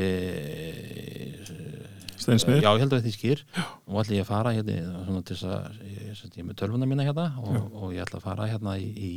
Steinsmiðir? 2.20 2.66
Já, 2.66 2.72
ég 2.76 2.84
held 2.84 2.95
að 2.97 3.06
þýskir. 3.08 3.43
Og 3.88 4.00
allir 4.02 4.20
ég 4.20 4.26
að 4.26 4.30
fara 4.30 4.54
hérna 4.56 5.04
svona 5.06 5.22
til 5.26 5.38
þess 5.38 5.52
að 5.56 5.84
ég 5.88 6.24
er 6.43 6.47
með 6.47 6.58
tölvuna 6.62 6.89
mína 6.89 7.06
hérna 7.08 7.28
og, 7.39 7.70
og 7.72 7.93
ég 7.95 8.04
ætla 8.04 8.20
að 8.20 8.26
fara 8.26 8.47
hérna 8.50 8.76
í, 8.80 8.89
í, 8.91 9.12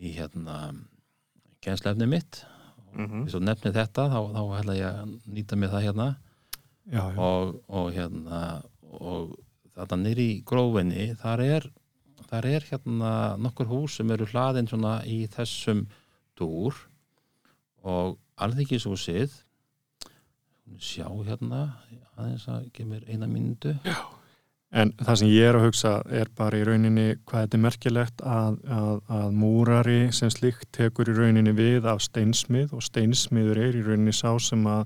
í 0.00 0.14
hérna 0.16 0.56
kennslefni 1.64 2.08
mitt. 2.08 2.44
Mm 2.94 3.22
og 3.22 3.30
svo 3.30 3.40
nefni 3.40 3.70
þetta 3.70 4.08
þá, 4.10 4.20
þá 4.34 4.42
ég 4.74 4.86
að 4.86 5.10
nýta 5.26 5.56
mig 5.56 5.70
það 5.70 5.84
hérna. 5.86 6.08
Já, 6.90 7.04
já, 7.12 7.18
og, 7.18 7.60
og 7.68 7.92
hérna 7.94 8.62
og 8.82 9.36
þetta 9.76 9.96
nýri 9.96 10.26
í 10.30 10.42
grófinni 10.42 11.14
þar 11.20 11.40
er, 11.44 11.68
þar 12.30 12.46
er 12.46 12.66
hérna 12.70 13.12
nokkur 13.38 13.66
hús 13.70 13.96
sem 13.96 14.10
eru 14.10 14.26
hlaðin 14.26 14.68
svona 14.68 15.04
í 15.06 15.26
þessum 15.26 15.86
dúr. 16.38 16.74
Og 17.82 18.18
alþykishúsið 18.36 19.30
sjá 20.78 21.06
hérna 21.26 21.76
aðeins 22.16 22.48
að 22.48 22.70
gefa 22.74 22.90
mér 22.90 23.06
eina 23.08 23.26
mínútu 23.26 23.76
En 24.70 24.92
það 25.00 25.16
sem 25.18 25.30
ég 25.32 25.48
er 25.48 25.56
að 25.58 25.64
hugsa 25.66 25.92
er 26.14 26.28
bara 26.38 26.60
í 26.60 26.62
rauninni 26.66 27.06
hvað 27.26 27.44
þetta 27.44 27.56
er 27.56 27.62
merkilegt 27.64 28.22
að, 28.22 28.58
að, 28.70 29.00
að 29.10 29.32
múrari 29.34 29.98
sem 30.14 30.30
slikt 30.30 30.68
tekur 30.76 31.10
í 31.10 31.16
rauninni 31.16 31.54
við 31.58 31.88
af 31.90 32.04
steinsmið 32.06 32.76
og 32.78 32.84
steinsmiður 32.86 33.58
er 33.64 33.80
í 33.80 33.82
rauninni 33.82 34.14
sá 34.14 34.30
sem 34.38 34.62
að 34.70 34.84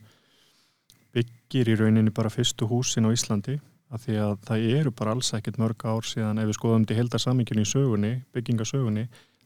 byggir 1.15 1.75
í 1.75 1.77
rauninni 1.83 2.15
bara 2.17 2.33
fyrstu 2.33 2.69
húsin 2.71 3.05
á 3.05 3.13
Íslandi. 3.13 3.59
Af 3.93 4.07
því 4.07 4.17
að 4.25 4.35
það 4.49 4.67
eru 4.79 4.95
bara 4.97 5.13
alls 5.15 5.35
ekkert 5.37 5.61
mörg 5.61 5.85
ár 5.85 6.09
síðan 6.09 6.41
ef 6.41 6.49
við 6.49 6.57
skoðum 6.57 6.89
til 6.89 6.97
heldarsaminginu 6.99 7.63
í 7.63 7.69
sögunni, 7.69 8.15
byggingasögunni 8.35 9.05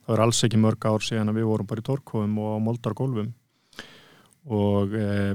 þá 0.08 0.14
er 0.14 0.22
alls 0.24 0.38
ekki 0.46 0.62
mörg 0.62 0.86
ár 0.88 1.04
síðan 1.04 1.34
að 1.34 1.42
við 1.42 1.50
vorum 1.50 1.68
bara 1.68 1.82
í 1.82 1.84
torkofum 1.84 2.38
og 2.40 2.54
á 2.56 2.58
moldargólfum 2.64 3.32
og 4.48 4.94
e, 4.96 5.34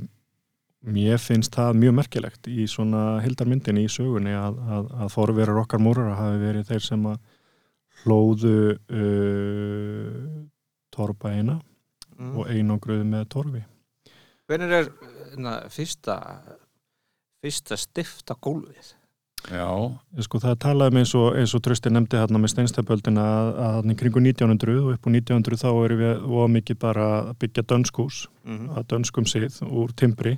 mér 0.83 1.19
finnst 1.21 1.55
það 1.55 1.77
mjög 1.79 1.93
merkilegt 1.99 2.49
í 2.51 2.65
svona 2.69 3.21
hildarmyndinni 3.23 3.85
í 3.87 3.91
sögunni 3.91 4.33
að, 4.35 4.57
að, 4.77 4.89
að 5.05 5.13
forverar 5.13 5.61
okkar 5.63 5.81
múrara 5.83 6.17
hafi 6.19 6.41
verið 6.41 6.71
þeir 6.71 6.85
sem 6.87 7.05
að 7.07 7.21
hlóðu 8.03 8.57
uh, 8.73 10.17
torbæina 10.93 11.59
mm. 12.17 12.33
og 12.35 12.51
einangruðu 12.51 13.07
með 13.07 13.29
torfi. 13.31 13.63
Hvernig 14.49 14.75
er 14.75 14.91
na, 15.39 15.55
fyrsta 15.71 16.17
fyrsta 17.43 17.77
stifta 17.79 18.35
gólfið? 18.39 18.93
Já, 19.51 19.67
Sko 20.23 20.39
það 20.39 20.55
talaði 20.63 20.95
með 20.95 21.03
eins 21.03 21.13
og, 21.19 21.57
og 21.57 21.63
Trösti 21.65 21.91
nefndi 21.91 22.19
hérna 22.19 22.39
með 22.39 22.53
steinstæpöldina 22.53 23.23
að, 23.27 23.49
að 23.65 23.89
í 23.91 23.95
kringu 23.99 24.21
1900 24.23 24.77
og 24.79 24.93
upp 24.93 25.07
á 25.07 25.09
1900 25.11 25.59
þá 25.59 25.67
erum 25.71 25.99
við 26.03 26.23
og 26.39 26.53
mikið 26.53 26.79
bara 26.79 27.09
að 27.17 27.33
byggja 27.43 27.67
dönskús 27.73 28.23
Mm 28.43 28.73
að 28.75 28.87
dönskum 28.91 29.27
sið 29.27 29.61
úr 29.63 29.91
timbri. 29.95 30.37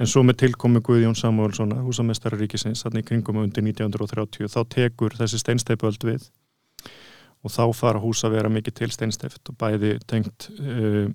En 0.00 0.08
svo 0.08 0.20
með 0.24 0.42
tilkomi 0.42 0.82
Guðjón 0.84 1.16
Samuelsson 1.16 1.72
húsamestari 1.84 2.36
ríkisins, 2.40 2.82
þannig 2.84 3.06
kringum 3.08 3.38
undir 3.40 3.64
1930, 3.64 4.48
þá 4.52 4.60
tekur 4.68 5.16
þessi 5.16 5.40
steinsteipöld 5.40 6.04
við 6.04 6.26
og 7.42 7.50
þá 7.50 7.64
fara 7.74 8.02
hús 8.02 8.22
að 8.26 8.36
vera 8.36 8.50
mikið 8.52 8.76
til 8.78 8.90
steinsteift 8.94 9.50
og 9.50 9.58
bæði 9.58 9.96
tengt 10.08 10.48
uh, 10.60 11.08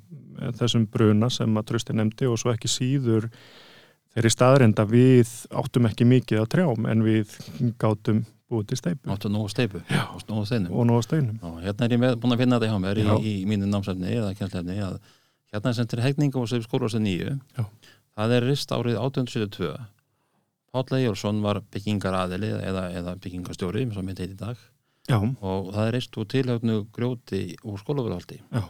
þessum 0.60 0.88
bruna 0.91 1.30
sem 1.34 1.53
að 1.60 1.69
Trösti 1.72 1.95
nefndi 1.95 2.27
og 2.27 2.39
svo 2.41 2.53
ekki 2.53 2.72
síður 2.72 3.30
þeirri 4.18 4.34
staðrenda 4.34 4.88
við 4.89 5.30
áttum 5.61 5.85
ekki 5.91 6.07
mikið 6.10 6.41
að 6.41 6.49
trjám 6.56 6.88
en 6.89 7.03
við 7.06 7.35
gátum 7.77 8.23
búið 8.49 8.72
til 8.72 8.80
steipu 8.80 9.11
áttu 9.14 9.30
nógu 9.30 9.52
steipu 9.52 9.81
Já. 9.91 10.07
og 10.15 10.23
nógu 10.30 10.48
steinum? 10.48 10.72
Og 10.73 10.88
nóg 10.89 11.03
steinum. 11.06 11.35
Já, 11.38 11.68
hérna 11.68 11.85
er 11.85 11.94
ég 11.94 12.02
með, 12.02 12.15
búin 12.23 12.34
að 12.34 12.41
finna 12.41 12.57
þetta 12.57 12.72
hjá 12.72 12.81
mér 12.81 13.02
í, 13.03 13.06
í 13.22 13.34
mínu 13.49 13.69
námsefni 13.69 14.15
eða 14.15 14.31
kjænslefni 14.39 14.80
að 14.88 14.95
hérna 15.53 15.73
sem 15.77 15.89
til 15.91 16.02
hegninga 16.02 16.41
og 16.41 16.49
sem 16.49 16.64
skólastu 16.65 17.02
nýju 17.03 17.35
Já. 17.35 17.68
það 18.18 18.34
er 18.39 18.48
rist 18.49 18.73
árið 18.73 18.98
1872 19.03 19.76
Páll 20.73 20.98
Ejjólfsson 20.98 21.44
var 21.44 21.61
byggingar 21.73 22.18
aðili 22.23 22.49
eða, 22.57 22.88
eða 22.98 23.14
byggingarstjóri 23.23 23.85
sem 23.94 24.03
myndi 24.06 24.26
heit 24.26 24.34
í 24.34 24.39
dag. 24.39 24.57
Já, 25.07 25.15
og 25.22 25.69
það 25.72 25.85
er 25.85 25.95
rist 25.95 26.18
úr 26.19 26.27
tilhjöfnu 26.34 26.81
grjóti 26.94 27.41
úr 27.64 27.80
skólaverhaldi 27.80 28.41
Já. 28.41 28.65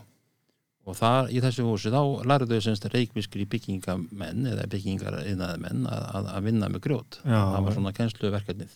Og 0.88 0.96
þar 0.96 1.30
í 1.34 1.42
þessu 1.44 1.66
húsi 1.68 1.92
þá 1.92 2.00
lærðu 2.28 2.56
þau 2.56 2.66
semst 2.70 2.88
reikvískri 2.94 3.46
byggingamenn 3.52 4.48
eða 4.54 4.68
byggingar 4.72 5.20
menn 5.60 5.86
að, 5.92 6.32
að, 6.32 6.42
vinna 6.48 6.72
með 6.72 6.84
grjót 6.88 7.20
Já. 7.26 7.38
það 7.38 7.68
var 7.68 7.78
svona 7.78 7.94
kennsluverkefnið 7.98 8.76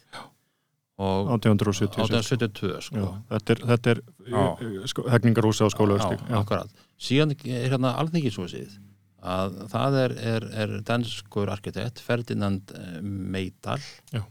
og 1.01 1.31
1876. 1.39 1.97
1872 1.97 2.81
sko 2.89 3.11
þetta 3.31 3.55
er, 3.55 3.63
þetta 3.71 3.93
er 3.93 4.01
Já. 4.27 4.43
uh, 4.43 4.88
sko, 4.91 5.07
hegningarhúsi 5.09 5.65
á 5.65 5.69
skólaustík. 5.73 6.25
Síðan 7.01 7.33
er 7.39 7.71
hérna 7.71 7.95
alþingisúsið 8.03 8.75
að 9.21 9.57
það 9.71 9.97
er, 10.01 10.15
er, 10.33 10.47
er 10.63 10.75
danskur 10.85 11.49
arkitekt 11.53 12.01
Ferdinand 12.01 12.73
eh, 12.73 13.01
Meidal 13.01 13.79
Já. 14.11 14.23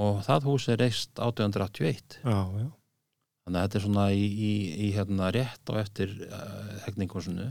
og 0.00 0.22
það 0.24 0.48
hús 0.48 0.68
er 0.72 0.80
reist 0.80 1.12
1881 1.20 2.18
já, 2.24 2.38
já, 2.64 2.68
þannig 3.44 3.58
að 3.60 3.66
þetta 3.66 3.78
er 3.78 3.84
svona 3.86 4.06
í, 4.12 4.24
í, 4.24 4.52
í 4.86 4.92
hérna 4.96 5.30
rétt 5.34 5.72
á 5.72 5.74
eftir 5.80 6.14
uh, 6.26 6.78
hegninghúsinu 6.86 7.50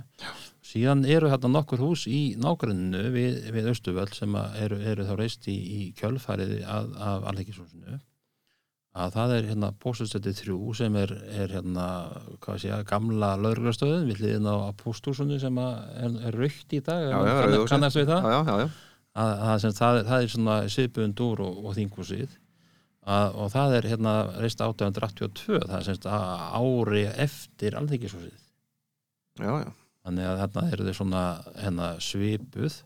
síðan 0.65 1.03
eru 1.05 1.29
hérna 1.29 1.51
nokkur 1.53 1.83
hús 1.83 2.07
í 2.09 2.21
nágrunnu 2.41 3.03
við, 3.13 3.43
við 3.53 3.69
Östuvöld 3.73 4.15
sem 4.17 4.33
eru, 4.37 4.79
eru 4.81 5.05
þá 5.05 5.13
reist 5.19 5.45
í, 5.51 5.53
í 5.57 5.91
kjölfarið 5.99 6.63
að, 6.65 6.89
af 6.97 7.29
alþekishúsinu 7.31 7.99
að 8.93 9.15
það 9.15 9.33
er 9.35 9.47
hérna 9.49 9.69
póstustöndi 9.81 10.33
þrjú 10.37 10.73
sem 10.77 10.95
er, 11.01 11.11
er 11.33 11.53
hérna 11.55 11.85
hvað 12.43 12.59
sé 12.61 12.79
gamla 12.89 13.33
lauruglastöðun 13.41 14.09
við 14.11 14.21
hliðin 14.21 14.49
á 14.49 14.69
póstúsunu 14.77 15.39
sem 15.41 15.57
er, 15.57 16.17
er 16.29 16.37
raukt 16.37 16.75
í 16.77 16.81
dag. 16.85 17.07
Já, 17.09 17.17
já, 17.25 17.57
kannast 17.71 17.97
við 17.97 18.11
það? 18.11 18.27
Já, 18.27 18.35
já, 18.35 18.41
já, 18.45 18.59
já. 18.61 18.67
að, 19.23 19.33
að, 19.47 19.55
sem, 19.63 19.75
það, 19.79 19.99
það 20.11 20.25
er 20.25 20.33
svona 20.35 20.57
svipuðun 20.75 21.17
dúr 21.17 21.43
og, 21.47 21.59
og 21.63 21.77
þinghúsið 21.79 22.37
að, 23.03 23.35
og 23.35 23.51
það 23.53 23.77
er 23.77 23.89
hérna 23.91 24.15
reist 24.39 24.63
1882 24.63 25.61
það 25.67 25.77
er 25.79 25.85
semst 25.87 26.07
ári 26.07 27.05
eftir 27.11 27.77
já. 29.39 29.53
þannig 30.05 30.29
að 30.29 30.41
þarna 30.43 30.65
eru 30.71 30.87
þau 30.87 30.97
svona 30.99 31.23
hérna, 31.59 31.93
svipuð 32.03 32.81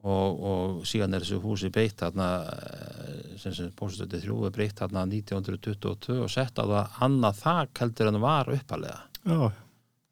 og, 0.00 0.44
og 0.50 0.84
síðan 0.88 1.16
er 1.16 1.24
þessu 1.26 1.40
húsi 1.44 1.72
beitt 1.74 2.00
þarna 2.00 2.28
eh, 2.54 3.32
sem 3.40 3.56
sem 3.56 3.72
bóstöndi 3.76 4.22
þrjú 4.22 4.46
er 4.48 4.54
breytt 4.54 4.80
þarna 4.80 5.04
1922 5.10 6.20
og 6.24 6.30
sett 6.32 6.56
á 6.56 6.64
það 6.64 7.02
annað 7.08 7.42
þak 7.42 7.84
heldur 7.84 8.12
en 8.12 8.22
var 8.22 8.54
uppalega 8.54 9.02
já, 9.26 9.50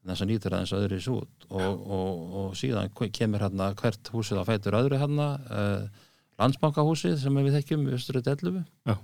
þess 0.08 0.24
að 0.24 0.30
nýtur 0.32 0.56
aðeins 0.56 0.74
öðru 0.76 0.98
í 0.98 1.06
út. 1.12 1.46
Og, 1.48 1.86
og, 1.96 2.34
og 2.40 2.56
síðan 2.58 2.92
kemur 3.14 3.44
hérna 3.44 3.70
hvert 3.78 4.10
húsið 4.12 4.42
á 4.44 4.48
fætur 4.48 4.76
öðru 4.76 5.00
hérna 5.00 5.28
uh, 5.48 6.04
landsbankahúsið 6.42 7.16
sem 7.22 7.38
við 7.42 7.56
þekkjum 7.58 7.86
Östrut 7.96 8.28
11 8.30 8.60
Já. 8.88 8.94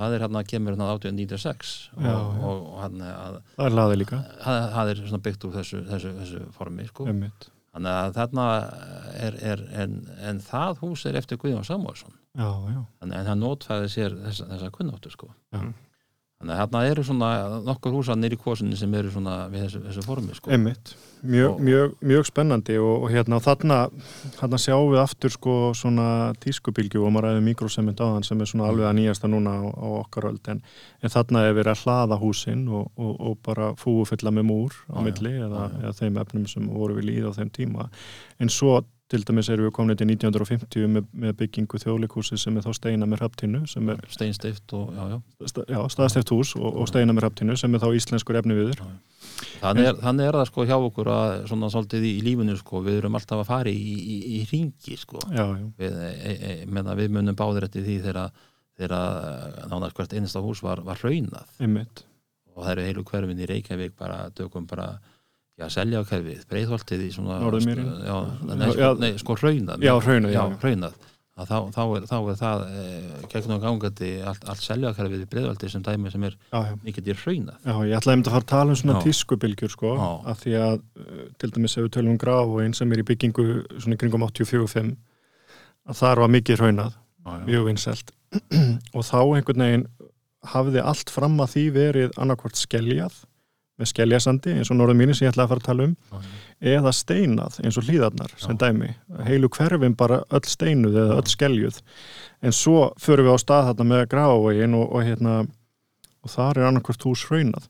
það 0.00 0.16
er 0.16 0.24
hérna 0.24 0.42
kemur 0.48 0.74
hérna 0.76 0.88
1896 0.96 1.72
og, 1.96 2.02
Já, 2.02 2.10
já. 2.10 2.18
og, 2.50 2.66
og 2.72 2.76
hann 2.84 3.00
að, 3.06 3.38
það 3.56 3.66
er 3.70 3.76
laði 3.78 3.98
líka 4.00 4.20
það, 4.44 4.60
það 4.76 4.92
er 4.94 5.02
svona 5.04 5.24
byggt 5.28 5.46
úr 5.48 5.56
þessu, 5.60 5.82
þessu, 5.90 6.12
þessu 6.20 6.42
formi 6.56 6.86
sko. 6.88 7.06
þannig 7.70 7.92
að 7.94 8.16
þarna 8.16 8.46
er, 9.26 9.36
er 9.52 9.60
en, 9.84 9.98
en 10.30 10.40
það 10.42 10.80
hús 10.82 11.04
er 11.06 11.20
eftir 11.20 11.38
Guðjón 11.42 11.68
Samúelsson 11.68 12.16
já, 12.34 12.48
já, 12.74 12.80
þannig 13.02 13.20
að 13.20 13.30
hann 13.34 13.44
notfæði 13.44 13.92
sér 13.92 14.16
þessa, 14.24 14.48
þessa 14.54 14.72
kunnáttu 14.74 15.12
sko. 15.14 15.30
Já. 15.54 15.62
Þannig 16.40 16.54
að 16.54 16.60
þarna 16.60 16.80
eru 16.88 17.02
svona 17.04 17.30
nokkur 17.66 17.92
húsanir 17.98 18.32
í 18.32 18.38
kvosinni 18.40 18.76
sem 18.80 18.94
eru 18.96 19.12
svona 19.12 19.36
við 19.52 19.66
þessu, 19.66 19.80
þessu 19.84 20.04
formi 20.06 20.36
sko. 20.36 20.50
einmitt. 20.54 20.92
Mjög, 21.20 21.58
mjög, 21.60 21.96
mjög 22.00 22.22
spennandi 22.30 22.78
og, 22.80 23.02
og 23.04 23.10
hérna 23.12 23.36
og 23.36 23.42
þarna, 23.44 23.76
þarna 24.38 24.60
sjáum 24.62 24.86
við 24.94 25.02
aftur 25.02 25.34
sko 25.34 25.56
svona 25.76 26.06
tískubilgju 26.40 27.02
og 27.04 27.12
maður 27.12 27.26
ræði 27.28 27.42
mikrosement 27.44 28.00
á 28.00 28.08
þann 28.08 28.24
sem 28.24 28.40
er 28.40 28.48
svona 28.48 28.70
alveg 28.70 28.88
að 28.88 28.96
nýjasta 28.96 29.28
núna 29.28 29.52
á, 29.52 29.64
á 29.68 29.86
okkar 29.98 30.30
öld. 30.30 30.40
En, 30.48 30.62
en 31.04 31.12
þarna 31.12 31.44
er 31.44 31.58
verið 31.58 31.74
að 31.74 31.82
hlaða 31.84 32.20
húsin 32.22 32.64
og, 32.72 32.88
og, 32.96 33.12
og 33.20 33.36
bara 33.44 33.74
fúu 33.76 34.06
fylla 34.08 34.32
með 34.32 34.48
múr 34.48 34.80
á 34.88 34.98
milli 35.04 35.34
eða, 35.44 35.66
eða 35.82 35.92
þeim 36.00 36.22
efnum 36.24 36.48
sem 36.48 36.72
voru 36.72 36.96
við 36.96 37.10
líð 37.10 37.28
á 37.28 37.36
þeim 37.36 37.52
tíma. 37.52 37.90
En 38.40 38.48
svo 38.48 38.78
til 39.10 39.22
dæmis 39.26 39.48
erum 39.50 39.66
við 39.66 39.74
komin 39.74 39.98
til 39.98 40.06
1950 40.06 40.90
með, 40.94 41.06
með 41.24 41.36
byggingu 41.40 41.80
þjóðleikúsi 41.82 42.38
sem 42.38 42.56
er 42.56 42.66
þá 42.66 42.72
steina 42.78 43.08
með 43.10 43.24
er 43.90 44.04
steinstift 44.12 44.74
og 44.78 44.92
já, 44.94 45.02
já. 45.10 45.16
sta- 45.50 45.66
já, 45.66 45.80
staðsteft 45.96 46.34
hús 46.34 46.54
og, 46.58 46.68
og 46.82 46.90
steina 46.90 47.14
með 47.16 47.26
hraftínu 47.26 47.56
sem 47.58 47.74
er 47.74 47.82
þá 47.82 47.90
íslenskur 47.98 48.38
efni 48.40 48.58
viður 48.58 48.84
Þannig 49.60 49.98
þannig 50.00 50.26
er 50.28 50.36
það 50.38 50.46
sko 50.48 50.64
hjá 50.68 50.76
okkur 50.76 51.10
að 51.12 51.32
svona 51.50 51.68
svolítið 51.72 52.06
í, 52.06 52.12
í 52.18 52.22
lífinu 52.24 52.54
sko 52.60 52.80
við 52.84 53.00
erum 53.00 53.16
alltaf 53.18 53.42
að 53.42 53.50
fara 53.50 53.72
í, 53.72 53.94
í, 54.00 54.16
í 54.36 54.40
ringi 54.48 54.96
sko. 55.00 55.20
Við, 55.80 55.96
e, 56.06 56.34
e, 56.34 56.52
menna, 56.68 56.96
við 56.98 57.12
munum 57.14 57.36
báðir 57.38 57.66
eftir 57.68 57.84
því 57.86 57.98
þegar 58.06 58.30
þegar 58.80 59.68
nánast 59.68 59.96
hvert 59.96 60.14
einasta 60.16 60.42
hús 60.44 60.62
var, 60.64 60.82
var 60.86 61.00
raunað 61.04 61.60
einmitt. 61.60 62.04
Og 62.54 62.64
það 62.64 62.72
eru 62.74 62.86
heilu 62.88 63.06
hverfin 63.10 63.40
í 63.40 63.48
Reykjavík 63.48 63.96
bara 63.98 64.22
dögum 64.36 64.66
bara 64.70 64.94
já, 65.60 65.66
selja 65.76 66.00
hverfið, 66.08 66.40
breyðholtið 66.50 67.04
í 67.06 67.12
svona 67.14 67.38
Norðurmýri. 67.42 67.84
já, 68.08 68.16
nei, 68.50 68.66
sko, 68.72 68.90
nei, 69.04 69.10
sko 69.20 69.36
raunað 69.40 69.86
Já, 69.86 69.92
hraunað, 70.00 70.34
já, 70.34 70.42
hraunað. 70.64 70.98
Að 71.40 71.46
þá, 71.48 71.58
þá, 71.72 71.82
er, 71.96 72.06
þá 72.10 72.16
er 72.18 72.36
það 72.36 72.62
e, 72.68 72.80
gegnum 73.32 73.60
gangandi 73.62 74.08
allt, 74.28 74.42
allt 74.52 74.60
selja 74.60 74.90
hverfið 74.92 75.22
í 75.24 75.28
breyðholtið 75.30 75.70
sem 75.72 75.84
dæmi 75.86 76.10
sem 76.12 76.26
er 76.28 76.34
mikið 76.84 77.06
í 77.08 77.14
raunað 77.16 77.70
Já, 77.70 77.74
ég 77.88 77.94
ætlaði 77.96 78.12
einmitt 78.16 78.28
að 78.28 78.34
fara 78.34 78.44
að 78.44 78.50
tala 78.50 78.74
um 78.74 78.80
svona 78.80 78.98
tískubilgjur 79.06 79.72
sko, 79.72 79.92
Já. 79.96 80.08
af 80.34 80.42
því 80.42 80.56
að 80.60 80.74
uh, 81.00 81.22
til 81.40 81.50
dæmis 81.54 81.76
ef 81.78 81.86
við 81.86 81.94
tölum 81.96 82.12
um 82.12 82.20
graf 82.20 82.50
og 82.52 82.60
einn 82.64 82.76
sem 82.76 82.92
er 82.92 83.00
í 83.00 83.06
byggingu 83.08 83.46
svona 83.78 84.00
kringum 84.02 84.26
84-5 84.26 84.92
að 85.88 86.00
þar 86.02 86.22
var 86.26 86.34
mikið 86.36 86.60
hraunað, 86.60 86.98
mjög 87.48 87.66
vinsælt. 87.70 88.12
Og 88.96 89.02
þá 89.06 89.16
einhvern 89.22 89.64
veginn 89.64 89.86
hafði 90.52 90.84
allt 90.92 91.10
fram 91.12 91.40
að 91.40 91.54
því 91.54 91.64
verið 91.78 92.20
annarkvort 92.20 92.60
skeljað 92.60 93.16
með 93.80 93.90
skeljasandi 93.94 94.56
eins 94.58 94.70
og 94.72 94.78
norðum 94.78 95.00
mínu 95.00 95.16
sem 95.16 95.26
ég 95.26 95.34
ætlaði 95.34 95.46
að 95.46 95.52
fara 95.54 95.62
að 95.64 95.68
tala 95.68 95.86
um 95.88 95.94
já. 95.96 96.34
eða 96.74 96.92
steinað 96.96 97.60
eins 97.64 97.78
og 97.80 97.86
hlýðarnar 97.88 98.34
sem 98.40 98.58
dæmi, 98.60 98.90
heilu 99.26 99.50
hverfin 99.56 99.96
bara 99.98 100.20
öll 100.30 100.44
steinuð 100.48 100.98
eða 101.04 101.20
öll 101.20 101.30
skeljuð. 101.32 101.80
En 102.44 102.56
svo 102.56 102.90
förum 103.00 103.28
við 103.28 103.36
á 103.36 103.38
stað 103.42 103.70
þarna 103.70 103.88
með 103.94 104.04
grafavegin 104.12 104.76
og, 104.78 104.86
og 104.92 105.08
hérna 105.08 105.40
og 106.20 106.34
þar 106.34 106.60
er 106.60 106.68
annarkvort 106.68 107.08
hús 107.08 107.24
hraunað 107.28 107.66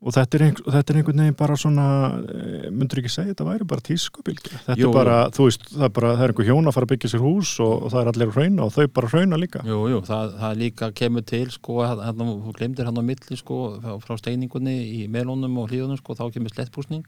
og 0.00 0.14
þetta 0.16 0.38
er, 0.38 0.42
einhver, 0.46 0.72
þetta 0.72 0.92
er 0.92 0.98
einhvern 1.00 1.20
veginn 1.20 1.36
bara 1.36 1.56
svona 1.60 1.86
eh, 2.32 2.68
myndur 2.72 3.02
ekki 3.02 3.10
segja, 3.12 3.34
þetta 3.34 3.46
væri 3.50 3.66
bara 3.68 3.84
tískubilgi 3.84 4.52
þetta 4.54 4.76
Jú, 4.80 4.88
er 4.88 4.96
bara, 4.96 5.16
þú 5.36 5.48
veist, 5.48 5.66
það 5.74 5.84
er 5.84 5.92
bara 5.98 6.12
það 6.14 6.24
er 6.24 6.32
einhver 6.32 6.48
hjón 6.48 6.70
að 6.70 6.76
fara 6.76 6.88
að 6.88 6.92
byggja 6.94 7.10
sér 7.12 7.24
hús 7.24 7.52
og, 7.60 7.74
og 7.74 7.92
það 7.92 8.00
er 8.00 8.10
allir 8.14 8.32
hrauna 8.32 8.64
og 8.64 8.72
þau 8.76 8.86
bara 8.96 9.10
hrauna 9.12 9.40
líka. 9.42 9.62
Jú, 9.68 9.82
jú, 9.92 10.00
það, 10.08 10.32
það 10.40 10.56
líka 10.62 10.88
kemur 11.02 11.26
til 11.28 11.44
sko, 11.52 11.76
hann, 11.84 12.24
þú 12.46 12.56
glemdir 12.56 12.88
hann 12.88 12.96
á 12.96 13.04
milli 13.10 13.40
sko, 13.42 13.60
frá, 14.06 14.16
steiningunni 14.22 14.76
í 15.02 15.04
melónum 15.12 15.60
og 15.60 15.68
hlíðunum 15.68 16.00
sko, 16.00 16.16
þá 16.16 16.24
kemur 16.32 16.56
slettpúsning. 16.56 17.04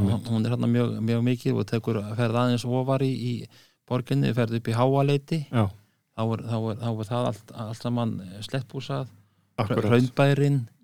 Hún 0.00 0.46
er 0.46 0.56
hann 0.56 0.68
mjög, 0.72 0.96
mjög 1.04 1.22
mikið 1.28 1.60
og 1.60 1.68
tekur 1.68 2.00
ferð 2.16 2.40
aðeins 2.46 2.64
ofar 2.64 3.04
í, 3.04 3.12
í 3.12 3.32
borginni, 3.90 4.32
ferð 4.36 4.56
upp 4.60 4.72
í 4.72 4.76
háaleiti. 4.78 5.44
Þá 5.50 6.22
er, 6.24 6.42
þá 6.48 6.56
er, 6.58 6.76
þá 6.80 6.90
er 6.90 7.08
það 7.12 7.28
allt, 7.34 7.56
allt 7.66 7.84
saman 7.84 8.20
slettpúsað, 8.46 9.10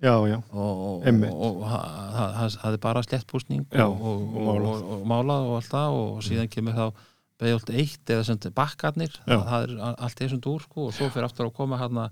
já, 0.02 0.12
og, 1.32 1.60
það- 1.70 2.56
er 2.76 2.82
bara 2.86 3.02
slettpúsning 3.06 3.66
Já, 3.72 3.84
og, 3.86 4.00
og, 4.02 4.36
og 4.36 4.48
og, 4.96 5.04
málað. 5.08 5.48
og, 5.50 5.56
allt 5.60 5.70
það 5.72 5.98
og 6.02 6.22
síðan 6.26 6.50
kemur 6.52 6.76
þá 6.78 6.86
beigjólt 7.40 7.70
eitt 7.76 8.08
eða 8.14 8.24
sem 8.24 8.38
bakkarnir. 8.56 9.12
Það, 9.44 9.66
er 9.66 9.94
allt 10.06 10.20
þessum 10.22 10.40
dúr 10.40 10.62
sko 10.64 10.86
og 10.88 10.94
svo 10.96 11.10
fyrir 11.12 11.26
aftur 11.28 11.50
að 11.50 11.56
koma 11.58 11.76
hérna 11.80 12.06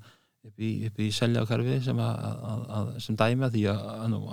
upp 0.45 0.61
í, 0.61 0.73
upp 0.91 0.99
í 1.01 1.07
seljakarfi 1.17 1.79
sem, 1.87 1.97
að 2.05 2.91
því 3.55 3.63
að 3.73 3.85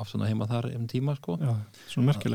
aftur 0.04 0.28
heima 0.28 0.48
þar 0.50 0.68
um 0.76 0.88
tíma 0.92 1.16
sko. 1.16 1.38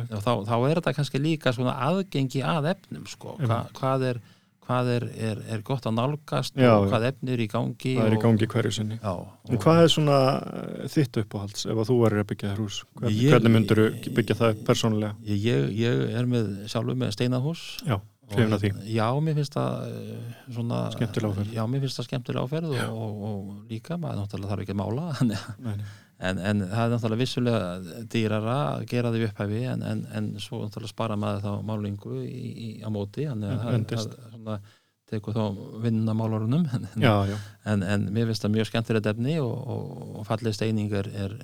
Þá, 0.08 0.30
þá 0.48 0.54
er 0.70 0.78
þetta 0.80 0.94
kannski 0.96 1.20
líka 1.20 1.52
aðgengi 1.90 2.40
að 2.40 2.70
efnum 2.72 3.04
sko. 3.12 3.36
Hva, 3.44 3.58
hvað 3.76 4.06
er, 4.14 4.20
hvað 4.66 4.90
er, 4.96 5.04
er, 5.28 5.40
er 5.56 5.60
gott 5.66 5.86
að 5.86 5.94
nálgast 5.98 6.58
Já, 6.58 6.72
og 6.76 6.88
hvað 6.90 7.06
efni 7.12 7.32
er 7.36 7.42
í 7.44 7.46
gangi 7.52 7.92
Það 7.98 8.08
er 8.10 8.16
í 8.16 8.20
gangi 8.24 8.48
hverju 8.54 8.72
sinni 8.76 8.98
Já, 8.98 9.12
En 9.50 9.62
hvað 9.62 9.82
er 9.84 9.92
svona 9.94 10.18
eh, 10.42 10.88
þitt 10.96 11.20
uppáhalds 11.22 11.66
ef 11.70 11.78
að 11.84 11.88
þú 11.92 11.96
verður 12.02 12.24
að 12.24 12.28
byggja 12.32 12.50
þér 12.52 12.62
hús? 12.64 12.80
Hvernig, 12.98 13.20
Ég- 13.22 13.34
hvernig 13.36 13.54
myndur 13.56 13.82
þú 13.86 14.14
byggja 14.18 14.38
það 14.42 14.60
persónulega? 14.68 15.14
Ég, 15.30 15.46
ég, 15.46 15.70
ég 15.84 16.04
er 16.20 16.30
með 16.34 16.52
sjálfur 16.72 16.98
með 17.04 17.14
steinahús 17.16 17.64
Já, 17.86 17.98
hrifin 18.32 18.56
af 18.56 18.64
því. 18.64 18.72
Já, 18.90 19.06
mér 19.22 19.36
finnst 19.38 19.54
það 19.54 19.84
eh, 19.92 20.32
svona 20.56 20.80
Skemmtileg 20.96 21.30
áferð. 21.36 21.52
Já, 21.54 21.62
mér 21.70 21.84
finnst 21.86 22.00
það 22.00 22.08
skemmtilega 22.10 22.48
áferð 22.48 22.74
og, 22.74 22.98
og, 23.06 23.22
og 23.30 23.70
líka, 23.70 24.00
maður 24.02 24.24
náttúrulega 24.24 24.50
þarf 24.54 24.66
ekki 24.66 24.74
að 24.74 24.82
mála 24.82 25.06
Nei, 25.30 25.76
nei. 25.76 25.86
en, 26.26 26.40
en 26.50 26.64
það 26.66 26.82
er 26.82 26.92
náttúrulega 26.96 27.20
vissulega 27.22 28.00
dýrara 28.16 28.56
að 28.72 28.86
gera 28.90 29.12
því 29.14 29.22
upphæfi 29.28 29.62
en, 29.70 29.84
en, 29.92 30.02
en 30.18 30.28
svo 30.42 30.62
náttúrulega 30.64 30.90
spara 30.96 31.18
maður 31.22 31.44
þá 31.46 31.52
málingu 31.70 32.18
í, 32.24 32.50
í, 32.66 32.68
á 32.82 32.88
móti 32.90 33.28
þannig 33.30 33.52
að 33.52 33.86
það, 33.94 34.16
Það 34.46 34.56
svona, 34.56 34.74
tekur 35.06 35.36
þá 35.36 35.42
vinna 35.84 36.14
málarunum 36.18 36.64
en, 36.74 36.86
Já, 36.98 37.12
já, 37.30 37.36
en, 37.70 37.82
en 37.86 38.06
mér 38.14 38.26
finnst 38.30 38.42
það 38.42 38.54
mjög 38.56 38.68
skemmtilegt 38.70 39.06
efni 39.12 39.36
og, 39.38 39.52
og, 39.54 39.90
og 40.18 40.26
fallið 40.26 40.56
steining 40.56 40.94
er, 40.98 41.08
er, 41.14 41.36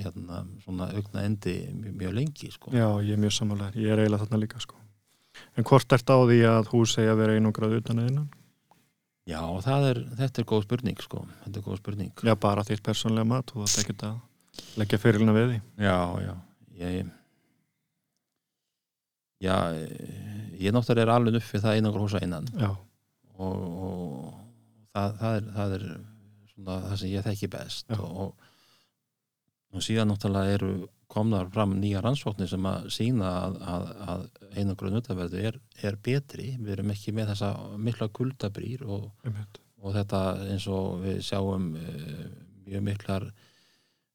hérna, 0.00 0.44
svona 0.64 0.88
augna 0.96 1.26
endi 1.28 1.56
mjög, 1.74 1.96
mjög 2.00 2.14
lengi 2.16 2.52
sko. 2.54 2.72
já, 2.72 2.86
ég 3.04 3.12
er 3.16 3.20
mjög 3.20 3.36
samanlegar. 3.36 3.76
Ég 3.76 3.92
er 3.92 4.04
eiginlega 4.04 4.24
þarna 4.24 4.40
líka, 4.40 4.62
sko. 4.64 4.80
En 5.56 5.68
hvort 5.68 5.92
ert 5.96 6.12
á 6.12 6.16
því 6.16 6.40
að 6.48 6.72
hús 6.72 6.96
eigi 6.96 7.12
að 7.12 7.20
vera 7.20 7.36
einungrað 7.36 7.76
utan 7.80 8.00
eða 8.00 8.12
innan? 8.14 8.30
Já, 9.28 9.40
það 9.62 9.86
er, 9.90 10.00
þetta 10.18 10.40
er 10.42 10.48
góð 10.48 10.64
spurning 10.64 11.04
sko. 11.04 11.24
þetta 11.44 11.60
er 11.60 11.64
góð 11.68 11.80
spurning 11.82 12.24
Já, 12.24 12.34
bara 12.40 12.64
þitt 12.66 12.82
persónulega 12.86 13.28
mat 13.30 13.52
og 13.54 13.66
þetta 13.68 13.84
ekkert 13.84 14.04
að 14.08 14.78
leggja 14.80 14.98
fyrirlina 15.00 15.34
við 15.36 15.50
því. 15.52 15.58
Já, 15.84 15.98
já 16.24 16.34
ég, 16.80 17.10
Já, 19.40 19.72
ég 20.60 20.74
náttúrulega 20.74 21.06
er 21.06 21.12
alveg 21.14 21.40
upp 21.40 21.50
við 21.54 21.62
það 21.64 21.78
einangur 21.78 22.04
húsa 22.04 22.20
innan. 22.24 22.48
Og, 23.40 23.60
og 23.86 24.32
það, 24.92 25.14
það, 25.20 25.36
er, 25.36 25.46
það 25.56 25.74
er 25.76 25.84
svona 26.52 26.78
það 26.84 26.96
sem 27.00 27.12
ég 27.14 27.28
þekki 27.28 27.50
best. 27.54 27.94
Og, 27.96 28.50
og, 29.72 29.84
síðan 29.86 30.12
náttúrulega 30.12 30.58
eru 30.58 30.72
komnar 31.10 31.48
fram 31.50 31.72
nýja 31.80 32.02
rannsóknir 32.04 32.50
sem 32.50 32.68
að 32.68 32.90
sína 32.94 33.30
að, 33.46 33.56
að, 33.72 33.86
að 34.12 34.26
einangrun 34.60 35.00
utaverðu 35.00 35.40
er, 35.48 35.58
er 35.80 35.96
betri. 36.04 36.50
Við 36.60 36.76
erum 36.76 36.92
ekki 36.92 37.16
með 37.16 37.32
þessa 37.32 37.50
mikla 37.80 38.10
kuldabrýr 38.20 38.84
og, 38.86 39.08
og 39.80 39.96
þetta 39.96 40.22
eins 40.50 40.68
og 40.70 41.00
við 41.06 41.24
sjáum 41.26 41.72
uh, 41.80 42.28
mjög 42.68 42.86
miklar 42.92 43.30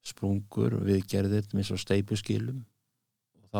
sprungur 0.06 0.78
við 0.86 1.02
gerðir 1.10 1.50
eins 1.50 1.74
og 1.74 1.82
steipuskilum 1.82 2.62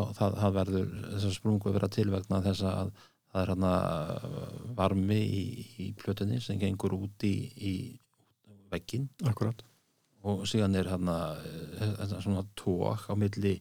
og 0.00 0.16
það, 0.16 0.40
það, 0.40 0.56
verður 0.60 0.88
þessar 1.04 1.36
sprungur 1.36 1.76
vera 1.76 1.92
til 1.92 2.08
vegna 2.12 2.42
þess 2.44 2.66
að 2.70 2.90
það 3.32 3.42
er 3.42 3.52
hann 3.52 4.74
varmi 4.78 5.20
í, 5.20 5.44
í 5.84 5.86
plötunni 5.98 6.40
sem 6.40 6.60
gengur 6.60 6.96
út 6.96 7.26
í, 7.26 7.34
í 7.56 7.74
veggin 8.72 9.08
akkurat 9.28 9.64
og 10.26 10.46
síðan 10.48 10.74
er 10.78 10.88
hann 10.90 11.10
svona 12.18 12.42
tók 12.58 13.06
á 13.06 13.14
milli, 13.18 13.54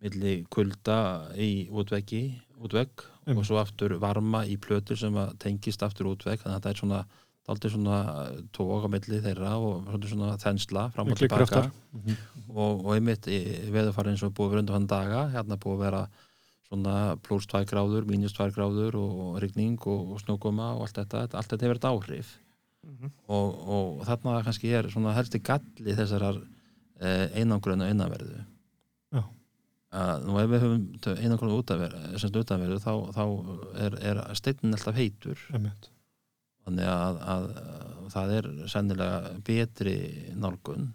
milli 0.00 0.36
kulda 0.52 1.00
í 1.36 1.68
útveggi 1.68 2.22
útvegg 2.60 3.04
og 3.30 3.42
svo 3.46 3.60
aftur 3.60 3.96
varma 4.02 4.42
í 4.48 4.56
plötur 4.60 4.98
sem 4.98 5.16
að 5.16 5.34
tengist 5.42 5.82
aftur 5.86 6.10
útvegg. 6.12 6.40
Þannig 6.42 6.56
að 6.56 6.64
það 6.64 6.72
er 6.72 6.80
svona 6.80 7.00
aldrei 7.52 7.70
svona 7.72 7.98
tók 8.56 8.86
á 8.86 8.88
milli 8.92 9.20
þeirra 9.24 9.52
og 9.58 9.88
svona, 10.08 10.32
þensla 10.40 10.88
fram 10.94 11.10
og 11.12 11.18
tilbaka 11.20 11.44
kraftar. 11.46 11.70
Mhm. 11.92 12.16
og, 12.54 12.84
og 12.86 12.90
einmitt 12.96 13.26
í 13.30 13.40
veðurfari 13.70 14.14
eins 14.14 14.22
og 14.26 14.34
búið 14.34 14.54
verið 14.54 14.62
undir 14.64 14.78
hann 14.78 14.90
daga 14.90 15.24
hérna 15.34 15.58
búið 15.60 15.76
að 15.78 15.84
vera 15.86 16.02
svona 16.70 16.94
pluss 17.26 17.48
2 17.50 17.64
gráður, 17.66 18.06
mínus 18.06 18.32
2 18.36 18.52
gráður 18.54 18.94
og 19.00 19.40
rigning 19.42 19.74
og, 19.90 20.14
og 20.14 20.22
snjókoma 20.22 20.76
og 20.76 20.86
allt 20.86 21.00
þetta 21.02 21.26
allt 21.26 21.50
þetta 21.50 21.66
hefur 21.66 21.74
verið 21.76 21.90
áhrif 21.90 22.38
Mhm. 22.80 23.10
og, 23.28 23.56
og 23.68 24.06
þarna 24.08 24.38
kannski 24.42 24.70
er 24.72 24.86
svona 24.88 25.12
helsti 25.12 25.38
galli 25.44 25.92
þessarar 25.98 26.38
eh, 27.00 27.26
einangrun 27.36 27.82
og 27.84 27.90
einanverðu 27.92 28.38
Já. 29.12 29.20
að 29.92 30.24
nú 30.24 30.38
ef 30.40 30.48
við 30.48 30.64
höfum 30.64 30.86
einangrun 31.20 31.52
utanverðu 32.40 32.78
þá, 32.80 32.94
þá 33.12 33.24
er, 33.84 33.98
er 34.00 34.22
steinin 34.38 34.72
alltaf 34.78 34.96
heitur 34.96 35.42
einmitt. 35.52 35.90
Þannig 36.70 36.88
að, 36.88 37.20
að, 37.34 37.46
að 37.60 38.08
það 38.14 38.34
er 38.38 38.48
sennilega 38.70 39.34
betri 39.46 39.96
nálgun. 40.38 40.92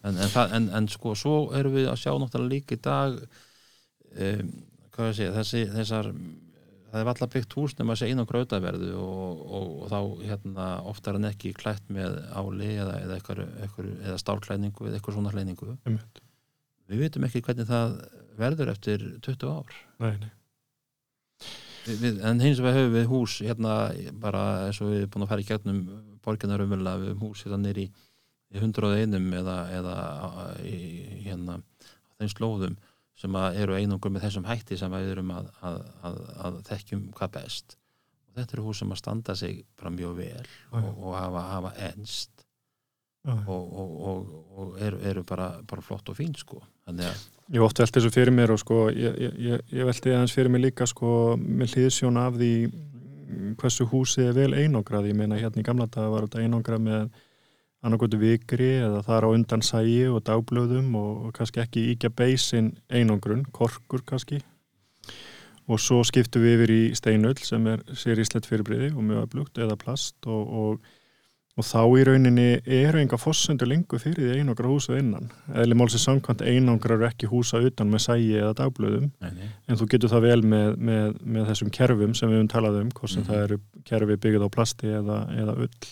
En, 0.00 0.14
en, 0.16 0.30
það, 0.32 0.54
en, 0.56 0.68
en 0.78 0.86
sko 0.88 1.16
svo 1.18 1.34
erum 1.56 1.74
við 1.74 1.90
að 1.90 1.98
sjá 2.00 2.12
náttúrulega 2.16 2.54
líka 2.54 2.78
í 2.78 2.84
dag 2.84 3.18
um, 3.20 4.54
hvað 4.94 5.10
ég 5.10 5.18
segja 5.18 5.34
þessi, 5.36 5.64
þessar 5.74 6.08
það 6.90 7.02
er 7.02 7.10
alltaf 7.12 7.32
byggt 7.34 7.56
hús 7.58 7.76
nema 7.78 7.96
inn 8.06 8.22
á 8.24 8.30
grautaverðu 8.30 8.94
og, 8.98 9.44
og, 9.44 9.68
og 9.84 9.92
þá 9.92 10.24
hérna 10.30 10.70
oftar 10.90 11.20
en 11.20 11.28
ekki 11.28 11.52
klætt 11.56 11.92
með 11.92 12.18
áli 12.32 12.72
eða, 12.72 12.96
eða, 13.04 13.18
eitthvað, 13.18 13.44
eitthvað, 13.62 13.92
eða 14.00 14.18
stálklæningu 14.24 14.88
eða 14.88 14.98
eitthvað 14.98 15.18
svona 15.18 15.34
klæningu 15.34 15.76
við 16.90 17.04
vitum 17.04 17.28
ekki 17.28 17.44
hvernig 17.46 17.68
það 17.68 17.96
verður 18.40 18.72
eftir 18.72 19.06
20 19.22 19.52
ár. 19.52 19.80
Nei, 20.02 20.14
nei. 20.24 20.30
Við, 21.86 22.20
en 22.26 22.42
hins 22.42 22.60
vegar 22.60 22.78
höfum 22.78 22.94
við 22.96 23.10
hús 23.10 23.38
hérna 23.44 23.74
bara 24.22 24.44
eins 24.66 24.80
og 24.82 24.92
við 24.92 25.02
erum 25.02 25.12
búin 25.14 25.26
að 25.26 25.32
fara 25.32 25.44
í 25.44 25.48
gegnum 25.48 25.82
borginar 26.24 26.64
umverulega 26.64 27.02
við 27.02 27.12
höfum 27.12 27.26
hús 27.28 27.44
hérna 27.46 27.60
nýri 27.64 27.88
í 28.50 28.58
101 28.58 29.18
eða, 29.40 29.56
eða 29.78 29.96
í, 30.66 30.76
hérna 31.26 31.60
á 31.60 32.12
þeim 32.18 32.32
slóðum 32.34 32.78
sem 33.20 33.36
að 33.36 33.58
eru 33.62 33.76
einungur 33.76 34.12
með 34.12 34.26
þessum 34.26 34.48
hætti 34.48 34.78
sem 34.80 34.92
að 34.96 35.04
við 35.04 35.14
erum 35.16 35.32
að, 35.36 35.50
að, 35.60 35.80
að, 36.08 36.20
að 36.46 36.60
þekkjum 36.70 37.02
hvað 37.18 37.32
best. 37.36 37.76
Og 38.30 38.38
þetta 38.38 38.56
eru 38.56 38.64
hús 38.68 38.80
sem 38.80 38.94
að 38.94 39.00
standa 39.02 39.36
sig 39.36 39.58
bara 39.76 39.92
mjög 39.92 40.14
vel 40.22 40.46
og, 40.70 40.86
og 40.88 41.16
hafa, 41.18 41.42
hafa 41.50 41.72
og, 43.28 43.50
og, 43.50 43.96
og, 44.08 44.30
og 44.56 44.80
eru, 44.80 45.02
eru 45.10 45.24
bara, 45.28 45.50
bara 45.68 45.84
flott 45.84 46.08
og 46.08 46.16
fín 46.16 46.32
sko. 46.38 46.62
Þannig 46.88 47.10
að 47.10 47.26
Ég 47.50 47.64
oft 47.66 47.80
velti 47.82 47.98
þessu 47.98 48.12
fyrir 48.14 48.34
mér 48.34 48.52
og 48.54 48.60
sko 48.62 48.84
ég, 48.94 49.16
ég, 49.18 49.64
ég- 49.72 49.86
velti 49.88 50.12
aðeins 50.14 50.34
fyrir 50.36 50.52
mér 50.54 50.68
líka 50.68 50.86
sko 50.86 51.36
með 51.40 51.72
hlýðsjón 51.74 52.20
af 52.20 52.36
því 52.38 52.52
mm, 52.70 53.56
hversu 53.58 53.86
húsið 53.90 54.28
er 54.30 54.36
vel 54.36 54.52
einograð 54.54 55.08
ég 55.10 55.18
meina 55.18 55.38
hérna 55.40 55.62
í 55.62 55.66
gamla 55.66 55.88
daga 55.90 56.12
var 56.12 56.28
þetta 56.28 56.44
einograð 56.44 56.84
með 56.86 57.08
annarkvöldu 57.80 58.20
vikri 58.20 58.68
eða 58.84 59.00
það 59.06 59.16
er 59.16 59.26
á 59.26 59.34
undan 59.34 59.64
sægi 59.64 60.00
og 60.12 60.22
dagblöðum 60.28 60.94
og, 61.00 61.10
og 61.26 61.34
kannski 61.38 61.62
ekki 61.64 61.84
íkja 61.94 62.10
beisin 62.12 62.74
einogrun, 62.92 63.46
korkur 63.56 64.04
kannski. 64.06 64.42
Og 65.70 65.80
svo 65.80 66.02
skiptum 66.04 66.42
við 66.44 66.56
yfir 66.58 66.72
í 66.74 66.80
steinull 66.98 67.38
sem 67.40 67.66
er 67.72 67.82
sér 67.96 68.20
íslett 68.20 68.46
fyrirbriði 68.46 68.92
og 68.92 69.06
mjög 69.06 69.26
öflugt 69.26 69.58
eða 69.62 69.78
plast 69.80 70.28
og, 70.28 70.50
og 70.50 70.90
og 71.58 71.66
þá 71.66 71.80
í 71.98 72.04
rauninni 72.06 72.44
eru 72.64 73.00
enga 73.02 73.18
fossendur 73.20 73.68
lengur 73.68 74.00
fyrir 74.00 74.20
því 74.30 74.38
einangra 74.40 74.68
húsa 74.70 74.96
innan. 75.00 75.30
Eða 75.52 75.76
málsins 75.76 76.04
samkvæmt 76.06 76.44
einangrar 76.46 77.02
ekki 77.10 77.28
húsa 77.28 77.58
utan 77.66 77.90
með 77.92 78.04
sægi 78.06 78.36
eða 78.40 78.54
dagblöðum. 78.62 79.10
Nei, 79.20 79.48
en 79.68 79.76
þú 79.80 79.88
getur 79.92 80.12
það 80.14 80.26
vel 80.28 80.42
með, 80.54 80.76
með, 80.78 81.18
með 81.24 81.50
þessum 81.50 81.72
kerfum 81.74 82.14
sem 82.14 82.30
við 82.30 82.38
höfum 82.40 82.52
talað 82.54 82.80
um 82.84 82.92
hvort 82.94 83.10
sem 83.12 83.22
Mhm. 83.22 83.28
það 83.32 83.42
eru 83.48 83.58
kerfi 83.90 84.16
byggð 84.24 84.46
á 84.46 84.48
plasti 84.56 84.86
eða, 85.00 85.18
eða 85.42 85.56
ull. 85.66 85.90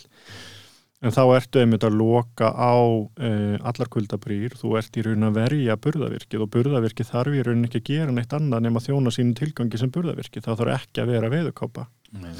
En 1.01 1.13
þá 1.15 1.21
ertu 1.37 1.61
einmitt 1.61 1.83
að 1.87 1.95
loka 1.95 2.49
á 2.51 2.75
uh, 2.75 3.55
allar 3.63 3.87
kuldabrýr, 3.87 4.51
þú 4.59 4.73
ert 4.81 4.97
í 4.99 5.03
raunin 5.05 5.29
að 5.29 5.37
verja 5.37 5.77
burðavirkið 5.79 6.41
og 6.43 6.49
burðavirkið 6.51 7.07
þarf 7.13 7.37
í 7.39 7.43
raunin 7.47 7.69
ekki 7.69 7.79
að 7.79 7.85
gera 7.87 8.11
neitt 8.11 8.33
annað 8.35 8.65
nema 8.65 8.81
þjóna 8.83 9.13
sínum 9.15 9.31
tilgangi 9.39 9.79
sem 9.79 9.91
burðavirkið, 9.95 10.43
það 10.43 10.57
þarf 10.59 10.73
ekki 10.81 11.03
að 11.05 11.13
vera 11.13 11.29
veðukápa 11.31 11.85
nei. 12.19 12.33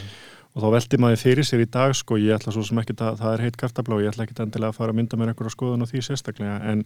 Og 0.56 0.64
þá 0.64 0.68
veldi 0.74 0.98
maður 1.02 1.22
fyrir 1.22 1.46
sér 1.48 1.62
í 1.64 1.70
dag 1.70 1.94
sko, 1.96 2.18
ég 2.18 2.36
ætla 2.40 2.52
svo 2.56 2.64
sem 2.66 2.80
ekki 2.82 2.96
að 2.98 3.20
það 3.22 3.34
er 3.36 3.44
heitt 3.46 3.58
kartablá 3.62 4.00
ég 4.02 4.10
ætla 4.12 4.26
ekki 4.26 4.40
endilega 4.44 4.72
að 4.74 4.80
fara 4.80 4.94
að 4.94 5.00
mynda 5.00 5.18
mér 5.20 5.32
einhverja 5.34 5.54
skoðun 5.56 5.86
á 5.86 5.90
því 5.92 6.02
sérstaklega 6.08 6.58
en, 6.72 6.84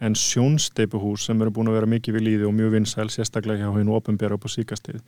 en 0.00 0.14
sjónsteipuhús 0.18 1.26
sem 1.26 1.42
eru 1.42 1.50
búin 1.54 1.68
að 1.72 1.78
vera 1.80 1.90
mikið 1.90 2.16
við 2.18 2.26
líði 2.28 2.46
og 2.48 2.54
mjög 2.56 2.72
vinsæl 2.76 3.08
sérstaklega 3.10 3.66
hjá 3.66 3.74
hennu 3.76 3.96
upp 3.98 4.08
á 4.08 4.48
síkastið 4.54 5.02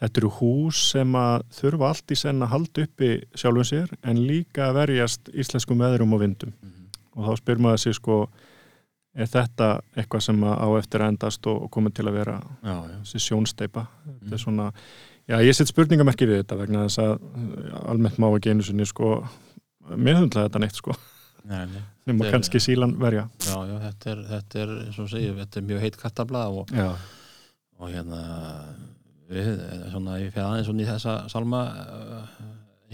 þetta 0.00 0.18
eru 0.20 0.30
hús 0.40 0.80
sem 0.90 1.12
að 1.14 1.44
þurfa 1.54 1.88
allt 1.92 2.10
í 2.10 2.16
senn 2.18 2.42
að 2.42 2.50
halda 2.54 2.82
uppi 2.88 3.10
sjálfum 3.38 3.68
sér 3.68 3.92
en 4.02 4.24
líka 4.26 4.70
að 4.70 4.80
verjast 4.80 5.30
íslenskum 5.34 5.78
veðrum 5.84 6.16
og 6.16 6.20
vindum 6.24 6.52
Mhm. 6.62 6.88
og 7.14 7.28
þá 7.28 7.36
spyr 7.38 7.58
maður 7.62 7.82
sér 7.84 7.94
sko 8.00 8.16
er 9.14 9.26
þetta 9.30 9.68
eitthvað 9.96 10.22
sem 10.26 10.40
á 10.42 10.66
eftir 10.80 11.04
endast 11.06 11.46
og, 11.46 11.62
og 11.62 11.70
komið 11.70 11.94
til 11.94 12.06
að 12.08 12.16
vera 12.18 12.40
já, 12.64 12.74
já, 12.90 12.98
sjónsteipa 13.28 13.86
Mm. 14.04 14.38
svona, 14.38 14.72
já 15.30 15.38
ég 15.44 15.56
set 15.56 15.70
spurningamerki 15.70 16.28
við 16.28 16.42
þetta 16.42 16.60
vegna 16.60 16.86
þess 16.86 17.02
að 17.04 17.12
uh, 17.16 17.74
almennt 17.92 18.20
má 18.22 18.28
ekki 18.30 18.54
einu 18.54 18.66
sinni 18.66 18.86
sko 18.88 19.16
meðhundla 19.94 20.46
þetta 20.46 20.62
neitt 20.62 20.78
sko, 20.78 20.96
nema 21.44 22.30
kannski 22.32 22.60
sílan 22.62 22.96
verja. 23.00 23.26
Já, 23.44 23.56
já, 23.68 23.76
þetta 23.82 24.10
er, 24.14 24.24
þetta 24.30 24.62
er 24.62 24.74
segir, 24.96 25.36
þetta 25.42 25.60
er 25.60 25.66
mjög 25.68 25.84
heitt 25.84 25.98
kattabla 26.00 26.46
og, 26.48 26.72
og 27.76 27.92
hérna 27.92 28.20
við, 29.28 29.50
svona, 29.92 30.18
ég 30.22 30.32
fyrir 30.32 30.46
aðeins 30.46 30.70
svona 30.70 30.84
í 30.84 30.88
þessa 30.88 31.16
salma 31.32 31.62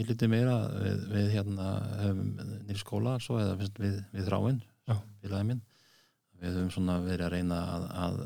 í 0.00 0.06
lítið 0.08 0.32
meira 0.32 0.56
við, 0.74 1.00
við 1.12 1.32
hérna 1.36 1.70
nýr 2.66 2.80
skóla 2.80 3.16
svo, 3.22 3.38
eða 3.42 3.56
við, 3.60 4.00
við 4.14 4.28
þráin 4.28 4.60
Já. 4.88 4.96
félagi 5.22 5.48
minn. 5.50 5.64
Við 6.40 6.54
höfum 6.56 6.70
svona 6.72 7.00
verið 7.04 7.26
að 7.26 7.34
reyna 7.34 7.58
að, 7.74 7.88
að, 8.04 8.20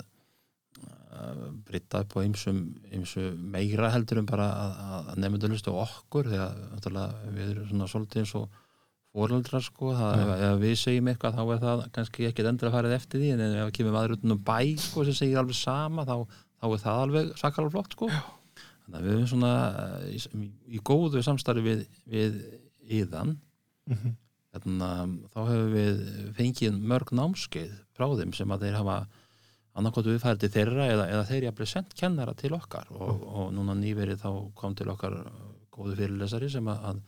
að 1.15 1.41
breyta 1.69 2.03
upp 2.05 2.16
á 2.16 2.20
ymsu 2.24 3.24
meira 3.39 3.91
heldur 3.95 4.20
um 4.23 4.28
bara 4.28 4.49
að, 4.51 4.77
að 5.12 5.23
nefndulustu 5.23 5.74
okkur 5.85 6.31
þegar 6.32 7.16
við 7.31 7.49
erum 7.49 7.69
svona 7.70 7.91
svolítið 7.91 8.24
eins 8.24 8.35
og 8.41 8.61
fóreldrar 9.15 9.62
sko, 9.62 9.93
það, 9.95 10.16
Já. 10.19 10.32
ef, 10.49 10.57
við 10.62 10.74
segjum 10.81 11.11
eitthvað 11.12 11.36
þá 11.36 11.43
er 11.45 11.61
það 11.62 11.82
kannski 11.95 12.27
ekki 12.28 12.47
endur 12.51 12.70
að 12.70 12.77
farið 12.78 12.97
eftir 12.97 13.23
því 13.23 13.28
en 13.35 13.45
ef 13.45 13.53
við 13.61 13.74
kemur 13.78 13.95
maður 13.95 14.16
út 14.16 14.27
um 14.27 14.41
bæ 14.49 14.59
sko, 14.82 15.05
sem 15.07 15.19
segir 15.20 15.39
alveg 15.39 15.59
sama 15.59 16.07
þá, 16.09 16.16
þá 16.59 16.66
er 16.66 16.82
það 16.82 17.03
alveg 17.05 17.31
sakalega 17.39 17.74
flott 17.77 17.95
sko. 17.95 18.11
þannig 18.11 18.99
að 18.99 19.07
við 19.07 19.15
erum 19.15 19.31
svona 19.31 19.53
í, 20.11 20.20
í 20.74 20.82
góðu 20.91 21.23
samstarfi 21.24 21.65
við, 21.69 21.85
við 22.11 22.41
íðan 22.99 23.36
mhm, 23.93 24.16
hérna, 24.57 24.91
þá 25.31 25.41
hefur 25.53 25.70
við 25.77 26.03
fengið 26.41 26.82
mörg 26.82 27.15
námskeið 27.15 27.78
frá 27.95 28.09
þeim 28.19 28.35
sem 28.35 28.51
að 28.51 28.66
þeir 28.66 28.81
hafa 28.81 28.99
annarkot 29.75 30.07
við 30.07 30.23
færið 30.23 30.45
til 30.45 30.53
þeirra 30.55 30.87
eða, 30.93 31.09
eða 31.11 31.27
þeir 31.31 31.49
jafnlega 31.49 31.73
sendt 31.73 31.99
kennara 31.99 32.35
til 32.39 32.53
okkar 32.55 32.91
og, 32.95 33.27
og 33.27 33.53
núna 33.57 33.75
nýverið 33.79 34.23
þá 34.23 34.31
kom 34.59 34.77
til 34.79 34.89
okkar 34.93 35.19
góðu 35.75 35.99
fyrirlesari 35.99 36.51
sem 36.53 36.71
að, 36.71 37.01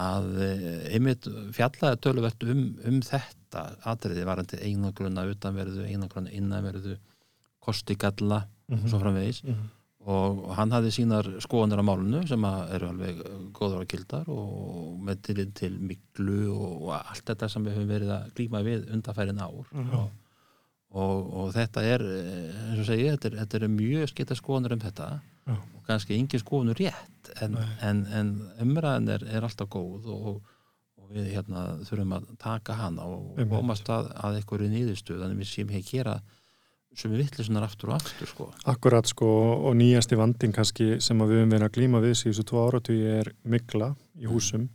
að, 0.00 0.30
eh, 0.46 0.66
einmitt 0.96 1.28
fjallaði 1.56 2.00
töluvert 2.06 2.48
um, 2.48 2.64
um 2.88 3.00
þetta 3.04 3.66
atriði 3.92 4.24
varandi 4.28 4.60
einagrunna 4.64 5.26
utanverðu, 5.34 5.84
einagrunna 5.90 6.32
innanverðu 6.32 6.96
kosti 7.64 7.96
galla 8.00 8.44
og 8.44 8.78
mhm, 8.78 8.88
svo 8.88 9.00
framvegis. 9.02 9.44
Mhm. 9.44 9.72
og 10.04 10.50
hann 10.52 10.72
hafði 10.72 10.90
sínar 10.92 11.28
skoðanir 11.40 11.80
á 11.80 11.84
málunu 11.88 12.18
sem 12.28 12.42
eru 12.44 12.90
alveg 12.90 13.22
góður 13.56 13.84
og 13.84 13.88
gildar 13.88 14.26
og 14.28 14.98
með 15.00 15.22
til, 15.28 15.44
til 15.56 15.78
miklu 15.80 16.42
og 16.52 16.90
allt 16.98 17.24
þetta 17.30 17.48
sem 17.48 17.64
við 17.64 17.78
höfum 17.78 17.88
verið 17.88 18.12
að 18.12 18.26
glíma 18.36 18.60
við 18.66 18.84
undanfærin 18.92 19.40
ár. 19.40 19.64
Já. 19.72 19.96
og, 19.96 20.10
og 20.94 21.52
þetta 21.54 21.84
er 21.88 22.04
eh, 22.06 22.58
eins 22.70 22.82
og 22.84 22.88
segi, 22.88 23.06
þetta 23.10 23.30
er, 23.30 23.38
þetta 23.42 23.60
er 23.60 23.72
mjög 23.72 24.10
skita 24.12 24.36
skoðanir 24.38 24.76
um 24.76 24.82
þetta 24.84 25.08
Já. 25.44 25.54
og 25.56 25.80
kannski 25.88 26.18
engin 26.18 26.42
skoðanur 26.42 26.80
rétt 26.80 27.32
en, 27.42 27.58
en, 27.82 28.04
en 28.14 28.34
umræðin 28.62 29.10
er, 29.16 29.26
er 29.34 29.46
alltaf 29.46 29.70
góð 29.72 30.06
og, 30.14 30.38
og 31.00 31.10
við 31.14 31.32
hérna 31.34 31.66
þurfum 31.88 32.14
að 32.18 32.30
taka 32.40 32.78
hana 32.78 33.08
og 33.10 33.42
komast 33.50 33.90
að, 33.92 34.12
að 34.22 34.40
einhverju 34.40 34.70
nýðustu 34.70 35.18
þannig 35.18 35.42
við 35.42 35.50
séum 35.50 35.74
hér 35.74 35.84
gera 35.88 36.16
sem 36.94 37.10
við 37.10 37.24
vittlisunar 37.24 37.66
aftur 37.66 37.90
og 37.90 37.96
aftur 37.98 38.30
sko. 38.30 38.44
Akkurat 38.70 39.08
sko 39.10 39.28
og 39.66 39.74
nýjasti 39.74 40.14
vandin 40.18 40.54
kannski 40.54 41.00
sem 41.02 41.18
við 41.26 41.40
höfum 41.40 41.54
verið 41.56 41.66
að 41.66 41.74
glíma 41.74 42.02
við 42.04 42.16
síðustu 42.20 42.46
tvo 42.52 42.68
áratví 42.68 43.00
er 43.16 43.32
mikla 43.42 43.96
í 44.14 44.30
húsum 44.30 44.68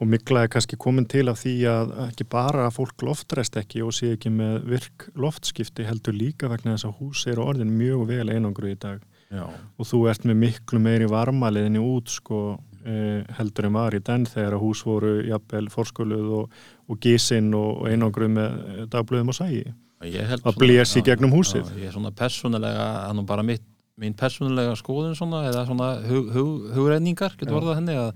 og 0.00 0.08
mikla 0.08 0.46
er 0.46 0.48
kannski 0.52 0.78
komin 0.80 1.04
til 1.10 1.26
af 1.28 1.42
því 1.42 1.54
að 1.68 1.90
ekki 2.08 2.24
bara 2.32 2.66
að 2.68 2.76
fólk 2.78 3.02
loftræst 3.04 3.58
ekki 3.60 3.82
og 3.84 3.92
sé 3.92 4.14
ekki 4.16 4.30
með 4.32 4.62
virk 4.70 5.08
loftskipti 5.20 5.84
heldur 5.88 6.16
líka 6.16 6.48
vegna 6.48 6.74
þess 6.76 6.88
að 6.88 6.96
hús 7.02 7.26
eru 7.28 7.44
orðin 7.50 7.74
mjög 7.76 8.06
vel 8.08 8.28
einangru 8.32 8.72
í 8.72 8.78
dag 8.80 9.02
Já, 9.30 9.44
og 9.78 9.86
þú 9.86 10.00
ert 10.10 10.24
með 10.26 10.40
miklu 10.40 10.80
meiri 10.82 11.06
varmaliðinni 11.06 11.78
út 11.84 12.08
sko 12.10 12.38
eh, 12.82 13.20
heldur 13.38 13.68
en 13.68 13.76
var 13.76 13.94
í 13.94 14.00
den 14.02 14.24
þegar 14.26 14.56
að 14.56 14.64
hús 14.64 14.80
voru 14.88 15.12
jafnvel 15.28 15.68
forskuluð 15.70 16.32
og, 16.40 16.56
og 16.90 16.98
gísinn 17.04 17.52
og, 17.54 17.84
og 17.84 17.92
einangru 17.92 18.26
með 18.32 18.88
dagblöðum 18.90 19.30
og 19.30 19.38
sægi 19.38 19.66
að 20.00 20.40
svona- 20.40 20.56
blés 20.58 20.96
í 20.96 21.02
já, 21.02 21.06
gegnum 21.12 21.36
húsið. 21.36 21.68
já, 21.68 21.76
Ég 21.84 21.90
er 21.90 21.92
svona 21.92 22.10
persónulega, 22.16 22.88
það 23.04 23.10
er 23.12 23.16
nú 23.20 23.24
bara 23.28 23.42
mitt, 23.44 23.62
mín 24.00 24.14
persónulega 24.16 24.74
skoðun 24.80 25.14
svona 25.18 25.44
eða 25.50 25.66
svona 25.68 25.88
hug, 26.08 26.30
hug, 26.32 26.70
hugreiningar 26.74 27.36
getur 27.36 27.52
Já. 27.52 27.58
orðað 27.60 27.76
henni 27.82 27.96
að, 28.00 28.14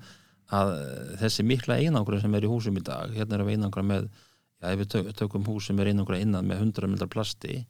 að 0.55 0.73
þessi 1.23 1.47
mikla 1.47 1.81
einangur 1.81 2.21
sem 2.23 2.35
er 2.37 2.47
í 2.47 2.51
húsum 2.51 2.79
í 2.79 2.85
dag 2.85 3.13
hérna 3.15 3.39
erum 3.39 3.51
við 3.51 3.59
einangra 3.59 3.85
með 3.87 4.09
já, 4.09 4.71
ef 4.71 4.79
við 4.81 4.89
tök, 4.95 5.13
tökum 5.21 5.47
hús 5.49 5.69
sem 5.69 5.81
er 5.81 5.93
einangra 5.93 6.21
innan 6.23 6.49
með 6.49 6.65
100 6.67 6.91
mildar 6.93 7.13
plasti 7.13 7.61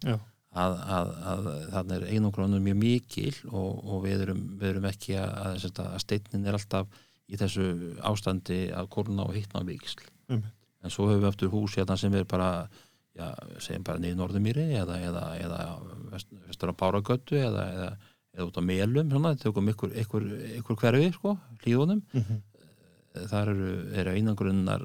að, 0.55 0.77
að, 0.99 1.13
að 1.33 1.49
þannig 1.75 1.97
er 1.97 2.15
einangrunum 2.15 2.65
mjög 2.69 2.79
mikil 2.83 3.35
og, 3.51 3.83
og 3.85 4.05
við, 4.07 4.27
erum, 4.27 4.43
við 4.61 4.71
erum 4.71 4.89
ekki 4.91 5.19
að, 5.19 5.35
að, 5.51 5.83
að 5.85 6.01
steinin 6.05 6.49
er 6.49 6.59
alltaf 6.59 7.03
í 7.25 7.41
þessu 7.41 7.69
ástandi 8.05 8.67
að 8.77 8.91
korna 8.93 9.27
og 9.27 9.37
hittna 9.37 9.65
á 9.65 9.69
vikisl 9.69 10.05
Einmitt. 10.29 10.53
en 10.85 10.93
svo 10.93 11.09
höfum 11.09 11.25
við 11.25 11.31
eftir 11.33 11.53
hús 11.53 11.77
hérna 11.79 11.97
sem 12.01 12.15
er 12.15 12.27
bara 12.29 12.51
já, 13.17 13.29
segjum 13.63 13.87
bara 13.87 14.03
niður 14.03 14.21
Norðumýri 14.21 14.67
eða, 14.81 14.99
eða, 15.09 15.23
eða 15.41 15.61
vest, 16.13 16.35
vestur 16.49 16.75
á 16.75 16.81
Báragötu 16.83 17.39
eða, 17.41 17.69
eða, 17.77 17.91
eða 18.37 18.49
út 18.49 18.59
á 18.61 18.63
Melum 18.69 19.13
svona, 19.13 19.35
tökum 19.41 19.71
ykkur, 19.73 19.95
ykkur, 20.05 20.27
ykkur 20.61 20.81
hverfi 20.83 21.13
sko, 21.17 21.37
hlíðunum 21.65 22.03
mm 22.05 22.21
-hmm. 22.21 22.43
Þar 23.15 23.53
eru, 23.55 23.71
eru 24.03 24.15
einangrunnar 24.19 24.85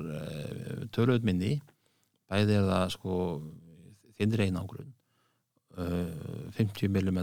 töluð 0.95 1.25
minni. 1.25 1.57
Bæði 2.29 2.59
er 2.59 2.67
það 2.69 2.93
sko 2.93 3.13
þinnir 4.19 4.45
einangrun 4.45 4.91
uh, 5.79 6.51
50 6.57 6.91
mm 6.91 7.21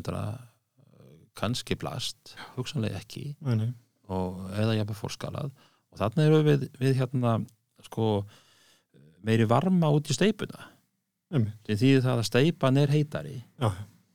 kannski 1.36 1.76
blast 1.76 2.32
hugsanlega 2.56 3.02
ekki 3.02 3.34
Nei, 3.44 3.68
og, 4.08 4.40
eða 4.56 4.78
jafnvel 4.78 4.96
fórskalað 4.96 5.50
og 5.52 6.00
þarna 6.00 6.24
eru 6.24 6.38
við, 6.46 6.64
við 6.80 6.96
hérna 7.02 7.36
sko 7.84 8.24
meiri 9.26 9.46
varma 9.48 9.90
út 9.92 10.08
í 10.08 10.16
steipuna. 10.16 10.70
Því 11.66 11.92
það 12.04 12.20
að 12.20 12.26
steipan 12.28 12.80
er 12.80 12.92
heitari. 12.94 13.40
Já. 13.60 13.70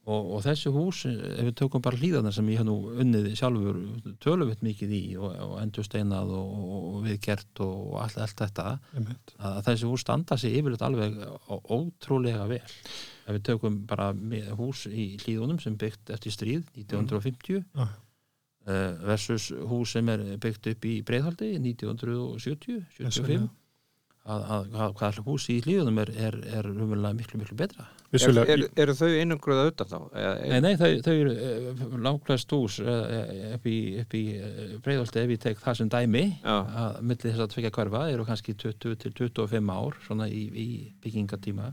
Og, 0.09 0.31
og 0.35 0.41
þessi 0.41 0.71
hús 0.73 1.03
ef 1.05 1.45
við 1.45 1.53
tökum 1.59 1.83
bara 1.85 1.99
hlýðarnar 1.99 2.33
sem 2.33 2.47
ég 2.49 2.61
hef 2.61 2.65
nú 2.65 2.75
unnið 3.03 3.27
sjálfur 3.37 3.79
töluvitt 4.23 4.63
mikið 4.65 4.95
í 4.97 5.01
og, 5.19 5.35
og 5.45 5.55
endur 5.61 5.85
steinað 5.85 6.33
og, 6.39 6.55
og 6.71 6.95
viðgert 7.05 7.61
og 7.65 7.99
allt, 8.01 8.17
allt 8.25 8.41
þetta 8.41 8.67
að 9.37 9.61
þessi 9.69 9.91
hús 9.91 10.05
standa 10.05 10.37
sig 10.41 10.57
yfirleitt 10.57 10.85
alveg 10.87 11.19
ótrúlega 11.69 12.49
vel. 12.49 12.63
Ef 13.27 13.37
við 13.37 13.45
tökum 13.51 13.81
bara 13.89 14.09
hús 14.57 14.87
í 14.89 15.11
hlýðunum 15.21 15.61
sem 15.61 15.77
byggt 15.77 16.09
eftir 16.17 16.33
stríð 16.33 16.65
1950 16.81 17.61
Já. 17.61 17.85
eh, 18.65 18.91
versus 19.05 19.51
hús 19.69 19.93
sem 19.93 20.09
er 20.09 20.25
byggt 20.41 20.73
upp 20.73 20.89
í 20.89 20.97
Breiðhaldi 21.05 21.53
1970 21.61 22.81
75 22.97 23.49
að, 24.25 24.43
að, 24.57 25.01
að 25.05 25.25
hús 25.29 25.49
í 25.53 25.61
hlýðunum 25.61 26.01
er, 26.01 26.15
er, 26.29 26.43
er 26.57 26.73
umverulega 26.73 27.17
miklu 27.21 27.41
miklu 27.41 27.61
betra 27.61 27.85
Vissulega, 28.11 28.55
er, 28.57 28.65
eru 28.83 28.95
þau 28.97 29.07
einangruða 29.07 29.67
utan 29.69 29.87
þá? 29.87 29.99
Eða, 30.19 30.31
Nei, 30.51 30.57
nei, 30.65 30.73
þau, 30.79 30.89
þau 31.05 31.13
eru 31.13 31.35
uh, 31.35 31.83
langlæst 32.07 32.55
hús 32.55 32.79
uh, 32.83 33.21
upp 33.55 33.69
í, 33.71 33.77
í 34.01 34.23
uh, 34.35 34.73
Breiðhaldi 34.83 35.21
ef 35.21 35.31
ég 35.31 35.43
tek 35.45 35.61
það 35.63 35.79
sem 35.79 35.91
dæmi 35.93 36.25
Já. 36.41 36.57
að 36.83 36.99
milli 37.07 37.29
þess 37.29 37.45
að 37.45 37.53
tvekja 37.53 37.73
hverfa 37.77 38.03
eru 38.11 38.27
kannski 38.27 38.57
20 38.65 38.99
til 39.05 39.13
25 39.15 39.71
ár 39.77 40.01
svona 40.03 40.27
í, 40.27 40.43
í 40.51 40.67
byggingatíma 41.05 41.71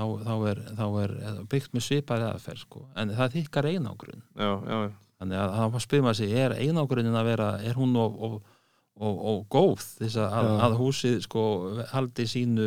þá, 0.00 0.06
þá, 0.24 0.34
er, 0.50 0.62
þá 0.78 0.86
er 1.02 1.14
eh, 1.18 1.38
byggt 1.52 1.76
með 1.76 1.86
svipar 1.86 2.26
aðferð 2.30 2.64
sko. 2.64 2.84
en 2.98 3.14
það 3.16 3.36
þykkar 3.36 3.70
einangrun 3.74 4.22
já, 4.22 4.50
já, 4.50 4.78
já. 4.86 4.90
þannig 5.20 5.42
að 5.42 5.56
þá 5.58 5.84
spyrir 5.84 6.06
maður 6.06 6.20
sig, 6.20 6.34
er 6.44 6.56
einangrunin 6.56 7.20
að 7.20 7.30
vera 7.30 7.50
er 7.66 7.78
hún 7.78 7.96
og, 8.00 8.16
og, 8.28 8.56
og, 9.00 9.20
og 9.30 9.38
góð 9.52 9.84
þess 10.00 10.18
að, 10.20 10.34
að, 10.36 10.48
að 10.66 10.74
húsið 10.80 11.14
sko 11.24 11.44
haldi 11.92 12.26
sínu 12.28 12.66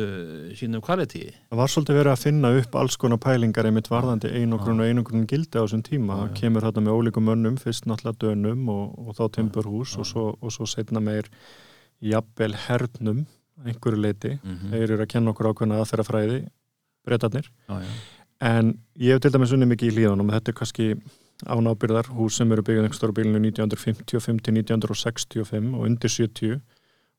sínu 0.58 0.80
kvalitíi 0.84 1.28
það 1.30 1.60
var 1.60 1.72
svolítið 1.72 1.98
verið 2.00 2.12
að 2.14 2.24
finna 2.24 2.50
upp 2.58 2.78
alls 2.80 2.98
konar 3.00 3.20
pælingar 3.22 3.68
einmitt 3.68 3.90
varðandi 3.92 4.32
einogrun 4.32 4.82
og 4.82 4.90
einogrun 4.90 5.28
gildi 5.30 5.60
á 5.60 5.62
þessum 5.62 5.84
tíma, 5.86 6.18
Já, 6.18 6.26
já. 6.26 6.34
kemur 6.40 6.66
þetta 6.66 6.84
með 6.84 6.98
ólíkum 6.98 7.28
mönnum, 7.28 7.60
fyrst 7.60 7.86
náttúrulega 7.90 8.20
dönum 8.24 8.68
og, 8.74 8.98
og 9.04 9.18
þá 9.20 9.24
timburhús 9.38 9.94
og 10.00 10.10
svo, 10.10 10.26
og 10.40 10.54
svo 10.54 10.68
setna 10.70 11.02
meir 11.04 11.30
jafnvel 12.04 12.54
hernum 12.66 13.24
einhverju 13.64 14.00
leiti, 14.00 14.32
mm 14.34 14.54
-hmm. 14.54 14.70
þeir 14.72 14.90
eru 14.90 15.02
að 15.04 15.12
kenna 15.12 15.30
okkur 15.30 15.52
ákveðna 15.52 15.78
aðferðafræði 15.78 16.40
breytarnir, 17.06 17.50
já, 17.68 17.74
já. 17.78 17.92
en 18.40 18.78
ég 18.98 19.14
hef 19.14 19.20
til 19.20 19.30
dæmis 19.32 19.52
unni 19.52 19.68
mikið 19.70 19.92
í 19.92 19.94
hlíðunum, 19.94 20.32
þetta 20.34 20.50
er 20.50 20.58
kannski 20.58 20.88
ánábyrðar 21.42 22.10
hús 22.14 22.38
sem 22.38 22.52
eru 22.54 22.62
byggðið 22.62 22.88
einhverjum 22.88 23.16
bílinu 23.16 23.40
1955 23.50 24.42
til 24.44 24.54
1965 24.60 25.74
og 25.74 25.86
undir 25.88 26.12
70 26.12 26.60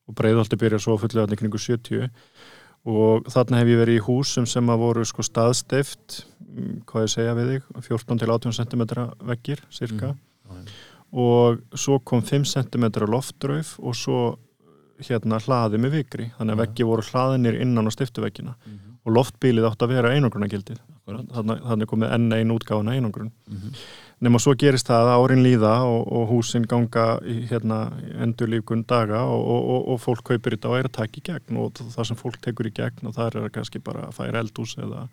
og 0.06 0.16
breiðhaldi 0.16 0.60
byrja 0.62 0.80
svo 0.80 0.96
fullið 1.02 1.36
kringu 1.40 1.60
70 1.60 2.10
og 2.86 3.28
þarna 3.34 3.60
hef 3.62 3.72
ég 3.74 3.82
verið 3.82 4.00
í 4.00 4.06
húsum 4.06 4.46
sem 4.50 4.70
að 4.70 4.82
voru 4.86 5.06
sko 5.10 5.26
staðsteift 5.26 6.22
mm, 6.40 6.84
hvað 6.86 7.08
ég 7.08 7.14
segja 7.16 7.36
við 7.38 7.52
þig 7.56 7.70
14 7.90 8.22
til 8.22 8.32
18 8.32 8.58
cm 8.60 8.84
veggir 9.32 9.64
cirka 9.74 10.14
já. 10.14 10.66
og 11.12 11.62
svo 11.74 12.00
kom 12.00 12.22
5 12.22 12.46
cm 12.54 12.90
loftrauf 13.10 13.76
og 13.82 13.98
svo 13.98 14.20
hérna 15.04 15.42
hlaði 15.44 15.76
með 15.82 15.92
vikri. 15.98 16.26
Þannig 16.38 16.56
að 16.56 16.62
veggi 16.62 16.86
voru 16.88 17.04
hlaðinir 17.04 17.58
innan 17.60 17.90
á 17.90 17.92
stiftuveggina 17.92 18.54
Mhm. 18.56 18.94
og 19.06 19.14
loftbílið 19.14 19.68
átt 19.68 19.84
að 19.84 19.92
vera 19.92 20.14
einangrunagildið 20.16 20.80
þannig, 21.06 21.60
þannig 21.62 21.90
komið 21.92 22.14
enn 22.16 22.32
ein 22.34 22.54
útgáfuna 22.56 22.96
einangrun 22.96 23.32
Mhm. 24.26 24.32
nema 24.32 24.42
svo 24.42 24.56
gerist 24.58 24.90
það 24.90 25.10
að 25.12 25.24
árin 25.24 25.44
líða 25.46 25.74
og, 25.86 26.02
og 26.18 26.30
húsin 26.34 26.66
ganga 26.70 27.06
í 27.24 27.38
hérna, 27.50 27.80
endurlífgun 28.26 28.86
daga 28.90 29.22
og, 29.30 29.44
og, 29.46 29.70
og, 29.76 29.88
og 29.94 30.02
fólk 30.02 30.24
kaupir 30.32 30.56
þetta 30.58 30.72
og 30.72 30.80
er 30.80 30.90
að 30.90 30.96
taka 30.98 31.22
í 31.22 31.26
gegn 31.30 31.60
og 31.62 31.82
það 31.96 32.10
sem 32.10 32.20
fólk 32.20 32.42
tekur 32.42 32.68
í 32.70 32.74
gegn 32.76 33.08
og 33.10 33.16
það 33.16 33.40
er 33.44 33.54
kannski 33.56 33.80
bara 33.86 34.08
að 34.10 34.18
færa 34.20 34.42
eldús 34.44 34.76
eða 34.82 35.08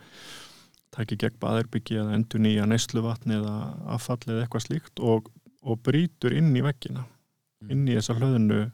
taka 0.92 1.14
í 1.16 1.20
gegn 1.22 1.40
baðerbyggi 1.40 1.98
eða 2.02 2.18
endur 2.18 2.42
nýja 2.44 2.66
neysluvatni 2.68 3.38
eða 3.38 3.56
affall 3.96 4.20
eða 4.26 4.44
eitthvað 4.44 4.66
slíkt 4.66 5.00
og, 5.00 5.28
og 5.62 5.80
brýtur 5.86 6.34
inn 6.36 6.52
í 6.56 6.62
veggina 6.64 7.06
inn 7.70 7.86
í 7.88 7.96
þessa 7.96 8.16
hlöðinu 8.18 8.64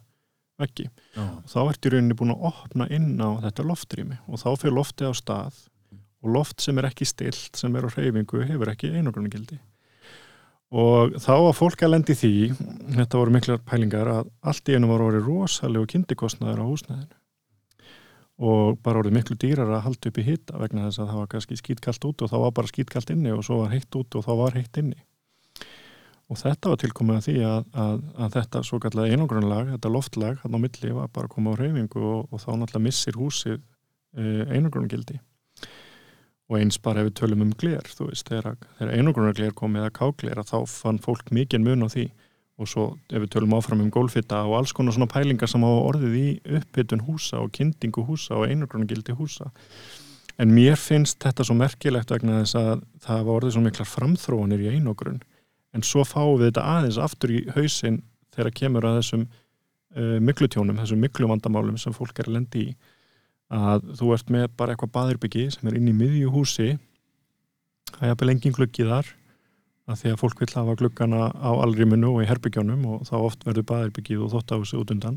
veggi 0.58 0.88
Já. 1.14 1.24
þá 1.46 1.58
ertu 1.68 1.90
í 1.90 1.92
rauninni 1.94 2.16
búin 2.18 2.34
að 2.34 2.46
opna 2.50 2.88
inn 2.90 3.12
á 3.22 3.38
þetta 3.44 3.66
loftrými 3.68 4.16
og 4.26 4.40
þá 4.42 4.48
fyrir 4.58 4.74
loftið 4.78 5.12
á 5.12 5.14
stað 5.14 5.58
og 6.24 6.32
loft 6.34 6.64
sem 6.64 6.78
er 6.80 6.88
ekki 6.88 7.06
stilt, 7.06 7.52
sem 7.54 7.76
er 7.78 7.86
á 7.86 7.90
hreyfingu 7.94 8.42
hefur 8.48 8.72
ekki 8.72 8.90
einogrunagildi 8.90 9.60
og 10.68 11.14
þá 11.16 11.32
að 11.34 11.54
fólk 11.56 11.82
að 11.82 11.94
lendi 11.94 12.16
því 12.18 12.32
þetta 12.98 13.20
voru 13.20 13.32
miklar 13.32 13.60
pælingar 13.64 14.10
að 14.12 14.28
allt 14.44 14.68
í 14.68 14.76
einu 14.76 14.90
var 14.90 15.04
orðið 15.06 15.28
rosalegu 15.30 15.88
kynntikostnaður 15.94 16.60
á 16.60 16.68
húsnæðinu. 16.68 17.14
Og 18.38 18.76
bara 18.84 19.00
orðið 19.00 19.16
miklu 19.16 19.36
dýrar 19.40 19.72
að 19.72 19.84
halda 19.86 20.10
upp 20.10 20.18
í 20.20 20.26
hita 20.26 20.60
vegna 20.60 20.84
þess 20.86 21.00
að 21.02 21.08
það 21.10 21.20
var 21.22 21.30
kannski 21.32 21.58
skýtkalt 21.58 22.04
út 22.06 22.22
og 22.22 22.30
þá 22.30 22.36
var 22.44 22.52
bara 22.60 22.70
skýtkalt 22.70 23.12
inni 23.14 23.32
og 23.34 23.42
svo 23.46 23.62
var 23.64 23.72
heitt 23.72 23.98
út 23.98 24.18
og 24.18 24.26
þá 24.26 24.32
var 24.38 24.58
heitt 24.58 24.78
inni. 24.78 25.00
Og 26.28 26.36
þetta 26.36 26.70
var 26.70 26.80
tilkomið 26.82 27.16
að 27.16 27.24
því 27.24 27.36
að, 27.48 27.72
að, 27.72 28.04
að 28.20 28.34
þetta 28.36 28.62
svo 28.68 28.78
kallega 28.84 29.16
einogrunlag, 29.16 29.72
þetta 29.72 29.92
loftlag 29.94 30.42
hann 30.42 30.54
á 30.54 30.60
milli 30.60 30.92
var 30.92 31.08
bara 31.08 31.26
að 31.26 31.34
koma 31.34 31.56
á 31.56 31.58
hreyfingu 31.58 32.04
og, 32.04 32.28
og 32.28 32.42
þá 32.44 32.50
náttúrulega 32.52 32.84
missir 32.84 33.16
húsið 33.16 33.56
uh, 33.56 34.44
einogrunagildi 34.52 35.16
og 36.48 36.56
eins 36.56 36.78
bara 36.80 37.02
ef 37.02 37.10
við 37.10 37.18
tölum 37.20 37.44
um 37.44 37.52
gler 37.60 37.84
þú 37.84 38.08
veist, 38.08 38.28
þegar, 38.28 38.56
þegar 38.78 38.94
einogrunagler 38.96 39.54
komið 39.56 39.86
að 39.88 39.94
kágler 39.98 40.42
þá 40.48 40.58
fann 40.70 41.00
fólk 41.04 41.30
mikið 41.34 41.64
mun 41.64 41.84
á 41.84 41.88
því. 41.92 42.08
Og 42.58 42.66
svo 42.66 42.84
ef 43.12 43.22
við 43.22 43.30
tölum 43.36 43.54
áfram 43.54 43.84
um 43.84 43.90
gólfitta 43.94 44.40
og 44.48 44.56
alls 44.58 44.72
konar 44.74 44.96
svona 44.96 45.10
pælingar 45.12 45.50
sem 45.50 45.62
hafa 45.62 45.82
orðið 45.92 46.16
í 46.18 46.28
upphittun 46.58 47.04
húsa 47.06 47.38
og 47.38 47.52
kyndingu 47.54 48.02
húsa 48.08 48.34
og 48.40 48.48
einogrunagildi 48.48 49.14
húsa. 49.14 49.52
En 50.38 50.50
mér 50.54 50.78
finnst 50.78 51.20
þetta 51.22 51.46
svo 51.46 51.54
merkilegt 51.58 52.10
vegna 52.14 52.40
þess 52.40 52.58
að 52.58 52.82
það 53.04 53.22
var 53.28 53.38
orðið 53.38 53.54
svo 53.54 53.62
miklar 53.62 53.90
framþróanir 53.92 54.64
í 54.64 54.72
einogrun 54.74 55.20
en 55.74 55.84
svo 55.84 56.04
fáum 56.06 56.38
við 56.38 56.50
þetta 56.50 56.66
aðeins 56.74 56.98
aftur 57.02 57.34
í 57.34 57.40
hausinn 57.54 58.00
þegar 58.34 58.54
kemur 58.60 58.86
að 58.88 59.00
þessum 59.00 59.24
uh, 59.28 60.18
miklutjónum, 60.24 60.78
þessum 60.80 61.02
miklu 61.02 61.30
vandamálum 61.30 61.78
sem 61.80 61.94
fólk 61.94 62.18
er 62.18 62.30
að 62.30 62.38
lendi 62.38 62.64
í 62.70 62.76
að 63.54 63.86
þú 63.98 64.10
ert 64.16 64.32
með 64.32 64.50
bara 64.60 64.74
eitthvað 64.74 64.94
baðirbyggi 64.96 65.46
sem 65.54 65.70
er 65.70 65.78
inn 65.78 65.88
í 65.88 65.96
miðju 65.96 66.32
húsi 66.34 66.68
það 67.94 68.04
er 68.04 68.12
jafnvel 68.12 68.34
engin 68.34 68.56
gluggi 68.58 68.86
þar 68.88 69.14
að 69.88 70.02
því 70.02 70.12
að 70.12 70.20
fólk 70.20 70.42
vil 70.42 70.52
hafa 70.52 70.76
gluggana 70.82 71.28
á 71.32 71.50
alrýminu 71.64 72.12
og 72.12 72.24
í 72.24 72.28
herbygjónum 72.28 72.84
og 72.92 73.08
þá 73.08 73.16
oft 73.22 73.46
verður 73.48 73.68
baðirbyggið 73.70 74.24
og 74.26 74.32
þóttahúsi 74.34 74.76
út 74.76 74.92
undan 74.92 75.16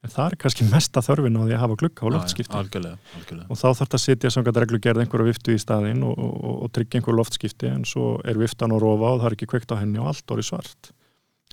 en 0.00 0.10
það 0.10 0.26
er 0.26 0.36
kannski 0.42 0.66
mesta 0.66 1.02
þörfin 1.04 1.36
á 1.38 1.42
því 1.44 1.54
að 1.54 1.62
hafa 1.62 1.76
glugga 1.82 2.08
á 2.08 2.12
loftskipti 2.16 2.56
algjörlega, 2.56 2.98
algjörlega. 3.18 3.46
og 3.46 3.60
þá 3.60 3.64
þarf 3.66 3.82
þetta 3.82 3.98
að 3.98 4.04
setja 4.06 4.32
samkvæmt 4.34 4.60
reglugerð 4.64 5.02
einhverja 5.04 5.28
viftu 5.28 5.54
í 5.54 5.60
staðinn 5.60 6.02
og, 6.08 6.16
og, 6.16 6.56
og 6.64 6.72
tryggja 6.74 6.98
einhver 7.00 7.18
loftskipti 7.20 7.70
en 7.70 7.84
svo 7.86 8.14
er 8.24 8.40
viftan 8.40 8.74
og 8.74 8.82
rofa 8.82 9.12
og 9.12 9.20
það 9.20 9.28
er 9.28 9.36
ekki 9.36 9.50
kveikt 9.52 9.74
á 9.76 9.80
henni 9.80 10.00
og 10.00 10.10
allt 10.10 10.34
orði 10.34 10.48
svart 10.48 10.90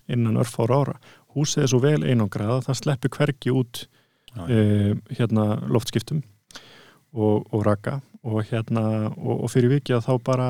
innan 0.07 0.39
örfára 0.39 0.81
ára. 0.81 0.98
Húsið 1.35 1.65
er 1.65 1.72
svo 1.72 1.81
vel 1.84 1.99
einangraða 2.07 2.61
það 2.69 2.80
sleppi 2.80 3.11
hvergi 3.11 3.53
út. 3.53 3.84
E, 4.48 4.95
hérna 5.18 5.48
loftskiptum 5.72 6.24
og, 7.14 7.48
og 7.52 7.64
raka 7.66 7.99
og 8.28 8.41
hérna 8.49 8.84
og, 9.14 9.45
og 9.45 9.52
fyrir 9.52 9.72
vikið 9.78 9.99
að 9.99 10.08
þá 10.08 10.14
bara 10.26 10.48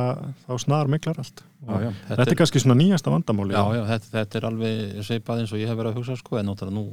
þá 0.48 0.54
snar 0.64 0.90
miklar 0.92 1.20
allt. 1.22 1.44
Já, 1.68 1.76
já, 1.84 1.92
Þetta, 2.08 2.26
er 2.32 2.40
kannski 2.40 2.62
svona 2.64 2.78
nýjasta 2.80 3.14
vandamáli. 3.14 3.54
Já, 3.54 3.64
já, 3.76 3.84
þetta, 3.92 4.10
þetta 4.16 4.40
er 4.40 4.48
alveg 4.50 5.06
seipað 5.06 5.44
eins 5.44 5.54
og 5.54 5.62
ég 5.62 5.70
hef 5.70 5.78
verið 5.78 5.94
að 5.94 6.00
hugsa 6.02 6.18
sko, 6.18 6.40
en 6.40 6.50
náttúrulega 6.50 6.78
nú 6.78 6.86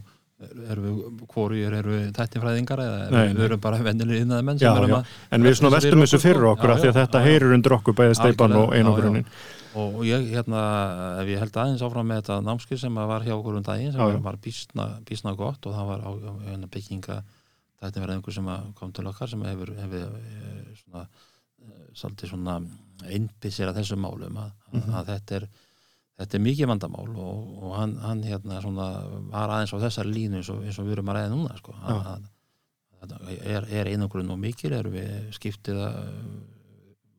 erum 0.71 0.85
við, 0.87 1.27
hvoru 1.33 1.59
erum 1.67 1.93
við 1.95 2.13
tættinfræðingar 2.17 2.83
eða 2.85 3.11
Nei, 3.11 3.35
við 3.35 3.45
erum 3.49 3.61
bara 3.65 3.79
vennilegir 3.87 4.23
innan 4.27 4.45
menn 4.45 4.59
Já, 4.63 4.73
já. 4.89 5.03
En 5.31 5.43
við 5.47 5.59
svona 5.59 5.81
fyrir 5.81 6.01
þessu 6.05 6.21
fyrir 6.23 6.47
okkur 6.53 6.71
Já, 6.75 6.77
því 6.83 6.89
að 6.93 6.99
þetta 7.03 7.23
heyrir 7.27 7.55
undir 7.59 7.77
okkur 7.79 7.97
bæði 8.01 8.17
steipan 8.21 8.57
og 8.61 8.75
einangrunin. 8.77 9.27
og 9.75 10.01
ég 10.07 10.29
hérna, 10.31 10.61
ef 11.23 11.27
ég 11.33 11.41
held 11.43 11.57
aðeins 11.59 11.83
áfram 11.83 12.07
með 12.07 12.21
þetta 12.23 12.37
námskið 12.47 12.79
sem 12.85 12.95
var 12.95 13.25
hjá 13.27 13.35
okkur 13.35 13.57
um 13.59 13.65
daginn 13.67 13.93
sem 13.93 14.23
var 14.23 14.37
bísna, 14.39 14.85
bísna 15.09 15.33
gott 15.35 15.67
og 15.67 15.75
það 15.75 15.89
var 15.89 16.05
á, 16.07 16.11
hérna, 16.47 16.69
bygginga 16.71 17.17
tættinfræðingur 17.83 18.33
sem 18.37 18.51
kom 18.79 18.93
til 18.95 19.07
okkar 19.11 19.29
sem 19.33 19.43
hefur, 19.43 19.73
hefur 19.81 20.05
eh, 20.15 20.77
svona, 20.79 21.03
eh, 21.65 21.83
svolítið 21.99 22.31
svona 22.37 22.55
einbytt 23.11 23.51
sér 23.53 23.73
að 23.73 23.81
þessum 23.83 24.05
málum 24.07 24.39
að, 24.45 24.53
Mhm. 24.73 24.95
að 24.95 25.11
þetta 25.11 25.37
er 25.41 25.49
þetta 26.21 26.39
er 26.39 26.45
mikið 26.45 26.71
vandamál 26.71 27.09
og, 27.11 27.39
og 27.65 27.75
hann, 27.79 27.97
hann 28.03 28.23
hérna 28.27 28.61
svona 28.63 28.89
var 29.33 29.51
aðeins 29.57 29.75
á 29.75 29.83
þessari 29.83 30.15
línu 30.15 30.41
eins 30.41 30.51
og, 30.53 30.63
eins 30.63 30.79
og 30.79 30.87
við 30.87 30.99
erum 30.99 31.11
að 31.11 31.19
ræða 31.19 31.33
núna 31.33 31.57
sko. 31.59 31.75
að, 31.89 32.29
er, 33.41 33.67
er 33.81 33.91
einangrun 33.91 34.31
og 34.33 34.39
mikil? 34.41 34.73
Erum 34.73 34.95
við 34.95 35.11
skiptið 35.37 35.81
að 35.89 35.99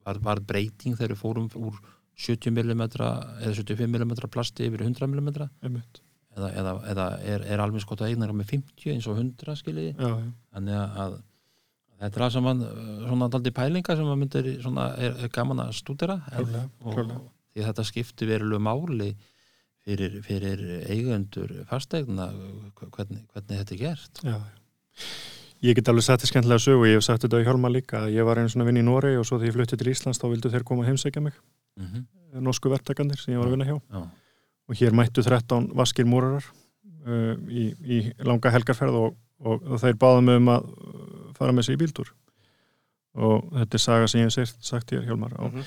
var, 0.06 0.22
var 0.22 0.42
breyting 0.46 0.96
þegar 0.98 1.14
við 1.16 1.22
fórum 1.22 1.50
úr 1.60 1.78
70 2.16 2.54
mm 2.56 2.82
eða 2.88 3.54
75 3.58 3.88
mm 3.92 4.16
plasti 4.32 4.70
yfir 4.70 4.86
100 4.86 5.08
mm 5.12 5.30
eða, 6.36 6.50
eða, 6.52 6.74
eða 6.92 7.06
er, 7.24 7.46
er 7.52 7.64
alveg 7.64 7.84
skott 7.84 8.02
að 8.04 8.14
eignara 8.14 8.36
með 8.36 8.54
50 8.58 8.92
eins 8.96 9.08
og 9.12 9.20
100 9.20 9.56
skiljiði? 9.60 9.96
Þannig 10.56 10.80
að, 10.80 10.98
að 11.04 11.16
þetta 12.06 12.20
er 12.20 12.26
að 12.26 12.34
saman 12.36 12.64
svona 13.08 13.30
daldi 13.32 13.54
pælinga 13.56 13.96
sem 14.00 14.10
að 14.12 14.20
myndir 14.24 14.50
svona 14.64 14.90
er, 15.00 15.16
er 15.26 15.32
gaman 15.36 15.64
að 15.64 15.76
stúdera. 15.80 16.18
Og, 16.40 16.50
klárlega. 16.96 17.22
Því 17.56 17.70
þetta 17.70 17.88
skipti 17.88 18.28
verulegu 18.28 18.62
máli 18.64 19.14
fyrir, 19.86 20.20
fyrir 20.26 20.66
eigendur 20.92 21.54
fastegna 21.70 22.28
hvernig, 22.76 23.24
hvernig 23.32 23.62
þetta 23.62 23.76
er 23.76 23.80
gert. 23.80 24.22
Já. 24.26 24.38
Ég 25.64 25.78
get 25.78 25.88
alveg 25.90 26.04
sagt 26.06 26.20
þetta 26.20 26.32
skemmtilega 26.34 26.62
sögu, 26.62 26.86
ég 26.90 27.00
hef 27.00 27.06
sagt 27.08 27.24
þetta 27.24 27.40
í 27.42 27.46
Hjálma 27.48 27.72
líka, 27.72 28.04
ég 28.12 28.28
var 28.28 28.42
einu 28.42 28.52
svona 28.52 28.68
vinn 28.68 28.82
í 28.82 28.86
Noregi 28.86 29.18
og 29.18 29.26
svo 29.26 29.40
þegar 29.40 29.50
ég 29.50 29.56
flutti 29.56 29.80
til 29.80 29.92
Íslands 29.94 30.20
þá 30.22 30.28
vildu 30.28 30.52
þeir 30.52 30.66
koma 30.68 30.84
að 30.84 30.92
heimsækja 30.92 31.24
mig, 31.24 31.40
mm 31.80 31.88
-hmm. 31.88 32.04
norsku 32.44 32.70
verktakandir 32.70 33.22
sem 33.22 33.34
ég 33.34 33.40
var 33.40 33.48
að 33.48 33.56
vinna 33.56 33.70
hjá. 33.70 33.80
Já, 33.80 34.04
og 34.68 34.76
hér 34.76 34.94
mættu 34.98 35.24
13 35.24 35.72
vaskir 35.78 36.06
múrarar 36.06 36.46
uh, 37.08 37.34
í, 37.50 37.72
í 37.82 37.98
langa 38.20 38.52
helgarferð 38.52 39.00
og, 39.00 39.18
og, 39.40 39.64
og 39.64 39.82
þeir 39.82 39.98
báðum 40.02 40.32
um 40.36 40.54
að 40.54 40.70
uh, 40.70 41.34
fara 41.38 41.56
með 41.56 41.70
sig 41.70 41.78
í 41.78 41.82
bíltúr 41.82 42.12
og 43.16 43.46
þetta 43.54 43.78
er 43.78 43.82
saga 43.84 44.08
sem 44.12 44.22
ég 44.26 44.36
hef 44.38 44.54
sagt, 44.62 44.92
hér 44.92 45.06
Hjálmar 45.08 45.34
og, 45.40 45.54
Mhm. 45.54 45.64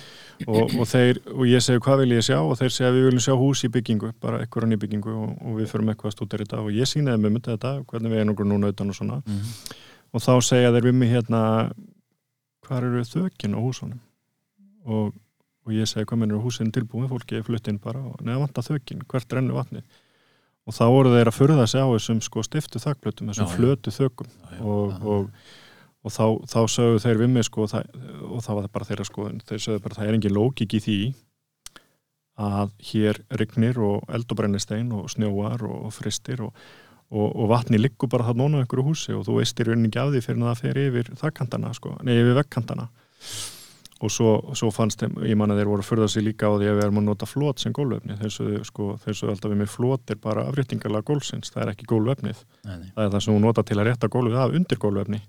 og, 0.48 0.74
og, 0.80 0.86
þeir, 0.86 1.18
og 1.32 1.44
ég 1.48 1.62
segi 1.64 1.80
hvað 1.80 1.98
vil 2.02 2.12
ég 2.18 2.24
sjá? 2.26 2.38
Og 2.44 2.56
þeir 2.60 2.70
segja 2.74 2.92
við 2.92 3.06
viljum 3.08 3.24
sjá 3.24 3.34
hús 3.40 3.64
í 3.64 3.68
byggingu 3.72 4.12
bara 4.20 4.38
eitthvað 4.44 4.72
í 4.72 4.80
byggingu 4.82 5.08
og, 5.16 5.36
og 5.42 5.56
við 5.60 5.70
förum 5.72 5.88
eitthvað 5.92 6.12
að 6.12 6.16
stúta 6.18 6.38
þetta 6.38 6.60
og 6.60 6.70
ég 6.76 6.84
sínaði 6.90 7.22
með 7.24 7.32
myndið 7.38 7.54
þetta 7.56 7.72
hvernig 7.88 8.10
við 8.12 8.20
erum 8.20 8.34
okkur 8.34 8.46
núna 8.52 8.68
utan 8.74 8.88
og 8.88 8.94
svona. 9.00 9.22
Mm 9.26 9.44
og 10.08 10.22
þá 10.24 10.32
segja 10.40 10.70
þeir 10.72 10.86
við 10.88 10.94
mig 10.96 11.10
hérna 11.12 11.40
hvað 12.64 12.78
eru 12.86 13.02
þökin 13.04 13.56
á 13.56 13.60
húsunum? 13.60 13.98
Og, 14.88 15.12
og 15.66 15.72
ég 15.76 15.84
segi 15.90 16.06
hvað 16.08 16.18
mennur 16.22 16.40
húsin 16.40 16.70
tilbúið, 16.72 17.10
fólki 17.12 17.36
er 17.36 17.42
flutt 17.44 17.68
inn 17.68 17.78
bara 17.78 18.00
og 18.00 18.22
neða 18.24 18.40
vanta 18.46 18.62
þökin, 18.64 19.02
hvert 19.08 19.32
rennu 19.36 19.52
vatnið? 19.52 19.84
Og 20.68 20.72
þá 20.76 20.84
voru 20.92 21.12
þeir 21.12 21.28
að 21.28 21.36
furða 21.36 21.66
sig 21.68 21.80
á 21.80 21.88
þessum 21.92 22.22
sko 22.24 22.42
stiftu 22.44 22.80
þakplötum, 22.80 23.28
þessum 23.28 23.46
Já, 23.46 23.52
já. 23.52 23.56
flötu 23.58 23.92
þökum. 23.98 24.32
Og, 24.60 24.96
og, 26.04 26.12
þá, 26.14 26.24
þá 26.48 26.60
sögðu 26.72 27.00
þeir 27.04 27.22
við 27.22 27.32
mig 27.34 27.48
sko 27.48 27.64
og 27.66 27.72
og 27.74 28.44
það 28.44 28.58
var 28.58 28.66
það 28.66 28.74
bara 28.76 28.88
þeirra 28.90 29.08
skoðun 29.08 29.40
þeir 29.48 29.64
sögðu 29.64 29.84
bara 29.86 29.98
það 29.98 30.10
er 30.10 30.18
engin 30.18 30.36
lógik 30.36 30.76
í 30.78 30.82
því 30.84 30.98
að 32.38 32.74
hér 32.92 33.18
rignir 33.40 33.80
og 33.82 34.12
eldobrennistein 34.14 34.92
og 34.94 35.10
snjóar 35.10 35.64
og 35.66 35.90
fristir 35.94 36.44
og, 36.46 36.54
og, 37.10 37.28
og 37.34 37.50
vatni 37.50 37.80
liggur 37.80 38.10
bara 38.12 38.28
það 38.28 38.42
nóna 38.42 38.62
einhverju 38.62 38.86
húsi 38.86 39.14
og 39.16 39.26
þú 39.26 39.40
veist 39.40 39.58
í 39.58 39.66
rauninni 39.66 39.90
ekki 39.90 40.02
af 40.04 40.12
því 40.14 40.24
fyrir 40.26 40.42
að 40.44 40.50
það 40.50 40.64
fer 40.64 40.82
yfir 40.84 41.14
þakkantana 41.18 41.74
sko, 41.74 41.96
nei 42.06 42.14
yfir 42.20 42.38
vekkantana 42.38 42.88
og 43.98 44.12
svo, 44.14 44.32
svo 44.54 44.70
fannst 44.70 45.02
þeim, 45.02 45.16
ég 45.26 45.38
man 45.38 45.50
að 45.50 45.62
þeir 45.62 45.70
voru 45.72 45.82
að 45.82 45.88
förða 45.88 46.08
sig 46.12 46.22
líka 46.22 46.46
á 46.46 46.54
því 46.54 46.68
að 46.70 46.76
við 46.76 46.84
erum 46.84 47.00
að 47.00 47.06
nota 47.08 47.26
flót 47.26 47.62
sem 47.62 47.74
gólvefni 47.74 48.18
þessu, 48.20 48.60
sko, 48.68 48.92
þessu 49.02 49.30
alltaf 49.32 49.50
við 49.50 49.58
með 49.64 49.72
flót 49.72 50.12
er 50.14 50.20
bara 50.22 50.44
afréttingarlega 50.46 51.08
gólfsins, 51.08 51.50
það 51.50 51.64
er 51.64 51.72
ekki 51.72 51.88
gólvefnið 51.90 52.44
það 52.62 53.02
er 53.02 53.10
það 53.16 53.24
sem 53.24 53.34
hún 53.34 53.46
nota 53.48 53.64
til 53.66 53.78
að 53.80 53.90
rétta 53.90 54.10
gólfið 54.14 54.38
af 54.44 54.54
undir 54.54 54.78
gólvefni 54.84 55.20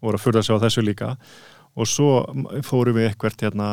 voru 0.00 0.18
að 0.18 0.24
furða 0.24 0.42
sig 0.46 0.58
á 0.58 0.62
þessu 0.64 0.84
líka. 0.84 1.14
Og 1.78 1.86
svo 1.86 2.10
fórum 2.66 2.96
við 2.96 3.10
eitthvert 3.10 3.42
hérna 3.44 3.68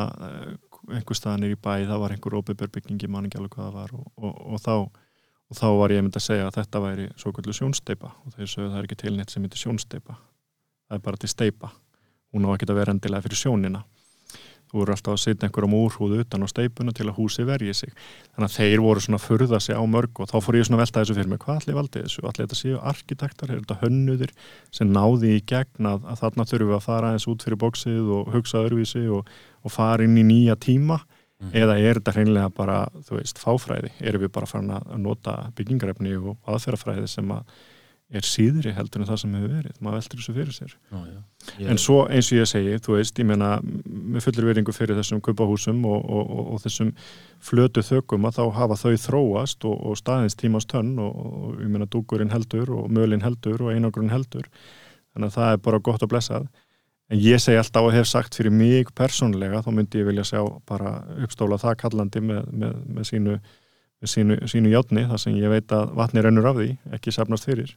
einhver 0.94 1.18
staðanir 1.18 1.56
í 1.56 1.58
bæ, 1.58 1.86
það 1.88 2.02
var 2.02 2.14
einhver 2.14 2.38
óbyrbygging 2.40 3.02
ég 3.02 3.12
man 3.12 3.26
ekki 3.28 3.40
alveg 3.40 3.56
hvað 3.56 3.68
það 3.70 3.78
var 3.80 3.94
og, 3.98 4.06
og, 4.20 4.36
og, 4.54 4.62
þá, 4.62 4.76
og 5.50 5.60
þá 5.60 5.66
var 5.80 5.94
ég 5.96 6.04
myndi 6.06 6.20
að 6.20 6.28
segja 6.28 6.48
að 6.50 6.60
þetta 6.60 6.82
væri 6.84 7.08
svo 7.22 7.34
kvöldu 7.34 7.56
sjónsteipa 7.58 8.12
og 8.12 8.36
þeir 8.36 8.52
sögðu 8.52 8.70
það 8.70 8.80
er 8.80 8.88
ekki 8.90 9.00
til 9.02 9.16
neitt 9.16 9.34
sem 9.34 9.46
heitir 9.46 9.64
sjónsteipa 9.64 10.18
það 10.18 10.98
er 11.00 11.04
bara 11.08 11.22
til 11.22 11.32
steipa 11.32 11.72
hún 12.36 12.46
á 12.46 12.50
að 12.54 12.76
vera 12.78 12.94
endilega 12.94 13.26
fyrir 13.26 13.42
sjónina 13.42 13.82
þú 14.76 14.82
voru 14.82 14.96
alltaf 14.96 15.16
að 15.16 15.22
setja 15.24 15.48
einhverjum 15.48 15.76
úrhúðu 15.78 16.20
utan 16.26 16.44
á 16.44 16.48
steipuna 16.52 16.94
til 16.96 17.08
að 17.08 17.16
húsi 17.16 17.46
verji 17.48 17.74
sig. 17.80 17.94
Þannig 18.36 18.50
að 18.50 18.56
þeir 18.60 18.84
voru 18.84 19.04
svona 19.06 19.20
að 19.22 19.28
furða 19.30 19.60
sig 19.64 19.80
á 19.80 19.84
mörg 19.88 20.20
og 20.20 20.30
þá 20.32 20.36
fór 20.44 20.60
ég 20.60 20.68
svona 20.68 20.80
að 20.82 20.84
velta 20.84 21.04
þessu 21.04 21.16
fyrir 21.16 21.32
mig 21.32 21.42
hvað 21.46 21.62
allir 21.62 21.80
valdi 21.80 22.04
þessu, 22.04 22.24
allir 22.28 22.44
þetta 22.44 22.60
séu 22.60 22.80
arkitektar 22.92 23.54
er 23.54 23.62
þetta 23.62 23.80
hönnuðir 23.86 24.34
sem 24.76 24.92
náði 24.92 25.36
í 25.38 25.44
gegn 25.48 25.92
að, 25.94 26.10
að 26.12 26.24
þarna 26.24 26.48
þurfum 26.52 26.72
við 26.74 26.80
að 26.80 26.88
fara 26.90 27.14
eins 27.16 27.28
út 27.32 27.46
fyrir 27.48 27.62
bóksið 27.64 28.16
og 28.20 28.34
hugsa 28.36 28.64
öðruvísi 28.66 29.06
og, 29.16 29.32
og 29.64 29.72
fara 29.72 30.04
inn 30.04 30.20
í 30.20 30.28
nýja 30.28 30.60
tíma? 30.60 31.00
Mhm. 31.36 31.52
eða 31.52 31.74
er 31.84 31.98
þetta 32.00 32.12
hreinlega 32.16 32.50
bara, 32.56 32.76
þú 33.04 33.18
veist, 33.18 33.40
fáfræði? 33.44 33.90
Erum 34.00 34.22
við 34.24 34.32
bara 34.32 34.48
farin 34.48 34.72
að 34.72 34.94
nota 35.04 35.34
byggingarefni 35.58 36.16
og 36.16 36.38
aðferðafræði 36.48 37.10
sem 37.12 37.34
að 37.36 37.44
er 38.14 38.26
síðri 38.26 38.74
heldur 38.76 39.02
en 39.02 39.08
það 39.10 39.18
sem 39.22 39.32
hefur 39.34 39.54
verið. 39.56 39.78
Maður 39.82 39.98
veldur 39.98 40.20
þessu 40.22 40.34
fyrir 40.36 40.54
sér. 40.54 40.74
Já, 40.92 40.98
já. 41.10 41.22
Ég, 41.58 41.70
En 41.74 41.80
svo 41.82 41.98
eins 42.06 42.30
og 42.30 42.38
ég 42.38 42.50
segi, 42.50 42.76
þú 42.86 42.98
veist, 43.00 43.22
ég 43.22 43.28
meina 43.30 43.50
með 43.64 44.26
fullur 44.28 44.50
veringu 44.52 44.76
fyrir 44.76 45.00
þessum 45.00 45.22
kupahúsum 45.26 45.80
og, 45.90 46.04
og, 46.06 46.30
og, 46.36 46.52
og 46.54 46.62
þessum 46.62 46.92
flötu 47.50 47.82
þökum 47.86 48.28
að 48.30 48.38
þá 48.38 48.44
hafa 48.60 48.78
þau 48.82 48.94
þróast 49.06 49.66
og, 49.66 49.80
og 49.90 49.98
staðins 49.98 50.38
tímast 50.38 50.70
tönn 50.70 50.94
og, 51.02 51.16
og 51.16 51.64
ég 51.64 51.72
meina 51.74 51.90
dúkurinn 51.90 52.34
heldur 52.34 52.70
og 52.78 52.94
mölin 52.94 53.26
heldur 53.26 53.66
og 53.66 53.74
einogrun 53.74 54.14
heldur. 54.14 54.46
Þannig 55.16 55.32
að 55.32 55.40
það 55.40 55.56
er 55.56 55.66
bara 55.66 55.82
gott 55.90 56.06
að 56.06 56.14
blessað. 56.14 56.48
En 57.10 57.22
ég 57.22 57.42
segi 57.42 57.58
alltaf 57.62 57.90
og 57.90 57.94
hef 57.94 58.08
sagt 58.10 58.38
fyrir 58.38 58.54
mig 58.54 58.94
persónlega, 58.98 59.64
þá 59.66 59.74
myndi 59.74 60.02
ég 60.02 60.08
vilja 60.10 60.26
sjá 60.30 60.40
bara 60.70 61.00
uppstóla 61.26 61.58
það 61.62 61.82
kallandi 61.82 62.22
með, 62.22 62.48
með, 62.54 62.80
með 62.86 63.10
sínu, 63.12 63.36
sínu, 64.06 64.40
sínu 64.50 64.72
játni 64.74 65.06
þar 65.10 65.22
sem 65.22 65.38
ég 65.38 65.54
veit 65.54 65.74
að 65.74 65.94
vatni 65.98 66.26
rennur 66.26 66.50
af 66.50 66.58
því 66.58 66.72
ekki 66.98 67.14
safnast 67.14 67.46
fyrir 67.50 67.76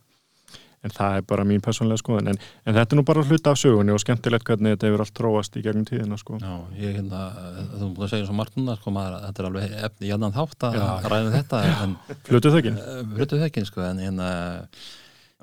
en 0.87 0.93
það 0.95 1.17
er 1.19 1.25
bara 1.33 1.45
mín 1.49 1.63
persónlega 1.65 1.99
skoðun. 2.03 2.31
En, 2.33 2.39
en 2.69 2.77
þetta 2.77 2.95
er 2.95 3.01
nú 3.01 3.05
bara 3.09 3.25
hluta 3.27 3.51
af 3.55 3.59
sögunni 3.59 3.95
og 3.95 4.03
skemmtilegt 4.03 4.47
hvernig 4.47 4.77
þetta 4.77 4.91
hefur 4.91 5.03
allt 5.05 5.15
tróast 5.19 5.59
í 5.59 5.65
gegnum 5.65 5.89
tíðina 5.89 6.19
sko. 6.21 6.39
Já, 6.43 6.55
ég 6.79 6.95
hérna, 7.01 7.25
þú 7.75 7.91
múið 7.91 8.07
að 8.07 8.13
segja 8.15 8.29
svo 8.29 8.37
margt 8.39 8.57
núna, 8.61 8.77
sko, 8.79 8.95
maður, 8.95 9.19
þetta 9.27 9.43
er 9.43 9.51
alveg 9.51 9.77
efni 9.89 10.09
í 10.09 10.15
annan 10.15 10.37
þátt 10.39 10.69
að 10.71 10.79
ræða 11.11 11.35
þetta, 11.35 11.65
en 11.83 11.99
Flutu 12.31 12.55
þökin, 12.55 12.81
hlutu 13.19 13.43
þekkin, 13.43 13.69
sko, 13.69 13.85
en 13.89 14.03
hérna, 14.07 14.31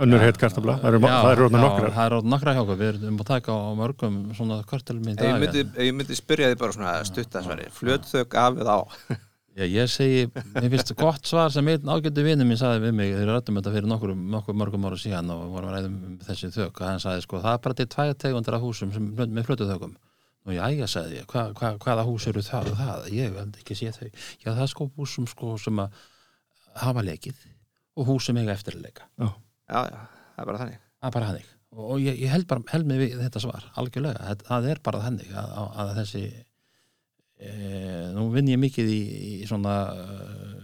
önnur 0.06 0.20
heitt 0.24 0.40
kartabla 0.40 0.74
það 0.82 0.90
eru, 0.90 1.00
eru 1.08 1.44
rótna 1.46 1.60
já, 1.60 1.64
nokkrar. 1.68 1.92
það 1.96 2.06
er 2.06 2.14
rótna 2.16 2.32
nokkra 2.34 2.54
hjá 2.56 2.62
okkur, 2.66 2.80
við 2.82 2.90
erum 2.90 3.20
að 3.24 3.30
taka 3.30 3.54
á 3.56 3.64
mörgum 3.80 4.18
svona 4.36 4.58
kvörtelum 4.68 5.06
í 5.08 5.14
Ef 5.14 5.22
ég 5.24 5.30
dag. 5.32 5.46
myndi, 5.46 5.92
myndi 6.00 6.18
spyrja 6.20 6.50
þið 6.52 6.60
bara 6.64 6.76
svona 6.76 6.96
stuttasværi, 7.08 7.70
flötþök 7.78 8.36
af 8.42 8.60
eða 8.60 8.76
á 8.76 8.82
Já, 9.56 9.64
ég 9.72 9.88
segi, 9.88 10.24
mér 10.52 10.66
finnst 10.74 10.92
gott 11.00 11.30
svar 11.30 11.52
sem 11.54 11.68
einn 11.72 11.88
ágættu 11.88 12.26
vinnu 12.26 12.44
minn 12.44 12.60
sagði 12.60 12.90
við 12.90 12.98
mig, 12.98 13.14
þeir 13.16 13.30
rættum 13.32 13.56
þetta 13.56 13.72
fyrir 13.72 13.88
nokkur, 13.88 14.12
nokkur 14.34 14.58
mörgum 14.60 14.88
ára 14.90 14.98
síðan 15.00 15.32
og 15.32 15.46
vorum 15.54 15.70
að 15.72 15.78
ræðum 15.78 15.94
um 16.10 16.18
þessi 16.26 16.50
þök 16.52 16.82
og 16.82 16.90
hann 16.90 17.00
sagði 17.00 17.24
sko, 17.24 17.40
það 17.46 17.56
er 17.56 17.62
bara 17.64 17.78
til 17.80 17.88
tvær 17.94 18.12
tegundir 18.20 18.58
af 18.58 18.66
húsum 18.66 18.92
sem, 18.92 19.08
með 19.16 19.48
flötuþökum 19.48 19.96
og 19.96 20.58
já, 20.58 20.62
ég 20.76 20.92
sagði 20.92 21.22
ég, 21.22 21.30
hva, 21.32 21.46
hva, 21.56 21.72
hvaða 21.86 22.04
hús 22.10 22.28
eru 22.34 22.44
það 22.44 22.74
og 22.74 22.82
það, 22.82 23.08
ég 23.16 23.40
held 23.40 23.56
ekki 23.62 23.80
sé 23.80 23.94
þau. 23.96 24.10
Já, 24.44 24.50
það 24.50 24.64
er 24.66 24.72
sko 24.74 24.90
húsum 25.00 25.32
sko 25.32 25.56
sem 25.64 25.80
að 25.86 26.04
hafa 26.84 27.06
leikið 27.08 27.48
og 27.96 28.12
hús 28.12 28.28
sem 28.28 28.44
eiga 28.44 28.54
eftir 28.58 28.76
að 28.76 28.90
leika, 28.90 29.08
Já, 29.16 29.80
já, 29.88 30.02
það 30.36 30.44
er 30.44 30.52
bara 30.52 30.66
þannig. 30.66 30.82
Það 31.00 31.08
er 31.08 31.16
bara 31.16 31.30
hannig 31.32 31.48
og, 31.76 31.86
og 31.96 32.04
ég, 32.04 32.20
ég 32.24 32.32
held 32.32 32.48
bara, 32.52 32.64
held 32.72 32.92
mig 32.92 33.02
við 33.02 33.16
þetta 33.24 33.42
svar 33.44 33.72
algjörlega, 33.80 34.28
það, 34.28 34.44
það 34.52 34.70
er 34.72 34.84
bara 34.86 35.02
þannig 35.08 35.32
að, 35.32 35.56
að, 35.62 35.72
að 35.82 35.92
þessi 36.02 36.24
nú 38.16 38.30
vinn 38.34 38.48
ég 38.54 38.60
mikið 38.62 38.90
í, 38.92 39.02
í 39.42 39.48
svona 39.50 39.76
uh, 39.92 40.56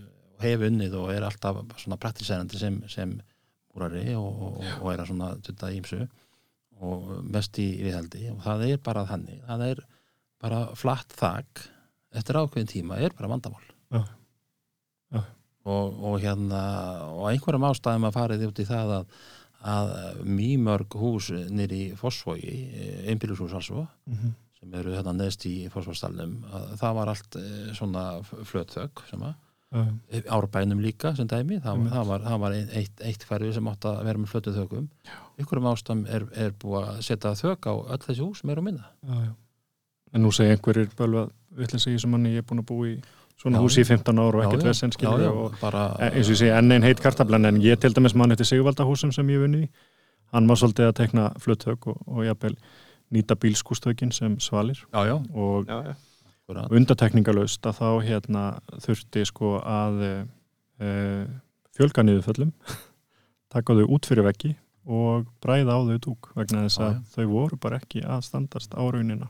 hef 0.42 0.64
unnið 0.70 0.96
og 1.02 1.12
er 1.14 1.26
alltaf 1.28 1.60
svona 1.82 1.98
praktisærandi 2.02 2.58
sem, 2.62 2.80
sem 2.90 3.12
úrari 3.76 4.16
og, 4.16 4.62
og, 4.82 4.88
er 4.94 5.04
að 5.04 5.12
svona 5.12 5.34
þetta 5.44 5.72
ímsu 5.76 6.00
og 6.82 7.12
mest 7.30 7.60
í 7.62 7.68
viðhaldi 7.84 8.24
og 8.34 8.40
það 8.46 8.64
er 8.72 8.80
bara 8.84 9.04
þannig, 9.10 9.44
það 9.46 9.66
er 9.68 9.84
bara 10.42 10.62
flatt 10.80 11.14
þak 11.20 11.66
eftir 12.18 12.40
ákveðin 12.42 12.72
tíma 12.72 12.98
er 13.04 13.14
bara 13.18 13.30
vandamál 13.32 13.62
Já. 13.92 14.02
Já. 15.12 15.22
Og, 15.68 16.00
og 16.08 16.16
hérna 16.24 16.62
og 17.12 17.28
einhverjum 17.30 17.68
ástæðum 17.70 18.08
að 18.10 18.16
farið 18.18 18.48
út 18.48 18.62
í 18.64 18.66
það 18.66 18.94
að, 18.96 19.18
að 19.76 19.92
mýmörg 20.26 20.98
hús 20.98 21.30
nýri 21.54 21.84
í 21.92 21.92
Fossvogi 22.00 22.56
einbýlushús 23.12 23.54
altså 23.60 23.86
Mhm. 24.10 24.34
Sem 24.62 24.74
eru 24.78 24.94
hérna 24.94 25.14
neðst 25.18 25.46
í 25.50 25.56
Fossvogstallum 25.74 26.36
það 26.80 26.98
var 27.00 27.14
allt 27.16 27.40
eh, 27.42 27.72
svona 27.78 28.06
flötþögg 28.24 29.08
sem 29.10 29.24
að 29.30 29.40
Já, 29.72 29.86
árbænum 30.36 30.82
líka 30.84 31.14
sem 31.16 31.28
dæmi, 31.32 31.62
það, 31.64 31.86
það 31.94 32.10
var, 32.10 32.24
það 32.26 32.42
var 32.44 32.56
eitt, 32.60 33.04
eitt 33.08 33.22
hverfi 33.24 33.54
sem 33.56 33.70
átt 33.72 33.86
að 33.88 34.02
vera 34.04 34.20
með 34.20 34.34
flötu 34.34 34.52
þökum 34.52 34.90
ykkurum 35.40 35.70
ástæðum 35.72 36.02
er, 36.12 36.26
er 36.36 36.52
búið 36.60 36.90
að 36.90 37.00
setja 37.08 37.32
þök 37.40 37.70
á 37.72 37.74
öll 37.96 38.02
þessi 38.04 38.26
hús 38.26 38.42
meira 38.44 38.60
og 38.60 38.68
minna. 38.68 38.90
Já, 39.08 39.30
já. 39.30 39.32
En 40.12 40.26
nú 40.26 40.34
segir 40.36 40.58
einhverjir 40.58 40.92
bölva 41.00 41.24
vitlega 41.56 41.86
segir 41.86 42.04
sem 42.04 42.12
manni 42.12 42.34
ég 42.36 42.44
er 42.44 42.48
búin 42.50 42.60
að 42.60 42.68
búa 42.68 42.90
í 42.90 42.98
svona 43.40 43.62
Já, 43.62 43.64
húsi 43.64 43.86
í 43.86 43.88
15 43.88 44.20
ára 44.20 44.42
og 44.42 44.44
ekkert 44.50 44.68
já, 45.24 45.32
og 45.32 45.56
bara, 45.64 45.86
e- 46.04 46.12
eins 46.12 46.28
og 46.28 46.36
ég 46.36 46.42
segi 46.44 46.54
enn 46.58 46.76
einn 46.76 46.90
heit 46.90 47.00
kartablan 47.08 47.48
en 47.48 47.64
ég 47.64 47.80
til 47.80 47.96
dæmis 47.96 48.18
mann 48.20 48.36
eftir 48.36 48.52
Sigvaldahúsum 48.52 49.16
sem 49.16 49.32
ég 49.32 49.40
vunni 49.46 49.70
hann 50.36 50.52
var 50.52 50.60
svolítið 50.60 50.92
að 50.92 50.98
tekna 51.00 51.30
fluttök 51.40 51.88
og, 51.94 52.04
og 52.12 52.28
jafnvel 52.28 52.60
nýta 53.12 53.36
bílskústökin 53.36 54.12
sem 54.16 54.40
svalir. 54.40 54.80
Já, 54.94 55.06
já, 55.08 55.16
og 55.34 55.68
já, 55.68 55.96
undatekningalöst 56.72 57.66
að 57.68 57.78
þá 57.80 57.90
hérna 58.08 58.44
þurfti 58.84 59.24
sko 59.30 59.54
að 59.64 60.02
e, 60.04 60.12
e, 60.84 60.90
fjölga 61.78 62.04
niður 62.04 62.26
föllum 62.28 62.52
taka 63.54 63.78
þau 63.78 63.86
út 63.96 64.10
fyrir 64.10 64.28
veggi 64.28 64.56
og 64.88 65.30
bræða 65.44 65.78
á 65.78 65.80
þau 65.88 65.98
dúk 66.02 66.32
vegna 66.36 66.66
þess 66.66 66.82
að 66.82 66.94
já. 66.96 67.02
þau 67.16 67.26
voru 67.32 67.60
bara 67.62 67.80
ekki 67.80 68.04
að 68.04 68.26
standast 68.28 68.74
á 68.76 68.82
raunina. 68.82 69.30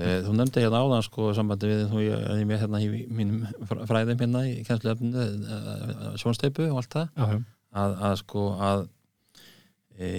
Eh, 0.00 0.20
þú 0.24 0.32
nefndi 0.38 0.62
hérna 0.62 0.80
áðan 0.84 1.02
sko 1.04 1.32
sambandi 1.36 1.68
við 1.68 1.80
þú 1.90 2.02
ég 2.04 2.22
er 2.32 2.44
með 2.48 2.62
hérna 2.62 2.80
í 2.80 3.02
mínum 3.10 3.42
fr- 3.68 3.82
fræðum 3.90 4.22
hérna 4.22 4.44
í 4.48 4.60
kennsluefninu 4.64 5.24
uh, 5.26 6.12
sjónsteipu 6.20 6.68
og 6.70 6.78
allt 6.80 6.94
það. 6.94 7.10
Að, 7.70 7.96
að 8.08 8.14
sko 8.22 8.44
að 8.64 8.84
e, 9.98 10.10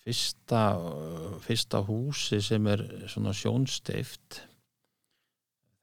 fyrsta 0.00 0.62
fyrsta 1.44 1.82
húsi 1.84 2.40
sem 2.44 2.66
er 2.72 2.84
svona 3.10 3.34
sjónsteift 3.36 4.40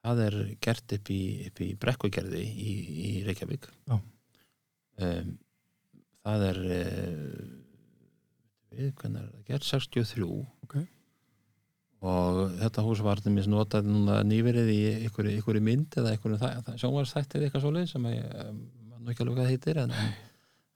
það 0.07 0.23
er 0.25 0.37
gert 0.63 0.95
upp 0.97 1.11
í, 1.13 1.21
upp 1.49 1.61
í 1.63 1.71
brekkugerði 1.79 2.43
í, 2.43 2.75
í 3.07 3.09
Reykjavík. 3.27 3.67
Um, 4.97 5.33
það 6.25 6.45
er 6.47 6.59
e, 6.65 6.83
við 8.77 8.93
hvernig 8.99 9.23
er 9.23 9.27
það 9.31 9.49
gert? 9.51 9.67
63 9.67 10.29
Ok. 10.67 10.77
og 12.07 12.39
þetta 12.59 12.85
hús 12.85 13.03
var 13.05 13.21
til 13.23 13.33
mis 13.35 13.49
notað 13.49 13.89
núna 13.89 14.19
nýverið 14.27 14.71
í 14.73 14.79
ykkur, 15.07 15.61
mynd 15.63 15.99
eða 16.01 16.15
ykkur 16.17 16.35
sjónvarsþættið 16.81 17.47
eitthvað 17.47 17.65
svoleið 17.65 17.91
sem 17.93 18.09
ég 18.11 18.25
eh, 18.25 18.51
man 18.89 19.05
nú 19.05 19.13
ekki 19.13 19.23
alveg 19.23 19.39
það 19.39 19.51
heitir 19.53 19.81
en, 19.83 19.93
en, 19.93 20.11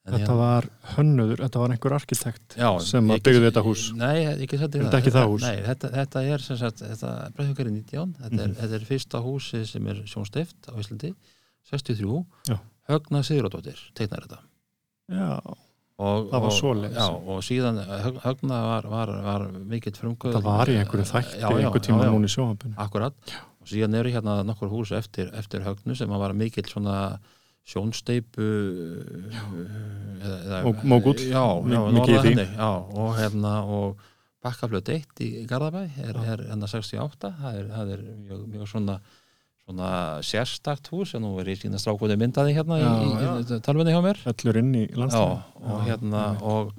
en 0.07 0.13
Þetta 0.17 0.35
var 0.35 0.65
hönnuður, 0.95 1.41
þetta 1.45 1.59
var 1.61 1.69
einhver 1.75 1.93
arkitekt 1.93 2.55
Já, 2.57 2.69
sem 2.81 3.07
byggði 3.07 3.43
þetta 3.51 3.61
hús. 3.67 3.83
Nei, 3.93 4.25
ekki 4.33 4.57
þetta 4.57 4.79
Er 4.79 4.85
þetta 4.87 4.99
ekki 5.01 5.13
það 5.13 5.27
hús? 5.29 5.41
Nei, 5.45 5.57
þetta, 5.67 5.91
þetta 5.93 6.23
er 6.33 6.45
sem 6.47 6.57
sagt, 6.57 6.81
þetta 6.81 7.11
Breiðhugari 7.37 7.71
19 7.75 8.15
þetta, 8.17 8.39
er, 8.41 8.47
Mhm. 8.47 8.55
þetta 8.61 8.79
er 8.79 8.87
fyrsta 8.89 9.21
húsi 9.21 9.61
sem 9.69 9.87
er 9.87 9.99
sjónsteift 10.09 10.69
á 10.69 10.73
Íslandi 10.81 11.13
63, 11.69 12.25
Já. 12.49 12.57
Högna 12.89 13.21
Sigurðardóttir 13.23 13.77
teiknar 13.93 14.25
þetta 14.25 14.39
Já, 15.11 15.37
og, 16.01 16.31
Það 16.31 16.41
var 16.41 16.51
svoleiðis. 16.57 16.97
Já, 16.97 17.07
og 17.11 17.43
síðan 17.45 17.77
Hög- 17.85 18.21
Högna 18.25 18.57
var, 18.65 18.87
var, 18.89 19.07
var 19.21 19.47
mikill 19.51 19.93
frumkvöð 19.93 20.33
það 20.39 20.43
var 20.49 20.65
í 20.71 20.77
einhverju 20.81 21.05
þætti 21.11 21.43
einhver 21.45 21.83
tíma 21.85 22.07
núna 22.09 22.25
í 22.25 22.33
sjóhampinu. 22.33 22.73
Akkurat, 22.81 23.13
og 23.61 23.67
síðan 23.69 23.93
eru 23.99 24.09
hérna 24.09 24.41
nokkur 24.43 24.69
hús 24.73 24.91
eftir, 24.97 25.29
eftir 25.37 25.61
Högnu 25.61 25.95
sem 25.95 26.09
var 26.09 26.33
mikill 26.33 26.65
svona 26.65 27.19
sjónsteipu 27.67 28.45
Mó- 30.65 30.83
mógull. 30.83 31.19
já, 31.19 31.41
og 31.41 33.15
hérna 33.17 33.53
og 33.65 33.97
bakkaflöð 34.43 34.89
1 34.89 35.21
í 35.21 35.45
Garðabæ 35.49 35.83
er, 36.01 36.15
er 36.17 36.45
hérna 36.49 36.67
68 36.67 37.29
það 37.41 37.57
er, 37.59 37.65
það 37.69 37.91
er 37.95 37.99
mjög, 38.25 38.45
mjög 38.55 38.67
svona 38.71 38.95
svona 39.61 39.89
sérstakt 40.25 40.89
hús 40.91 41.13
en 41.15 41.21
nú 41.21 41.35
er 41.39 41.51
ég 41.53 41.59
sína 41.61 41.77
strákunni 41.79 42.17
myndaði 42.17 42.55
hérna 42.57 42.79
Já, 42.81 42.87
í, 42.89 43.11
í, 43.11 43.57
í 43.57 43.59
talvinni 43.61 43.93
hjá 43.93 44.01
mér. 44.03 44.17
Fellur 44.25 44.57
inn 44.57 44.71
í 44.73 44.87
já, 44.87 44.97
landstæðin. 44.97 45.43
og 45.61 45.83
hérna 45.85 46.23
og, 46.41 46.71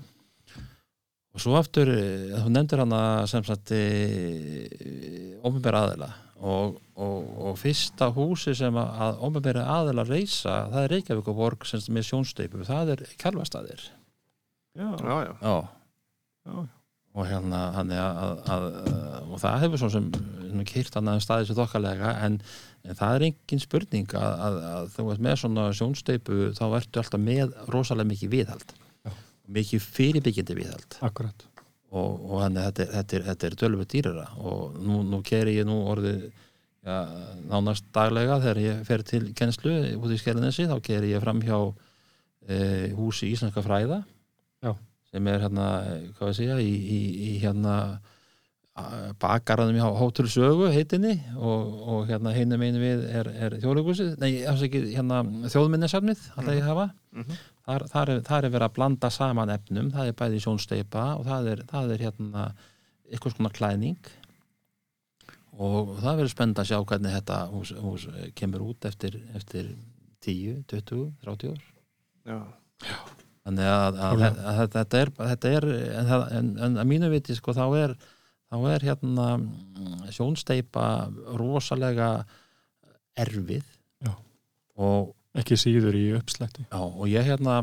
og 1.32 1.40
svo 1.44 1.54
aftur 1.56 1.88
eh, 1.94 2.34
þú 2.42 2.50
nefndir 2.50 2.82
hana 2.82 3.02
sem 3.30 3.46
sagt 3.46 3.70
ofinbæra 5.46 5.84
aðila 5.86 6.10
og, 6.42 6.78
og, 6.98 7.32
og 7.46 7.58
fyrsta 7.60 8.10
húsi 8.16 8.54
sem 8.58 8.76
að, 8.78 8.92
að 9.06 9.24
ofinbæra 9.28 9.64
aðila 9.78 10.04
reysa 10.08 10.56
það 10.72 10.84
er 10.84 10.94
Reykjavíkuborg 10.96 11.66
sem 11.68 11.82
sagt 11.82 11.94
með 11.94 12.08
sjónsteipu 12.10 12.66
það 12.68 12.94
er 12.96 13.04
kjálfastaðir 13.22 13.84
Já, 14.72 14.88
já, 14.96 15.16
já. 15.28 15.32
já. 15.44 15.56
já, 16.48 16.54
og 17.12 17.26
hérna 17.28 17.58
að, 17.76 17.90
að, 18.00 18.36
að, 18.54 18.66
og 19.28 19.40
það 19.42 19.58
hefur 19.66 19.82
svo 19.82 19.90
sem 19.92 20.06
kýrt 20.68 20.96
hann 20.96 21.10
að 21.12 21.20
staði 21.26 21.48
sér 21.50 21.58
þokkalega 21.58 22.14
en, 22.24 22.38
en 22.88 22.96
það 22.96 23.16
er 23.18 23.26
engin 23.28 23.60
spurning 23.62 24.14
að, 24.16 24.32
að, 24.46 24.56
að 24.70 24.88
þú 24.94 25.06
veist 25.10 25.24
með 25.28 25.36
svona 25.42 25.66
sjónsteipu 25.76 26.38
þá 26.56 26.64
ertu 26.80 27.02
alltaf 27.02 27.20
með 27.20 27.52
rosalega 27.74 28.10
mikið 28.14 28.32
viðhald 28.38 28.74
Já. 29.04 29.12
mikið 29.58 29.88
fyrirbyggjandi 29.98 30.58
viðhald 30.62 30.98
akkurat. 31.04 31.46
Og, 31.92 32.22
og 32.28 32.42
þannig 32.44 32.68
þetta, 32.68 32.86
þetta 32.96 33.16
er, 33.18 33.24
þetta 33.28 33.48
er 33.48 33.58
dölvöld 33.62 33.90
dýrara 33.92 34.26
og 34.40 34.78
nú, 34.80 35.02
nú 35.04 35.20
keri 35.26 35.58
ég 35.58 35.68
nú 35.68 35.78
orðið 35.92 36.24
ja, 36.86 36.98
nánast 37.50 37.88
daglega 37.94 38.40
þegar 38.42 38.62
ég 38.62 38.86
fer 38.88 39.04
til 39.06 39.24
kennslu 39.38 39.74
út 39.98 40.14
í 40.14 40.20
Skerlinesi 40.20 40.68
þá 40.70 40.76
keri 40.84 41.12
ég 41.12 41.22
fram 41.24 41.42
hjá 41.44 41.58
e, 42.48 42.56
húsi 42.96 43.30
Íslenska 43.32 43.64
fræða 43.64 44.02
Já. 44.64 44.72
sem 45.12 45.28
er 45.28 45.44
hérna, 45.44 45.68
hvað 46.16 46.32
við 46.32 46.40
segja 46.40 46.58
í, 46.62 46.72
í, 46.72 47.00
í 47.28 47.36
hérna 47.42 47.76
bakaraðum 49.20 49.76
í 49.76 49.82
Hótel 49.84 50.28
Sögu 50.32 50.70
heitinni 50.72 51.18
og, 51.36 51.72
og 51.92 52.06
hérna 52.08 52.32
heinum 52.32 52.62
einu 52.64 52.80
við 52.80 53.02
er, 53.20 53.28
er 53.44 53.56
þjóðleikúsið, 53.60 54.14
nei, 54.22 54.30
alls 54.48 54.62
ekki 54.64 54.80
hérna 54.94 55.18
þjóðminnesafnið, 55.52 56.22
alltaf 56.36 56.56
ég 56.56 56.64
hafa. 56.70 56.86
Mhm. 57.12 57.36
þar, 57.68 57.84
þar, 57.92 58.12
er, 58.14 58.22
þar 58.30 58.46
er 58.48 58.54
verið 58.54 58.66
að 58.70 58.74
blanda 58.78 59.10
saman 59.12 59.52
efnum. 59.52 59.90
Það 59.92 60.08
er 60.08 60.16
bæði 60.22 60.40
sjónsteipa 60.46 61.04
og 61.18 61.26
það 61.28 61.50
er, 61.52 61.64
það 61.74 61.92
er 61.98 62.04
hérna 62.06 62.46
eitthvað 63.12 63.36
svona 63.36 63.52
klæðning. 63.58 64.10
Og 65.60 65.92
það 66.00 66.16
verður 66.22 66.32
spennt 66.32 66.62
að 66.62 66.70
sjá 66.70 66.78
hvernig 66.88 67.12
þetta 67.18 67.38
hús, 67.52 67.74
hús 67.76 68.06
kemur 68.40 68.64
út 68.70 68.86
eftir, 68.88 69.18
eftir 69.36 69.68
10, 70.24 70.62
20, 70.72 71.10
30 71.26 71.52
ár. 71.52 71.68
Já. 72.24 72.38
þannig 73.42 73.68
að, 73.68 73.96
að, 74.06 74.20
að, 74.22 74.36
að 74.48 74.58
þetta 74.78 74.98
er, 75.04 75.10
þetta 75.18 75.50
er 75.58 75.64
en, 75.74 76.08
það- 76.08 76.28
en, 76.38 76.50
en 76.62 76.76
að 76.80 76.88
mínu 76.88 77.08
viti 77.12 77.34
sko 77.36 77.52
þá 77.56 77.64
er 77.82 77.94
þá 78.52 78.58
er 78.74 78.86
hérna 78.90 79.26
mm, 79.40 80.12
sjónsteipa 80.12 80.86
rosalega 81.40 82.12
erfið. 83.16 83.64
Og 84.82 85.12
Ekki 85.38 85.56
síður 85.56 85.96
í 85.96 86.06
uppslætti. 86.18 86.66
Já, 86.68 86.80
og 86.80 87.06
ég 87.08 87.24
hérna 87.24 87.62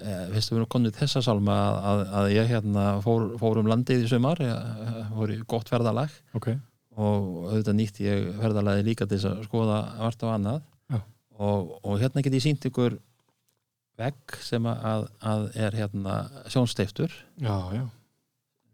eh, 0.00 0.28
veistu 0.32 0.54
við 0.54 0.62
erum 0.62 0.70
konið 0.72 0.94
þessa 0.96 1.20
salma 1.26 1.56
að, 1.76 2.04
að, 2.20 2.28
ég 2.32 2.52
hérna 2.54 2.84
fór, 3.04 3.26
fór 3.40 3.60
um 3.60 3.68
landið 3.68 4.06
í 4.06 4.08
sumar 4.08 4.40
ég, 4.40 5.02
fór 5.12 5.32
í 5.34 5.40
gott 5.50 5.68
ferðalag. 5.72 6.14
Ok, 6.38 6.54
og 6.96 7.26
auðvitað 7.50 7.76
nýtt 7.80 8.00
ég 8.04 8.30
ferðalagi 8.40 8.86
líka 8.86 9.08
til 9.10 9.20
að 9.28 9.42
skoða 9.48 9.82
vart 9.98 10.24
og 10.24 10.32
annað. 10.38 10.62
Og, 11.34 11.72
og 11.82 11.98
hérna 11.98 12.22
get 12.22 12.36
ég 12.36 12.44
sínt 12.44 12.64
ykkur 12.68 12.94
vegg 13.98 14.36
sem 14.38 14.64
að, 14.70 15.08
að 15.18 15.48
er 15.58 15.74
hérna 15.74 16.12
sjónsteiftur 16.46 17.10
já, 17.42 17.56
já. 17.74 17.82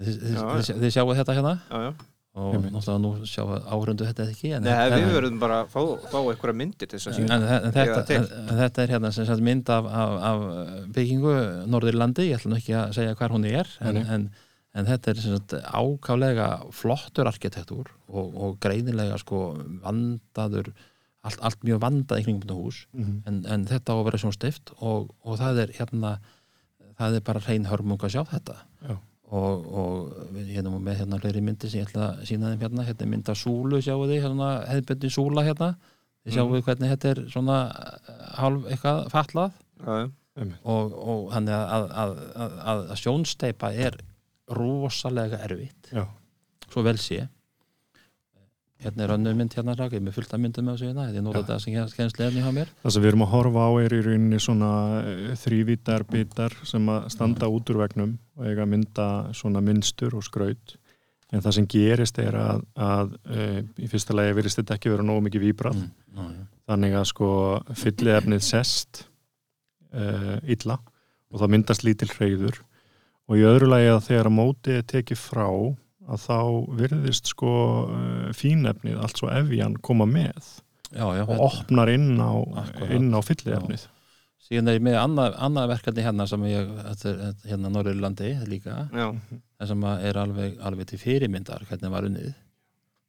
Þið, 0.00 0.16
þið, 0.22 0.34
Já, 0.34 0.46
þið, 0.48 0.80
þið 0.84 0.94
sjáu 0.96 1.14
þetta 1.20 1.36
hérna 1.38 1.54
já, 1.60 1.78
já. 1.84 1.90
og 2.40 2.54
Einmitt. 2.54 2.74
náttúrulega 2.74 3.02
nú 3.04 3.30
sjáu 3.30 3.56
áhrundu 3.76 4.06
þetta 4.08 4.26
ekki 4.30 4.52
en, 4.56 4.66
Nei, 4.66 4.74
en, 4.74 4.94
við 4.96 5.16
verðum 5.18 5.40
bara 5.42 5.62
að 5.64 5.72
fá, 5.72 5.80
fá 6.12 6.18
einhverja 6.20 6.58
myndir 6.60 6.90
til 6.90 6.98
þess 6.98 7.10
að 7.10 7.16
en, 7.16 7.18
sína. 7.24 7.38
en, 7.40 7.72
þetta, 7.78 8.04
en, 8.18 8.60
þetta 8.60 8.84
er 8.84 8.94
hérna 8.94 9.10
sem 9.16 9.26
sagt 9.30 9.44
mynd 9.48 9.72
af, 9.74 9.88
af, 10.02 10.14
af 10.30 10.44
byggingu 10.94 11.34
Norðurlandi, 11.72 12.28
ég 12.30 12.38
ætla 12.38 12.52
nú 12.54 12.60
ekki 12.60 12.76
að 12.78 12.94
segja 13.00 13.18
hvar 13.18 13.34
hún 13.34 13.48
er 13.50 13.74
en, 13.82 13.98
en, 14.04 14.28
en 14.78 14.90
þetta 14.92 15.10
er 15.12 15.24
sem 15.24 15.36
sagt 15.36 15.56
ákálega 15.74 16.48
flottur 16.76 17.28
arkitektúr 17.32 17.90
og, 18.08 18.30
og 18.30 18.56
greinilega 18.62 19.18
sko 19.20 19.42
vandaður 19.82 20.70
allt, 21.26 21.40
allt 21.44 21.64
mjög 21.66 21.82
vandað 21.82 22.22
í 22.22 22.28
kringum 22.28 22.46
þetta 22.46 22.60
hús 22.62 22.84
Mm 22.96 23.18
en, 23.28 23.42
en 23.44 23.66
þetta 23.68 23.92
á 23.92 23.96
að 23.98 24.06
vera 24.06 24.20
svona 24.22 24.38
stift 24.38 24.70
og, 24.78 25.10
og 25.26 25.36
það 25.42 25.64
er 25.66 25.74
hérna 25.76 26.14
það 27.00 27.18
er 27.18 27.24
bara 27.26 27.42
hrein 27.44 27.66
hörmung 27.68 28.00
að 28.06 28.14
sjá 28.14 28.22
þetta 28.30 28.56
Já. 28.86 28.94
Og, 29.30 29.66
og 29.80 30.30
við 30.34 30.48
hérna 30.56 30.72
með 30.82 30.98
hérna 31.00 31.18
fleiri 31.22 31.40
myndir 31.46 31.70
sem 31.70 31.80
ég 31.82 31.88
ætla 31.90 32.06
að 32.16 32.22
sína 32.30 32.50
þeim 32.52 32.62
hérna 32.64 32.86
hérna 32.88 33.04
er 33.06 33.10
mynd 33.12 33.28
af 33.30 33.38
súlu 33.38 33.78
sjáu 33.84 34.00
þið 34.10 34.22
hérna 34.24 34.48
hefðböndi 34.70 35.10
súla 35.14 35.44
hérna 35.46 35.68
þið 36.26 36.34
sjáu 36.36 36.48
Mhm. 36.50 36.62
hvernig 36.66 36.90
þetta 36.94 37.10
er 37.14 37.20
svona 37.32 37.58
eh, 37.70 38.24
hálf 38.40 38.66
eitthvað 38.74 38.98
fatlað 39.14 39.52
Já, 39.80 39.92
já. 40.00 40.08
Einmitt. 40.40 40.58
og, 40.64 40.92
og 40.94 41.22
þannig 41.34 41.54
að, 41.56 41.70
að, 41.74 41.90
að, 42.02 42.56
að, 42.72 42.82
að 42.94 43.00
sjónsteipa 43.04 43.70
er 43.86 43.96
rosalega 44.50 45.38
erfitt 45.46 45.90
Já, 45.94 46.04
svo 46.70 46.82
vel 46.86 46.98
sé 46.98 47.22
hérna 48.84 49.04
er 49.04 49.14
önnur 49.14 49.36
mynd 49.38 49.54
hérna 49.56 49.76
rak, 49.78 49.94
ég 49.94 50.00
er 50.00 50.04
með 50.06 50.16
fullt 50.18 50.34
að 50.34 50.42
myndum 50.44 50.66
með 50.66 50.76
þessu 50.76 50.88
hérna, 50.90 51.06
ég 51.12 51.24
nota 51.24 51.42
þetta 51.42 51.58
sem 51.64 51.96
kennst 51.96 52.20
lefni 52.20 52.44
hjá 52.44 52.52
mér. 52.56 52.72
Það 52.82 52.94
sem 52.94 53.04
við 53.04 53.12
erum 53.12 53.24
að 53.26 53.32
horfa 53.34 53.64
á 53.66 53.70
er 53.82 53.94
í 53.96 54.02
rauninni 54.06 54.40
svona 54.42 54.70
eh, 55.00 55.24
þrívítar 55.40 56.06
bitar 56.10 56.56
sem 56.68 56.92
að 56.92 57.08
standa 57.14 57.50
út 57.52 57.72
úr 57.72 57.82
vegnum 57.82 58.14
og 58.38 58.46
eiga 58.46 58.64
að 58.64 58.72
mynda 58.74 59.08
svona 59.36 59.62
minnstur 59.64 60.16
og 60.18 60.24
skraut. 60.26 60.76
En 61.30 61.44
það 61.44 61.56
sem 61.58 61.68
gerist 61.70 62.16
er 62.18 62.34
að, 62.34 62.64
að 62.74 63.12
e, 63.30 63.44
í 63.78 63.86
fyrsta 63.86 64.16
lagi 64.18 64.32
verist 64.34 64.58
þetta 64.58 64.74
ekki 64.74 64.90
vera 64.90 65.04
nógu 65.06 65.28
mikið 65.28 65.44
víbrað. 65.44 65.84
Mm. 66.10 66.32
já. 66.34 66.40
þannig 66.70 66.96
að 66.98 67.06
sko 67.10 67.28
fylliefnið 67.78 68.42
sest 68.46 69.04
uh, 69.94 70.38
illa 70.50 70.78
og 71.30 71.42
það 71.42 71.52
myndast 71.54 71.86
lítil 71.86 72.10
hreyður 72.14 72.60
og 73.30 73.38
í 73.38 73.46
öðru 73.46 73.70
lagi 73.70 73.90
að 73.92 74.04
þegar 74.08 74.32
mótið 74.34 74.82
tekið 74.90 75.22
frá 75.22 75.46
að 76.10 76.24
þá 76.24 76.40
virðist 76.80 77.30
sko 77.30 77.54
uh, 77.86 78.26
fínefnið, 78.36 78.98
allt 79.00 79.22
svo 79.22 79.30
efjan 79.32 79.78
koma 79.84 80.08
með 80.10 80.58
já, 80.90 81.06
já, 81.16 81.24
og 81.24 81.46
opnar 81.46 81.90
inn 81.92 82.18
á, 82.18 82.32
á 82.34 83.20
fylliefnið. 83.24 83.86
Síðan 84.50 84.72
er 84.72 84.78
ég 84.80 84.82
með 84.82 84.96
annað, 84.98 85.36
annað 85.46 85.72
verkefni 85.76 86.04
hérna 86.04 86.26
sem 86.26 86.44
ég, 86.50 86.70
er 86.90 87.02
er 87.10 87.34
hérna 87.46 87.70
Norðurlandi 87.70 88.32
líka, 88.50 88.86
já, 88.90 89.08
en 89.30 89.70
sem 89.70 89.84
að 89.86 90.06
er 90.08 90.18
alveg, 90.18 90.56
alveg 90.66 90.88
til 90.90 90.98
fyrirmyndar 91.02 91.66
hvernig 91.68 91.92
var 91.92 92.08
unnið. 92.08 92.32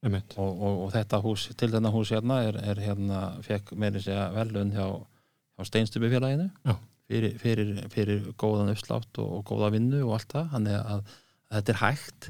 Og, 0.02 0.38
og, 0.42 0.78
og 0.86 0.88
þetta 0.96 1.20
hús, 1.22 1.44
til 1.54 1.70
þennan 1.70 1.94
hús 1.94 2.10
hérna 2.14 2.40
er, 2.48 2.56
er 2.72 2.80
hérna, 2.82 3.20
fekk 3.46 3.76
meiri 3.78 4.02
segja 4.02 4.32
velun 4.34 4.74
hjá, 4.74 4.88
hjá 4.98 5.68
Steinstubufélaginu 5.70 6.48
Já. 6.66 6.74
fyrir, 7.06 7.36
fyrir, 7.38 7.70
fyrir 7.94 8.24
góðan 8.42 8.74
uppslátt 8.74 9.22
og, 9.22 9.36
og 9.38 9.44
góða 9.46 9.70
vinnu 9.76 10.02
og 10.08 10.16
allt 10.18 10.34
það, 10.34 10.48
þannig 10.56 10.80
að, 10.80 11.14
að 11.52 11.60
þetta 11.60 11.76
er 11.76 11.82
hægt 11.84 12.30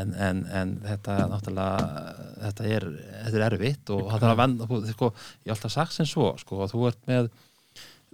en, 0.00 0.14
en, 0.28 0.44
en 0.60 0.74
þetta 0.84 1.16
náttúrulega 1.32 1.88
þetta 2.44 2.68
er, 2.76 2.88
þetta 3.24 3.40
er 3.40 3.46
erfitt 3.48 3.92
og 3.94 4.04
það 4.12 4.22
er 4.22 4.34
að 4.34 4.40
venda, 4.42 4.68
sko, 4.92 5.10
ég 5.46 5.54
alltaf 5.54 5.74
sagt 5.74 5.96
sem 5.96 6.08
svo, 6.08 6.30
sko, 6.40 6.66
þú 6.70 6.84
ert 6.90 7.02
með 7.10 7.32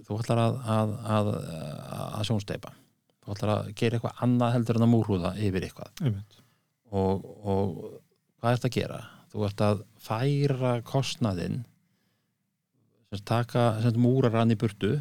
þú 0.04 0.18
ætlar 0.20 0.42
að, 0.44 0.56
að, 0.76 0.96
að, 1.16 1.34
að 2.20 2.24
sjónsteipa 2.30 2.72
þú 3.24 3.34
ætlar 3.34 3.52
að 3.54 3.68
gera 3.78 3.98
eitthvað 3.98 4.24
annað 4.26 4.54
heldur 4.58 4.78
en 4.78 4.86
að 4.86 4.92
múrhúða 4.92 5.30
yfir 5.40 5.66
eitthvað. 5.68 6.02
Og, 6.94 7.24
og 7.48 7.70
hvað 8.42 8.58
ert 8.58 8.66
að 8.68 8.74
gera? 8.76 9.00
Þú 9.32 9.46
ert 9.48 9.64
að 9.64 9.80
færa 10.04 10.74
kostnaðinn 10.86 11.62
sem 13.10 13.24
taka 13.26 13.64
sem 13.82 13.96
múrar 13.98 14.36
hann 14.36 14.52
í 14.52 14.58
burtu 14.58 14.92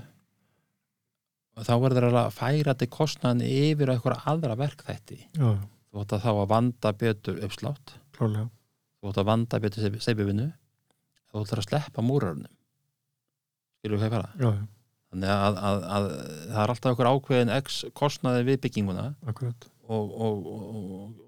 og 1.53 1.68
þá 1.68 1.73
verður 1.84 2.07
það 2.10 2.19
að 2.23 2.38
færa 2.39 2.73
til 2.80 2.89
kostnaðin 2.93 3.43
yfir 3.45 3.91
á 3.91 3.93
eitthvað 3.93 4.27
aðra 4.31 4.57
verkþætti. 4.64 5.19
Já, 5.38 5.51
þú 5.93 6.03
ætti 6.03 6.17
að 6.17 6.25
þá 6.25 6.31
að 6.33 6.51
vanda 6.51 6.91
betur 6.97 7.41
uppslátt 7.45 7.95
klálega 8.17 8.49
þú 8.99 9.11
ætti 9.11 9.23
að 9.23 9.29
vanda 9.29 9.59
betur 9.63 9.97
seifivinu 10.01 10.47
þú 11.29 11.43
ætti 11.43 11.59
að 11.59 11.67
sleppa 11.67 12.05
múrarunum 12.05 12.53
skilur 13.83 13.99
við 13.99 14.01
hvað 14.01 14.09
ég 14.09 14.15
fara? 14.17 14.31
Já, 14.39 14.49
já, 14.57 14.63
Þannig 15.13 15.29
að, 15.29 15.57
að, 15.69 15.83
að 15.93 16.05
það 16.49 16.63
er 16.63 16.71
alltaf 16.73 16.89
einhver 16.89 17.09
ákveðin 17.11 17.51
x 17.59 17.75
kostnaði 17.93 18.45
við 18.47 18.61
bygginguna 18.63 19.03
akkurat 19.29 19.67
og, 19.93 20.13
og, 20.25 20.47
og, 20.49 21.19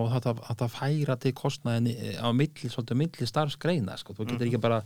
og 0.00 0.06
þetta, 0.14 0.32
þetta 0.48 0.68
færa 0.72 1.16
til 1.20 1.32
kostnaðin 1.36 1.90
á 2.16 2.28
milli, 2.32 2.70
milli 2.96 3.28
starfsgreina 3.28 3.98
sko. 4.00 4.16
þú 4.16 4.30
getur 4.30 4.48
ekki 4.48 4.62
bara, 4.62 4.80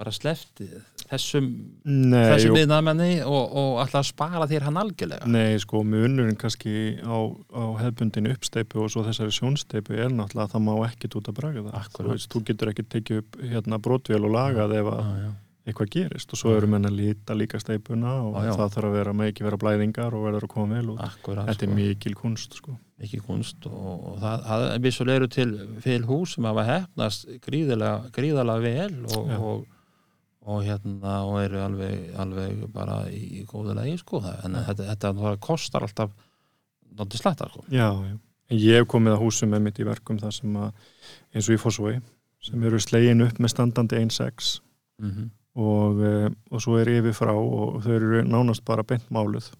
bara 0.00 0.12
sleppt 0.14 0.62
þessum, 1.10 1.48
Nei, 1.84 2.22
þessum 2.32 2.56
viðnamenni 2.56 3.10
og, 3.26 3.56
og 3.60 3.80
alltaf 3.82 4.06
spara 4.08 4.46
þér 4.50 4.68
hann 4.68 4.80
algjörlega 4.80 5.28
nei, 5.28 5.58
sko, 5.60 5.82
munurinn 5.86 6.38
kannski 6.40 6.96
á, 7.02 7.18
á 7.52 7.64
hefbundinu 7.82 8.32
uppsteipu 8.36 8.84
og 8.84 8.90
svo 8.94 9.04
þessari 9.06 9.34
sjónsteipu 9.34 9.98
er 9.98 10.12
náttúrulega 10.14 10.48
að 10.48 10.56
það 10.56 10.66
má 10.68 10.72
ekkit 10.88 11.20
út 11.20 11.30
að 11.30 11.38
braga 11.40 11.64
það 11.66 11.78
Akkúrat. 11.82 12.00
þú, 12.00 12.16
veist, 12.16 12.32
þú 12.32 12.42
getur 12.50 12.72
ekki 12.72 12.88
tekið 12.96 13.22
upp 13.22 13.40
hérna 13.52 13.80
brotvél 13.86 14.20
og 14.22 14.36
lagað 14.36 14.76
ef 14.78 14.92
að 14.94 15.08
já. 15.20 15.30
eitthvað 15.70 15.90
gerist 15.96 16.36
og 16.36 16.40
svo 16.40 16.54
eru 16.56 16.70
menn 16.72 16.88
að 16.88 17.00
líta 17.00 17.36
líka 17.36 17.60
steipuna 17.60 18.14
og 18.28 18.38
já. 18.40 18.52
það 18.54 18.76
þarf 18.76 18.90
að 18.90 18.96
vera 19.00 19.16
með 19.16 19.32
ekki 19.32 19.48
vera 19.48 19.58
blæðingar 19.64 20.16
og 20.16 20.28
verður 20.28 20.46
að 20.46 20.54
koma 20.54 20.78
vel 20.78 20.94
út 20.94 21.02
Akkurat, 21.10 21.50
þetta 21.50 21.66
er 21.66 21.74
sko, 21.74 21.80
mikil 21.82 22.14
kunst 22.22 22.56
sko. 22.62 22.78
mikið 23.02 23.26
kunst 23.26 23.68
og, 23.68 23.90
og 24.14 24.16
það, 24.22 24.46
það 24.46 24.64
er 24.70 24.86
vissulega 24.86 25.20
eru 25.20 25.28
til 25.34 25.50
fyrir 25.84 26.08
hús 26.08 26.38
sem 26.38 26.48
hafa 26.48 26.64
hefnast 26.70 27.28
gríðalega, 27.44 28.14
gríðalega 28.16 28.66
vel 28.70 29.04
og. 29.10 29.60
Og, 30.46 30.62
hérna 30.64 31.20
og 31.28 31.40
eru 31.42 31.60
alveg, 31.64 32.10
alveg 32.20 32.64
bara 32.72 33.02
í, 33.12 33.20
í 33.40 33.44
góðulegi 33.48 33.98
sko 34.00 34.22
en 34.30 34.56
þetta, 34.68 34.88
þetta 34.94 35.34
kostar 35.42 35.86
alltaf 35.86 36.14
náttúrulega 36.90 37.22
slattar 37.22 37.52
sko. 37.52 37.64
já, 37.68 37.88
já. 37.90 38.16
Ég 38.50 38.80
hef 38.80 38.88
komið 38.90 39.14
að 39.14 39.20
húsum 39.22 39.52
með 39.52 39.60
mitt 39.62 39.76
í 39.78 39.84
verkum 39.86 40.18
þar 40.18 40.32
sem 40.34 40.56
að 40.58 40.72
eins 41.34 41.48
og 41.48 41.54
í 41.54 41.60
Fossvogi 41.62 42.00
sem 42.42 42.64
eru 42.66 42.80
slegin 42.82 43.22
upp 43.22 43.38
með 43.38 43.52
standandi 43.52 44.00
1.6 44.00 44.56
mm 44.98 45.10
-hmm. 45.10 45.28
og, 45.54 46.00
uh, 46.00 46.30
og 46.50 46.62
svo 46.64 46.80
er 46.80 46.88
yfir 46.88 47.14
frá 47.14 47.30
og 47.36 47.82
þau 47.84 47.92
eru 47.94 48.24
nánast 48.24 48.64
bara 48.64 48.82
bent 48.82 49.06
máluð 49.10 49.52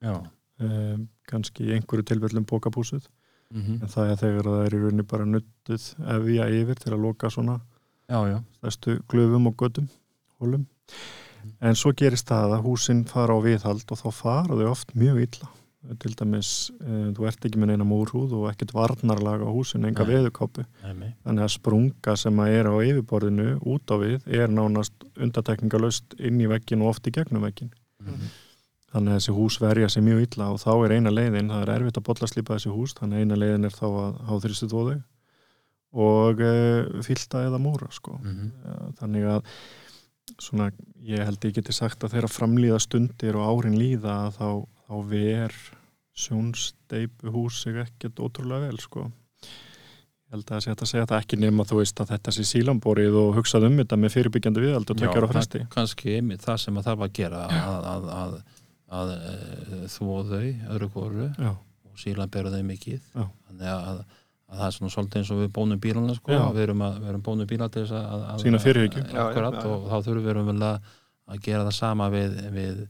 Já 0.00 0.22
um, 0.62 1.08
kannski 1.30 1.68
í 1.68 1.74
einhverju 1.76 2.06
tilfellum 2.08 2.46
bókapúsuð 2.46 3.06
mm 3.50 3.62
-hmm. 3.62 3.82
en 3.82 3.88
það 3.88 4.10
er 4.10 4.16
þegar 4.16 4.44
það 4.44 4.64
er 4.66 4.74
í 4.74 4.80
rauninni 4.82 5.02
bara 5.02 5.24
nuttuð 5.24 5.84
efja 6.16 6.48
yfir 6.60 6.74
til 6.74 6.92
að 6.92 7.02
loka 7.06 7.30
svona 7.30 7.60
Já, 8.08 8.42
stærstu 8.58 9.00
glöfum 9.08 9.46
og 9.46 9.56
gödum 9.56 9.88
hólum 10.40 10.66
en 11.60 11.74
svo 11.76 11.92
gerist 11.96 12.28
það 12.30 12.54
að 12.58 12.64
húsin 12.64 13.04
fara 13.08 13.34
á 13.36 13.40
viðhald 13.44 13.84
og 13.92 13.98
þá 14.00 14.08
fara 14.12 14.56
þau 14.56 14.70
oft 14.70 14.94
mjög 14.96 15.20
illa 15.26 15.50
til 16.00 16.14
dæmis, 16.16 16.70
uh, 16.80 17.10
þú 17.12 17.26
ert 17.28 17.44
ekki 17.44 17.58
með 17.60 17.68
neina 17.74 17.84
múrhúð 17.84 18.30
og 18.38 18.46
ekkert 18.48 18.70
varnarlag 18.72 19.42
á 19.44 19.48
húsin 19.52 19.84
enga 19.84 20.06
veðukápu, 20.08 20.64
þannig 21.26 21.44
að 21.44 21.52
sprunga 21.52 22.14
sem 22.16 22.40
að 22.40 22.54
er 22.56 22.70
á 22.72 22.74
yfirborðinu 22.88 23.48
út 23.68 23.92
á 23.92 23.96
við 24.00 24.24
er 24.32 24.48
nánast 24.48 24.94
undatekningalöst 25.20 26.16
inn 26.24 26.40
í 26.40 26.48
veggin 26.48 26.80
og 26.80 26.94
oft 26.94 27.04
í 27.06 27.12
gegnum 27.12 27.44
veggin 27.44 27.70
Mhm. 28.00 28.32
þannig 28.94 29.12
að 29.12 29.18
þessi 29.20 29.34
hús 29.36 29.60
verja 29.60 29.88
sig 29.90 30.02
mjög 30.02 30.22
illa 30.24 30.48
og 30.54 30.58
þá 30.64 30.72
er 30.86 30.92
eina 30.96 31.10
leiðin, 31.10 31.48
það 31.52 31.62
er 31.68 31.74
erfitt 31.76 31.96
að 32.00 32.06
bolla 32.08 32.26
slípa 32.32 32.54
þessi 32.56 32.72
hús, 32.72 32.94
þannig 32.94 33.16
að 33.16 33.20
eina 33.20 33.36
leiðin 33.44 33.64
er 33.68 33.76
þá 33.76 33.84
að 33.84 34.18
hafa 34.24 34.40
þrýstu 34.48 34.68
þóðu 34.72 34.96
og 35.94 36.40
uh, 36.42 37.02
fylta 37.06 37.44
eða 37.46 37.60
múra 37.62 37.88
sko. 37.92 38.16
Mhm. 38.24 38.50
Ja, 38.64 38.76
þannig 39.00 39.28
að 39.36 39.44
svona, 40.40 40.70
ég 41.04 41.24
held 41.26 41.44
ég 41.44 41.56
geti 41.58 41.74
sagt 41.74 42.04
að 42.04 42.16
þeirra 42.16 42.30
framlýða 42.32 42.80
stundir 42.82 43.36
og 43.38 43.50
árin 43.50 43.76
líða 43.78 44.14
að 44.26 44.38
þá, 44.38 44.48
þá 44.86 44.94
ver 45.10 45.58
sjónsteipu 46.14 47.32
hús 47.34 47.60
sig 47.64 47.78
ekkert 47.82 48.22
ótrúlega 48.22 48.68
vel 48.68 48.80
sko. 48.82 49.08
ég 49.44 50.34
held 50.34 50.46
að 50.46 50.52
það 50.54 50.64
sé 50.64 50.74
að 50.74 50.90
segja 50.90 51.06
það 51.10 51.22
ekki 51.22 51.38
nema 51.42 51.66
þú 51.68 51.80
veist 51.80 52.00
að 52.02 52.12
þetta 52.14 52.34
sé 52.34 52.46
sílamborið 52.48 53.18
og 53.20 53.30
hugsað 53.38 53.68
um 53.68 53.78
þetta 53.82 53.98
með 54.00 54.14
fyrirbyggjandi 54.16 54.64
viðald 54.64 54.90
og 54.94 55.00
tökjar 55.00 55.26
á 55.26 55.32
fresti 55.34 55.62
það, 55.62 55.70
kannski 55.74 56.16
einmitt 56.18 56.46
það 56.46 56.60
sem 56.64 56.80
að 56.80 56.88
þarf 56.88 57.06
að 57.06 57.14
gera 57.18 57.44
að, 57.44 57.88
að, 57.92 58.08
að, 58.14 58.34
að, 58.98 59.14
að 59.14 59.86
þvó 59.94 60.16
þau 60.30 60.44
öðru 60.74 60.90
kóru 60.94 61.28
Já, 61.28 61.50
og 61.54 62.02
síðan 62.02 62.34
beru 62.34 62.54
þau 62.54 62.62
mikið 62.70 63.00
Já. 63.02 63.24
þannig 63.50 63.72
að, 63.74 64.04
að, 64.48 64.54
að 64.54 64.58
það 64.60 64.66
er 64.66 64.76
svona 64.78 64.94
svolítið 64.94 65.20
eins 65.22 65.30
og 65.34 65.38
við 65.44 65.52
bónum 65.58 65.80
bílana 65.80 66.14
sko, 66.18 66.40
við 66.54 66.62
erum, 66.68 66.82
að, 66.88 66.98
við 67.02 67.08
erum 67.14 67.22
bónum 67.30 67.46
bíla 67.54 67.68
til 67.72 67.84
þess 67.86 67.96
að, 68.00 68.26
að 68.34 68.42
Sýna 68.44 68.60
fyrirhyggju. 68.64 69.04
að- 69.04 69.22
akkurat, 69.28 69.54
Já, 69.54 69.60
já, 69.60 69.68
já. 69.68 69.74
og 69.74 69.88
þá 69.90 69.96
þurfum 70.08 70.26
við 70.28 70.44
vel 70.52 70.62
að, 70.72 70.92
að 71.34 71.40
gera 71.48 71.64
það 71.64 71.78
sama 71.78 72.10
við, 72.12 72.36
við, 72.54 72.82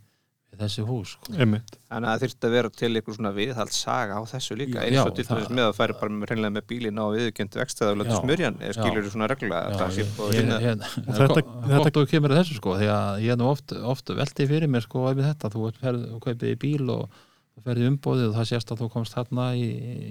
við 0.54 0.60
þessi 0.64 0.82
hús 0.86 1.12
sko. 1.16 1.32
einmitt 1.34 1.72
Þannig 1.94 2.08
að 2.08 2.12
það 2.14 2.22
þyrfti 2.24 2.46
að 2.48 2.52
vera 2.54 2.68
til 2.74 2.88
einhver 2.94 3.14
svona 3.16 3.30
viðhald 3.34 3.72
saga 3.74 4.18
á 4.18 4.22
þessu 4.26 4.56
líka 4.58 4.82
eins 4.84 4.98
og 5.02 5.14
til 5.14 5.24
það- 5.26 5.48
með 5.50 5.64
að 5.68 5.74
færi 5.78 5.96
bara 5.98 6.10
með, 6.14 6.50
með 6.58 6.64
bílinn 6.70 6.98
á 7.02 7.06
viðurkjöndu 7.14 7.58
vextið 7.62 7.90
og 7.90 7.98
láta 8.00 8.10
Já, 8.14 8.18
smurjan 8.22 8.58
eða 8.62 8.74
skilur 8.78 9.02
þú 9.06 9.10
svona 9.14 9.28
reglulega 9.30 9.66
að 9.66 9.82
þetta- 11.18 12.06
kemur 12.10 12.30
að 12.34 12.38
þessu 12.42 12.54
sko 12.58 12.74
því 12.78 12.88
að 12.94 13.22
ég 13.24 13.32
er 13.34 13.38
nú 13.40 13.48
oft, 13.50 13.72
oft 13.94 14.06
veltið 14.14 14.50
fyrir 14.54 14.70
mér 14.70 14.82
sko 14.86 15.04
ef 15.10 15.16
þetta, 15.22 15.50
þú 15.54 15.66
ert 15.68 15.78
ferð 15.82 16.04
og 16.14 16.20
kaupið 16.26 16.54
í 16.54 16.58
bíl 16.64 16.90
og 16.94 17.08
ferði 17.62 17.88
umbóðið 17.92 18.28
og 18.30 18.36
það 18.38 18.50
sést 18.50 18.72
að 18.74 18.80
þú 18.82 18.88
komst 18.92 19.14
þarna 19.14 19.48
í 19.54 19.66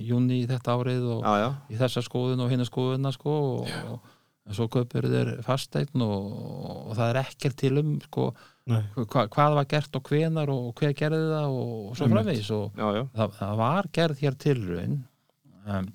júni 0.07 0.41
í 0.41 0.49
þetta 0.49 0.77
árið 0.77 1.07
og 1.17 1.23
Já, 1.27 1.33
já, 1.43 1.49
í 1.69 1.79
þessa 1.81 2.03
skoðun 2.05 2.43
og 2.45 2.51
hinna 2.53 2.67
skoðuna 2.69 3.11
sko 3.15 3.33
og, 3.49 3.73
og 3.91 4.11
en 4.43 4.57
svo 4.57 4.67
kaupir 4.71 5.07
þér 5.07 5.31
fasteign 5.45 6.03
og, 6.03 6.29
og 6.89 6.95
það 6.97 7.09
er 7.09 7.19
ekkert 7.21 7.57
til 7.61 7.73
um 7.79 7.93
sko, 8.03 8.29
hva, 8.67 9.25
hvað 9.31 9.57
var 9.59 9.67
gert 9.71 9.99
og 9.99 10.09
hvenar 10.11 10.51
og 10.51 10.71
hver 10.79 10.95
gerði 10.99 11.27
það 11.31 11.57
og, 11.57 11.73
og 11.89 11.99
svo 11.99 12.09
framvegis 12.11 12.51
og 12.55 12.79
já, 12.79 12.87
já, 12.97 13.03
það, 13.19 13.35
það 13.39 13.59
var 13.63 13.91
gerð 13.99 14.23
hér 14.23 14.39
tilraun 14.43 14.97
um, 15.63 15.91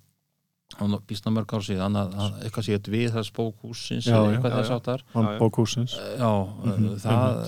og 0.78 1.00
býstna 1.08 1.32
mörg 1.32 1.48
ár 1.56 1.62
síðan 1.64 1.96
að, 1.96 2.10
að 2.20 2.34
eitthvað 2.44 2.66
sétt 2.68 2.88
við 2.92 3.06
þess 3.14 3.32
bókhúsins 3.34 4.06
eða 4.06 4.34
eitthvað 4.34 4.56
þess 4.58 4.72
áttar 4.76 5.04
handbók 5.14 5.56
húsins 5.62 5.94
já, 5.96 6.28
Mhm, 6.68 6.90
það 7.00 7.40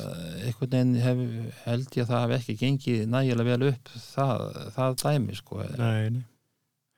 einhvern 0.47 0.70
veginn 0.72 0.94
hef, 1.05 1.20
held 1.66 1.98
ég 2.01 2.06
að 2.06 2.10
það 2.14 2.24
hef 2.24 2.34
ekki 2.40 2.56
gengið 2.62 3.02
nægilega 3.12 3.51
vel 3.59 3.68
upp 3.74 3.92
það, 4.09 4.44
það 4.78 4.97
dæmi 5.05 5.36
sko 5.36 5.60
Nei, 5.76 6.10
nei. 6.16 6.24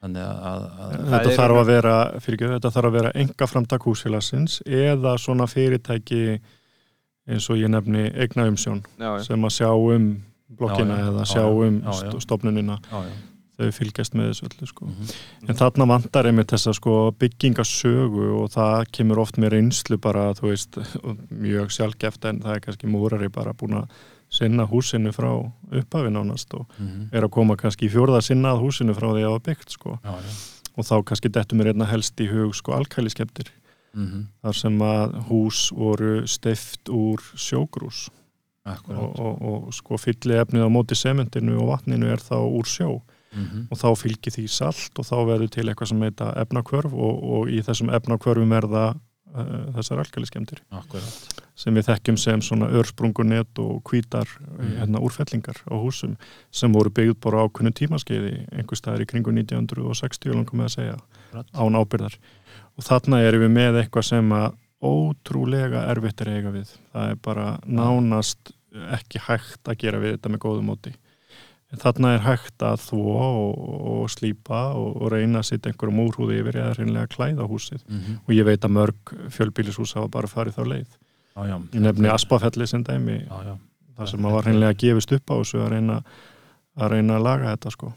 Þannig 0.02 0.22
að, 0.26 0.38
að, 0.50 0.62
að 0.82 1.10
Þetta 1.12 1.34
þarf 1.38 1.58
að 1.60 1.66
vera, 1.70 1.96
fyrir 2.22 2.36
ekki, 2.38 2.46
þetta 2.56 2.70
þarf 2.74 2.88
að 2.88 2.96
vera 2.96 3.12
enga 3.22 3.46
framtak 3.46 3.84
húsfélagsins 3.86 4.56
eða 4.66 5.12
svona 5.22 5.46
fyrirtæki 5.46 6.22
eins 7.30 7.46
og 7.50 7.60
ég 7.60 7.70
nefni 7.70 8.08
eignaumsjón 8.14 8.80
já, 8.98 9.10
já. 9.18 9.22
sem 9.28 9.44
að 9.46 9.54
sjá 9.58 9.68
um 9.74 10.08
blokkina 10.58 10.96
Já, 10.96 11.02
já, 11.04 11.10
eða 11.12 11.22
já, 11.22 11.30
sjá 11.34 11.42
já, 11.44 11.52
um 11.54 11.76
já, 11.82 11.86
já. 11.92 11.98
st- 12.00 12.24
stofnunina. 12.26 12.78
Já, 12.90 12.98
já. 13.06 13.12
Þau 13.62 13.72
fylgjast 13.78 14.14
með 14.18 14.30
þessu 14.32 14.46
öllu 14.48 14.66
sko. 14.70 14.86
Mhm. 14.86 15.12
en 15.48 15.56
þarna 15.56 15.86
vantar 15.88 16.26
einmitt 16.30 16.52
þessa 16.52 16.74
sko, 16.74 16.96
byggingasögu 17.18 18.26
og 18.42 18.50
það 18.54 18.86
kemur 18.92 19.18
oft 19.22 19.36
með 19.38 19.50
reynslu 19.56 19.98
bara, 20.00 20.32
veist, 20.34 20.78
mjög 21.30 21.70
sjálfgeft 21.70 22.24
en 22.28 22.40
það 22.40 22.56
er 22.56 22.60
kannski 22.66 22.86
múrari 22.90 23.28
bara 23.32 23.52
búin 23.54 23.78
að 23.82 23.88
sinna 24.32 24.64
húsinu 24.66 25.12
frá 25.12 25.28
upphafi 25.72 26.08
nánast 26.10 26.54
og 26.54 26.66
Mhm. 26.78 27.08
er 27.12 27.22
að 27.22 27.30
koma 27.30 27.56
kannski 27.56 27.86
í 27.88 27.92
fjórða 27.92 28.22
sinna 28.22 28.54
að 28.54 28.62
húsinu 28.64 28.94
frá 28.96 29.10
því 29.12 29.20
að 29.20 29.28
það 29.28 29.36
var 29.36 29.46
byggt 29.50 29.70
sko. 29.70 29.98
já, 30.04 30.14
já. 30.16 30.32
og 30.78 30.84
þá 30.84 31.04
kannski 31.04 31.28
dettur 31.30 31.58
mér 31.58 31.68
einna 31.74 31.84
helst 31.84 32.16
í 32.16 32.26
hug 32.30 32.54
sko 32.54 32.72
alkæliskeptir 32.72 33.48
Mhm. 33.94 34.26
þar 34.42 34.54
sem 34.54 34.78
að 34.78 35.24
hús 35.28 35.70
voru 35.76 36.26
steift 36.26 36.84
úr 36.88 37.18
sjógrús 37.36 38.08
og, 38.64 39.18
og, 39.20 39.42
og 39.42 39.72
sko 39.74 39.98
fylli 39.98 40.38
efnið 40.40 40.64
á 40.64 40.68
móti 40.72 40.96
sementinu 40.96 41.58
og 41.60 41.68
vatninu 41.68 42.06
er 42.10 42.16
þá 42.16 42.36
úr 42.40 42.64
sjó 42.64 43.02
Mhm. 43.32 43.66
og 43.70 43.78
þá 43.78 43.88
fylgir 43.96 44.32
því 44.36 44.46
salt 44.48 44.98
og 44.98 45.04
þá 45.08 45.16
verður 45.26 45.50
til 45.50 45.64
eitthvað 45.68 45.88
sem 45.88 46.02
heita 46.02 46.32
efnakvörf 46.36 46.92
og, 46.92 47.22
og 47.36 47.48
í 47.48 47.62
þessum 47.64 47.88
efnakvörfum 47.96 48.52
er 48.56 48.66
það 48.68 48.90
uh, 49.34 49.72
þessar 49.76 50.02
Akkurat 50.70 51.38
sem 51.54 51.74
við 51.74 51.84
þekkjum 51.86 52.18
sem 52.18 52.40
svona 52.40 52.68
örsprungunet 52.72 53.58
og 53.58 53.82
hvítar 53.84 54.28
Mhm. 54.58 54.76
hérna, 54.80 55.00
úrfellingar 55.00 55.56
á 55.68 55.74
húsum 55.76 56.16
sem 56.50 56.72
voru 56.72 56.90
byggð 56.90 57.20
bara 57.20 57.44
á 57.44 57.48
kunnu 57.52 57.70
tímaskeiði 57.72 58.46
einhver 58.52 58.76
staðar 58.76 59.00
í 59.02 59.06
kringu 59.06 59.32
1960 59.32 60.32
langum 60.32 60.58
með 60.60 60.64
að 60.64 60.74
segja 60.76 60.96
Akkurat. 61.32 61.46
án 61.54 61.76
ábyrðar 61.76 62.16
og 62.76 62.84
þarna 62.84 63.20
erum 63.24 63.40
við 63.40 63.52
með 63.52 63.82
eitthvað 63.82 64.04
sem 64.04 64.28
að 64.32 64.52
ótrúlega 64.82 65.86
erfitt 65.92 66.20
er 66.24 66.28
eiga 66.36 66.52
við 66.52 66.72
það 66.92 67.10
er 67.10 67.18
bara 67.22 67.46
nánast 67.66 68.52
ekki 68.96 69.20
hægt 69.28 69.68
að 69.68 69.78
gera 69.78 70.00
við 70.02 70.16
þetta 70.16 70.32
með 70.32 70.42
góðu 70.46 70.64
móti 70.66 70.94
þarna 71.80 72.14
er 72.16 72.24
hægt 72.26 72.62
að 72.68 72.82
þvó 72.84 73.16
og, 73.22 73.64
og 73.92 74.10
slípa 74.12 74.62
og, 74.76 75.00
og 75.00 75.12
reyna 75.14 75.40
að 75.40 75.48
setja 75.48 75.72
einhverjum 75.72 76.02
úrhúði 76.04 76.42
yfir 76.42 76.60
eða 76.60 76.76
reynlega 76.76 77.08
klæða 77.14 77.48
húsið. 77.48 77.82
Mhm. 77.88 78.20
og 78.26 78.34
ég 78.36 78.44
veit 78.44 78.68
að 78.68 78.76
mörg 78.76 79.16
fjölbýlishús 79.32 79.96
hafa 79.96 80.08
bara 80.12 80.28
farið 80.28 80.58
þá 80.58 80.64
leið. 80.74 80.96
Já, 81.32 81.42
já. 81.48 81.56
Ég 81.72 81.80
nefni 81.80 82.12
Aspafelli 82.12 82.66
sem 82.68 82.84
dæmi 82.84 83.22
já 83.24 83.56
þar 83.96 84.10
sem 84.10 84.22
maður 84.22 84.38
var 84.38 84.48
reynlega 84.48 84.78
gefist 84.82 85.16
upp 85.16 85.32
á 85.32 85.34
þessu 85.40 85.60
að 85.62 85.74
reyna 85.76 85.98
að, 86.02 86.86
reyna 86.94 87.18
að 87.18 87.26
laga 87.26 87.50
þetta 87.54 87.74
sko. 87.76 87.92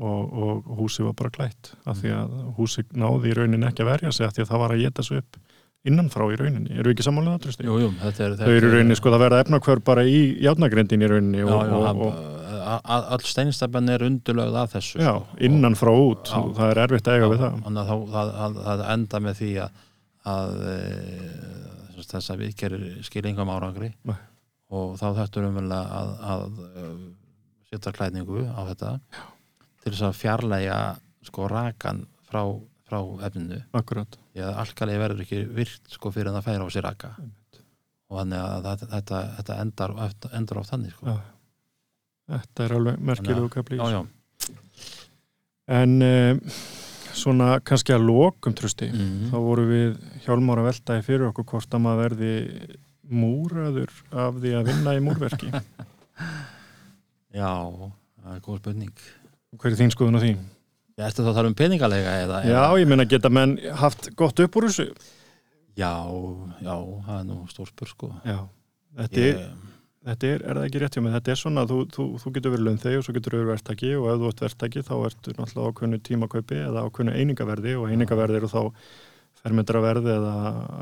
Og, 0.00 0.20
og 0.40 0.68
húsið 0.78 1.10
var 1.10 1.16
bara 1.18 1.32
klætt 1.34 1.72
af 1.90 1.98
því 2.00 2.12
að 2.16 2.36
húsið 2.56 2.92
náði 2.96 3.32
í 3.32 3.34
rauninni 3.36 3.66
ekki 3.68 3.82
að 3.84 3.90
verja 3.90 4.12
sig 4.16 4.24
af 4.24 4.36
því 4.36 4.44
að 4.44 4.52
það 4.52 4.62
var 4.62 4.72
að 4.72 4.84
geta 4.84 5.04
sig 5.04 5.18
upp 5.20 5.40
innanfrá 5.90 6.28
í 6.30 6.38
rauninni, 6.40 6.70
eru 6.76 6.88
við 6.88 6.94
ekki 6.94 7.04
sammálið 7.04 7.34
það? 7.44 7.66
Jú, 7.66 7.74
jú, 7.82 7.90
þetta 8.00 8.24
er 8.24 8.36
Þau 8.38 8.54
eru 8.54 8.70
rauninni 8.70 8.96
sko 8.96 9.12
það 9.12 9.24
verða 9.24 9.42
efnakvör 9.44 9.82
bara 9.84 10.04
í 10.08 10.20
játnagrindin 10.44 11.04
í 11.04 11.10
rauninni 11.10 11.42
Já, 11.42 11.50
og, 11.50 11.60
já, 11.68 11.76
og, 11.76 12.00
og, 12.06 12.39
a- 12.60 12.80
a- 12.84 13.16
öll 13.16 13.26
steinstafan 13.26 13.88
er 13.92 14.04
undurlögð 14.06 14.56
að 14.60 14.72
þessu. 14.74 15.00
Já, 15.02 15.14
innan 15.40 15.76
frá 15.78 15.90
út. 15.92 16.30
Já. 16.30 16.38
og 16.40 16.54
það 16.56 16.70
er 16.70 16.80
erfitt 16.84 17.08
að 17.08 17.16
eiga 17.16 17.30
við 17.32 17.42
það. 17.44 17.60
Þannig 17.66 17.82
að 17.82 17.90
það, 18.14 18.32
það, 18.36 18.58
það 18.68 18.82
enda 18.94 19.20
með 19.26 19.38
því 19.40 19.50
að, 19.64 19.80
að 20.34 20.62
e, 20.70 20.76
þess 22.10 22.30
að 22.30 22.42
við 22.44 22.54
gerir 22.62 22.84
skilingum 23.06 23.52
árangri. 23.52 23.92
Nei. 24.04 24.16
og 24.70 24.94
þá 25.00 25.06
þetta 25.16 25.40
er 25.40 25.46
umverulega 25.48 26.00
að, 26.00 26.10
að 26.32 26.42
uh, 26.62 26.98
setja 27.70 27.92
klæðningu 27.96 28.44
á 28.54 28.60
þetta 28.68 28.90
til 29.82 29.92
þess 29.92 30.04
að 30.06 30.20
fjarlæga 30.20 30.76
sko 31.26 31.48
rakan 31.50 32.04
frá, 32.28 32.44
frá 32.86 33.00
efninu. 33.26 33.58
Að 34.38 34.54
alkali 34.62 34.94
verður 35.00 35.24
ekki 35.24 35.42
virt 35.58 35.90
sko 35.90 36.12
fyrir 36.14 36.30
en 36.30 36.38
það 36.38 36.46
færa 36.46 36.68
á 36.70 36.74
sér 36.74 36.86
raka. 36.86 37.10
Og 38.10 38.20
þannig 38.20 38.40
að 38.46 38.68
þetta, 38.68 38.88
þetta, 38.94 39.20
þetta 39.40 39.58
endar, 39.64 39.96
endar 40.38 40.62
á 40.62 40.64
þannig 40.70 40.94
sko. 40.94 41.10
já 41.10 41.18
þetta 42.30 42.64
er 42.66 42.74
alveg 42.78 43.00
merkilegu 43.10 43.48
kapli 43.52 43.78
já, 43.80 43.86
já. 43.96 44.00
en 45.80 45.96
um, 46.06 46.40
svona 47.20 47.48
kannski 47.66 47.94
að 47.94 48.06
lokum 48.08 48.54
trösti 48.56 48.88
Mm. 48.90 49.30
þá 49.32 49.36
voru 49.42 49.64
við 49.68 49.96
hjálmar 50.24 50.60
að 50.62 50.68
veltaði 50.70 51.04
fyrir 51.06 51.28
okkur 51.30 51.46
hvort 51.52 51.74
að 51.76 51.82
maður 51.84 52.02
verði 52.04 52.34
múraður 53.10 53.90
af 54.14 54.36
því 54.38 54.52
að 54.60 54.68
vinna 54.70 54.94
í 54.96 55.02
múrverki 55.02 55.50
já, 57.40 57.50
það 58.22 58.34
er 58.36 58.42
góð 58.46 58.60
spurning 58.62 58.92
hver 59.58 59.72
er 59.72 59.78
þín 59.80 59.90
skoðun 59.94 60.18
á 60.18 60.22
því? 60.22 60.32
Já, 61.00 61.06
ertu 61.08 61.24
þá 61.24 61.30
að 61.32 61.38
tala 61.40 61.50
um 61.50 61.56
peningalega 61.58 62.12
eða, 62.26 62.38
Já, 62.46 62.60
ég 62.78 62.86
meina 62.90 63.06
geta 63.08 63.30
menn 63.32 63.56
haft 63.80 64.10
gott 64.18 64.38
upp 64.44 64.56
úr 64.60 64.68
þessu 64.68 64.86
já, 65.78 65.92
já, 66.60 66.74
það 67.06 67.14
er 67.16 67.26
nú 67.30 67.38
stór 67.50 67.70
spur 67.70 67.90
sko 67.90 68.10
Já, 68.26 68.38
þetta 69.00 69.22
er, 69.24 69.40
ég, 69.40 69.69
þetta 70.06 70.30
er, 70.32 70.42
er 70.48 70.56
það 70.60 70.66
ekki 70.68 70.80
rétt 70.82 70.96
hjá 70.96 71.02
mig, 71.04 71.12
þetta 71.16 71.32
er 71.34 71.38
svona 71.40 71.64
þú, 71.68 71.78
þú, 71.94 72.04
þú 72.22 72.32
getur 72.36 72.54
verið 72.54 72.66
launþegi 72.70 72.98
og 73.00 73.04
svo 73.06 73.14
getur 73.16 73.36
verið 73.36 73.50
verktaki 73.52 73.90
og 73.98 74.06
ef 74.14 74.20
þú 74.22 74.30
ert 74.30 74.42
verktaki 74.46 74.82
þá 74.86 74.92
ertu 75.10 75.34
náttúrulega 75.36 75.72
ákveðnu 75.74 76.00
tímakaupi 76.08 76.60
eða 76.70 76.84
ákveðnu 76.88 77.16
einingaverði 77.20 77.74
og 77.80 77.90
einingaverði 77.92 78.40
eru 78.40 78.50
þá 78.50 78.60
fermetraverði 79.40 80.14
eða 80.16 80.32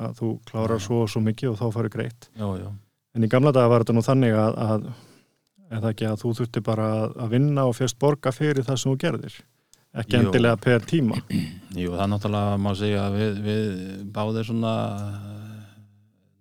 að 0.09 0.15
þú 0.21 0.31
klárar 0.49 0.83
svo 0.83 1.03
og 1.05 1.11
svo 1.13 1.23
mikið 1.27 1.53
og 1.53 1.59
þá 1.61 1.67
farið 1.77 1.95
greitt. 1.97 2.31
Já, 2.39 2.49
já, 2.63 2.69
En 3.17 3.25
í 3.25 3.29
gamla 3.31 3.51
daga 3.55 3.71
var 3.73 3.83
þetta 3.85 3.95
nú 3.97 4.03
þannig 4.07 4.35
að, 4.39 4.57
að 4.63 4.89
eða 5.79 5.93
ekki 5.93 6.07
að 6.09 6.19
þú 6.23 6.33
þurfti 6.39 6.63
bara 6.67 6.89
að- 7.09 7.31
vinna 7.35 7.65
og 7.69 7.75
fyrst 7.77 7.99
borga 7.99 8.33
fyrir 8.35 8.67
það 8.67 8.79
sem 8.83 8.93
þú 8.93 8.99
gerðir. 9.03 9.37
Ekki 9.99 10.19
endilega 10.19 10.57
per 10.63 10.85
tíma. 10.87 11.19
jú, 11.83 11.91
það 11.95 12.03
er 12.05 12.11
náttúrulega 12.13 12.59
má 12.63 12.71
segja 12.79 13.07
við, 13.15 13.39
við 13.43 13.71
báðir 14.15 14.47
svona 14.47 14.73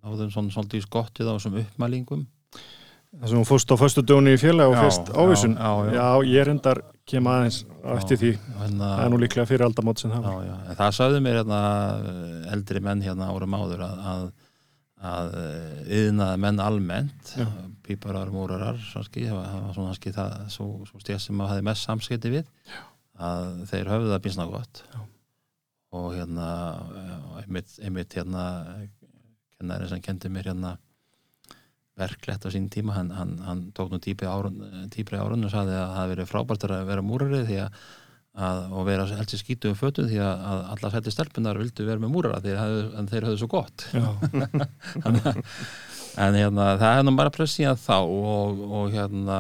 náðum 0.03 0.31
svona 0.31 0.53
svolítið 0.53 0.85
skottið 0.85 1.29
á 1.29 1.33
þessum 1.37 1.57
uppmælingum 1.63 2.25
Það 3.18 3.30
sem 3.31 3.39
þú 3.41 3.45
fórst 3.49 3.72
á 3.73 3.76
föstu 3.81 4.03
dögunni 4.06 4.34
í 4.35 4.39
félag 4.41 4.69
og 4.72 4.76
Já, 4.77 4.81
fyrst 4.85 5.07
ávísun. 5.10 5.53
já, 5.57 5.72
já, 5.88 5.94
já. 5.98 6.07
ég 6.38 6.45
reyndar 6.45 6.81
kem 7.07 7.30
aðeins 7.31 7.61
eftir 7.95 8.18
því. 8.22 8.31
hérna, 8.60 8.89
Það 8.98 9.06
er 9.06 9.10
nú 9.14 9.19
líklega 9.23 9.48
fyrir 9.49 9.65
aldamót 9.65 9.99
sem 10.03 10.11
það 10.11 10.27
já, 10.27 10.34
var. 10.35 10.44
já, 10.45 10.76
það 10.81 10.91
sagði 10.99 11.22
mér 11.26 11.39
hérna 11.41 11.61
eldri 12.53 12.84
menn 12.84 13.02
hérna 13.02 13.30
árum 13.34 13.57
áður 13.57 13.81
að, 13.88 14.03
að 14.11 14.27
að 14.98 15.34
yðnaði 15.94 16.38
menn 16.41 16.60
almennt 16.64 17.34
Já. 17.38 17.45
píparar, 17.85 18.31
múrarar 18.34 18.80
sanski, 18.81 19.27
það 19.30 19.35
var 19.38 19.73
svona 19.76 19.91
sanski 19.94 20.14
það 20.15 20.31
svo, 20.53 20.65
svo 20.89 21.02
stéð 21.03 21.19
sem 21.22 21.38
maður 21.38 21.52
hafði 21.53 21.65
mest 21.69 21.85
samskipti 21.85 22.31
við 22.34 22.48
Já. 22.65 22.80
að 23.30 23.52
þeir 23.69 23.91
höfðu 23.94 24.15
það 24.26 24.52
gott 24.56 24.81
Já. 24.89 24.99
og 25.98 26.07
hérna 26.18 26.48
og 27.30 27.38
einmitt, 27.44 27.77
einmitt 27.81 28.18
hérna 28.18 28.45
kennari 29.57 29.89
sem 29.91 30.02
kendi 30.02 30.30
mér 30.34 30.49
hérna 30.52 30.77
verklegt 31.97 32.45
á 32.45 32.49
sín 32.53 32.67
tíma 32.73 32.97
hann, 32.97 33.11
hann, 33.15 33.37
hann 33.45 33.63
tók 33.77 33.91
nú 33.91 33.99
típri 34.03 34.27
árun, 34.29 35.45
og 35.47 35.53
sagði 35.53 35.77
að 35.77 35.95
það 35.95 36.11
verið 36.13 36.29
frábært 36.31 36.67
að 36.67 36.75
vera 36.91 37.05
múrari 37.05 37.43
því 37.47 37.59
að, 37.63 37.79
að 38.47 38.59
og 38.77 38.87
vera 38.87 39.07
helst 39.17 39.33
í 39.33 39.41
skítu 39.41 39.71
um 39.73 39.77
fötum 39.79 40.09
því 40.11 40.21
að, 40.21 40.43
að 40.51 40.65
allar 40.75 40.97
hætti 40.97 41.13
stelpunar 41.15 41.61
vildu 41.61 41.87
vera 41.87 42.03
með 42.03 42.13
múrara 42.13 42.41
en 42.41 43.09
þeir 43.09 43.29
höfðu 43.29 43.41
svo 43.41 43.51
gott. 43.57 43.87
Já, 43.97 44.07
en 46.27 46.37
hérna 46.37 46.73
það 46.81 46.91
er 46.91 47.07
nú 47.07 47.15
bara 47.17 47.33
pressið 47.33 47.73
þá 47.81 47.97
og, 48.01 48.61
og 48.81 48.93
hérna 48.93 49.39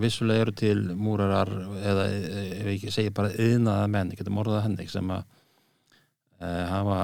vissulega 0.00 0.44
eru 0.44 0.54
til 0.56 0.78
múrarar 0.96 1.50
eða 1.80 2.06
ef 2.10 2.64
ég 2.64 2.72
ekki 2.74 2.94
segi 2.94 3.12
bara 3.14 3.32
yðnaða 3.32 3.92
menn, 3.92 4.14
getum 4.16 4.40
orðað 4.42 4.64
henni 4.66 4.86
sem 4.90 5.12
að 5.14 5.22
e, 6.40 6.50
hafa 6.70 6.98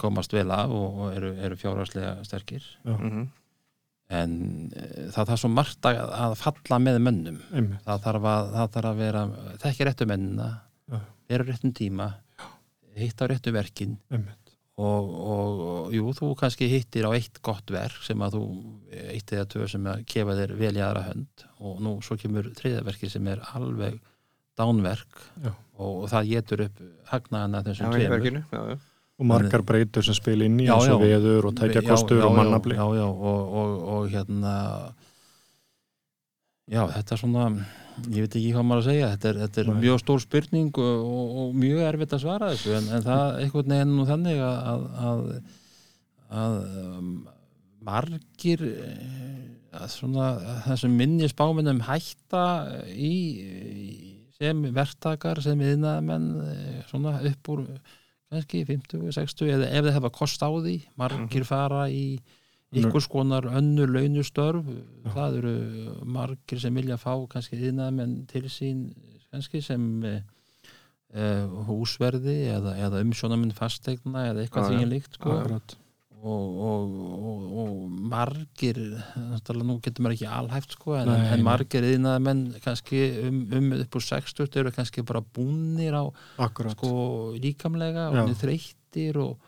komast 0.00 0.34
vel 0.34 0.48
af 0.54 0.72
og, 0.74 1.04
og 1.04 1.12
eru, 1.18 1.32
eru 1.46 1.58
fjárhagslega 1.60 2.16
sterkir. 2.26 2.66
Mhm. 2.86 3.28
En 4.10 4.32
e, 4.74 4.86
það 5.14 5.28
þarf 5.30 5.40
svo 5.44 5.50
margt 5.54 5.86
að, 5.86 6.00
að 6.24 6.34
falla 6.40 6.80
með 6.82 6.98
mönnum 7.06 7.38
það 7.86 8.04
þarf 8.08 8.28
að, 8.32 8.50
það 8.56 8.74
þarf 8.76 8.90
að 8.90 9.00
vera 9.04 9.22
þekki 9.62 9.86
réttu 9.88 10.08
mennina 10.10 10.48
Já. 10.90 10.98
vera 11.30 11.46
réttum 11.46 11.74
tíma 11.78 12.10
hitta 12.98 13.28
réttu 13.30 13.52
verkin 13.54 13.96
einmitt. 14.10 14.54
og, 14.80 15.10
og, 15.14 15.62
og 15.70 15.94
jú, 15.94 16.10
þú 16.18 16.32
kannski 16.40 16.68
hittir 16.72 17.06
á 17.06 17.14
eitt 17.14 17.38
gott 17.46 17.70
verk 17.70 18.02
sem 18.02 18.20
að 18.26 18.38
þú 18.38 18.44
eitt 19.14 19.32
eða 19.36 19.46
tvö 19.54 19.68
sem 19.70 19.86
að 19.92 20.04
kefa 20.10 20.36
þér 20.40 20.56
vel 20.58 20.74
í 20.74 20.82
aðra 20.84 21.06
hönd 21.06 21.46
og 21.60 21.80
nú 21.86 21.96
svo 22.04 22.18
kemur 22.20 22.50
þriðaverki 22.58 23.10
sem 23.12 23.30
er 23.30 23.42
alveg 23.54 24.00
dánverk 24.58 25.22
Já. 25.44 25.52
og, 25.78 25.90
og 26.02 26.06
það 26.10 26.32
getur 26.34 26.64
upp 26.66 26.80
hagnaðan 27.12 27.60
að 27.60 27.70
þessum 27.70 27.94
tveimur 27.94 28.16
verkinu, 28.18 28.42
já, 28.50 28.62
já. 28.74 28.80
Og 29.20 29.28
margar 29.28 29.62
breytur 29.68 30.04
sem 30.06 30.16
spil 30.16 30.46
inn 30.46 30.56
í 30.62 30.66
Já, 30.66 30.74
eins 30.78 30.88
og 30.88 31.02
já. 31.04 31.10
veður 31.10 31.50
og 31.50 31.58
tækja 31.58 31.82
Já, 31.82 31.88
kostur 31.90 32.22
já, 32.22 32.24
og 32.24 32.38
mannabli. 32.38 32.78
já, 32.78 32.86
já, 32.96 33.04
og, 33.04 33.54
og, 33.60 33.74
og 33.94 34.08
hérna 34.14 34.54
já, 36.70 36.82
þetta 36.94 37.14
er 37.16 37.20
svona 37.20 37.46
ég 38.08 38.24
veit 38.24 38.36
ekki 38.38 38.52
hvað 38.54 38.66
maður 38.66 38.82
að 38.82 38.88
segja 38.88 39.10
þetta 39.12 39.28
er, 39.30 39.40
þetta 39.44 39.60
er 39.60 39.70
mjög 39.82 39.98
stór 40.00 40.22
spurning 40.24 40.80
og, 40.80 41.10
og, 41.42 41.50
mjög 41.60 41.82
erfitt 41.90 42.14
að 42.16 42.22
svara 42.24 42.50
þessu 42.54 42.76
en, 42.78 42.88
en 42.96 43.04
það 43.04 43.40
einhvern 43.44 43.74
veginn 43.74 43.96
nú 43.98 44.06
þannig 44.08 44.40
að 44.44 44.56
að, 44.70 44.86
að, 45.10 45.22
að 46.40 46.56
um, 46.84 47.10
margir 47.90 48.64
eh, 48.70 49.42
að 49.80 49.92
svona 49.92 50.30
þessum 50.66 50.96
minni 50.98 51.28
spáminum 51.30 51.82
hætta 51.86 52.44
í, 52.88 53.14
í 53.44 53.90
sem 54.40 54.62
verktakar 54.74 55.42
sem 55.44 55.60
viðnaðamenn 55.60 56.28
eh, 56.46 56.78
svona 56.88 57.18
upp 57.28 57.52
úr 57.52 57.66
kannski 58.30 58.64
50, 58.68 59.10
60 59.16 59.54
eða 59.56 59.70
ef 59.70 59.86
þið 59.86 59.96
hefa 59.98 60.10
kost 60.14 60.42
á 60.42 60.50
því 60.50 60.76
margir 61.00 61.46
fara 61.48 61.86
í, 61.90 62.20
einhvers 62.70 63.08
konar 63.10 63.48
önnur 63.50 63.90
launustörf. 63.90 64.66
Það 65.10 65.38
eru 65.40 65.54
margir 66.06 66.62
sem 66.62 66.76
vilja 66.78 66.98
fá 67.00 67.14
kannski 67.32 67.58
yðnaðmenn 67.58 68.20
til 68.30 68.46
sín 68.52 68.84
kannski 69.30 69.62
sem 69.62 69.84
uh, 70.06 71.60
húsverði 71.68 72.36
eða, 72.54 72.76
eða 72.86 73.02
umsjónamenn 73.04 73.54
fastegna 73.54 74.28
eða 74.30 74.44
eitthvað 74.44 74.70
því 74.70 74.82
en 74.84 74.92
líkt 74.94 75.18
sko. 75.18 75.38
Og, 76.20 76.56
og, 76.60 76.96
og, 77.16 77.44
og 77.62 77.92
margir 78.12 78.76
nú 78.76 79.78
getur 79.80 80.04
maður 80.04 80.16
ekki 80.18 80.26
alhæft 80.28 80.74
sko, 80.76 80.98
en, 80.98 81.08
en 81.08 81.44
margir 81.46 81.86
yðnaðmenn 81.94 82.42
kannski 82.60 83.00
um, 83.24 83.38
um 83.56 83.70
upp 83.78 83.96
úr 83.96 84.04
60 84.04 84.58
eru 84.60 84.72
kannski 84.76 85.04
bara 85.08 85.22
búnir 85.24 85.96
á 85.96 86.04
sko 86.74 86.90
líkamlega 87.40 88.10
og 88.10 88.18
niður 88.18 88.40
þreyttir 88.42 89.20
og, 89.22 89.38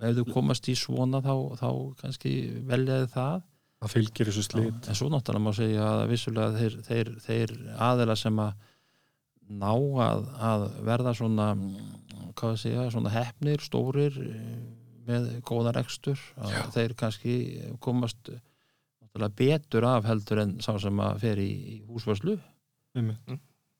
ef 0.00 0.16
þú 0.20 0.26
komast 0.30 0.70
í 0.70 0.76
svona 0.78 1.18
þá, 1.24 1.34
þá 1.60 1.68
kannski 2.00 2.34
veljaði 2.68 3.10
það. 3.12 3.42
Það 3.80 3.94
fylgir 3.96 4.30
þessu 4.30 4.44
slit. 4.46 4.86
en 4.86 4.98
svo 4.98 5.08
náttúrulega 5.10 5.44
má 5.44 5.56
segja 5.56 5.86
að 5.88 6.02
vissulega 6.12 6.60
þeir, 6.60 6.76
þeir, 6.86 7.14
þeir 7.26 7.54
aðeila 7.90 8.16
sem 8.20 8.42
að 8.44 8.66
ná 9.50 9.72
að, 10.06 10.26
að 10.50 10.66
verða 10.86 11.14
svona 11.18 11.48
segja, 12.60 12.86
svona 12.92 13.12
hefnir, 13.12 13.64
stórir 13.64 14.14
með 15.08 15.28
góðan 15.48 15.76
rekstur 15.78 16.20
að 16.40 16.52
Já. 16.54 16.62
þeir 16.76 16.94
kannski 17.00 17.34
komast 17.80 18.30
betur 19.36 19.84
af 19.90 20.04
heldur 20.06 20.38
en 20.44 20.56
sá 20.62 20.72
sem 20.80 21.00
að 21.02 21.16
fer 21.24 21.40
í, 21.42 21.48
í 21.50 21.76
húsvarslu 21.88 22.36
Einmitt. 22.94 23.32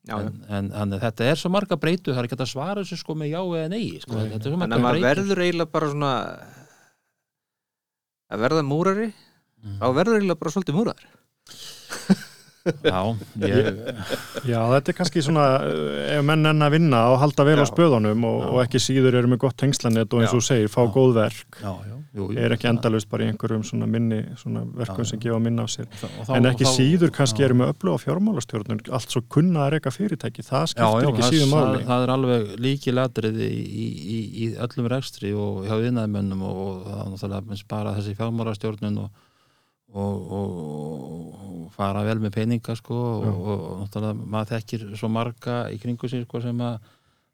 já, 0.09 0.17
en, 0.19 0.41
en, 0.49 0.71
en 0.75 0.97
þetta 1.03 1.29
er 1.31 1.39
svo 1.39 1.51
marga 1.55 1.77
breytu 1.79 2.11
það 2.15 2.23
er 2.25 2.29
ekki 2.31 2.39
að 2.41 2.51
svara 2.51 2.83
þessu 2.83 2.99
sko 3.03 3.15
með 3.21 3.31
já 3.35 3.41
eða 3.45 3.69
nei 3.71 3.85
sko. 4.03 4.17
Nei, 4.17 4.27
þetta 4.33 4.41
er 4.41 4.51
svo 4.51 4.59
Þannig 4.59 4.65
marga 4.65 4.81
að 4.81 4.85
maður 4.89 5.07
verður 5.07 5.43
eiginlega 5.45 5.73
bara 5.77 5.91
svona 5.95 6.13
að 8.31 8.45
verða 8.47 8.67
múrari 8.67 9.11
Mm. 9.61 9.75
þá 9.77 9.87
verður 9.93 10.15
eiginlega 10.17 10.41
bara 10.41 10.51
svolítið 10.55 10.77
múrar 10.79 11.01
já, 12.85 13.01
ég, 13.47 13.81
Já, 14.49 14.61
þetta 14.75 14.93
er 14.93 14.97
kannski 15.01 15.23
svona 15.25 15.47
eh, 15.67 16.19
ef 16.19 16.25
menn 16.27 16.47
enn 16.53 16.65
að 16.67 16.75
vinna 16.77 17.01
og 17.13 17.19
halda 17.23 17.47
vel 17.49 17.59
á 17.61 17.65
Já. 17.65 17.71
spöðunum 17.73 18.25
og, 18.29 18.45
og 18.55 18.61
ekki 18.65 18.81
síður 18.83 19.19
eru 19.21 19.31
með 19.35 19.43
gott 19.47 19.57
tengslanett 19.61 20.13
og 20.17 20.23
eins 20.25 20.35
og 20.37 20.45
segir, 20.47 20.71
fá 20.73 20.83
Já. 20.87 20.93
góð 20.95 21.15
verk. 21.21 21.59
Já, 21.63 21.73
já, 21.87 21.97
jú, 22.17 22.27
jú, 22.33 22.39
er 22.43 22.55
ekki 22.57 22.67
endalaust 22.71 23.09
bara 23.11 23.27
í 23.27 23.31
einhverjum 23.31 23.63
svona 23.69 23.87
minni 23.91 24.21
svona 24.41 24.65
verkum 24.81 25.05
Já, 25.05 25.11
sem 25.13 25.21
gefa 25.23 25.39
minna 25.43 25.63
á 25.63 25.69
sér. 25.71 25.87
Og 26.09 26.27
þá- 26.27 26.35
en 26.41 26.49
ekki 26.51 26.67
þá- 26.67 26.75
síður 26.79 27.13
kannski 27.15 27.45
já. 27.45 27.47
eru 27.51 27.59
með 27.61 27.73
öllu 27.75 27.95
á 27.95 27.99
fjármálastjórnun 28.05 28.83
allt 28.91 29.15
svo 29.15 29.23
kunna 29.31 29.67
að 29.69 29.73
reyka 29.77 29.93
fyrirtæki 29.95 30.43
það 30.47 30.67
skiptir 30.73 31.09
ekki 31.13 31.29
síður 31.31 31.47
það, 31.47 31.55
máli. 31.55 31.85
það 31.91 32.05
er 32.07 32.15
alveg 32.17 32.53
líki 32.67 32.95
ladriði 32.97 33.49
í, 33.51 33.65
í, 33.87 33.89
í, 34.17 34.21
í 34.43 34.51
öllum 34.67 34.89
rekstri 34.91 35.31
og 35.37 35.65
hjá 35.69 35.77
viðnaðmönnum 35.85 36.43
og, 36.43 36.61
og 36.61 36.87
það 36.91 37.01
er 37.01 37.11
náttúrulega 37.45 37.69
bara 37.71 37.95
þessi 38.01 38.17
fjármálastjórnun 38.19 38.99
og, 39.05 39.11
og, 39.93 40.33
og, 40.39 40.55
og 41.41 41.67
fara 41.75 42.05
vel 42.07 42.21
með 42.23 42.37
peninga 42.39 42.77
sko 42.79 42.97
og, 43.01 43.29
og, 43.41 43.67
náttúrulega 43.83 44.31
maður 44.35 44.55
þekkir 44.55 44.89
svo 45.01 45.11
marga 45.13 45.61
í 45.73 45.79
kringu 45.83 46.11
sig 46.11 46.27
sko 46.27 46.43
sem 46.45 46.65
að 46.65 46.81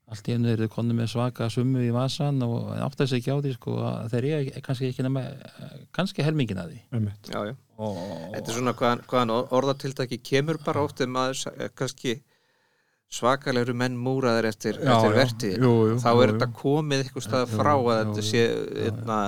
allt 0.06 0.28
í 0.30 0.36
einu 0.36 0.52
eru 0.52 0.68
konu 0.70 0.94
með 0.94 1.08
svaka 1.16 1.48
summu 1.50 1.82
í 1.82 1.90
vasan 1.94 2.38
og 2.46 2.68
átt 2.78 3.00
þessi 3.00 3.18
ekki 3.18 3.34
á 3.34 3.42
því 3.42 3.54
sko 3.56 3.74
að 3.82 4.12
þeir 4.12 4.26
eru 4.28 4.62
kannski 4.62 4.90
ekki 4.92 5.06
nema 5.06 5.24
kannski 5.96 6.22
helmingin 6.22 6.60
að 6.62 6.76
því. 6.76 6.78
Já, 7.32 7.40
já. 7.48 7.54
og, 7.74 7.98
Þetta 8.36 8.52
er 8.52 8.58
svona 8.60 8.74
hvaðan, 8.78 9.02
hvaðan 9.10 9.34
orðatiltæki 9.58 10.20
kemur 10.30 10.60
bara 10.62 10.86
oft 10.86 11.02
ef 11.02 11.10
maður 11.10 11.42
eh, 11.56 11.72
kannski 11.74 12.14
svakalegur 13.16 13.74
menn 13.78 13.98
múraðir 13.98 14.48
eftir, 14.50 14.78
eftir 14.82 15.14
vertið 15.14 15.66
þá 16.02 16.08
er 16.12 16.32
þetta 16.32 16.48
komið 16.58 17.04
eitthvað 17.04 17.26
stað 17.26 17.52
frá 17.54 17.72
að 17.74 18.00
þetta 18.00 18.24
sé 18.26 18.42
Já, 18.42 18.88
einna, 18.88 19.20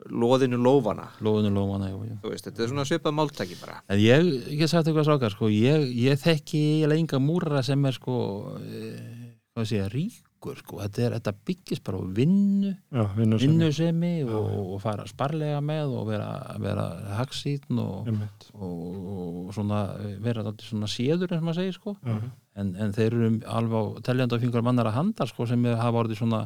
já, 0.00 0.08
já. 0.08 0.14
loðinu 0.20 0.56
lófana 0.60 1.10
lóðinu 1.20 1.52
lómana, 1.54 1.90
jú, 1.90 2.00
jú 2.08 2.16
Þú 2.22 2.32
veist, 2.32 2.48
þetta 2.48 2.64
er 2.64 2.72
svona 2.72 2.86
svipað 2.88 3.14
máltæki 3.16 3.60
bara. 3.60 3.82
En 3.88 4.00
ég, 4.00 4.32
ég 4.50 4.58
get 4.60 4.70
sagt 4.72 4.88
eitthvað 4.88 5.08
sákar, 5.08 5.34
sko, 5.34 5.50
ég, 5.52 5.86
ég 5.96 6.18
þekki 6.20 6.60
eiginlega 6.80 7.00
enga 7.04 7.20
múrara 7.22 7.62
sem 7.66 7.84
er 7.86 7.96
sko, 7.96 8.16
e, 8.60 8.90
hvað 9.54 9.68
sé 9.70 9.80
ég, 9.80 9.90
ríkur, 9.92 10.60
sko, 10.62 10.78
þetta, 10.84 11.02
er, 11.06 11.16
þetta 11.18 11.34
byggist 11.50 11.84
bara 11.84 12.00
á 12.00 12.04
vinnu, 12.20 12.72
Já, 12.92 13.04
vinnusemi. 13.16 14.12
og, 14.24 14.48
og 14.76 14.80
fara 14.80 15.06
sparlega 15.10 15.60
með 15.64 15.96
og 15.98 16.08
vera, 16.08 16.30
vera 16.62 16.86
hagsýtn 17.18 17.80
og, 17.82 18.08
og, 18.54 18.80
og 19.48 19.52
svona 19.56 19.82
vera 20.22 20.44
dálítið 20.46 20.72
svona 20.72 20.90
séður 20.90 21.34
eins 21.34 21.42
og 21.42 21.48
maður 21.50 21.62
segir, 21.62 21.78
sko, 21.80 21.96
Já. 22.06 22.18
en, 22.60 22.74
en 22.76 22.96
þeir 22.96 23.12
eru 23.12 23.30
alveg 23.58 23.78
á 23.80 23.84
teljandi 24.10 24.36
á 24.36 24.42
fingur 24.42 24.66
mannara 24.66 24.94
handar, 24.96 25.28
sko, 25.30 25.48
sem 25.50 25.64
hafa 25.70 26.04
orðið 26.04 26.22
svona 26.22 26.44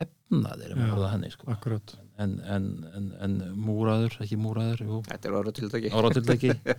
efnaðir, 0.00 0.76
um 0.76 0.84
Já. 0.86 0.92
orða 0.96 1.12
henni, 1.14 1.32
sko, 1.32 1.48
Akkurat 1.52 1.99
en, 2.20 2.32
en, 2.44 2.66
en, 2.96 3.06
en 3.24 3.36
múraður, 3.56 4.16
ekki 4.24 4.36
múraður, 4.40 4.82
jú, 4.84 5.00
Þetta 5.08 5.28
er 5.30 5.36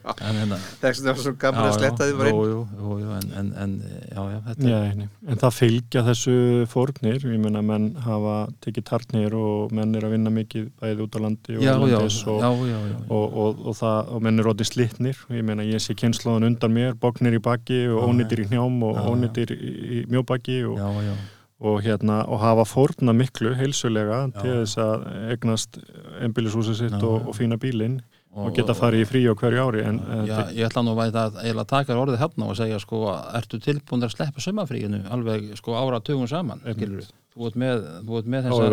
en 0.27 0.39
hérna, 0.39 0.59
Þess 0.81 1.01
vegna 1.01 1.15
var 1.15 1.22
svo 1.26 1.34
gaman 1.41 1.68
að 1.68 1.77
sletta 1.77 2.07
því 2.07 2.18
bara 2.19 2.34
inn. 2.35 3.09
En, 3.18 3.31
en, 3.41 3.49
en 3.63 3.73
já, 4.11 4.22
já, 4.22 4.38
þetta 4.47 4.72
Já, 4.72 4.80
nei. 4.99 5.07
en 5.27 5.41
það 5.41 5.55
fylgja 5.57 6.03
þessu 6.07 6.35
fórnir, 6.72 7.19
ég 7.26 7.41
menna 7.41 7.63
menn 7.65 7.89
hafa 8.05 8.38
tekið 8.65 8.88
tartnir 8.91 9.35
og 9.38 9.73
menn 9.76 9.97
er 9.97 10.07
að 10.07 10.15
vinna 10.15 10.34
mikið 10.38 10.69
bæði 10.81 11.05
út 11.07 11.18
á 11.18 11.19
landi 11.26 11.57
og 11.57 11.65
já, 11.65 11.72
já, 11.72 11.76
erlendis 11.76 12.22
og, 12.26 12.39
já, 12.45 12.49
já, 12.51 12.72
já, 12.72 12.80
já. 12.93 13.01
og, 13.09 13.38
og, 13.45 13.65
og, 13.65 13.77
það, 13.81 14.15
menn 14.27 14.41
er 14.41 14.49
rótið 14.49 14.72
slitnir. 14.72 15.22
Og 15.30 15.38
ég 15.38 15.45
meina 15.47 15.68
ég 15.68 15.84
sé 15.84 15.97
kynnslóðan 15.97 16.49
undan 16.51 16.76
mér 16.76 16.97
bóknir 17.01 17.38
í 17.38 17.43
baki 17.43 17.84
og 17.91 18.01
Já, 18.01 18.07
ónýttir 18.11 18.45
í 18.45 18.49
hnjám 18.51 18.81
og 18.88 18.97
Já, 18.97 19.01
já. 19.01 19.11
ónýttir 19.15 19.55
í, 19.57 20.01
mjóbaki 20.11 20.61
og, 20.69 20.77
já, 20.81 21.07
já, 21.09 21.15
og, 21.61 21.81
hérna, 21.85 22.23
og 22.27 22.39
hafa 22.41 22.65
fórna 22.65 23.13
miklu 23.13 23.53
heilsulega 23.59 24.23
Já, 24.25 24.31
til 24.41 24.55
þess 24.63 24.79
að 24.81 25.05
egnast 25.35 25.77
einbýlishúsið 26.21 26.79
sitt 26.79 26.97
Já, 26.97 27.03
og, 27.05 27.29
og 27.29 27.38
fína 27.38 27.59
bílinn 27.61 27.99
og 28.31 28.53
geta 28.55 28.71
farið 28.71 29.01
í 29.03 29.07
frí 29.09 29.21
á 29.27 29.35
hverju 29.35 29.63
ári 29.67 29.81
en 29.83 29.97
já, 29.99 30.21
þetta- 30.38 30.53
ég 30.55 30.67
ætla 30.69 30.83
nú 30.88 30.93
að, 30.95 31.17
að 31.51 31.65
taka 31.67 31.97
orðið 31.99 32.21
hérna 32.21 32.47
og 32.47 32.55
segja 32.55 32.77
sko, 32.79 33.01
ertu 33.35 33.59
tilbúin 33.59 34.05
að 34.07 34.13
sleppa 34.15 34.39
sömafríinu 34.39 35.01
alveg 35.11 35.49
sko 35.59 35.75
ára 35.75 35.99
tögum 35.99 36.29
saman 36.31 36.63
skilur 36.63 37.03
þú 37.35 37.49
ert 37.49 37.59
með, 37.59 37.83
þú 38.07 38.17
ert 38.21 38.31
með 38.31 38.47
þessa, 38.47 38.69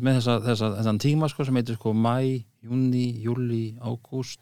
með 0.00 0.16
þessa, 0.16 0.38
þessa, 0.48 0.72
þessan 0.78 0.98
tíma 1.04 1.28
sko 1.28 1.44
sem 1.44 1.60
heitir 1.60 1.76
sko 1.76 1.92
mæ, 1.92 2.16
júni, 2.64 3.04
júli, 3.20 3.62
ágúst 3.84 4.40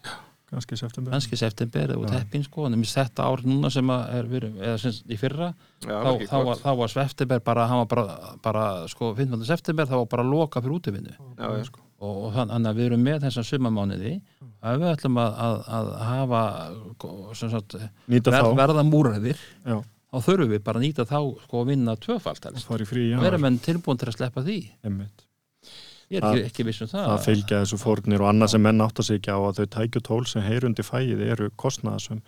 kannski 0.49 0.75
í 0.75 0.79
september 0.81 1.13
kannski 1.13 1.37
september 1.39 1.91
og 1.97 2.05
Já. 2.07 2.11
teppin 2.17 2.43
sko 2.45 2.65
en 2.67 2.77
þetta 2.81 3.27
ár 3.29 3.43
núna 3.45 3.69
sem 3.73 3.91
að 3.93 4.15
er 4.17 4.29
verið, 4.31 4.55
eða 4.61 4.77
sem 4.81 4.97
í 5.09 5.17
fyrra 5.21 5.51
Já, 5.85 5.99
þá, 6.03 6.09
þá, 6.31 6.37
var, 6.47 6.57
þá 6.63 6.71
var 6.81 6.93
september 6.95 7.43
bara, 7.45 7.67
hann 7.69 7.83
var 7.83 7.89
bara, 7.93 8.17
bara 8.43 8.63
sko 8.91 9.13
15. 9.15 9.45
september 9.45 9.85
þá 9.85 9.95
var 10.01 10.09
bara 10.15 10.25
loka 10.27 10.61
fyrir 10.65 10.79
útöfinnu 10.79 11.13
Já, 11.37 11.53
já. 11.59 11.63
sko. 11.69 11.79
og, 11.99 12.17
og 12.25 12.33
þann- 12.35 12.51
þannig 12.55 12.71
að 12.73 12.81
við 12.81 12.89
erum 12.89 13.05
með 13.09 13.21
þessa 13.27 13.45
sumamániði 13.51 14.15
að 14.59 14.81
við 14.81 14.89
ætlum 14.95 15.21
að, 15.21 15.37
að, 15.45 15.61
að 15.77 15.93
hafa 16.09 16.41
sem 17.39 17.53
sagt, 17.53 17.77
ver, 18.09 18.51
verða 18.59 18.83
múræðir 18.87 19.39
Já. 19.63 19.77
þá 20.09 20.17
þurfum 20.25 20.53
við 20.55 20.63
bara 20.65 20.79
að 20.81 20.85
nýta 20.87 21.05
þá 21.07 21.19
sko 21.45 21.61
að 21.63 21.69
vinna 21.75 21.95
tvöfalt 21.95 22.45
og 22.45 22.51
helst. 22.57 22.67
fara 22.67 22.83
í 22.83 22.89
frí 22.89 23.05
janúar. 23.11 23.27
vera 23.29 23.37
menn 23.45 23.59
tilbúin 23.63 23.99
til 24.01 24.09
að 24.09 24.17
sleppa 24.17 24.43
því 24.43 24.57
Einmitt. 24.83 25.25
Ég 26.09 26.21
er 26.21 26.29
ekki, 26.29 26.45
ekki 26.49 26.65
viss 26.67 26.83
um 26.85 26.89
það. 26.91 27.09
það 27.11 27.25
fylgja 27.25 27.59
þessu 27.63 27.79
fórnir 27.81 28.23
og 28.23 28.31
annað 28.31 28.53
sem 28.53 28.63
menn 28.65 28.85
átt 28.85 29.01
að 29.01 29.11
ekki 29.17 29.35
á 29.35 29.39
að 29.39 29.59
þau 29.59 29.67
tækjutól 29.75 30.23
sem 30.29 30.45
heyrundi 30.45 30.85
fæið 30.85 31.21
eru 31.27 31.51
kostnaðasum 31.59 32.23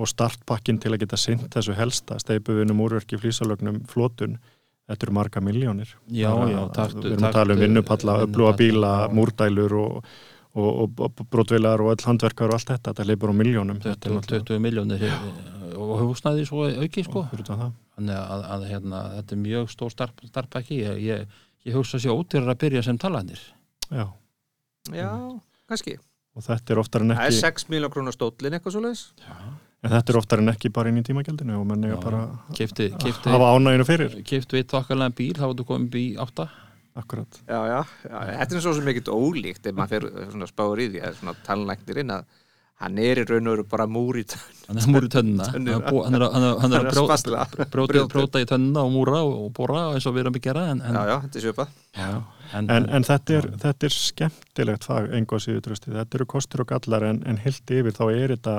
og 0.00 0.08
startpakkin 0.08 0.80
til 0.80 0.94
að 0.94 1.04
geta 1.04 1.20
sint 1.20 1.46
þessu 1.52 1.76
helsta 1.76 2.18
steipuvinum 2.22 2.80
úrverki 2.80 3.18
flýsalögnum 3.20 3.82
flotun. 3.90 4.38
Þetta 4.88 5.06
eru 5.06 5.14
marga 5.14 5.40
miljónir 5.44 5.90
já, 6.10 6.28
já, 6.50 6.58
taktu, 6.74 7.04
við 7.04 7.12
erum 7.14 7.26
að 7.28 7.36
tala 7.36 7.54
um 7.54 7.60
vinnupalla, 7.62 8.16
öfluga 8.24 8.54
bíla, 8.58 8.90
múrdælur 9.14 9.74
og, 9.78 10.08
og, 10.58 10.98
og, 10.98 11.22
brotvilar 11.30 11.80
og 11.84 11.92
öll 11.94 12.02
handverkar 12.08 12.50
og 12.50 12.58
allt 12.58 12.72
þetta, 12.72 12.90
þetta 12.90 13.06
leipur 13.06 13.30
á 13.30 13.34
miljónum 13.38 13.78
20, 13.84 14.18
20 14.26 14.58
miljónir 14.64 15.06
og 15.78 15.94
húsnæði 16.02 16.48
svo 16.48 16.66
auki 16.66 17.06
sko. 17.06 17.24
Þannig 17.38 18.18
að, 18.18 18.44
að 18.56 18.66
hérna, 18.72 19.04
þetta 19.20 19.36
er 19.36 19.42
mjög 19.46 19.72
stór 19.72 19.94
starf, 19.94 20.26
starfpæki 20.28 20.82
ég, 20.82 21.00
ég, 21.06 21.40
ég 21.68 21.76
hugsa 21.78 22.00
sér 22.02 22.14
ótyrir 22.16 22.48
að 22.50 22.60
byrja 22.64 22.82
sem 22.88 22.98
talanir 22.98 23.40
Já, 23.92 24.06
Já, 24.92 25.10
kannski. 25.68 25.98
Og 26.32 26.42
þetta 26.46 26.72
er 26.72 26.80
oftar 26.80 27.04
en 27.04 27.12
Það 27.12 27.26
er 27.26 27.34
ekki 27.34 27.42
6 27.44 27.68
miljón 27.70 27.92
krónar 27.92 28.14
stóllin 28.16 28.56
eitthvað 28.56 28.74
svo 28.76 28.80
leiðis 28.86 29.02
en 29.82 29.90
þetta 29.90 30.12
er 30.14 30.18
oftar 30.22 30.40
en 30.42 30.52
ekki 30.54 30.70
bara 30.72 30.90
inn 30.92 31.00
í 31.00 31.04
tímagjaldinu 31.06 31.56
og 31.60 31.64
menn 31.68 31.84
eiga 31.84 31.96
Já. 31.98 32.02
bara 32.04 32.20
kefti, 32.56 32.86
að 32.94 33.00
kefti, 33.04 33.30
hafa 33.34 33.48
ánæginu 33.58 33.86
fyrir. 33.88 34.12
kefti 34.26 34.60
eitt 34.60 34.70
þokkalega 34.72 35.14
bíl 35.18 35.32
þá 35.38 35.46
þú 35.58 35.66
komið 35.68 35.96
í 36.00 36.04
átta. 36.22 36.48
Akkurat, 36.92 37.38
Já, 37.48 37.56
já, 37.70 37.78
já, 38.04 38.16
þetta 38.36 38.56
er 38.58 38.60
svo 38.66 38.72
sem 38.76 38.88
ekkert 38.92 39.08
ólíkt 39.08 39.66
ef 39.70 39.76
maður 39.78 39.92
fer 39.94 40.26
svona 40.34 40.48
spáur 40.50 40.80
í 40.84 40.88
því 40.92 41.00
að 41.08 41.14
svona 41.22 41.32
talnæknirinn 41.46 42.12
að 42.12 42.26
hann 42.82 42.98
er 42.98 43.20
í 43.22 43.24
raun 43.28 43.46
og 43.48 43.54
veru 43.56 43.64
bara 43.70 43.86
múr 43.86 44.18
í 44.18 44.24
tönn 44.26 44.42
hann 44.66 44.78
er 44.78 44.82
er, 45.70 45.78
að 45.78 45.88
bú- 45.92 46.02
hann 46.04 46.18
er, 46.18 46.24
að- 46.26 46.36
brjóta, 47.70 47.88
brjóta, 47.94 48.12
Brjóta. 48.12 48.42
í 48.42 48.48
tönnina 48.50 48.82
og 48.86 48.92
múra 48.94 49.20
og, 49.22 49.32
og 49.46 49.50
bóra 49.56 49.82
eins 49.94 50.06
og 50.10 50.14
við 50.16 50.24
erum 50.26 50.38
að 50.38 50.44
gera 50.48 50.66
en, 50.72 50.82
en, 50.82 50.94
Já, 50.98 51.02
já, 51.12 51.16
þetta 51.26 51.38
er 51.40 51.46
svipað. 51.46 51.74
Já, 51.96 52.10
en, 52.58 52.70
en, 52.76 52.88
en 52.98 53.06
þetta, 53.08 53.38
er, 53.38 53.48
þetta 53.64 53.88
er 53.90 53.96
skemmtilegt 53.96 54.84
fag 54.88 55.10
enga 55.18 55.36
á 55.36 55.44
síðu 55.46 55.62
trösti, 55.68 55.92
þetta 55.94 56.18
eru 56.20 56.26
kostur 56.34 56.64
og 56.64 56.70
gallar 56.74 57.06
en, 57.10 57.22
en 57.26 57.38
heilt 57.44 57.70
yfir 57.78 57.94
þá 57.96 58.04
er 58.12 58.34
þetta 58.36 58.56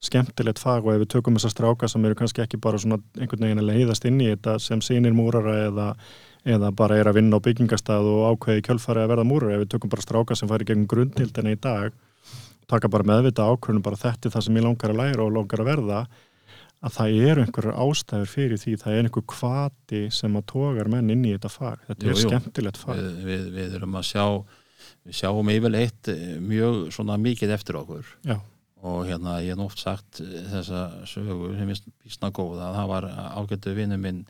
skemmtilegt 0.00 0.58
fag 0.62 0.86
og 0.88 0.94
ef 0.94 1.02
við 1.02 1.10
tökum 1.12 1.36
þessar 1.36 1.52
stráka 1.52 1.88
sem 1.92 2.04
eru 2.08 2.16
kannski 2.16 2.40
ekki 2.40 2.56
bara 2.64 2.78
svona 2.80 2.96
einhvern 3.20 3.44
veginn 3.44 3.60
að 3.60 3.68
leiðast 3.68 4.06
inn 4.08 4.20
í 4.24 4.30
þetta 4.30 4.54
sem 4.64 4.80
sínir 4.80 5.12
múrara 5.12 5.58
eða, 5.66 5.88
eða 6.48 6.70
bara 6.72 6.96
er 6.96 7.10
að 7.10 7.18
vinna 7.18 7.36
á 7.36 7.44
byggingastað 7.44 8.08
og 8.08 8.22
ákveði 8.32 8.64
kjölfari 8.70 9.02
að 9.04 9.10
verða 9.12 9.26
múrara 9.28 9.58
ef 9.58 9.64
við 9.66 9.72
tökum 9.74 9.92
bara 9.92 10.06
stráka 10.06 10.38
sem 10.40 10.48
færi 10.48 10.64
gegn 10.70 10.86
grundnildina 10.88 11.52
í 11.52 11.58
dag 11.60 11.92
taka 12.70 12.90
bara 12.92 13.08
meðvita 13.10 13.46
ákveðinu 13.50 13.84
bara 13.84 14.00
þetta 14.00 14.28
er 14.28 14.34
það 14.36 14.46
sem 14.46 14.58
ég 14.60 14.66
langar 14.66 14.94
að 14.94 15.00
læra 15.02 15.26
og 15.26 15.34
langar 15.36 15.62
að 15.64 15.70
verða 15.70 16.00
að 16.80 16.94
það 16.96 17.18
eru 17.28 17.44
einhverjar 17.44 17.80
ástæður 17.84 18.30
fyrir 18.30 18.60
því 18.60 18.76
það 18.80 18.94
er 18.94 19.08
einhver 19.08 19.26
kvati 19.28 20.00
sem 20.16 20.38
að 20.38 20.46
tógar 20.54 20.88
menn 20.92 21.12
inn 21.12 21.26
í 21.28 21.34
þetta 21.34 21.52
fag 21.52 21.82
þetta 21.90 22.06
Jú, 22.06 22.12
er 22.12 22.16
jú. 22.16 22.30
skemmtilegt 22.30 22.80
fag 22.80 22.96
við, 23.00 23.18
við, 23.26 23.44
við 23.58 23.76
erum 23.80 23.98
að 24.00 24.06
sjá 24.08 24.24
við 25.04 25.18
sjáum 25.20 25.52
yfirleitt 25.52 26.10
eh, 26.12 26.38
mjög 26.40 26.80
svona 26.96 27.18
mikið 27.20 27.54
eftir 27.56 27.78
okkur 27.82 28.08
Já. 28.24 28.38
og 28.80 29.04
hérna 29.08 29.38
ég 29.44 29.58
nú 29.60 29.68
oft 29.68 29.82
sagt 29.82 30.22
eh, 30.24 30.40
þessa 30.54 30.86
sögu 31.10 31.52
sem 31.58 31.72
er 31.74 31.82
bísna 32.04 32.32
góð 32.36 32.62
að 32.64 32.78
það 32.78 32.92
var 32.94 33.08
ágættu 33.36 33.76
vinnu 33.76 34.00
minn 34.00 34.24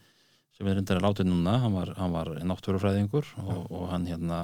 sem 0.59 0.69
er 0.69 0.77
reyndar 0.77 0.99
að 0.99 1.07
láta 1.07 1.27
núna 1.27 1.59
hann 1.63 1.77
var, 1.79 1.95
var 2.13 2.35
náttúrufræðingur 2.51 3.31
og, 3.47 3.61
og 3.71 3.87
hann 3.95 4.11
hérna 4.11 4.43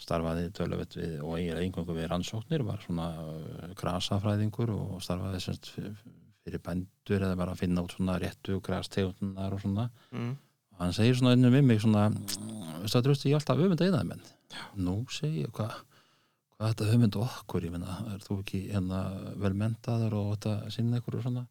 starfaði 0.00 0.50
töluvett 0.56 0.96
við 0.98 1.14
og 1.22 1.36
eiginlega 1.38 1.62
einhverjum 1.62 1.98
við 1.98 2.08
rannsóknir 2.10 2.64
var 2.66 2.82
svona 2.84 3.08
uh, 3.22 3.70
grasafræðingur 3.78 4.72
og 4.74 5.00
starfaði 5.04 5.42
semst 5.44 5.70
fyrir 5.74 6.60
bændur 6.64 7.22
eða 7.22 7.38
bara 7.40 7.54
að 7.54 7.62
finna 7.64 7.84
út 7.84 7.94
svona 7.94 8.18
réttu 8.20 8.58
grastegundunar 8.64 9.54
og 9.54 9.62
svona. 9.62 9.88
Mm. 10.12 10.34
og 10.74 10.82
hann 10.82 10.94
segir 10.96 11.16
svona 11.16 11.36
innum 11.38 11.54
við 11.54 11.66
mig 11.70 11.80
svona 11.80 12.08
veistu 12.82 12.98
að 12.98 13.06
drusti 13.08 13.30
ég 13.30 13.38
alltaf 13.38 13.62
öfund 13.64 13.84
að 13.86 14.06
menn. 14.10 14.24
Nú 14.76 14.96
segi 15.10 15.46
ég 15.46 15.54
hvað 15.54 15.78
hvað 16.54 16.70
þetta 16.70 16.90
höfmynd 16.90 17.16
okkur, 17.18 17.64
ég 17.66 17.72
menna 17.74 17.96
er 18.14 18.20
þú 18.22 18.38
ekki 18.42 18.60
hérna 18.70 19.00
vel 19.42 19.54
mentaður 19.58 20.14
og 20.20 20.28
þetta 20.36 20.70
sinna 20.74 21.00
ykkur 21.00 21.18
og 21.18 21.24
svona 21.26 21.46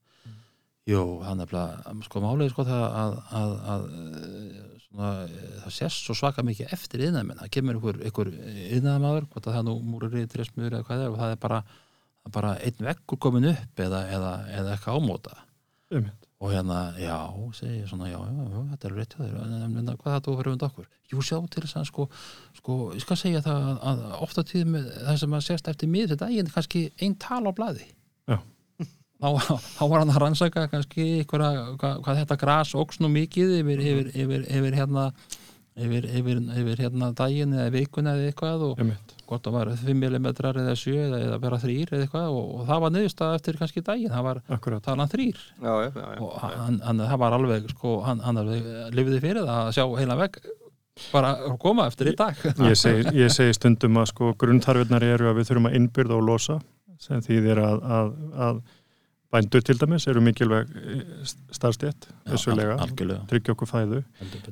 jú, 0.89 1.03
hann 1.23 1.43
er 1.43 1.51
bara, 1.51 1.93
sko 2.07 2.22
málið 2.23 2.47
er 2.47 2.53
sko 2.53 2.65
það 2.68 2.84
að, 2.88 3.14
að, 3.39 3.53
að 3.73 3.85
eh, 3.99 4.81
svona, 4.88 5.11
eh, 5.27 5.53
það 5.64 5.77
sést 5.77 6.03
svo 6.03 6.18
svaka 6.18 6.43
mikið 6.45 6.76
eftir 6.76 7.05
yðnaðmenn, 7.07 7.39
það 7.43 7.53
kemur 7.57 7.80
ykkur, 7.80 8.01
ykkur 8.10 8.34
yðnaðamaður, 8.34 9.30
hvort 9.31 9.47
að 9.47 9.57
það 9.57 9.65
nú 9.69 9.77
múrari 9.93 10.26
trésmur 10.31 10.69
eða 10.73 10.84
hvað 10.89 10.99
það 10.99 11.05
er 11.05 11.14
og 11.14 11.22
það 11.22 11.38
er 11.38 11.41
bara, 11.45 11.61
það 12.19 12.30
er 12.30 12.35
bara 12.39 12.53
einn 12.68 12.89
vekkur 12.89 13.23
komin 13.27 13.49
upp 13.53 13.84
eða, 13.88 14.03
eða, 14.18 14.35
eða 14.60 14.76
eitthvað 14.76 14.99
ámóta 14.99 15.39
Einmitt. 15.93 16.27
og 16.43 16.51
hérna, 16.51 16.81
já, 16.99 17.18
segi 17.55 17.80
ég 17.80 17.89
svona 17.91 18.11
já, 18.11 18.19
já, 18.19 18.43
já, 18.43 18.61
þetta 18.73 18.89
er 18.89 18.95
rétt 18.99 19.15
hjá 19.15 19.23
þér 19.23 19.39
en, 19.55 19.95
hvað 20.03 20.18
þetta 20.18 20.38
fyrir 20.39 20.53
undan 20.57 20.72
okkur? 20.73 20.91
Jú, 21.14 21.22
sjá 21.23 21.38
til 21.53 21.64
þess 21.64 21.80
að 21.80 21.89
sko, 21.91 22.05
sko, 22.57 22.77
ég 22.97 23.03
skal 23.03 23.19
segja 23.19 23.43
það 23.45 23.68
að, 23.69 23.84
að 23.91 24.15
ofta 24.26 24.43
tíðum 24.49 24.80
það 24.81 25.19
sem 25.22 25.35
að 25.38 25.43
sérst 25.45 25.69
eftir 25.69 25.91
miður 25.93 26.15
þetta 26.15 26.30
eigin 26.31 26.49
kannski 26.55 26.88
einn 26.99 27.15
tal 27.22 27.43
á 27.45 27.51
blaði. 27.53 27.85
Þá, 29.23 29.55
þá 29.77 29.83
var 29.87 30.03
hann 30.03 30.13
að 30.13 30.19
rannsaka 30.25 30.67
kannski 30.71 31.07
ykkur 31.23 31.45
hvað, 31.79 32.01
hvað 32.03 32.19
þetta 32.23 32.39
gras 32.43 32.75
óks 32.77 33.01
nú 33.03 33.09
mikið 33.13 33.57
yfir, 33.61 33.81
yfir, 33.81 34.11
yfir, 34.13 34.45
yfir 34.59 34.77
hérna 34.77 35.09
yfir, 35.73 36.05
yfir, 36.05 36.41
yfir 36.61 36.81
hérna 36.83 37.09
daginn 37.17 37.53
eða 37.57 37.73
vikun 37.73 38.09
eða 38.11 38.27
eitthvað 38.29 38.65
og 38.67 38.81
hvort 39.29 39.47
það 39.47 39.55
var 39.55 39.71
5 39.81 39.93
mm 39.97 40.27
eða 40.29 40.75
7 40.77 40.97
eða, 41.07 41.21
eða 41.27 41.39
bara 41.41 41.59
3 41.63 41.77
eða 41.87 42.01
eitthvað 42.03 42.27
og, 42.33 42.49
og 42.57 42.67
það 42.67 42.83
var 42.83 42.93
niðurstað 42.93 43.37
eftir 43.39 43.61
kannski 43.61 43.85
daginn, 43.85 44.11
það 44.13 44.27
var 44.27 44.41
Akkurat. 44.53 44.83
talan 44.85 45.09
3 45.09 45.29
já, 45.31 45.39
já, 45.63 45.89
já, 45.95 46.09
og 46.21 46.35
hann, 46.43 46.81
hann, 46.85 47.05
það 47.07 47.23
var 47.23 47.37
alveg 47.39 47.71
sko, 47.73 47.95
hann, 48.05 48.21
hann 48.25 48.43
alveg 48.43 48.67
lifiði 48.93 49.23
fyrir 49.23 49.47
það 49.47 49.63
að 49.63 49.73
sjá 49.79 49.87
heila 50.03 50.19
veg 50.19 50.43
bara 51.09 51.33
að 51.49 51.57
koma 51.61 51.87
eftir 51.89 52.11
í 52.11 52.13
dag. 52.17 52.37
Ég 52.67 52.77
segi, 52.77 53.15
ég 53.17 53.31
segi 53.33 53.55
stundum 53.57 53.97
að 53.97 54.11
sko 54.11 54.33
grunntarfinnar 54.37 55.05
eru 55.07 55.31
að 55.31 55.39
við 55.39 55.49
þurfum 55.49 55.69
að 55.71 55.77
innbyrða 55.79 56.19
og 56.19 56.27
losa 56.27 56.59
sem 57.01 57.23
þýðir 57.25 57.61
að, 57.63 57.79
að, 57.97 58.11
að 58.47 58.59
bændur 59.34 59.64
til 59.65 59.77
dæmis 59.81 60.05
eru 60.07 60.22
mikilvæg 60.22 60.68
starfstjætt, 61.57 62.07
vissulega 62.31 62.76
al- 62.77 62.84
algjörlega. 62.88 63.23
tryggja 63.30 63.53
okkur 63.55 63.69
fæðu, 63.69 64.03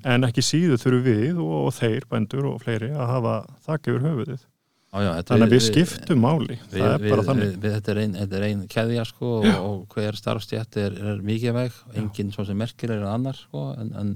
en 0.03 0.23
ekki 0.27 0.43
síðu 0.45 0.77
þurfum 0.81 1.03
við 1.05 1.37
og, 1.41 1.51
og 1.67 1.73
þeir 1.77 2.07
bændur 2.11 2.47
og 2.53 2.61
fleiri 2.63 2.89
að 2.93 3.11
hafa 3.15 3.35
þakka 3.67 3.93
yfir 3.93 4.07
höfuðið. 4.09 4.47
Já, 4.91 4.99
já, 5.05 5.11
Þannig 5.23 5.45
að 5.45 5.53
við 5.53 5.61
við- 5.61 5.67
skiptum 5.69 6.19
máli, 6.19 6.55
við, 6.67 6.81
það 6.81 6.93
er 6.93 7.03
við, 7.05 7.09
bara 7.13 7.23
þannig. 7.29 7.51
þetta 7.63 7.91
er 7.93 7.99
ein, 8.01 8.15
þetta 8.19 8.35
er 8.41 8.43
ein 8.49 8.63
keðja 8.73 9.05
sko, 9.07 9.29
og, 9.39 9.45
og 9.69 9.93
hver 9.95 10.17
starfstjætt 10.19 10.77
er, 10.81 10.97
er 11.13 11.21
mikið 11.23 11.53
veg 11.55 11.77
enginn 12.01 12.33
svo 12.35 12.43
sem 12.49 12.57
merkilega 12.59 13.05
en 13.05 13.13
annar 13.13 13.39
sko, 13.39 13.69
en, 13.79 13.93
en 14.01 14.09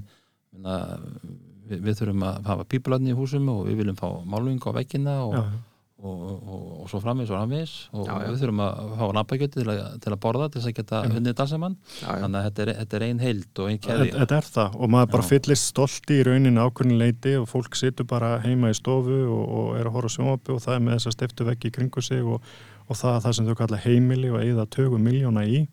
minna, 0.52 0.74
við, 1.70 1.80
við 1.86 1.96
þurfum 2.02 2.26
að 2.28 2.50
hafa 2.52 2.66
pípularni 2.68 3.14
í 3.14 3.16
húsum 3.16 3.48
og 3.54 3.62
við 3.70 3.80
viljum 3.80 3.96
fá 3.96 4.10
málving 4.28 4.60
á 4.68 4.70
veggina 4.76 5.16
og, 5.24 5.38
Já, 5.38 5.46
og, 5.96 6.24
og, 6.36 6.64
og 6.82 6.88
svo 6.92 6.98
framvis 7.00 7.30
og 7.32 7.38
framvis 7.38 7.70
og 7.96 8.02
Já, 8.04 8.12
já. 8.20 8.26
við 8.28 8.40
þurfum 8.42 8.58
að 8.66 8.90
fá 9.00 9.04
lampagjöti 9.16 9.54
til, 9.62 9.68
að- 9.72 9.94
til 10.04 10.12
að 10.12 10.18
borða 10.26 10.48
til 10.52 10.60
þess 10.60 10.68
að 10.68 10.74
geta 10.76 10.98
já, 11.80 12.04
já. 12.04 12.18
þannig 12.20 12.38
að 12.40 12.46
þetta 12.50 12.62
er, 12.66 12.72
þetta 12.82 12.96
er 12.98 13.04
ein 13.06 13.22
heild 13.24 13.62
og 13.64 13.70
ein 13.70 13.78
keðja. 13.86 14.08
þetta 14.20 14.36
er 14.42 14.48
það. 14.56 14.76
Og 14.76 14.92
maður 14.92 15.10
bara 15.14 15.26
fyllist 15.30 15.70
stolti 15.72 16.18
í 16.20 16.26
rauninni 16.28 16.60
ákveðin 16.66 16.98
leiti 17.00 17.32
og 17.40 17.48
fólk 17.48 17.78
situr 17.80 18.04
bara 18.12 18.34
heima 18.44 18.70
í 18.70 18.76
stofu 18.76 19.22
og, 19.24 19.44
og 19.60 19.80
er 19.80 19.88
að 19.88 19.96
horfa 19.96 20.12
á 20.12 20.16
sjónvapi 20.18 20.52
og 20.56 20.60
það 20.66 20.74
er 20.76 20.84
með 20.84 20.98
þess 20.98 21.10
að 21.12 21.16
stiftu 21.16 21.48
veggi 21.48 21.70
í 21.72 21.76
kringu 21.78 22.04
sig 22.04 22.22
og, 22.28 22.44
og 22.86 23.00
það 23.00 23.16
er 23.16 23.24
það 23.24 23.36
sem 23.40 23.48
þau 23.48 23.56
kalla 23.62 23.80
heimili 23.86 24.30
og 24.36 24.40
eigða 24.44 24.68
tögum 24.76 25.02
miljóna 25.08 25.46
í. 25.48 25.64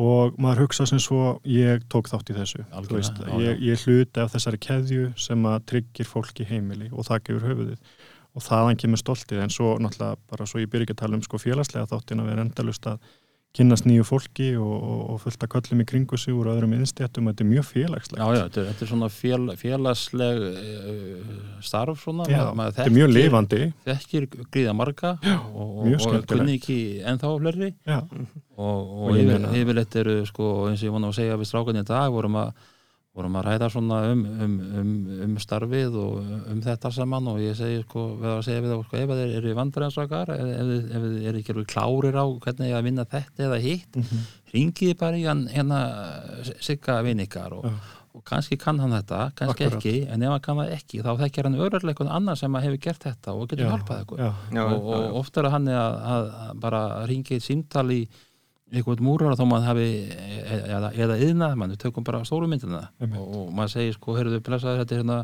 Og 0.00 0.36
maður 0.38 0.66
hugsa 0.68 0.84
sem 0.86 1.00
svo 1.02 1.40
ég 1.50 1.82
tók 1.90 2.06
þátt 2.10 2.30
í 2.30 2.34
þessu 2.36 2.62
veist, 2.94 3.16
ég, 3.42 3.58
ég 3.66 3.80
hluti 3.86 4.20
af 4.22 4.30
þessari 4.34 4.58
keðju 4.62 5.08
sem 5.18 5.42
að 5.50 5.64
tryggir 5.66 6.06
fólki 6.06 6.46
heimili 6.46 6.86
og 6.94 7.06
það 7.08 7.24
gefur 7.26 7.46
höfuðið 7.48 7.96
og 8.34 8.44
þaðan 8.46 8.78
kemur 8.80 9.00
stoltið. 9.00 9.42
En 9.44 9.54
svo 9.54 9.74
náttúrulega 9.82 10.20
bara 10.30 10.46
svo 10.48 10.62
ég 10.62 10.70
byrja 10.70 10.88
ekki 10.88 10.98
að 10.98 11.02
tala 11.04 11.18
um 11.18 11.26
sko 11.26 11.40
félagslega 11.42 11.90
þáttin 11.90 12.22
að 12.22 12.30
vera 12.32 12.46
endalust 12.46 12.88
að 12.90 13.02
kynnast 13.56 13.86
nýju 13.88 14.04
fólki 14.06 14.52
og, 14.60 14.74
og, 14.78 14.98
og 15.10 15.16
fullt 15.24 15.42
að 15.42 15.50
köllum 15.56 15.80
í 15.82 15.86
kringu 15.90 16.18
sig 16.20 16.34
úr 16.36 16.52
öðrum 16.52 16.74
innstjættum 16.76 17.26
þetta 17.30 17.42
er 17.42 17.48
mjög 17.48 17.66
félagslegt. 17.66 18.20
Já, 18.20 18.26
já, 18.36 18.42
þetta 18.44 18.60
er, 18.60 18.68
þetta 18.68 18.84
er 18.84 18.90
svona 18.92 19.08
fél, 19.10 19.40
félagsleg 19.58 20.44
uh, 20.46 21.32
starf 21.66 22.04
svona. 22.04 22.28
Já, 22.30 22.44
maður, 22.54 22.76
þetta 22.76 22.86
er 22.86 22.94
mjög 22.94 23.10
lifandi. 23.10 23.60
þekkir 23.88 24.28
gríða 24.54 24.74
marga 24.78 25.12
já, 25.26 25.36
og, 25.50 25.80
og, 25.82 26.14
kunni 26.30 26.56
ekki 26.60 26.78
ennþá 27.10 27.32
fleiri. 27.40 27.72
Já, 27.90 27.98
og, 28.54 29.18
yfirleitt 29.18 29.98
eru 30.04 30.20
sko, 30.30 30.52
eins 30.70 30.84
og 30.84 30.92
ég 30.92 30.94
vona 31.00 31.10
að 31.10 31.18
segja 31.18 31.40
við 31.40 31.50
strákunni 31.50 31.82
í 31.82 31.90
dag 31.90 32.14
vorum 32.14 32.38
að, 32.44 32.54
vorum 33.16 33.34
að 33.40 33.46
ræða 33.48 33.68
svona 33.74 33.96
um, 34.12 34.20
um, 34.44 34.52
um, 34.80 34.90
um 35.26 35.32
starfið 35.42 35.96
og 35.98 36.18
um 36.52 36.60
þetta 36.62 36.92
saman 36.94 37.26
og 37.32 37.40
ég 37.42 37.56
segi 37.58 37.80
sko, 37.82 38.04
við 38.20 38.28
að 38.36 38.42
segja 38.46 38.62
við 38.62 38.74
þá 38.74 38.84
sko, 38.86 38.98
ef 39.00 39.14
þeir 39.18 39.32
eru 39.40 39.54
vandræðansakar 39.58 40.30
ef, 40.36 40.50
ef, 40.54 40.70
ef 40.94 41.06
þið 41.06 41.24
eru 41.30 41.40
ekki 41.42 41.54
alveg 41.56 41.70
klárir 41.74 42.18
á 42.22 42.24
hvernig 42.46 42.70
ég 42.70 42.78
að 42.78 42.86
vinna 42.86 43.06
þetta 43.16 43.46
eða 43.48 43.58
hitt 43.64 43.98
Mhm. 44.00 44.20
ringiði 44.54 44.94
bara 44.98 45.18
í 45.18 45.24
hann 45.26 45.42
hérna 45.50 45.80
sigga 46.62 47.00
vinn 47.06 47.20
ykkar 47.26 47.52
og, 47.58 47.66
Já. 47.66 47.74
og 48.14 48.24
kannski 48.30 48.56
kann 48.58 48.78
hann 48.82 48.94
þetta, 48.94 49.20
kannski 49.38 49.66
Akkurat. 49.66 49.76
ekki 49.82 50.08
en 50.10 50.22
ef 50.22 50.30
hann 50.36 50.40
kann 50.46 50.56
það 50.62 50.72
ekki, 50.78 51.02
þá 51.02 51.10
þekkir 51.24 51.44
hann 51.50 51.58
einhvern 51.60 52.14
annar 52.14 52.36
sem 52.38 52.52
að 52.58 52.66
hefur 52.68 52.80
gert 52.86 53.04
þetta 53.10 53.34
og 53.34 53.48
getur 53.50 53.70
hjálpað 53.70 54.00
og, 54.06 54.18
og 54.86 55.04
já. 55.04 55.12
oft 55.20 55.36
er 55.36 55.46
það 55.50 55.54
hann 55.58 55.68
að, 55.74 56.00
að, 56.14 56.32
að 56.46 56.60
bara 56.62 56.82
ringi 57.10 57.34
eitt 57.38 57.46
símtal 57.46 57.86
í 57.90 58.00
einhvern 58.70 59.02
múrar 59.04 59.34
þó 59.38 59.44
maður 59.48 59.66
hafi 59.66 59.86
e- 60.14 60.60
eða, 60.70 60.90
eða 60.94 61.16
yðnað, 61.26 61.56
mann, 61.58 61.74
við 61.74 61.82
tökum 61.84 62.06
bara 62.06 62.22
stóru 62.26 62.46
myndina 62.50 62.84
Einmitt. 63.00 63.18
og, 63.18 63.34
og 63.40 63.50
maður 63.56 63.72
segir 63.74 63.96
sko, 63.96 64.14
heyrðu, 64.18 64.40
blessaður, 64.46 64.82
þetta 64.82 64.94
er 64.94 65.02
hérna 65.02 65.18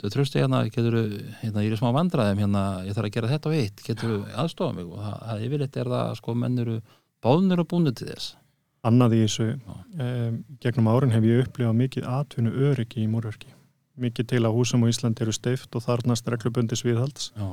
þú 0.00 0.12
trösti 0.14 0.42
hérna, 0.42 0.62
getur 0.70 0.98
hérna, 1.40 1.64
ég 1.66 1.74
er 1.74 1.80
smá 1.80 1.90
vandræðum 1.96 2.42
hérna, 2.44 2.64
ég 2.86 2.96
þarf 2.96 3.10
að 3.10 3.14
gera 3.16 3.30
þetta 3.32 3.50
og 3.50 3.58
eitt 3.58 3.84
getur 3.86 4.16
aðstofa 4.38 4.76
mig? 4.76 4.86
Og 4.86 5.02
það, 5.02 5.16
það 5.30 5.44
yfirleitt 5.48 5.78
er 5.82 5.92
það 5.94 6.12
sko, 6.20 6.36
menn 6.42 6.58
eru 6.62 6.76
báðnir 7.26 7.62
og 7.62 7.70
búinu 7.72 7.94
til 7.96 8.10
þess. 8.12 8.34
Annað 8.86 9.16
í 9.16 9.22
þessu 9.24 9.46
um, 9.56 10.36
gegnum 10.62 10.90
árin 10.92 11.14
hef 11.16 11.24
ég 11.26 11.46
upplifað 11.46 11.80
mikið 11.80 12.10
atvinnu 12.12 12.52
öryggi 12.68 13.02
í 13.02 13.08
múrverki. 13.10 13.50
Mikið 13.98 14.28
til 14.30 14.42
að 14.44 14.54
húsum 14.58 14.84
á 14.84 14.90
Íslandi 14.92 15.24
eru 15.24 15.32
steift 15.34 15.74
og 15.74 15.82
þarnast 15.82 16.28
reglubundi 16.28 16.76
sviðhalds 16.78 17.32
já, 17.32 17.48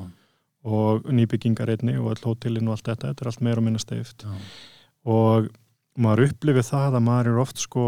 og 0.67 1.07
nýbyggingar 1.07 1.71
einni 1.73 1.95
og 1.97 2.11
all 2.11 2.21
og 5.03 5.49
maður 5.99 6.29
upplifið 6.29 6.69
það 6.69 6.97
að 6.97 7.05
maður 7.07 7.31
er 7.31 7.43
oft 7.43 7.61
sko 7.61 7.85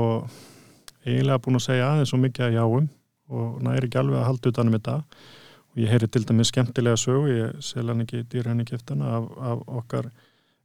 eiginlega 1.06 1.42
búin 1.46 1.60
að 1.60 1.66
segja 1.68 1.90
aðeins 1.92 2.12
svo 2.14 2.20
mikið 2.22 2.48
að 2.48 2.60
jáum 2.60 2.92
og 3.36 3.64
næri 3.66 3.90
ekki 3.90 4.02
alveg 4.02 4.20
að 4.20 4.28
halda 4.30 4.52
utanum 4.52 4.78
þetta. 4.78 4.98
Og 5.74 5.82
ég 5.84 5.92
heyri 5.92 6.08
til 6.12 6.24
dæmis 6.28 6.52
skemmtilega 6.54 7.00
sögu, 7.00 7.32
ég 7.32 7.64
sel 7.66 7.88
hann 7.90 8.04
ekki 8.06 8.24
dýr 8.32 8.52
henni 8.52 8.68
kiftana 8.68 9.18
af, 9.18 9.26
af 9.36 9.64
okkar 9.82 10.12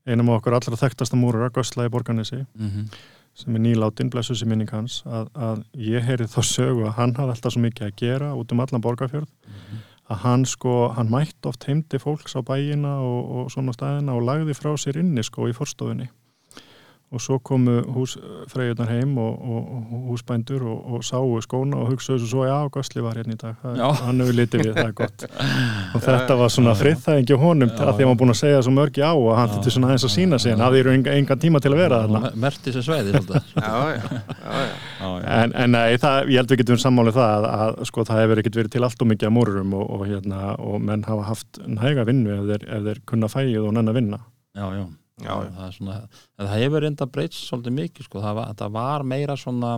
einum 0.07 0.31
af 0.31 0.41
okkar 0.41 0.59
allra 0.59 0.79
þekktasta 0.81 1.19
múrara, 1.19 1.51
Gösla 1.55 1.89
í 1.89 1.93
Borgarnesi 1.93 2.45
mm 2.45 2.93
sem 3.41 3.57
er 3.57 3.63
nýláttinn, 3.65 4.11
blessu 4.13 4.35
sér 4.37 4.51
minning 4.51 4.71
hans 4.75 5.01
að, 5.07 5.31
að 5.39 5.63
ég 5.79 6.05
heyri 6.05 6.27
þá 6.31 6.41
sögu 6.45 6.87
að 6.89 6.97
hann 6.99 7.15
hafði 7.17 7.35
alltaf 7.37 7.55
svo 7.55 7.63
mikið 7.65 7.87
að 7.87 7.97
gera 8.01 8.31
út 8.37 8.53
um 8.53 8.63
allan 8.65 8.85
borgarfjörð. 8.85 9.29
Að 10.11 10.23
hann 10.25 10.45
sko, 10.49 10.73
hann 10.97 11.11
mætti 11.13 11.47
oft 11.47 11.65
heimdi 11.69 12.01
fólks 12.03 12.35
á 12.35 12.43
bæina 12.43 12.97
og, 13.07 13.21
og 13.31 13.53
svona 13.55 13.75
staðina 13.77 14.17
og 14.19 14.25
lagði 14.27 14.57
frá 14.59 14.73
sér 14.75 14.99
inni 14.99 15.23
sko 15.27 15.47
í 15.47 15.55
forstofunni 15.55 16.11
og 17.11 17.19
svo 17.19 17.41
komu 17.43 17.81
hús, 17.91 18.13
freyjurnar 18.53 18.87
heim 18.93 19.17
og, 19.19 19.33
og, 19.43 19.71
og 19.81 20.03
húsbændur 20.13 20.63
og, 20.63 20.93
og 20.95 21.03
sáu 21.03 21.41
skóna 21.43 21.81
og 21.83 21.89
hugsaðu 21.91 22.29
svo 22.31 22.45
já, 22.47 22.55
Gosli 22.71 23.03
var 23.03 23.17
hérna 23.19 23.35
í 23.35 23.39
dag. 23.41 23.57
Það, 23.63 23.81
Já. 23.81 23.89
hann 24.05 24.21
hefur 24.23 24.37
litið 24.39 24.63
við, 24.63 24.71
það 24.77 24.85
er 24.85 24.95
gott. 25.01 25.25
Og 25.99 26.05
þetta 26.05 26.37
var 26.39 26.53
svona 26.55 26.75
friðþæðingi 26.79 27.35
á 27.35 27.39
honum 27.43 27.73
að 27.73 27.75
því 27.81 27.83
að 27.83 27.99
hann 27.99 28.11
var 28.13 28.19
búin 28.21 28.31
að 28.31 28.39
segja 28.39 28.61
svo 28.63 28.75
mörgi 28.77 29.03
á 29.03 29.11
og 29.11 29.33
hann 29.35 29.51
þurfti 29.51 29.73
svona 29.75 29.89
aðeins 29.91 30.07
að 30.07 30.13
sína 30.15 30.39
sig 30.39 30.55
en 30.55 30.63
hafði 30.63 30.83
eru 30.85 30.93
enga, 30.95 31.17
engan 31.19 31.41
tíma 31.43 31.63
til 31.65 31.73
að 31.75 31.81
vera 31.83 31.99
þarna. 32.05 32.21
Mer- 32.29 32.39
merti 32.45 32.75
sem 32.77 32.87
sveiði 32.87 33.17
svolítið 33.17 33.51
já, 33.59 33.75
já, 33.91 33.99
já, 33.99 34.55
já. 34.55 34.71
Já, 35.01 35.09
já. 35.17 35.27
En, 35.41 35.55
en 35.65 35.75
nei, 35.75 35.97
það, 35.99 36.31
ég 36.31 36.37
held 36.45 36.55
við 36.55 36.61
getum 36.63 36.81
sammálið 36.85 37.17
það 37.19 37.35
að, 37.35 37.49
að 37.65 37.85
sko, 37.91 38.05
það 38.07 38.23
hefur 38.23 38.43
ekkert 38.45 38.61
verið 38.61 38.75
til 38.77 38.85
allt 38.87 39.03
og 39.03 39.11
mikið 39.11 39.31
að 39.31 39.37
múrurum 39.41 39.75
og, 39.81 39.87
og, 39.97 40.07
hérna, 40.07 40.41
og 40.61 40.79
menn 40.85 41.05
hafa 41.09 41.27
haft 41.33 41.61
hæga 41.81 42.05
vinnu 42.07 42.37
ef 42.37 42.49
þeir, 42.53 42.69
ef 42.77 42.89
þeir 42.91 43.05
kunna 43.09 43.33
fægið 43.33 44.91
já. 45.27 45.35
Það, 45.57 45.65
er 45.67 45.75
svona, 45.79 45.97
en 46.39 46.51
það 46.51 46.63
hefur 46.65 46.87
reynda 46.87 47.11
breyts 47.17 47.43
svolítið 47.49 47.77
mikið 47.81 48.09
sko. 48.09 48.23
það, 48.25 48.39
var, 48.41 48.55
það 48.61 48.77
var 48.79 49.07
meira 49.15 49.37
svona 49.41 49.73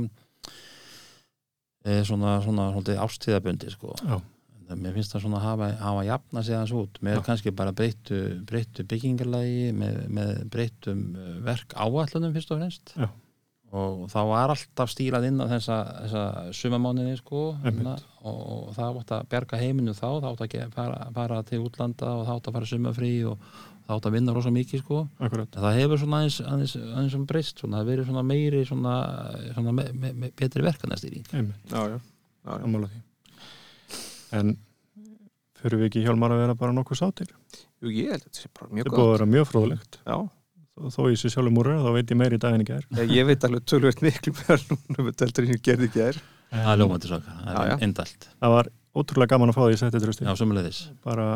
e, 1.85 2.03
svona, 2.07 2.37
svona, 2.45 2.69
svona 2.77 3.01
ástíðabundi 3.07 3.73
sko. 3.75 3.97
Já. 4.03 4.21
Mér 4.73 4.95
finnst 4.97 5.13
það 5.13 5.27
svona 5.27 5.41
að 5.41 5.47
hafa, 5.47 5.67
hafa 5.83 6.05
jafna 6.07 6.43
sig 6.47 6.57
aðeins 6.57 6.77
út 6.79 7.01
með 7.05 7.19
Já. 7.19 7.23
kannski 7.27 7.53
bara 7.57 7.75
breyttu, 7.77 8.21
breyttu 8.49 8.87
byggingarlagi 8.89 9.67
með, 9.77 9.99
með 10.17 10.31
breyttum 10.55 11.03
eh, 11.19 11.35
verk 11.45 11.75
áallunum 11.77 12.33
fyrst 12.33 12.55
og 12.55 12.61
fremst 12.63 12.95
Já. 12.97 13.09
og 13.77 14.07
þá 14.13 14.19
var 14.31 14.55
alltaf 14.55 14.93
stílað 14.95 15.27
inn 15.29 15.43
á 15.45 15.47
þessa, 15.51 15.79
þessa 16.07 16.25
sumamáninni 16.57 17.19
sko, 17.21 17.43
hérna, 17.67 17.99
og, 18.23 18.41
og 18.57 18.73
það 18.79 19.03
átt 19.03 19.15
að 19.19 19.29
berga 19.35 19.61
heiminu 19.61 19.97
þá, 19.99 20.07
það 20.07 20.31
átt 20.31 20.47
að 20.47 20.75
fara, 20.79 21.05
fara 21.19 21.43
til 21.51 21.63
útlanda 21.67 22.15
og 22.15 22.25
það 22.29 22.39
átt 22.39 22.51
að 22.51 22.59
fara 22.59 22.73
sumafrí 22.73 23.15
og 23.29 23.47
það 23.87 23.95
átt 23.97 24.09
að 24.09 24.17
vinna 24.17 24.35
rosa 24.37 24.53
mikið 24.55 24.83
sko 24.83 24.99
það 25.21 25.79
hefur 25.79 26.01
svona 26.03 26.21
aðeins, 26.23 26.41
aðeins, 26.43 26.75
aðeins 26.81 27.17
um 27.19 27.25
breyst 27.29 27.63
það 27.63 27.79
hefur 27.79 27.91
verið 27.93 28.11
svona 28.11 28.25
meiri 28.27 28.65
svona, 28.69 28.97
svona 29.53 29.75
me, 29.79 29.87
me, 29.93 30.13
me, 30.13 30.31
betri 30.39 30.65
verkanastýring 30.67 31.33
Einmitt, 31.33 31.65
já, 31.71 31.81
já, 31.93 31.97
já, 31.97 32.53
já. 32.53 32.61
sammála 32.65 32.93
því. 32.93 33.03
En 34.39 34.55
fyrir 35.63 35.83
við 35.83 35.91
ekki 35.91 36.05
hjálmar 36.07 36.35
að 36.35 36.45
vera 36.45 36.59
bara 36.59 36.77
nokkuð 36.77 37.03
sátir? 37.03 37.33
Jú, 37.83 37.91
ég 37.93 38.15
held 38.15 38.23
að 38.23 38.29
þetta 38.31 38.45
sé 38.45 38.53
bara 38.59 38.71
mjög 38.71 38.87
Þetta 38.87 38.93
er 38.93 38.97
búið 38.97 39.03
að 39.03 39.11
gott 39.11 39.17
vera 39.17 39.33
mjög 39.37 39.51
fróðlegt. 39.51 39.99
já. 40.07 40.17
Þó, 40.73 40.87
þó 40.89 41.03
ég 41.13 41.19
sé 41.21 41.29
sjálfur 41.29 41.53
múrur, 41.53 41.83
þá 41.85 41.91
veit 41.93 42.13
ég 42.15 42.17
meiri 42.17 42.39
í 42.39 42.41
daginn 42.41 42.63
í 42.65 42.67
gær. 42.71 42.87
Já, 42.97 43.03
ég 43.13 43.27
veit 43.29 43.43
alveg 43.45 43.67
tölvöld 43.69 44.01
miklu 44.01 44.33
meðal 44.39 44.63
núna 44.71 45.05
með 45.05 45.19
teltur 45.21 45.45
en 45.45 45.53
ég 45.53 45.61
gerði 45.67 45.91
ekki 45.91 46.01
þér 46.01 46.21
það 46.53 46.71
er 46.73 46.81
ljómandi 46.83 47.11
svaka, 47.11 47.35
það 47.47 47.71
er 47.73 47.85
indalt 47.87 48.29
Það 48.33 48.55
var 48.55 48.71
ótrúlega 48.93 49.33
gaman 49.33 49.53
að 49.53 49.57
fá 49.57 49.63
því 49.63 49.77
að 49.77 49.83
setja 49.83 50.37
sömulegðis 50.41 50.81
Bara 51.05 51.27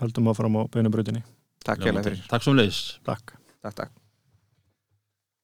höldum 0.00 0.30
áfram 0.32 0.58
á 0.58 0.62
beinubröðinni. 0.74 1.22
Takk 1.64 1.86
hérlega 1.88 2.08
fyrir, 2.10 2.24
takk 2.28 2.46
sömulegis 2.46 2.80
Takk. 3.08 3.36
takk, 3.64 3.74
takk 3.74 4.03